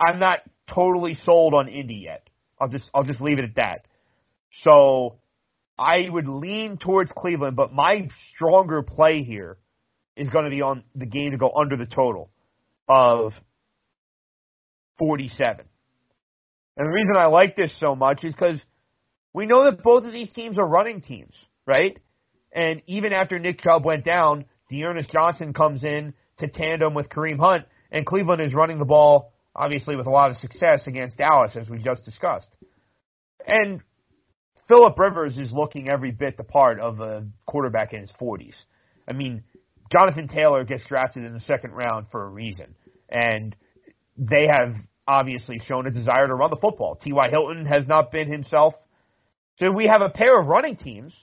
I'm 0.00 0.18
not 0.18 0.40
totally 0.72 1.16
sold 1.24 1.54
on 1.54 1.68
Indy 1.68 2.02
yet. 2.04 2.28
I'll 2.60 2.68
just 2.68 2.88
I'll 2.94 3.04
just 3.04 3.20
leave 3.20 3.38
it 3.38 3.44
at 3.44 3.56
that. 3.56 3.86
So 4.62 5.16
I 5.78 6.06
would 6.08 6.28
lean 6.28 6.78
towards 6.78 7.10
Cleveland, 7.16 7.56
but 7.56 7.72
my 7.72 8.08
stronger 8.34 8.82
play 8.82 9.22
here 9.22 9.58
is 10.16 10.30
going 10.30 10.44
to 10.44 10.50
be 10.50 10.62
on 10.62 10.84
the 10.94 11.06
game 11.06 11.32
to 11.32 11.36
go 11.36 11.52
under 11.54 11.76
the 11.76 11.86
total 11.86 12.30
of 12.88 13.32
47. 14.98 15.66
And 16.76 16.86
the 16.86 16.92
reason 16.92 17.16
I 17.16 17.26
like 17.26 17.56
this 17.56 17.78
so 17.78 17.94
much 17.94 18.24
is 18.24 18.32
because 18.32 18.60
we 19.34 19.46
know 19.46 19.64
that 19.64 19.82
both 19.82 20.04
of 20.04 20.12
these 20.12 20.30
teams 20.32 20.58
are 20.58 20.66
running 20.66 21.02
teams, 21.02 21.34
right? 21.66 21.98
And 22.56 22.82
even 22.86 23.12
after 23.12 23.38
Nick 23.38 23.60
Chubb 23.60 23.84
went 23.84 24.02
down, 24.02 24.46
D'Ernest 24.70 25.10
Johnson 25.10 25.52
comes 25.52 25.84
in 25.84 26.14
to 26.38 26.48
tandem 26.48 26.94
with 26.94 27.10
Kareem 27.10 27.38
Hunt, 27.38 27.66
and 27.92 28.06
Cleveland 28.06 28.40
is 28.40 28.54
running 28.54 28.78
the 28.78 28.86
ball, 28.86 29.34
obviously 29.54 29.94
with 29.94 30.06
a 30.06 30.10
lot 30.10 30.30
of 30.30 30.38
success 30.38 30.86
against 30.86 31.18
Dallas, 31.18 31.54
as 31.54 31.68
we 31.68 31.78
just 31.78 32.04
discussed. 32.06 32.56
And 33.46 33.82
Philip 34.68 34.98
Rivers 34.98 35.36
is 35.36 35.52
looking 35.52 35.90
every 35.90 36.12
bit 36.12 36.38
the 36.38 36.44
part 36.44 36.80
of 36.80 36.98
a 37.00 37.26
quarterback 37.46 37.92
in 37.92 38.00
his 38.00 38.12
40s. 38.18 38.56
I 39.06 39.12
mean, 39.12 39.44
Jonathan 39.92 40.26
Taylor 40.26 40.64
gets 40.64 40.84
drafted 40.86 41.24
in 41.24 41.34
the 41.34 41.40
second 41.40 41.72
round 41.72 42.06
for 42.10 42.24
a 42.24 42.28
reason, 42.28 42.74
and 43.10 43.54
they 44.16 44.46
have 44.46 44.74
obviously 45.06 45.60
shown 45.62 45.86
a 45.86 45.90
desire 45.90 46.26
to 46.26 46.34
run 46.34 46.50
the 46.50 46.56
football. 46.56 46.96
T.Y. 46.96 47.28
Hilton 47.28 47.66
has 47.66 47.86
not 47.86 48.10
been 48.10 48.32
himself. 48.32 48.74
So 49.58 49.70
we 49.70 49.86
have 49.86 50.00
a 50.00 50.08
pair 50.08 50.40
of 50.40 50.46
running 50.46 50.76
teams 50.76 51.14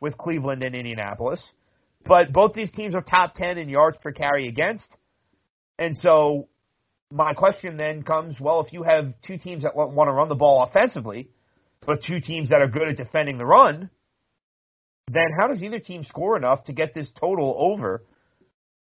with 0.00 0.16
Cleveland 0.18 0.62
and 0.62 0.74
Indianapolis, 0.74 1.42
but 2.06 2.32
both 2.32 2.52
these 2.54 2.70
teams 2.70 2.94
are 2.94 3.02
top 3.02 3.34
10 3.34 3.58
in 3.58 3.68
yards 3.68 3.96
per 4.02 4.12
carry 4.12 4.48
against. 4.48 4.86
And 5.78 5.96
so 5.98 6.48
my 7.10 7.34
question 7.34 7.76
then 7.76 8.02
comes, 8.02 8.36
well, 8.40 8.60
if 8.60 8.72
you 8.72 8.82
have 8.82 9.14
two 9.26 9.38
teams 9.38 9.62
that 9.62 9.76
want 9.76 10.08
to 10.08 10.12
run 10.12 10.28
the 10.28 10.34
ball 10.34 10.62
offensively, 10.64 11.30
but 11.84 12.02
two 12.02 12.20
teams 12.20 12.48
that 12.50 12.60
are 12.60 12.68
good 12.68 12.88
at 12.88 12.96
defending 12.96 13.38
the 13.38 13.46
run, 13.46 13.90
then 15.12 15.28
how 15.38 15.48
does 15.48 15.62
either 15.62 15.78
team 15.78 16.04
score 16.04 16.36
enough 16.36 16.64
to 16.64 16.72
get 16.72 16.94
this 16.94 17.10
total 17.18 17.56
over? 17.58 18.02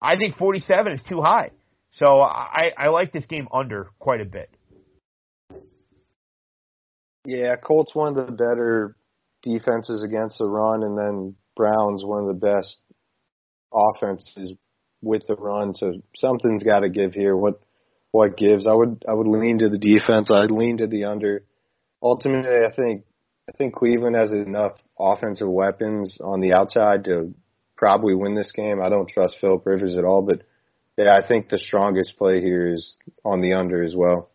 I 0.01 0.17
think 0.17 0.37
47 0.37 0.93
is 0.93 1.03
too 1.09 1.21
high. 1.21 1.51
So 1.93 2.21
I, 2.21 2.73
I 2.77 2.89
like 2.89 3.13
this 3.13 3.27
game 3.27 3.49
under 3.53 3.91
quite 3.99 4.21
a 4.21 4.25
bit. 4.25 4.51
Yeah, 7.25 7.57
Colts 7.57 7.95
one 7.95 8.19
of 8.19 8.27
the 8.27 8.33
better 8.33 8.97
defenses 9.45 10.03
against 10.03 10.39
the 10.39 10.49
run, 10.49 10.83
and 10.83 10.99
then 10.99 11.37
Browns 11.57 12.05
one 12.05 12.23
of 12.23 12.29
the 12.29 12.47
best 12.47 12.79
offenses 13.73 14.55
with 15.03 15.23
the 15.29 15.37
run. 15.37 15.75
So 15.75 16.01
something's 16.17 16.65
got 16.65 16.81
to 16.81 16.89
give 16.89 17.13
here. 17.13 17.37
What 17.37 17.61
what 18.11 18.37
gives? 18.37 18.67
I 18.67 18.73
would 18.73 19.05
I 19.09 19.15
would 19.15 19.27
lean 19.27 19.59
to 19.59 19.69
the 19.69 19.79
defense. 19.79 20.31
I'd 20.31 20.51
lean 20.51 20.79
to 20.79 20.87
the 20.87 21.05
under. 21.05 21.45
Ultimately, 22.03 22.65
I 22.65 22.73
think 22.75 23.05
I 23.49 23.53
think 23.57 23.75
Cleveland 23.75 24.17
has 24.17 24.33
enough 24.33 24.73
offensive 24.99 25.49
weapons 25.49 26.19
on 26.23 26.41
the 26.41 26.55
outside 26.55 27.05
to 27.05 27.35
probably 27.77 28.15
win 28.15 28.35
this 28.35 28.53
game. 28.53 28.81
I 28.81 28.89
don't 28.89 29.09
trust 29.09 29.37
Philip 29.41 29.67
Rivers 29.67 29.97
at 29.97 30.05
all, 30.05 30.23
but 30.23 30.43
yeah, 30.97 31.15
I 31.15 31.27
think 31.27 31.49
the 31.49 31.59
strongest 31.59 32.17
play 32.17 32.41
here 32.41 32.73
is 32.73 32.99
on 33.25 33.41
the 33.41 33.55
under 33.55 33.83
as 33.83 33.95
well. 33.97 34.31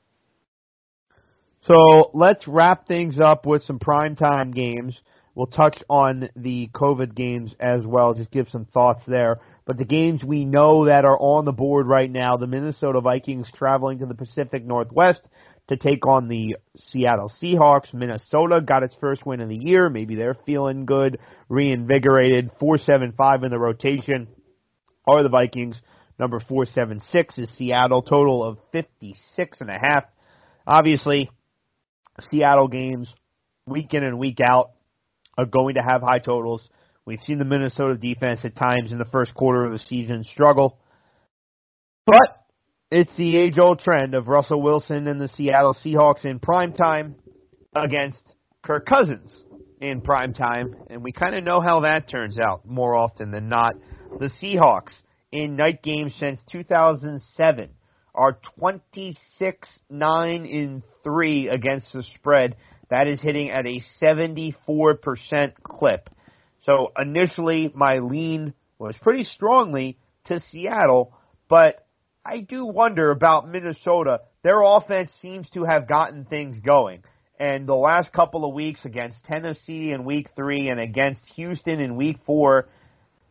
So 1.69 2.09
let's 2.15 2.47
wrap 2.47 2.87
things 2.87 3.19
up 3.19 3.45
with 3.45 3.61
some 3.63 3.77
primetime 3.77 4.55
games. 4.55 4.99
We'll 5.35 5.45
touch 5.45 5.77
on 5.87 6.29
the 6.35 6.67
COVID 6.73 7.13
games 7.15 7.53
as 7.59 7.85
well, 7.85 8.15
just 8.15 8.31
give 8.31 8.47
some 8.49 8.65
thoughts 8.65 9.03
there. 9.07 9.39
But 9.67 9.77
the 9.77 9.85
games 9.85 10.23
we 10.23 10.45
know 10.45 10.87
that 10.87 11.05
are 11.05 11.17
on 11.17 11.45
the 11.45 11.51
board 11.51 11.85
right 11.85 12.09
now, 12.09 12.37
the 12.37 12.47
Minnesota 12.47 13.01
Vikings 13.01 13.47
traveling 13.55 13.99
to 13.99 14.07
the 14.07 14.15
Pacific 14.15 14.65
Northwest 14.65 15.21
to 15.69 15.77
take 15.77 16.07
on 16.07 16.27
the 16.27 16.55
Seattle 16.85 17.31
Seahawks. 17.41 17.93
Minnesota 17.93 18.61
got 18.61 18.81
its 18.81 18.95
first 18.99 19.23
win 19.23 19.39
of 19.39 19.49
the 19.49 19.59
year. 19.61 19.91
Maybe 19.91 20.15
they're 20.15 20.37
feeling 20.47 20.87
good, 20.87 21.19
reinvigorated. 21.49 22.49
4-7-5 22.59 23.45
in 23.45 23.51
the 23.51 23.59
rotation 23.59 24.27
are 25.07 25.21
the 25.21 25.29
Vikings. 25.29 25.79
Number 26.17 26.39
476 26.39 27.37
is 27.37 27.49
Seattle. 27.57 28.01
Total 28.01 28.43
of 28.43 28.57
56 28.71 29.61
and 29.61 29.69
a 29.69 29.77
half. 29.79 30.05
Obviously, 30.65 31.29
Seattle 32.29 32.67
games 32.67 33.13
week 33.65 33.93
in 33.93 34.03
and 34.03 34.19
week 34.19 34.39
out 34.41 34.71
are 35.37 35.45
going 35.45 35.75
to 35.75 35.81
have 35.81 36.01
high 36.01 36.19
totals. 36.19 36.67
We've 37.05 37.21
seen 37.25 37.39
the 37.39 37.45
Minnesota 37.45 37.95
defense 37.95 38.41
at 38.43 38.55
times 38.55 38.91
in 38.91 38.97
the 38.97 39.05
first 39.05 39.33
quarter 39.33 39.65
of 39.65 39.71
the 39.71 39.79
season 39.79 40.23
struggle. 40.23 40.79
But 42.05 42.45
it's 42.91 43.11
the 43.17 43.37
age 43.37 43.57
old 43.57 43.79
trend 43.79 44.15
of 44.15 44.27
Russell 44.27 44.61
Wilson 44.61 45.07
and 45.07 45.21
the 45.21 45.27
Seattle 45.27 45.75
Seahawks 45.75 46.25
in 46.25 46.39
prime 46.39 46.73
time 46.73 47.15
against 47.75 48.21
Kirk 48.63 48.85
Cousins 48.85 49.43
in 49.79 50.01
prime 50.01 50.33
time, 50.33 50.75
and 50.89 51.03
we 51.03 51.11
kind 51.11 51.35
of 51.35 51.43
know 51.43 51.61
how 51.61 51.81
that 51.81 52.09
turns 52.09 52.37
out 52.37 52.65
more 52.65 52.95
often 52.95 53.31
than 53.31 53.47
not. 53.47 53.73
The 54.19 54.31
Seahawks 54.41 54.91
in 55.31 55.55
night 55.55 55.81
games 55.81 56.15
since 56.19 56.39
2007 56.51 57.69
are 58.13 58.39
26 58.57 59.79
9 59.89 60.45
in 60.45 60.83
3 61.03 61.49
against 61.49 61.93
the 61.93 62.03
spread. 62.03 62.55
That 62.89 63.07
is 63.07 63.21
hitting 63.21 63.51
at 63.51 63.67
a 63.67 63.81
74% 64.01 64.53
clip. 65.63 66.09
So 66.63 66.91
initially, 66.97 67.71
my 67.73 67.99
lean 67.99 68.53
was 68.77 68.95
pretty 69.01 69.23
strongly 69.23 69.97
to 70.25 70.39
Seattle, 70.51 71.13
but 71.47 71.85
I 72.25 72.41
do 72.41 72.65
wonder 72.65 73.11
about 73.11 73.47
Minnesota. 73.47 74.21
Their 74.43 74.61
offense 74.61 75.11
seems 75.21 75.49
to 75.51 75.63
have 75.63 75.87
gotten 75.87 76.25
things 76.25 76.59
going. 76.59 77.03
And 77.39 77.67
the 77.67 77.75
last 77.75 78.11
couple 78.11 78.43
of 78.43 78.53
weeks 78.53 78.83
against 78.83 79.23
Tennessee 79.23 79.91
in 79.91 80.03
week 80.03 80.29
three 80.35 80.69
and 80.69 80.79
against 80.79 81.21
Houston 81.35 81.79
in 81.79 81.95
week 81.95 82.17
four, 82.25 82.67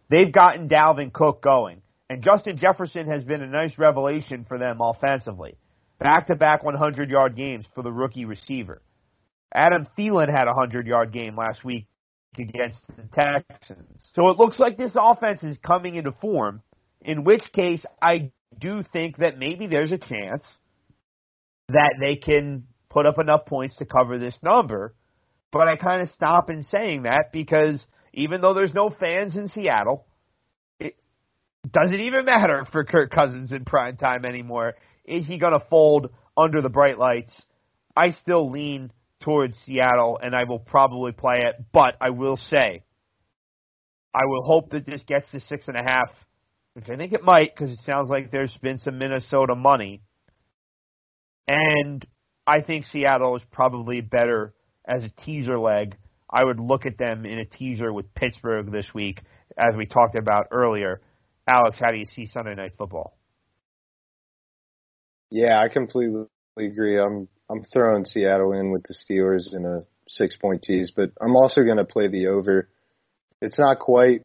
they've 0.08 0.32
gotten 0.32 0.68
Dalvin 0.68 1.12
Cook 1.12 1.42
going. 1.42 1.82
And 2.10 2.22
Justin 2.22 2.56
Jefferson 2.56 3.06
has 3.08 3.24
been 3.24 3.42
a 3.42 3.46
nice 3.46 3.76
revelation 3.78 4.46
for 4.48 4.58
them 4.58 4.78
offensively. 4.80 5.56
Back 5.98 6.28
to 6.28 6.36
back 6.36 6.64
100 6.64 7.10
yard 7.10 7.36
games 7.36 7.66
for 7.74 7.82
the 7.82 7.92
rookie 7.92 8.24
receiver. 8.24 8.80
Adam 9.54 9.86
Thielen 9.98 10.30
had 10.30 10.44
a 10.44 10.52
100 10.52 10.86
yard 10.86 11.12
game 11.12 11.36
last 11.36 11.64
week 11.64 11.86
against 12.38 12.78
the 12.96 13.04
Texans. 13.12 14.02
So 14.14 14.28
it 14.28 14.38
looks 14.38 14.58
like 14.58 14.76
this 14.76 14.92
offense 14.94 15.42
is 15.42 15.58
coming 15.66 15.96
into 15.96 16.12
form, 16.12 16.62
in 17.00 17.24
which 17.24 17.42
case 17.52 17.84
I 18.00 18.30
do 18.58 18.82
think 18.92 19.18
that 19.18 19.38
maybe 19.38 19.66
there's 19.66 19.92
a 19.92 19.98
chance 19.98 20.44
that 21.68 21.94
they 22.00 22.16
can 22.16 22.64
put 22.88 23.06
up 23.06 23.18
enough 23.18 23.44
points 23.46 23.76
to 23.76 23.84
cover 23.84 24.18
this 24.18 24.36
number. 24.42 24.94
But 25.50 25.68
I 25.68 25.76
kind 25.76 26.02
of 26.02 26.10
stop 26.10 26.50
in 26.50 26.62
saying 26.64 27.02
that 27.02 27.32
because 27.32 27.82
even 28.14 28.40
though 28.40 28.54
there's 28.54 28.74
no 28.74 28.90
fans 28.90 29.36
in 29.36 29.48
Seattle, 29.48 30.06
doesn't 31.70 32.00
even 32.00 32.24
matter 32.24 32.64
for 32.70 32.84
Kirk 32.84 33.10
Cousins 33.10 33.52
in 33.52 33.64
prime 33.64 33.96
time 33.96 34.24
anymore. 34.24 34.74
Is 35.04 35.26
he 35.26 35.38
going 35.38 35.58
to 35.58 35.66
fold 35.68 36.10
under 36.36 36.60
the 36.60 36.68
bright 36.68 36.98
lights? 36.98 37.34
I 37.96 38.10
still 38.22 38.50
lean 38.50 38.92
towards 39.20 39.56
Seattle, 39.64 40.18
and 40.22 40.34
I 40.34 40.44
will 40.44 40.60
probably 40.60 41.12
play 41.12 41.40
it. 41.42 41.56
But 41.72 41.96
I 42.00 42.10
will 42.10 42.36
say, 42.36 42.84
I 44.14 44.24
will 44.24 44.42
hope 44.42 44.70
that 44.70 44.86
this 44.86 45.02
gets 45.06 45.30
to 45.32 45.40
six 45.40 45.68
and 45.68 45.76
a 45.76 45.82
half, 45.82 46.10
which 46.74 46.88
I 46.88 46.96
think 46.96 47.12
it 47.12 47.22
might 47.22 47.54
because 47.54 47.72
it 47.72 47.80
sounds 47.84 48.08
like 48.08 48.30
there's 48.30 48.56
been 48.62 48.78
some 48.78 48.98
Minnesota 48.98 49.54
money. 49.54 50.02
And 51.46 52.06
I 52.46 52.60
think 52.60 52.86
Seattle 52.86 53.36
is 53.36 53.42
probably 53.50 54.00
better 54.00 54.54
as 54.86 55.02
a 55.02 55.22
teaser 55.24 55.58
leg. 55.58 55.96
I 56.30 56.44
would 56.44 56.60
look 56.60 56.86
at 56.86 56.98
them 56.98 57.24
in 57.24 57.38
a 57.38 57.44
teaser 57.44 57.92
with 57.92 58.14
Pittsburgh 58.14 58.70
this 58.70 58.88
week, 58.94 59.20
as 59.56 59.74
we 59.76 59.86
talked 59.86 60.14
about 60.14 60.48
earlier. 60.50 61.00
Alex, 61.48 61.78
how 61.80 61.90
do 61.90 61.98
you 61.98 62.06
see 62.14 62.26
Sunday 62.26 62.54
Night 62.54 62.72
Football? 62.76 63.16
Yeah, 65.30 65.60
I 65.60 65.68
completely 65.68 66.26
agree. 66.58 66.98
I'm 66.98 67.28
I'm 67.50 67.64
throwing 67.64 68.04
Seattle 68.04 68.52
in 68.52 68.70
with 68.70 68.82
the 68.82 68.94
Steelers 68.94 69.54
in 69.54 69.64
a 69.64 69.84
six 70.08 70.36
point 70.36 70.62
tease, 70.62 70.92
but 70.94 71.10
I'm 71.22 71.36
also 71.36 71.62
going 71.62 71.78
to 71.78 71.84
play 71.84 72.08
the 72.08 72.28
over. 72.28 72.68
It's 73.40 73.58
not 73.58 73.78
quite 73.78 74.24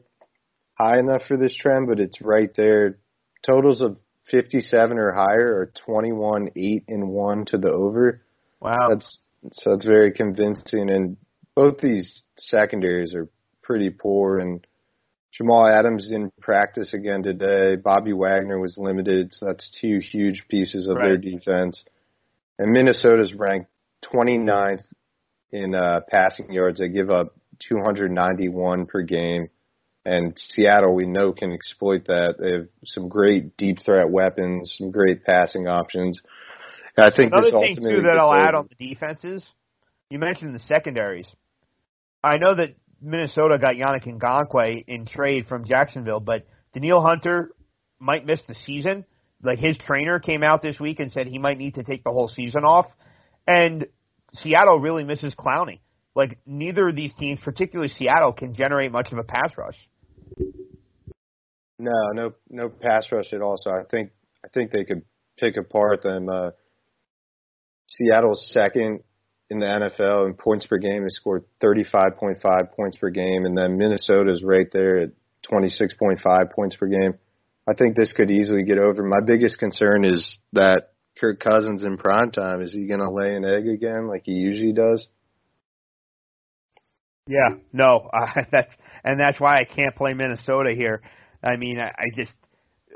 high 0.78 1.00
enough 1.00 1.24
for 1.28 1.38
this 1.38 1.56
trend, 1.56 1.88
but 1.88 2.00
it's 2.00 2.20
right 2.22 2.50
there. 2.56 3.00
Totals 3.46 3.82
of 3.82 3.98
57 4.32 4.98
or 4.98 5.14
higher 5.14 5.58
are 5.58 5.72
21, 5.86 6.50
8, 6.56 6.84
and 6.88 7.10
1 7.10 7.46
to 7.46 7.58
the 7.58 7.70
over. 7.70 8.22
Wow. 8.60 8.90
That's 8.90 9.20
so 9.52 9.72
that's 9.72 9.86
very 9.86 10.12
convincing 10.14 10.90
and 10.90 11.18
both 11.56 11.80
these 11.80 12.24
secondaries 12.38 13.14
are 13.14 13.30
pretty 13.62 13.90
poor 13.90 14.40
and 14.40 14.66
Jamal 15.34 15.68
Adams 15.68 16.08
didn't 16.10 16.40
practice 16.40 16.94
again 16.94 17.24
today. 17.24 17.76
Bobby 17.76 18.14
Wagner 18.14 18.60
was 18.60 18.78
limited, 18.78 19.34
so 19.34 19.48
that's 19.48 19.76
two 19.82 20.00
huge 20.00 20.46
pieces 20.48 20.88
of 20.88 20.98
Right. 20.98 21.10
their 21.10 21.18
defense. 21.18 21.84
And 22.60 22.72
Minnesota's 22.72 23.34
ranked 23.34 23.70
29th 24.04 24.86
in 25.52 25.74
uh, 25.74 26.02
passing 26.08 26.52
yards. 26.54 26.80
They 26.80 26.90
give 26.90 27.10
up 27.10 27.36
291 27.68 28.86
per 28.86 29.02
game. 29.02 29.48
And 30.06 30.38
Seattle, 30.38 30.94
we 30.94 31.08
know, 31.08 31.32
can 31.32 31.52
exploit 31.52 32.06
that. 32.08 32.36
They 32.38 32.52
have 32.52 32.68
some 32.86 33.08
great 33.08 33.56
deep 33.58 33.80
threat 33.84 34.10
weapons, 34.10 34.76
some 34.78 34.92
great 34.92 35.24
passing 35.24 35.68
options. 35.68 36.20
And 36.98 37.08
I 37.08 37.16
think 37.16 37.32
Another 37.32 37.52
this 37.52 37.60
thing 37.60 37.76
too 37.78 38.02
that 38.04 38.18
I'll 38.20 38.34
add 38.34 38.54
on 38.54 38.68
the 38.70 38.90
defenses, 38.90 39.48
you 40.10 40.20
mentioned 40.20 40.54
the 40.54 40.60
secondaries. 40.60 41.28
I 42.24 42.38
know 42.38 42.54
that 42.56 42.76
Minnesota 43.04 43.58
got 43.60 43.76
Yannick 43.76 44.06
Ngakoue 44.08 44.86
in 44.88 45.06
trade 45.06 45.48
from 45.48 45.66
Jacksonville, 45.66 46.22
but 46.22 46.48
Danielle 46.74 47.02
Hunter 47.02 47.52
might 48.00 48.26
miss 48.26 48.40
the 48.48 48.56
season. 48.66 49.06
Like 49.44 49.60
his 49.60 49.78
trainer 49.78 50.20
came 50.20 50.42
out 50.42 50.62
this 50.62 50.80
week 50.80 51.00
and 51.00 51.12
said 51.12 51.28
he 51.28 51.38
might 51.38 51.58
need 51.58 51.76
to 51.76 51.84
take 51.84 52.04
the 52.04 52.12
whole 52.12 52.30
season 52.30 52.64
off, 52.64 52.88
and 53.46 53.88
Seattle 54.36 54.80
really 54.80 55.04
misses 55.04 55.36
Clowney. 55.36 55.80
Like 56.16 56.40
neither 56.46 56.88
of 56.88 56.96
these 56.96 57.14
teams, 57.16 57.40
particularly 57.44 57.92
Seattle, 57.92 58.34
can 58.34 58.54
generate 58.54 58.92
much 58.92 59.12
of 59.12 59.18
a 59.18 59.24
pass 59.24 59.52
rush. 59.58 59.78
No, 61.80 61.92
no, 62.14 62.34
no 62.50 62.70
pass 62.70 63.12
rush 63.12 63.34
at 63.34 63.42
all. 63.42 63.58
So 63.60 63.72
I 63.72 63.84
think 63.90 64.12
I 64.46 64.48
think 64.54 64.72
they 64.72 64.86
could 64.86 65.02
pick 65.38 65.58
apart 65.58 66.04
them. 66.04 66.30
Uh, 66.30 66.52
Seattle's 67.88 68.48
second 68.52 69.02
in 69.54 69.60
the 69.60 69.66
NFL 69.66 70.28
in 70.28 70.34
points 70.34 70.66
per 70.66 70.78
game. 70.78 71.04
They 71.04 71.10
scored 71.10 71.46
35.5 71.62 72.74
points 72.76 72.98
per 72.98 73.10
game, 73.10 73.46
and 73.46 73.58
then 73.58 73.78
Minnesota's 73.78 74.44
right 74.44 74.68
there 74.72 75.00
at 75.00 75.10
26.5 75.50 76.52
points 76.52 76.76
per 76.76 76.88
game. 76.88 77.14
I 77.68 77.74
think 77.74 77.96
this 77.96 78.12
could 78.14 78.30
easily 78.30 78.64
get 78.64 78.78
over. 78.78 79.04
My 79.04 79.22
biggest 79.26 79.60
concern 79.60 80.04
is 80.04 80.38
that 80.52 80.94
Kirk 81.18 81.40
Cousins 81.40 81.84
in 81.84 81.98
prime 81.98 82.32
time 82.32 82.62
is 82.62 82.74
he 82.74 82.88
going 82.88 83.00
to 83.00 83.10
lay 83.10 83.36
an 83.36 83.46
egg 83.46 83.68
again 83.68 84.08
like 84.08 84.24
he 84.26 84.34
usually 84.34 84.74
does? 84.74 85.06
Yeah, 87.28 87.56
no, 87.72 88.10
uh, 88.14 88.44
that's 88.52 88.74
and 89.04 89.20
that's 89.20 89.40
why 89.40 89.58
I 89.58 89.64
can't 89.64 89.96
play 89.96 90.14
Minnesota 90.14 90.74
here. 90.74 91.02
I 91.42 91.56
mean, 91.56 91.80
I, 91.80 91.88
I 91.88 92.06
just 92.14 92.34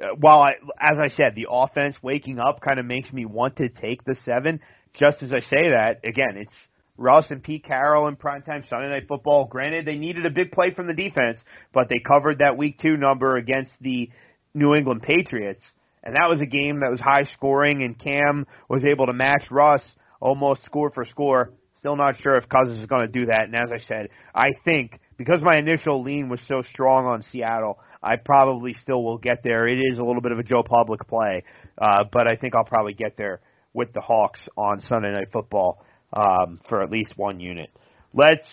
uh, 0.02 0.16
while 0.20 0.42
I, 0.42 0.54
as 0.80 0.98
I 1.00 1.10
said, 1.16 1.36
the 1.36 1.48
offense 1.50 1.96
waking 2.02 2.40
up 2.40 2.60
kind 2.62 2.80
of 2.80 2.86
makes 2.86 3.12
me 3.12 3.26
want 3.26 3.58
to 3.58 3.70
take 3.70 4.04
the 4.04 4.16
seven. 4.26 4.60
Just 4.98 5.22
as 5.22 5.32
I 5.32 5.42
say 5.42 5.70
that, 5.70 6.00
again, 6.04 6.38
it's 6.38 6.54
Russ 6.98 7.28
and 7.30 7.44
Pete 7.44 7.64
Carroll 7.64 8.08
in 8.08 8.16
primetime 8.16 8.68
Sunday 8.68 8.90
Night 8.90 9.08
Football. 9.08 9.46
Granted, 9.46 9.86
they 9.86 9.96
needed 9.96 10.26
a 10.26 10.32
big 10.32 10.52
play 10.52 10.74
from 10.74 10.88
the 10.88 10.96
defense, 10.96 11.40
but 11.72 11.88
they 11.88 12.00
covered 12.00 12.40
that 12.40 12.58
Week 12.58 12.80
Two 12.82 12.98
number 12.98 13.38
against 13.38 13.72
the 13.80 14.10
New 14.56 14.74
England 14.74 15.04
Patriots, 15.04 15.64
and 16.04 16.16
that 16.16 16.28
was 16.28 16.42
a 16.42 16.48
game 16.48 16.80
that 16.80 16.90
was 16.90 17.00
high 17.00 17.26
scoring, 17.26 17.84
and 17.84 18.00
Cam 18.00 18.48
was 18.70 18.84
able 18.84 19.06
to 19.06 19.14
match 19.14 19.44
Russ 19.52 19.84
almost 20.20 20.66
score 20.66 20.90
for 20.90 21.06
score. 21.06 21.54
Still 21.76 21.96
not 21.96 22.16
sure 22.18 22.36
if 22.38 22.50
Cousins 22.50 22.80
is 22.80 22.88
going 22.88 23.06
to 23.06 23.12
do 23.12 23.28
that. 23.28 23.44
And 23.44 23.56
as 23.56 23.72
I 23.72 23.78
said, 23.88 24.10
I 24.34 24.54
think 24.66 25.00
because 25.16 25.42
my 25.44 25.58
initial 25.58 26.02
lean 26.02 26.28
was 26.28 26.40
so 26.48 26.64
strong 26.64 27.06
on 27.06 27.22
Seattle, 27.22 27.78
I 28.02 28.16
probably 28.16 28.74
still 28.82 29.04
will 29.04 29.20
get 29.20 29.44
there. 29.44 29.68
It 29.68 29.78
is 29.78 30.00
a 30.00 30.04
little 30.04 30.22
bit 30.22 30.32
of 30.32 30.40
a 30.40 30.44
Joe 30.44 30.64
Public 30.64 31.08
play, 31.08 31.44
uh, 31.78 32.06
but 32.12 32.28
I 32.28 32.36
think 32.36 32.56
I'll 32.56 32.66
probably 32.66 32.96
get 32.96 33.16
there 33.16 33.42
with 33.78 33.94
the 33.94 34.02
Hawks 34.02 34.40
on 34.58 34.82
Sunday 34.82 35.14
Night 35.14 35.32
Football 35.32 35.86
um, 36.12 36.60
for 36.68 36.82
at 36.82 36.90
least 36.90 37.14
one 37.16 37.40
unit. 37.40 37.70
Let's 38.12 38.48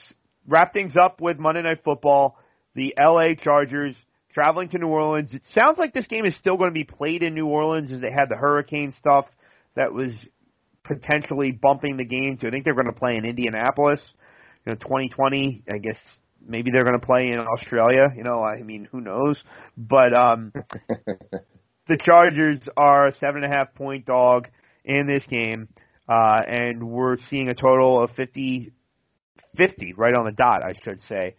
wrap 0.46 0.74
things 0.74 0.96
up 0.96 1.20
with 1.20 1.38
Monday 1.38 1.62
Night 1.62 1.82
Football. 1.82 2.36
The 2.74 2.94
LA 3.00 3.34
Chargers 3.42 3.96
traveling 4.34 4.68
to 4.70 4.78
New 4.78 4.88
Orleans. 4.88 5.30
It 5.32 5.42
sounds 5.54 5.78
like 5.78 5.94
this 5.94 6.06
game 6.06 6.26
is 6.26 6.36
still 6.36 6.58
going 6.58 6.70
to 6.70 6.74
be 6.74 6.84
played 6.84 7.22
in 7.22 7.34
New 7.34 7.46
Orleans 7.46 7.90
as 7.90 8.02
they 8.02 8.10
had 8.10 8.28
the 8.28 8.36
hurricane 8.36 8.92
stuff 8.98 9.26
that 9.76 9.94
was 9.94 10.12
potentially 10.84 11.52
bumping 11.52 11.96
the 11.96 12.04
game 12.04 12.36
to. 12.38 12.48
I 12.48 12.50
think 12.50 12.64
they're 12.64 12.74
going 12.74 12.86
to 12.86 12.92
play 12.92 13.16
in 13.16 13.24
Indianapolis. 13.24 14.00
You 14.66 14.72
know, 14.72 14.76
2020. 14.76 15.62
I 15.72 15.78
guess 15.78 15.96
maybe 16.46 16.70
they're 16.70 16.84
going 16.84 17.00
to 17.00 17.06
play 17.06 17.30
in 17.30 17.38
Australia. 17.38 18.08
You 18.14 18.24
know, 18.24 18.42
I 18.42 18.62
mean, 18.62 18.86
who 18.92 19.00
knows? 19.00 19.42
But 19.78 20.14
um, 20.14 20.52
the 21.88 21.98
Chargers 22.04 22.60
are 22.76 23.06
a 23.06 23.12
seven 23.12 23.42
and 23.44 23.52
a 23.52 23.56
half 23.56 23.74
point 23.74 24.04
dog 24.04 24.48
in 24.84 25.06
this 25.06 25.24
game, 25.28 25.68
uh, 26.08 26.42
and 26.46 26.88
we're 26.88 27.16
seeing 27.30 27.48
a 27.48 27.54
total 27.54 28.02
of 28.02 28.10
50, 28.12 28.72
50 29.56 29.92
right 29.94 30.14
on 30.14 30.24
the 30.24 30.32
dot, 30.32 30.62
I 30.62 30.74
should 30.84 31.00
say. 31.02 31.36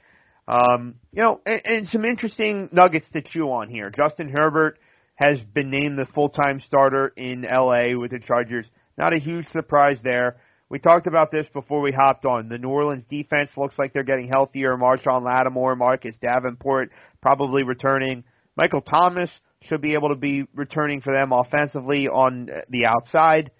Um, 0.47 0.95
you 1.11 1.23
know, 1.23 1.41
and, 1.45 1.61
and 1.65 1.89
some 1.89 2.05
interesting 2.05 2.69
nuggets 2.71 3.07
to 3.13 3.21
chew 3.21 3.51
on 3.51 3.69
here. 3.69 3.89
Justin 3.89 4.29
Herbert 4.29 4.79
has 5.15 5.39
been 5.53 5.69
named 5.69 5.97
the 5.97 6.05
full-time 6.13 6.59
starter 6.59 7.11
in 7.15 7.43
LA 7.43 7.97
with 7.97 8.11
the 8.11 8.19
Chargers. 8.19 8.69
Not 8.97 9.15
a 9.15 9.19
huge 9.19 9.47
surprise 9.47 9.97
there. 10.03 10.37
We 10.67 10.79
talked 10.79 11.07
about 11.07 11.31
this 11.31 11.47
before 11.53 11.81
we 11.81 11.91
hopped 11.91 12.25
on. 12.25 12.49
The 12.49 12.57
New 12.57 12.69
Orleans 12.69 13.05
defense 13.09 13.51
looks 13.55 13.77
like 13.77 13.93
they're 13.93 14.03
getting 14.03 14.27
healthier. 14.27 14.75
Marshon 14.75 15.23
Lattimore, 15.23 15.75
Marcus 15.75 16.15
Davenport 16.21 16.91
probably 17.21 17.63
returning. 17.63 18.23
Michael 18.57 18.81
Thomas 18.81 19.29
should 19.67 19.81
be 19.81 19.93
able 19.93 20.09
to 20.09 20.15
be 20.15 20.45
returning 20.53 21.01
for 21.01 21.13
them 21.13 21.31
offensively 21.31 22.07
on 22.07 22.49
the 22.69 22.85
outside. 22.85 23.51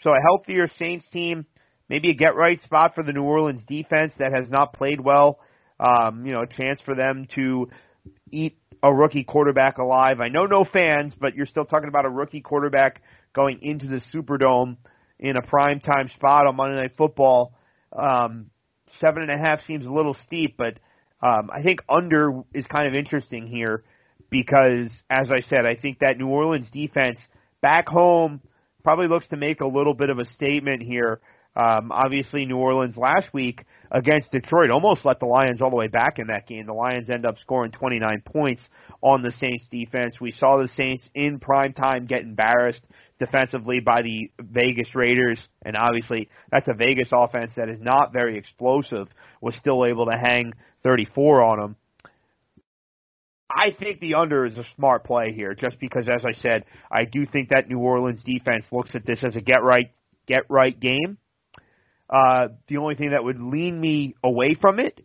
So 0.00 0.10
a 0.10 0.20
healthier 0.22 0.68
Saints 0.78 1.08
team, 1.10 1.46
maybe 1.88 2.10
a 2.10 2.14
get 2.14 2.36
right 2.36 2.60
spot 2.62 2.94
for 2.94 3.02
the 3.02 3.12
New 3.12 3.24
Orleans 3.24 3.62
defense 3.66 4.12
that 4.18 4.32
has 4.32 4.48
not 4.48 4.72
played 4.72 5.00
well. 5.00 5.40
Um, 5.80 6.26
you 6.26 6.32
know, 6.32 6.42
a 6.42 6.46
chance 6.46 6.80
for 6.84 6.94
them 6.94 7.28
to 7.34 7.68
eat 8.30 8.58
a 8.82 8.92
rookie 8.92 9.24
quarterback 9.24 9.78
alive. 9.78 10.20
I 10.20 10.28
know 10.28 10.44
no 10.44 10.64
fans, 10.64 11.14
but 11.18 11.34
you're 11.34 11.46
still 11.46 11.64
talking 11.64 11.88
about 11.88 12.04
a 12.04 12.10
rookie 12.10 12.40
quarterback 12.40 13.02
going 13.34 13.60
into 13.62 13.86
the 13.86 14.00
Superdome 14.12 14.76
in 15.18 15.36
a 15.36 15.42
prime 15.42 15.80
time 15.80 16.08
spot 16.14 16.46
on 16.46 16.56
Monday 16.56 16.76
Night 16.76 16.96
Football. 16.96 17.54
Um, 17.92 18.50
seven 19.00 19.22
and 19.22 19.30
a 19.30 19.38
half 19.38 19.60
seems 19.66 19.84
a 19.84 19.90
little 19.90 20.14
steep, 20.14 20.56
but 20.56 20.78
um, 21.20 21.50
I 21.52 21.62
think 21.62 21.80
under 21.88 22.42
is 22.54 22.64
kind 22.66 22.86
of 22.86 22.94
interesting 22.94 23.46
here 23.46 23.84
because, 24.30 24.90
as 25.10 25.30
I 25.30 25.40
said, 25.48 25.66
I 25.66 25.76
think 25.76 26.00
that 26.00 26.18
New 26.18 26.28
Orleans 26.28 26.66
defense 26.72 27.18
back 27.60 27.88
home 27.88 28.40
probably 28.84 29.08
looks 29.08 29.26
to 29.28 29.36
make 29.36 29.60
a 29.60 29.66
little 29.66 29.94
bit 29.94 30.10
of 30.10 30.18
a 30.18 30.24
statement 30.24 30.82
here. 30.82 31.20
Um, 31.56 31.90
obviously, 31.90 32.46
New 32.46 32.56
Orleans 32.56 32.96
last 32.96 33.34
week 33.34 33.64
against 33.90 34.30
Detroit 34.30 34.70
almost 34.70 35.04
let 35.04 35.18
the 35.18 35.26
Lions 35.26 35.60
all 35.60 35.70
the 35.70 35.76
way 35.76 35.88
back 35.88 36.18
in 36.18 36.28
that 36.28 36.46
game. 36.46 36.66
The 36.66 36.74
Lions 36.74 37.10
end 37.10 37.26
up 37.26 37.36
scoring 37.38 37.72
29 37.72 38.22
points 38.24 38.62
on 39.02 39.22
the 39.22 39.32
Saints 39.32 39.64
defense. 39.70 40.14
We 40.20 40.30
saw 40.30 40.58
the 40.58 40.68
Saints 40.76 41.08
in 41.14 41.40
prime 41.40 41.72
time 41.72 42.06
get 42.06 42.22
embarrassed 42.22 42.82
defensively 43.18 43.80
by 43.80 44.02
the 44.02 44.30
Vegas 44.40 44.94
Raiders, 44.94 45.40
and 45.62 45.76
obviously 45.76 46.28
that's 46.50 46.68
a 46.68 46.74
Vegas 46.74 47.08
offense 47.12 47.52
that 47.56 47.68
is 47.68 47.80
not 47.80 48.12
very 48.12 48.38
explosive, 48.38 49.08
was 49.40 49.56
still 49.56 49.84
able 49.84 50.06
to 50.06 50.16
hang 50.16 50.52
34 50.84 51.42
on 51.42 51.60
them. 51.60 51.76
I 53.50 53.74
think 53.78 54.00
the 54.00 54.14
under 54.14 54.44
is 54.44 54.58
a 54.58 54.64
smart 54.76 55.04
play 55.04 55.32
here, 55.32 55.54
just 55.54 55.80
because, 55.80 56.06
as 56.08 56.24
I 56.24 56.32
said, 56.40 56.64
I 56.90 57.04
do 57.04 57.24
think 57.24 57.48
that 57.48 57.68
New 57.68 57.78
Orleans 57.78 58.22
defense 58.22 58.64
looks 58.70 58.90
at 58.94 59.06
this 59.06 59.24
as 59.24 59.36
a 59.36 59.40
get 59.40 59.62
right, 59.62 59.90
get 60.26 60.42
right 60.50 60.78
game. 60.78 61.16
Uh, 62.10 62.48
the 62.68 62.76
only 62.76 62.94
thing 62.94 63.10
that 63.10 63.24
would 63.24 63.40
lean 63.40 63.80
me 63.80 64.14
away 64.22 64.54
from 64.60 64.78
it, 64.78 65.00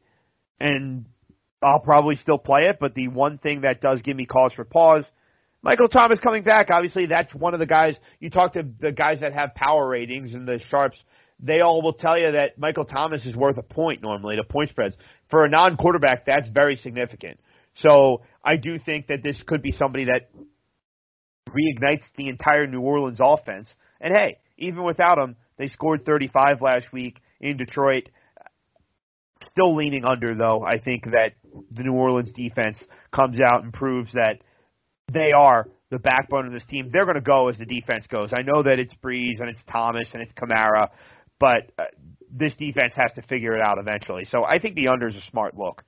and 0.60 1.06
I'll 1.62 1.80
probably 1.80 2.18
still 2.18 2.38
play 2.38 2.68
it, 2.68 2.78
but 2.80 2.96
the 2.96 3.08
one 3.08 3.38
thing 3.38 3.62
that 3.62 3.82
does 3.82 4.02
give 4.02 4.16
me 4.16 4.26
cause 4.26 4.54
for 4.54 4.66
pause, 4.66 5.06
Michael 5.62 5.88
Thomas 5.88 6.20
coming 6.20 6.44
back. 6.44 6.68
Obviously, 6.70 7.06
that's 7.06 7.34
one 7.34 7.54
of 7.54 7.62
the 7.62 7.66
guys 7.66 7.96
you 8.20 8.30
talk 8.30 8.54
to 8.54 8.66
the 8.82 8.92
guys 8.92 9.22
that 9.22 9.34
have 9.34 9.56
power 9.56 9.88
ratings 9.88 10.34
and 10.34 10.46
the 10.46 10.60
sharps. 10.70 10.98
They 11.40 11.62
all 11.62 11.82
will 11.82 11.94
tell 11.94 12.18
you 12.18 12.34
that 12.34 12.58
Michael 12.58 12.86
Thomas 12.86 13.26
is 13.26 13.36
worth 13.36 13.58
a 13.58 13.64
point 13.64 14.02
normally 14.02 14.36
to 14.36 14.44
point 14.44 14.70
spreads. 14.70 14.96
For 15.30 15.46
a 15.46 15.50
non-quarterback, 15.50 16.26
that's 16.26 16.48
very 16.50 16.76
significant. 16.78 17.40
So 17.76 18.22
I 18.44 18.58
do 18.58 18.78
think 18.80 19.08
that 19.08 19.24
this 19.24 19.42
could 19.46 19.62
be 19.62 19.72
somebody 19.72 20.06
that 20.06 20.30
reignites 21.50 22.04
the 22.16 22.30
entire 22.30 22.68
New 22.68 22.82
Orleans 22.82 23.20
offense. 23.22 23.74
And 24.00 24.14
hey, 24.16 24.38
even 24.58 24.84
without 24.84 25.18
him, 25.18 25.36
they 25.58 25.68
scored 25.68 26.06
35 26.06 26.62
last 26.62 26.92
week 26.92 27.20
in 27.40 27.58
Detroit. 27.58 28.10
Still 29.52 29.76
leaning 29.76 30.04
under 30.06 30.36
though. 30.36 30.64
I 30.64 30.80
think 30.80 31.06
that 31.12 31.34
the 31.72 31.84
New 31.84 31.94
Orleans 31.94 32.32
defense 32.34 32.78
comes 33.14 33.40
out 33.40 33.64
and 33.64 33.74
proves 33.74 34.12
that 34.14 34.40
they 35.12 35.32
are 35.32 35.68
the 35.92 36.00
backbone 36.00 36.48
of 36.48 36.54
this 36.54 36.66
team. 36.68 36.90
They're 36.92 37.06
going 37.06 37.16
to 37.16 37.22
go 37.22 37.50
as 37.50 37.58
the 37.58 37.66
defense 37.66 38.08
goes. 38.08 38.34
I 38.34 38.42
know 38.42 38.64
that 38.64 38.80
it's 38.80 38.94
Brees 39.04 39.40
and 39.40 39.50
it's 39.50 39.62
Thomas 39.72 40.08
and 40.14 40.24
it's 40.24 40.34
Kamara, 40.34 40.90
but 41.40 41.72
uh, 41.78 41.84
this 42.32 42.56
defense 42.56 42.94
has 42.96 43.12
to 43.14 43.22
figure 43.22 43.56
it 43.56 43.62
out 43.62 43.78
eventually. 43.78 44.26
So 44.26 44.44
I 44.44 44.58
think 44.58 44.76
the 44.76 44.88
under 44.88 45.08
is 45.08 45.16
a 45.16 45.22
smart 45.30 45.56
look. 45.56 45.84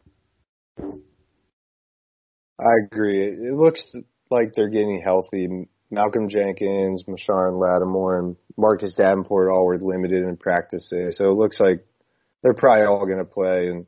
I 2.59 2.85
agree. 2.85 3.23
It 3.27 3.53
looks 3.53 3.85
like 4.29 4.53
they're 4.53 4.69
getting 4.69 5.01
healthy. 5.01 5.67
Malcolm 5.91 6.29
Jenkins, 6.29 7.03
Marshon 7.03 7.59
Lattimore, 7.59 8.19
and 8.19 8.35
Marcus 8.57 8.95
Davenport 8.95 9.51
all 9.51 9.65
were 9.65 9.77
limited 9.77 10.23
in 10.23 10.37
practice. 10.37 10.89
So 10.89 11.31
it 11.31 11.37
looks 11.37 11.59
like 11.59 11.85
they're 12.41 12.53
probably 12.53 12.85
all 12.85 13.05
going 13.05 13.19
to 13.19 13.25
play. 13.25 13.67
And 13.67 13.85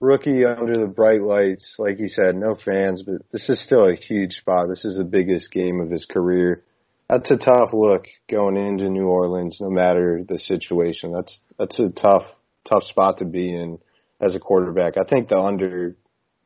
rookie 0.00 0.44
under 0.44 0.74
the 0.74 0.86
bright 0.86 1.22
lights, 1.22 1.74
like 1.78 1.98
you 1.98 2.08
said, 2.08 2.34
no 2.34 2.54
fans, 2.54 3.02
but 3.02 3.22
this 3.32 3.48
is 3.48 3.62
still 3.62 3.88
a 3.88 3.94
huge 3.94 4.32
spot. 4.32 4.68
This 4.68 4.84
is 4.84 4.96
the 4.96 5.04
biggest 5.04 5.50
game 5.52 5.80
of 5.80 5.90
his 5.90 6.06
career. 6.06 6.64
That's 7.08 7.30
a 7.30 7.38
tough 7.38 7.70
look 7.72 8.04
going 8.28 8.56
into 8.56 8.90
New 8.90 9.06
Orleans, 9.06 9.58
no 9.60 9.70
matter 9.70 10.22
the 10.28 10.38
situation. 10.38 11.12
That's 11.12 11.40
that's 11.58 11.78
a 11.80 11.90
tough 11.90 12.24
tough 12.68 12.82
spot 12.84 13.18
to 13.18 13.24
be 13.24 13.54
in 13.54 13.78
as 14.20 14.34
a 14.34 14.40
quarterback. 14.40 14.94
I 14.98 15.08
think 15.08 15.28
the 15.28 15.38
under 15.38 15.96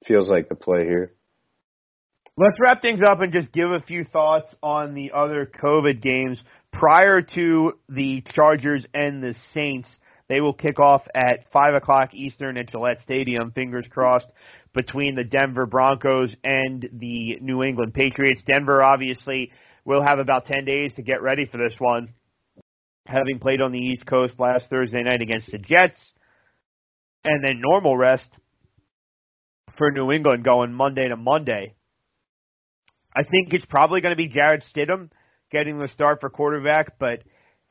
feels 0.06 0.30
like 0.30 0.48
the 0.48 0.54
play 0.54 0.84
here. 0.84 1.12
Let's 2.38 2.58
wrap 2.58 2.80
things 2.80 3.02
up 3.02 3.20
and 3.20 3.30
just 3.30 3.52
give 3.52 3.70
a 3.70 3.80
few 3.80 4.04
thoughts 4.04 4.54
on 4.62 4.94
the 4.94 5.12
other 5.12 5.44
COVID 5.62 6.00
games 6.00 6.42
prior 6.72 7.20
to 7.20 7.72
the 7.90 8.22
Chargers 8.34 8.86
and 8.94 9.22
the 9.22 9.34
Saints. 9.52 9.90
They 10.30 10.40
will 10.40 10.54
kick 10.54 10.80
off 10.80 11.02
at 11.14 11.52
5 11.52 11.74
o'clock 11.74 12.14
Eastern 12.14 12.56
at 12.56 12.70
Gillette 12.70 13.02
Stadium, 13.04 13.50
fingers 13.50 13.86
crossed, 13.90 14.28
between 14.72 15.14
the 15.14 15.24
Denver 15.24 15.66
Broncos 15.66 16.34
and 16.42 16.88
the 16.94 17.36
New 17.42 17.62
England 17.62 17.92
Patriots. 17.92 18.40
Denver, 18.46 18.82
obviously, 18.82 19.52
will 19.84 20.02
have 20.02 20.18
about 20.18 20.46
10 20.46 20.64
days 20.64 20.90
to 20.94 21.02
get 21.02 21.20
ready 21.20 21.44
for 21.44 21.58
this 21.58 21.74
one, 21.78 22.14
having 23.04 23.40
played 23.40 23.60
on 23.60 23.72
the 23.72 23.78
East 23.78 24.06
Coast 24.06 24.32
last 24.38 24.70
Thursday 24.70 25.02
night 25.02 25.20
against 25.20 25.50
the 25.52 25.58
Jets, 25.58 26.00
and 27.24 27.44
then 27.44 27.60
normal 27.60 27.94
rest 27.94 28.38
for 29.76 29.90
New 29.90 30.10
England 30.10 30.44
going 30.44 30.72
Monday 30.72 31.08
to 31.08 31.16
Monday. 31.16 31.74
I 33.14 33.22
think 33.22 33.52
it's 33.52 33.66
probably 33.66 34.00
going 34.00 34.12
to 34.12 34.16
be 34.16 34.28
Jarrett 34.28 34.64
Stidham 34.74 35.10
getting 35.50 35.78
the 35.78 35.88
start 35.88 36.20
for 36.20 36.30
quarterback. 36.30 36.98
But 36.98 37.22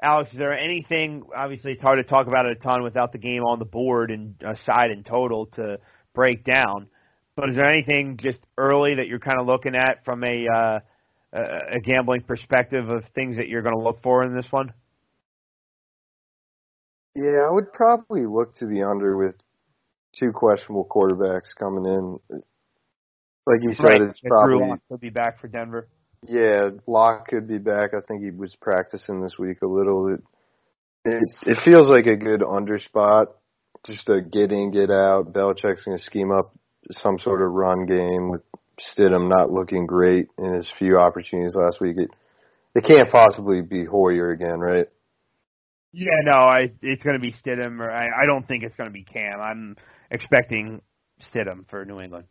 Alex, 0.01 0.31
is 0.31 0.38
there 0.38 0.57
anything? 0.57 1.23
Obviously, 1.35 1.73
it's 1.73 1.81
hard 1.81 1.97
to 1.97 2.03
talk 2.03 2.27
about 2.27 2.45
it 2.45 2.57
a 2.57 2.59
ton 2.59 2.84
without 2.84 3.11
the 3.11 3.18
game 3.18 3.43
on 3.43 3.59
the 3.59 3.65
board 3.65 4.11
and 4.11 4.35
aside 4.41 4.91
in 4.91 5.03
total 5.03 5.47
to 5.53 5.80
break 6.13 6.43
down. 6.43 6.88
But 7.35 7.49
is 7.49 7.55
there 7.55 7.72
anything 7.72 8.19
just 8.22 8.39
early 8.57 8.95
that 8.95 9.07
you're 9.07 9.19
kind 9.19 9.39
of 9.39 9.47
looking 9.47 9.76
at 9.76 10.03
from 10.05 10.23
a 10.23 10.47
uh, 10.47 10.80
a 11.34 11.80
gambling 11.80 12.23
perspective 12.23 12.89
of 12.89 13.03
things 13.15 13.38
that 13.38 13.47
you're 13.47 13.61
going 13.61 13.76
to 13.76 13.81
look 13.81 14.01
for 14.03 14.23
in 14.23 14.35
this 14.35 14.47
one? 14.51 14.73
Yeah, 17.15 17.47
I 17.47 17.51
would 17.51 17.72
probably 17.73 18.26
look 18.26 18.55
to 18.55 18.65
the 18.65 18.84
under 18.84 19.18
with 19.18 19.35
two 20.18 20.31
questionable 20.34 20.88
quarterbacks 20.89 21.55
coming 21.57 21.85
in. 21.85 22.41
Like 23.45 23.59
you 23.61 23.73
said, 23.73 23.84
right. 23.84 24.01
it's 24.01 24.19
probably 24.22 24.57
Drew 24.57 24.69
Lock 24.69 24.80
will 24.89 24.97
be 24.97 25.09
back 25.09 25.39
for 25.39 25.47
Denver. 25.47 25.88
Yeah, 26.27 26.69
Lock 26.85 27.27
could 27.27 27.47
be 27.47 27.57
back. 27.57 27.91
I 27.95 28.01
think 28.07 28.23
he 28.23 28.31
was 28.31 28.55
practicing 28.61 29.22
this 29.22 29.38
week 29.39 29.61
a 29.63 29.68
little. 29.68 30.13
It 30.13 30.22
it, 31.03 31.23
it 31.47 31.57
feels 31.65 31.89
like 31.89 32.05
a 32.05 32.15
good 32.15 32.43
under 32.43 32.77
spot, 32.80 33.30
just 33.88 34.07
a 34.09 34.22
get 34.22 34.51
in, 34.51 34.72
get 34.72 34.91
out. 34.91 35.34
Belichick's 35.34 35.84
going 35.84 35.97
to 35.97 36.03
scheme 36.03 36.31
up 36.31 36.55
some 37.01 37.18
sort 37.18 37.41
of 37.41 37.51
run 37.51 37.85
game 37.88 38.30
with 38.30 38.41
Stidham 38.80 39.30
not 39.30 39.51
looking 39.51 39.85
great 39.85 40.27
in 40.38 40.53
his 40.53 40.69
few 40.77 40.97
opportunities 40.97 41.55
last 41.55 41.81
week. 41.81 41.97
It 41.97 42.11
it 42.73 42.85
can't 42.85 43.09
possibly 43.11 43.61
be 43.61 43.85
Hoyer 43.85 44.31
again, 44.31 44.59
right? 44.59 44.88
Yeah, 45.91 46.22
no, 46.23 46.38
I 46.38 46.72
it's 46.81 47.03
going 47.03 47.15
to 47.15 47.22
be 47.22 47.34
Stidham, 47.34 47.80
or 47.80 47.91
I, 47.91 48.05
I 48.23 48.26
don't 48.26 48.47
think 48.47 48.63
it's 48.63 48.76
going 48.76 48.89
to 48.89 48.93
be 48.93 49.03
Cam. 49.03 49.41
I'm 49.41 49.76
expecting 50.09 50.81
Stidham 51.34 51.69
for 51.69 51.84
New 51.85 51.99
England. 51.99 52.27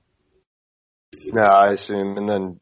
No, 1.27 1.43
I 1.43 1.73
assume. 1.73 2.17
And 2.17 2.29
then 2.29 2.61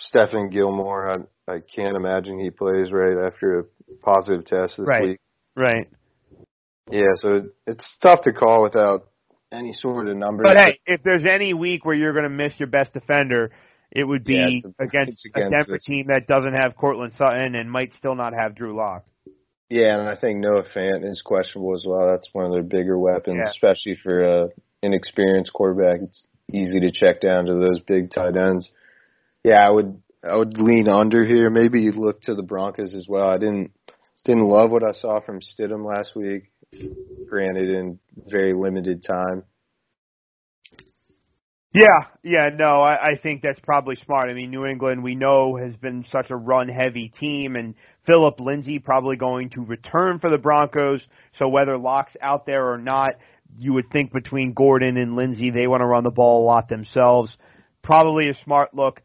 Stephon 0.00 0.50
Gilmore, 0.52 1.26
I, 1.48 1.52
I 1.52 1.58
can't 1.74 1.96
imagine 1.96 2.38
he 2.38 2.50
plays 2.50 2.90
right 2.92 3.26
after 3.26 3.60
a 3.60 3.64
positive 4.02 4.44
test 4.44 4.74
this 4.76 4.86
right. 4.86 5.02
week. 5.02 5.18
Right. 5.56 5.88
Yeah, 6.90 7.12
so 7.20 7.48
it's 7.66 7.86
tough 8.02 8.22
to 8.22 8.32
call 8.32 8.62
without 8.62 9.08
any 9.52 9.72
sort 9.72 10.08
of 10.08 10.16
numbers. 10.16 10.44
But 10.44 10.56
hey, 10.56 10.80
if 10.86 11.02
there's 11.02 11.24
any 11.26 11.54
week 11.54 11.84
where 11.84 11.94
you're 11.94 12.12
going 12.12 12.24
to 12.24 12.30
miss 12.30 12.52
your 12.58 12.68
best 12.68 12.92
defender, 12.92 13.52
it 13.90 14.04
would 14.04 14.24
be 14.24 14.34
Yeah, 14.34 14.70
a- 14.78 14.84
against, 14.84 15.24
it's 15.24 15.26
a 15.34 15.40
Denver 15.50 15.74
this. 15.74 15.84
team 15.84 16.06
that 16.08 16.26
doesn't 16.26 16.54
have 16.54 16.76
Courtland 16.76 17.12
Sutton 17.16 17.54
and 17.54 17.70
might 17.70 17.92
still 17.94 18.14
not 18.14 18.32
have 18.34 18.54
Drew 18.54 18.74
Lock. 18.76 19.04
Yeah, 19.68 19.98
and 19.98 20.08
I 20.08 20.16
think 20.16 20.40
Noah 20.40 20.64
Fant 20.74 21.08
is 21.08 21.22
questionable 21.24 21.74
as 21.74 21.84
well. 21.86 22.08
That's 22.10 22.28
one 22.32 22.46
of 22.46 22.52
their 22.52 22.62
bigger 22.62 22.98
weapons, 22.98 23.38
Yeah. 23.42 23.50
especially 23.50 23.96
for 24.02 24.22
a 24.44 24.48
inexperienced 24.82 25.52
quarterback. 25.52 26.00
It's 26.02 26.26
easy 26.52 26.80
to 26.80 26.92
check 26.92 27.20
down 27.20 27.46
to 27.46 27.54
those 27.54 27.80
big 27.80 28.10
tight 28.10 28.36
ends. 28.36 28.70
Yeah, 29.44 29.66
I 29.66 29.70
would 29.70 30.02
I 30.28 30.36
would 30.36 30.58
lean 30.58 30.88
under 30.88 31.24
here. 31.24 31.50
Maybe 31.50 31.82
you 31.82 31.92
look 31.92 32.22
to 32.22 32.34
the 32.34 32.42
Broncos 32.42 32.94
as 32.94 33.06
well. 33.08 33.28
I 33.28 33.38
didn't 33.38 33.72
didn't 34.24 34.44
love 34.44 34.70
what 34.70 34.84
I 34.84 34.92
saw 34.92 35.20
from 35.20 35.40
Stidham 35.40 35.84
last 35.84 36.14
week. 36.14 36.50
Granted, 37.28 37.68
in 37.68 37.98
very 38.28 38.52
limited 38.54 39.04
time. 39.04 39.42
Yeah, 41.74 42.06
yeah, 42.22 42.50
no, 42.54 42.82
I, 42.82 43.12
I 43.12 43.18
think 43.22 43.40
that's 43.40 43.58
probably 43.60 43.96
smart. 43.96 44.28
I 44.28 44.34
mean, 44.34 44.50
New 44.50 44.66
England, 44.66 45.02
we 45.02 45.14
know, 45.14 45.56
has 45.56 45.74
been 45.76 46.04
such 46.12 46.28
a 46.28 46.36
run 46.36 46.68
heavy 46.68 47.08
team, 47.08 47.56
and 47.56 47.74
Philip 48.06 48.40
Lindsay 48.40 48.78
probably 48.78 49.16
going 49.16 49.48
to 49.50 49.62
return 49.62 50.18
for 50.18 50.28
the 50.28 50.36
Broncos. 50.36 51.02
So 51.38 51.48
whether 51.48 51.78
Lock's 51.78 52.14
out 52.20 52.44
there 52.44 52.70
or 52.70 52.76
not, 52.76 53.12
you 53.58 53.72
would 53.74 53.90
think 53.90 54.12
between 54.12 54.52
Gordon 54.52 54.96
and 54.96 55.16
Lindsay, 55.16 55.50
they 55.50 55.66
want 55.66 55.80
to 55.80 55.86
run 55.86 56.04
the 56.04 56.10
ball 56.10 56.42
a 56.42 56.46
lot 56.46 56.68
themselves. 56.68 57.36
Probably 57.82 58.28
a 58.28 58.34
smart 58.44 58.74
look. 58.74 59.00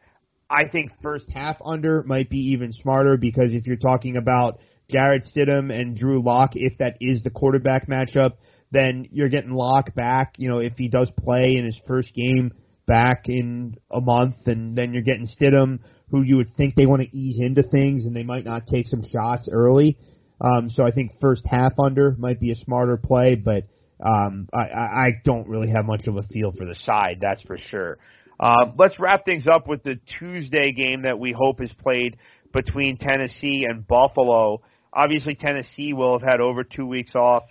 I 0.50 0.68
think 0.68 0.92
first 1.02 1.28
half 1.30 1.56
under 1.64 2.02
might 2.04 2.30
be 2.30 2.52
even 2.52 2.72
smarter 2.72 3.16
because 3.16 3.52
if 3.52 3.66
you're 3.66 3.76
talking 3.76 4.16
about 4.16 4.60
Jarrett 4.90 5.24
Stidham 5.24 5.70
and 5.70 5.96
Drew 5.96 6.22
Lock, 6.24 6.52
if 6.54 6.78
that 6.78 6.96
is 7.00 7.22
the 7.22 7.30
quarterback 7.30 7.88
matchup, 7.88 8.32
then 8.70 9.08
you're 9.12 9.28
getting 9.28 9.52
Lock 9.52 9.94
back. 9.94 10.34
You 10.38 10.48
know, 10.48 10.58
if 10.58 10.74
he 10.76 10.88
does 10.88 11.10
play 11.18 11.56
in 11.56 11.64
his 11.64 11.78
first 11.86 12.14
game 12.14 12.52
back 12.86 13.24
in 13.26 13.76
a 13.90 14.00
month, 14.00 14.36
and 14.46 14.76
then 14.76 14.94
you're 14.94 15.02
getting 15.02 15.26
Stidham, 15.26 15.80
who 16.10 16.22
you 16.22 16.36
would 16.36 16.56
think 16.56 16.74
they 16.74 16.86
want 16.86 17.02
to 17.02 17.16
ease 17.16 17.38
into 17.38 17.62
things, 17.62 18.06
and 18.06 18.16
they 18.16 18.24
might 18.24 18.44
not 18.44 18.66
take 18.66 18.88
some 18.88 19.02
shots 19.02 19.48
early. 19.52 19.98
Um, 20.40 20.70
so 20.70 20.86
I 20.86 20.92
think 20.92 21.12
first 21.20 21.42
half 21.46 21.72
under 21.78 22.14
might 22.18 22.40
be 22.40 22.52
a 22.52 22.56
smarter 22.56 22.96
play, 22.96 23.34
but 23.34 23.64
um, 24.04 24.48
I, 24.52 24.58
I 24.58 25.08
don't 25.24 25.48
really 25.48 25.70
have 25.70 25.84
much 25.84 26.06
of 26.06 26.16
a 26.16 26.22
feel 26.22 26.52
for 26.52 26.64
the 26.64 26.76
side, 26.84 27.18
that's 27.20 27.42
for 27.42 27.58
sure. 27.58 27.98
Uh, 28.38 28.72
let's 28.76 28.98
wrap 29.00 29.24
things 29.24 29.46
up 29.48 29.66
with 29.66 29.82
the 29.82 29.98
Tuesday 30.18 30.72
game 30.72 31.02
that 31.02 31.18
we 31.18 31.32
hope 31.32 31.60
is 31.60 31.72
played 31.82 32.16
between 32.52 32.96
Tennessee 32.96 33.66
and 33.68 33.86
Buffalo. 33.86 34.62
Obviously, 34.92 35.34
Tennessee 35.34 35.92
will 35.92 36.18
have 36.18 36.28
had 36.28 36.40
over 36.40 36.62
two 36.62 36.86
weeks 36.86 37.14
off. 37.14 37.44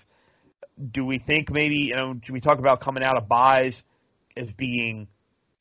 Do 0.92 1.04
we 1.06 1.20
think 1.20 1.52
maybe, 1.52 1.90
you 1.90 1.96
know, 1.96 2.16
we 2.32 2.40
talk 2.40 2.60
about 2.60 2.82
coming 2.82 3.04
out 3.04 3.18
of 3.18 3.28
buys 3.28 3.76
as 4.38 4.48
being 4.58 5.08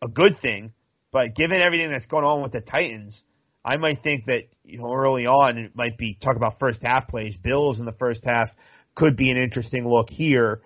a 0.02 0.08
good 0.08 0.40
thing? 0.40 0.72
But 1.10 1.34
given 1.34 1.60
everything 1.60 1.90
that's 1.90 2.06
going 2.06 2.24
on 2.24 2.42
with 2.42 2.52
the 2.52 2.60
Titans, 2.60 3.20
I 3.64 3.78
might 3.78 4.02
think 4.04 4.26
that, 4.26 4.42
you 4.64 4.78
know, 4.78 4.92
early 4.92 5.26
on 5.26 5.58
it 5.58 5.72
might 5.74 5.98
be 5.98 6.16
talk 6.22 6.36
about 6.36 6.60
first 6.60 6.80
half 6.84 7.08
plays. 7.08 7.36
Bills 7.42 7.80
in 7.80 7.84
the 7.84 7.92
first 7.98 8.20
half 8.24 8.50
could 8.94 9.16
be 9.16 9.30
an 9.30 9.36
interesting 9.36 9.86
look 9.88 10.08
here 10.08 10.60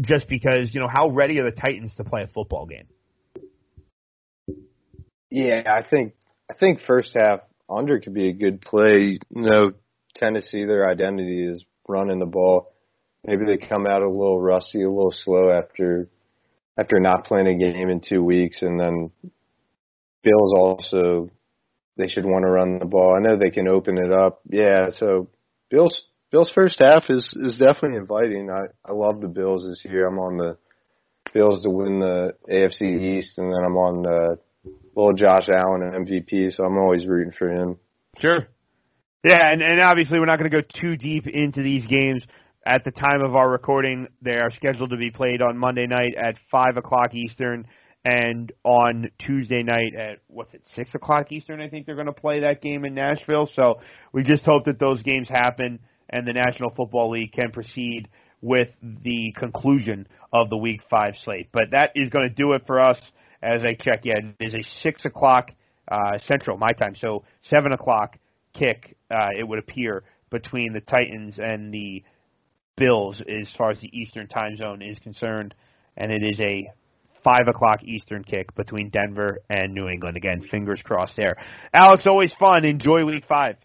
just 0.00 0.28
because, 0.28 0.74
you 0.74 0.80
know, 0.80 0.88
how 0.92 1.10
ready 1.10 1.38
are 1.38 1.44
the 1.44 1.52
Titans 1.52 1.94
to 1.96 2.04
play 2.04 2.22
a 2.22 2.26
football 2.26 2.66
game? 2.66 2.86
Yeah, 5.30 5.62
I 5.66 5.88
think 5.88 6.14
I 6.50 6.54
think 6.58 6.80
first 6.86 7.14
half 7.14 7.40
under 7.68 8.00
could 8.00 8.14
be 8.14 8.28
a 8.28 8.32
good 8.32 8.60
play. 8.60 9.18
You 9.28 9.42
know, 9.42 9.72
Tennessee, 10.16 10.64
their 10.64 10.88
identity 10.88 11.46
is 11.46 11.64
running 11.86 12.18
the 12.18 12.26
ball. 12.26 12.72
Maybe 13.24 13.44
they 13.44 13.58
come 13.58 13.86
out 13.86 14.02
a 14.02 14.08
little 14.08 14.40
rusty, 14.40 14.82
a 14.82 14.88
little 14.88 15.12
slow 15.12 15.50
after 15.50 16.08
after 16.78 16.98
not 16.98 17.24
playing 17.24 17.48
a 17.48 17.58
game 17.58 17.90
in 17.90 18.00
two 18.00 18.22
weeks, 18.22 18.62
and 18.62 18.80
then 18.80 19.10
Bills 20.22 20.54
also 20.56 21.30
they 21.96 22.06
should 22.06 22.24
want 22.24 22.44
to 22.44 22.50
run 22.50 22.78
the 22.78 22.86
ball. 22.86 23.16
I 23.16 23.20
know 23.20 23.36
they 23.36 23.50
can 23.50 23.68
open 23.68 23.98
it 23.98 24.12
up. 24.12 24.40
Yeah, 24.48 24.90
so 24.90 25.28
Bills 25.68 26.06
Bills 26.30 26.50
first 26.54 26.78
half 26.78 27.04
is 27.08 27.34
is 27.40 27.58
definitely 27.58 27.98
inviting. 27.98 28.50
I 28.50 28.66
I 28.84 28.92
love 28.92 29.20
the 29.20 29.28
Bills 29.28 29.66
this 29.66 29.84
year. 29.90 30.06
I'm 30.06 30.18
on 30.18 30.36
the 30.36 30.56
Bills 31.32 31.62
to 31.62 31.70
win 31.70 32.00
the 32.00 32.32
AFC 32.50 32.82
East, 32.82 33.38
and 33.38 33.52
then 33.52 33.64
I'm 33.64 33.76
on 33.76 34.06
uh, 34.06 34.70
little 34.94 35.14
Josh 35.14 35.48
Allen 35.48 35.82
and 35.82 36.06
MVP, 36.06 36.52
so 36.52 36.64
I'm 36.64 36.78
always 36.78 37.06
rooting 37.06 37.32
for 37.32 37.50
him. 37.50 37.76
Sure. 38.18 38.48
Yeah, 39.24 39.52
and, 39.52 39.62
and 39.62 39.80
obviously 39.80 40.18
we're 40.18 40.26
not 40.26 40.38
going 40.38 40.50
to 40.50 40.62
go 40.62 40.66
too 40.80 40.96
deep 40.96 41.26
into 41.26 41.62
these 41.62 41.86
games. 41.86 42.24
At 42.66 42.84
the 42.84 42.90
time 42.90 43.22
of 43.22 43.34
our 43.34 43.48
recording, 43.48 44.08
they 44.20 44.36
are 44.36 44.50
scheduled 44.50 44.90
to 44.90 44.96
be 44.96 45.10
played 45.10 45.42
on 45.42 45.56
Monday 45.56 45.86
night 45.86 46.14
at 46.16 46.36
five 46.50 46.76
o'clock 46.76 47.14
Eastern, 47.14 47.66
and 48.04 48.52
on 48.64 49.10
Tuesday 49.18 49.62
night 49.62 49.94
at 49.94 50.18
what's 50.28 50.54
it 50.54 50.62
six 50.74 50.94
o'clock 50.94 51.32
Eastern. 51.32 51.60
I 51.60 51.68
think 51.68 51.86
they're 51.86 51.94
going 51.94 52.06
to 52.06 52.12
play 52.12 52.40
that 52.40 52.60
game 52.60 52.84
in 52.84 52.94
Nashville. 52.94 53.48
So 53.54 53.80
we 54.12 54.22
just 54.22 54.44
hope 54.44 54.64
that 54.66 54.78
those 54.78 55.02
games 55.02 55.28
happen 55.28 55.80
and 56.10 56.26
the 56.26 56.32
National 56.32 56.70
Football 56.70 57.10
League 57.10 57.32
can 57.32 57.50
proceed 57.52 58.08
with 58.40 58.68
the 58.82 59.34
conclusion 59.36 60.06
of 60.32 60.50
the 60.50 60.56
Week 60.56 60.80
Five 60.88 61.14
slate. 61.24 61.48
But 61.52 61.72
that 61.72 61.92
is 61.94 62.10
going 62.10 62.28
to 62.28 62.34
do 62.34 62.52
it 62.52 62.62
for 62.66 62.80
us 62.80 62.98
as 63.42 63.62
I 63.62 63.74
check 63.74 64.04
in. 64.04 64.34
It 64.38 64.48
is 64.48 64.54
a 64.54 64.62
six 64.82 65.04
o'clock 65.04 65.50
uh, 65.90 66.18
Central 66.26 66.56
my 66.58 66.72
time, 66.72 66.94
so 66.96 67.24
seven 67.44 67.72
o'clock 67.72 68.16
kick. 68.58 68.96
Uh, 69.10 69.30
it 69.38 69.46
would 69.46 69.58
appear 69.58 70.04
between 70.30 70.72
the 70.72 70.80
Titans 70.80 71.38
and 71.38 71.72
the 71.72 72.04
Bills 72.76 73.22
as 73.26 73.48
far 73.56 73.70
as 73.70 73.80
the 73.80 73.90
Eastern 73.92 74.28
time 74.28 74.56
zone 74.56 74.82
is 74.82 74.98
concerned, 75.00 75.54
and 75.96 76.12
it 76.12 76.22
is 76.22 76.38
a 76.40 76.70
five 77.24 77.48
o'clock 77.48 77.82
Eastern 77.82 78.22
kick 78.22 78.54
between 78.54 78.90
Denver 78.90 79.38
and 79.50 79.74
New 79.74 79.88
England. 79.88 80.16
Again, 80.16 80.42
fingers 80.50 80.80
crossed 80.84 81.16
there. 81.16 81.36
Alex, 81.74 82.06
always 82.06 82.32
fun. 82.38 82.64
Enjoy 82.64 83.04
Week 83.04 83.24
Five. 83.28 83.56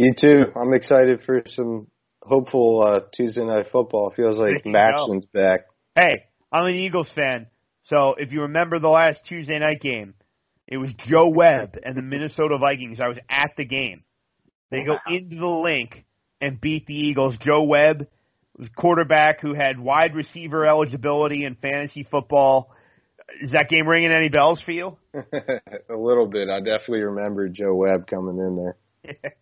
You 0.00 0.14
too. 0.18 0.44
I'm 0.56 0.72
excited 0.72 1.20
for 1.26 1.42
some 1.48 1.86
hopeful 2.22 2.82
uh, 2.82 3.00
Tuesday 3.14 3.44
night 3.44 3.66
football. 3.70 4.10
Feels 4.16 4.38
like 4.38 4.64
There 4.64 4.72
you 4.72 5.20
back. 5.34 5.66
Hey, 5.94 6.24
I'm 6.50 6.64
an 6.64 6.74
Eagles 6.74 7.08
fan, 7.14 7.48
so 7.84 8.14
if 8.16 8.32
you 8.32 8.42
remember 8.42 8.78
the 8.78 8.88
last 8.88 9.18
Tuesday 9.28 9.58
night 9.58 9.82
game, 9.82 10.14
it 10.66 10.78
was 10.78 10.88
Joe 11.06 11.28
Webb 11.28 11.76
and 11.84 11.94
the 11.94 12.00
Minnesota 12.00 12.56
Vikings. 12.56 12.98
I 12.98 13.08
was 13.08 13.18
at 13.28 13.50
the 13.58 13.66
game. 13.66 14.02
They 14.70 14.84
go 14.84 14.96
into 15.06 15.36
the 15.36 15.46
Linc 15.46 16.06
and 16.40 16.58
beat 16.58 16.86
the 16.86 16.94
Eagles. 16.94 17.36
Joe 17.44 17.64
Webb 17.64 18.06
was 18.56 18.70
quarterback 18.74 19.42
who 19.42 19.52
had 19.52 19.78
wide 19.78 20.14
receiver 20.14 20.64
eligibility 20.64 21.44
in 21.44 21.56
fantasy 21.56 22.08
football. 22.10 22.74
Is 23.42 23.50
that 23.50 23.68
game 23.68 23.86
ringing 23.86 24.12
any 24.12 24.30
bells 24.30 24.62
for 24.62 24.72
you? 24.72 24.96
a 25.14 25.94
little 25.94 26.26
bit. 26.26 26.48
I 26.48 26.60
definitely 26.60 27.02
remember 27.02 27.50
Joe 27.50 27.74
Webb 27.74 28.06
coming 28.06 28.38
in 28.38 28.56
there. 29.04 29.34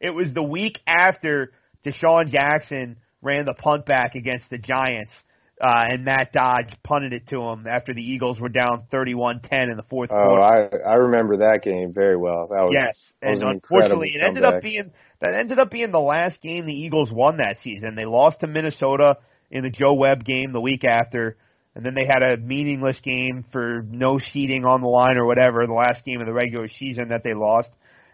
it 0.00 0.10
was 0.10 0.32
the 0.32 0.42
week 0.42 0.78
after 0.86 1.52
DeSean 1.84 2.28
Jackson 2.28 2.96
ran 3.22 3.46
the 3.46 3.54
punt 3.54 3.86
back 3.86 4.14
against 4.14 4.48
the 4.50 4.58
Giants, 4.58 5.12
uh, 5.60 5.88
and 5.90 6.04
Matt 6.04 6.32
Dodge 6.32 6.72
punted 6.84 7.12
it 7.12 7.26
to 7.28 7.40
him 7.40 7.66
after 7.66 7.92
the 7.92 8.02
Eagles 8.02 8.38
were 8.40 8.48
down 8.48 8.84
31-10 8.92 9.70
in 9.70 9.76
the 9.76 9.82
fourth 9.90 10.10
Oh, 10.12 10.14
quarter. 10.14 10.80
I 10.86 10.90
I 10.90 10.94
remember 10.94 11.38
that 11.38 11.60
game 11.64 11.92
very 11.92 12.16
well. 12.16 12.46
That 12.48 12.62
was 12.62 12.70
yes, 12.72 12.96
that 13.22 13.32
was 13.32 13.40
and 13.40 13.50
an 13.50 13.56
unfortunately, 13.56 14.12
it 14.14 14.22
ended 14.24 14.44
up 14.44 14.62
being 14.62 14.92
that 15.20 15.34
ended 15.34 15.58
up 15.58 15.70
being 15.70 15.90
the 15.90 15.98
last 15.98 16.40
game 16.40 16.66
the 16.66 16.72
Eagles 16.72 17.10
won 17.12 17.38
that 17.38 17.56
season. 17.62 17.96
They 17.96 18.04
lost 18.04 18.40
to 18.40 18.46
Minnesota 18.46 19.16
in 19.50 19.64
the 19.64 19.70
Joe 19.70 19.94
Webb 19.94 20.24
game 20.24 20.52
the 20.52 20.60
week 20.60 20.84
after, 20.84 21.36
and 21.74 21.84
then 21.84 21.94
they 21.94 22.06
had 22.06 22.22
a 22.22 22.36
meaningless 22.36 23.00
game 23.02 23.44
for 23.50 23.82
no 23.88 24.20
seeding 24.32 24.64
on 24.64 24.80
the 24.80 24.86
line 24.88 25.16
or 25.16 25.26
whatever. 25.26 25.66
The 25.66 25.72
last 25.72 26.04
game 26.04 26.20
of 26.20 26.26
the 26.26 26.34
regular 26.34 26.68
season 26.68 27.08
that 27.08 27.22
they 27.24 27.34
lost. 27.34 27.70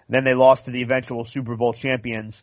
Then 0.09 0.24
they 0.24 0.35
lost 0.35 0.64
to 0.66 0.70
the 0.70 0.82
eventual 0.82 1.24
Super 1.24 1.56
Bowl 1.56 1.72
champions. 1.72 2.35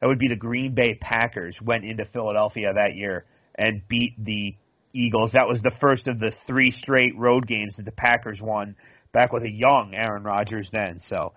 That 0.00 0.06
would 0.08 0.18
be 0.18 0.28
the 0.28 0.36
Green 0.36 0.74
Bay 0.74 0.94
Packers. 1.00 1.58
Went 1.62 1.84
into 1.84 2.04
Philadelphia 2.06 2.72
that 2.74 2.94
year 2.96 3.24
and 3.54 3.86
beat 3.88 4.14
the 4.18 4.56
Eagles. 4.92 5.32
That 5.32 5.48
was 5.48 5.60
the 5.62 5.72
first 5.80 6.06
of 6.08 6.18
the 6.18 6.32
three 6.46 6.72
straight 6.72 7.16
road 7.16 7.46
games 7.46 7.76
that 7.76 7.84
the 7.84 7.92
Packers 7.92 8.40
won 8.40 8.76
back 9.12 9.32
with 9.32 9.44
a 9.44 9.50
young 9.50 9.94
Aaron 9.94 10.24
Rodgers 10.24 10.68
then. 10.72 11.00
So 11.08 11.32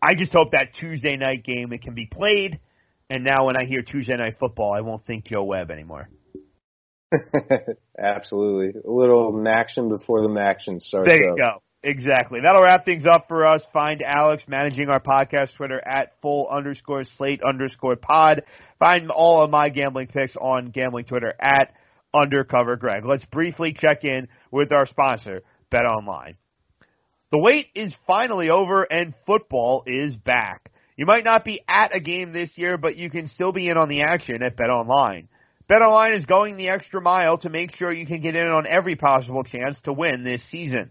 I 0.00 0.14
just 0.14 0.32
hope 0.32 0.52
that 0.52 0.74
Tuesday 0.78 1.16
night 1.16 1.44
game 1.44 1.72
it 1.72 1.82
can 1.82 1.94
be 1.94 2.06
played. 2.06 2.60
And 3.10 3.24
now 3.24 3.46
when 3.46 3.56
I 3.56 3.64
hear 3.64 3.82
Tuesday 3.82 4.16
night 4.16 4.36
football, 4.38 4.72
I 4.72 4.80
won't 4.80 5.04
think 5.06 5.26
Joe 5.26 5.44
Webb 5.44 5.70
anymore. 5.70 6.08
Absolutely. 7.98 8.80
A 8.80 8.90
little 8.90 9.42
action 9.46 9.88
before 9.88 10.22
the 10.22 10.40
action 10.40 10.80
starts 10.80 11.08
There 11.08 11.22
you 11.22 11.30
up. 11.32 11.36
go. 11.36 11.62
Exactly. 11.86 12.40
That'll 12.40 12.62
wrap 12.62 12.86
things 12.86 13.04
up 13.04 13.28
for 13.28 13.46
us. 13.46 13.62
Find 13.70 14.00
Alex 14.00 14.44
managing 14.48 14.88
our 14.88 15.00
podcast 15.00 15.54
Twitter 15.54 15.86
at 15.86 16.14
full 16.22 16.48
underscore 16.48 17.04
slate 17.04 17.42
underscore 17.46 17.96
pod. 17.96 18.42
Find 18.78 19.10
all 19.10 19.42
of 19.44 19.50
my 19.50 19.68
gambling 19.68 20.06
picks 20.06 20.34
on 20.34 20.70
gambling 20.70 21.04
Twitter 21.04 21.34
at 21.38 21.74
undercover 22.14 22.76
Greg. 22.76 23.04
Let's 23.04 23.26
briefly 23.26 23.76
check 23.78 24.02
in 24.02 24.28
with 24.50 24.72
our 24.72 24.86
sponsor, 24.86 25.42
Bet 25.70 25.84
Online. 25.84 26.36
The 27.30 27.38
wait 27.38 27.66
is 27.74 27.94
finally 28.06 28.48
over 28.48 28.84
and 28.84 29.12
football 29.26 29.82
is 29.86 30.16
back. 30.16 30.72
You 30.96 31.04
might 31.04 31.24
not 31.24 31.44
be 31.44 31.60
at 31.68 31.94
a 31.94 32.00
game 32.00 32.32
this 32.32 32.56
year, 32.56 32.78
but 32.78 32.96
you 32.96 33.10
can 33.10 33.28
still 33.28 33.52
be 33.52 33.68
in 33.68 33.76
on 33.76 33.90
the 33.90 34.02
action 34.02 34.42
at 34.42 34.56
Bet 34.56 34.70
Online. 34.70 35.28
Bet 35.68 35.82
Online 35.82 36.14
is 36.14 36.24
going 36.24 36.56
the 36.56 36.70
extra 36.70 37.02
mile 37.02 37.36
to 37.38 37.50
make 37.50 37.74
sure 37.76 37.92
you 37.92 38.06
can 38.06 38.22
get 38.22 38.36
in 38.36 38.46
on 38.46 38.64
every 38.66 38.96
possible 38.96 39.44
chance 39.44 39.78
to 39.82 39.92
win 39.92 40.24
this 40.24 40.40
season. 40.50 40.90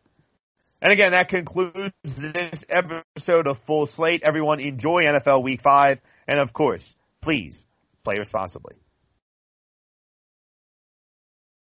And 0.81 0.91
again, 0.91 1.11
that 1.11 1.29
concludes 1.29 1.93
this 2.03 2.63
episode 2.69 3.47
of 3.47 3.57
Full 3.67 3.87
Slate. 3.95 4.23
Everyone 4.23 4.59
enjoy 4.59 5.03
NFL 5.03 5.43
Week 5.43 5.61
5. 5.61 5.99
And 6.27 6.39
of 6.39 6.53
course, 6.53 6.81
please 7.21 7.57
play 8.03 8.17
responsibly. 8.17 8.80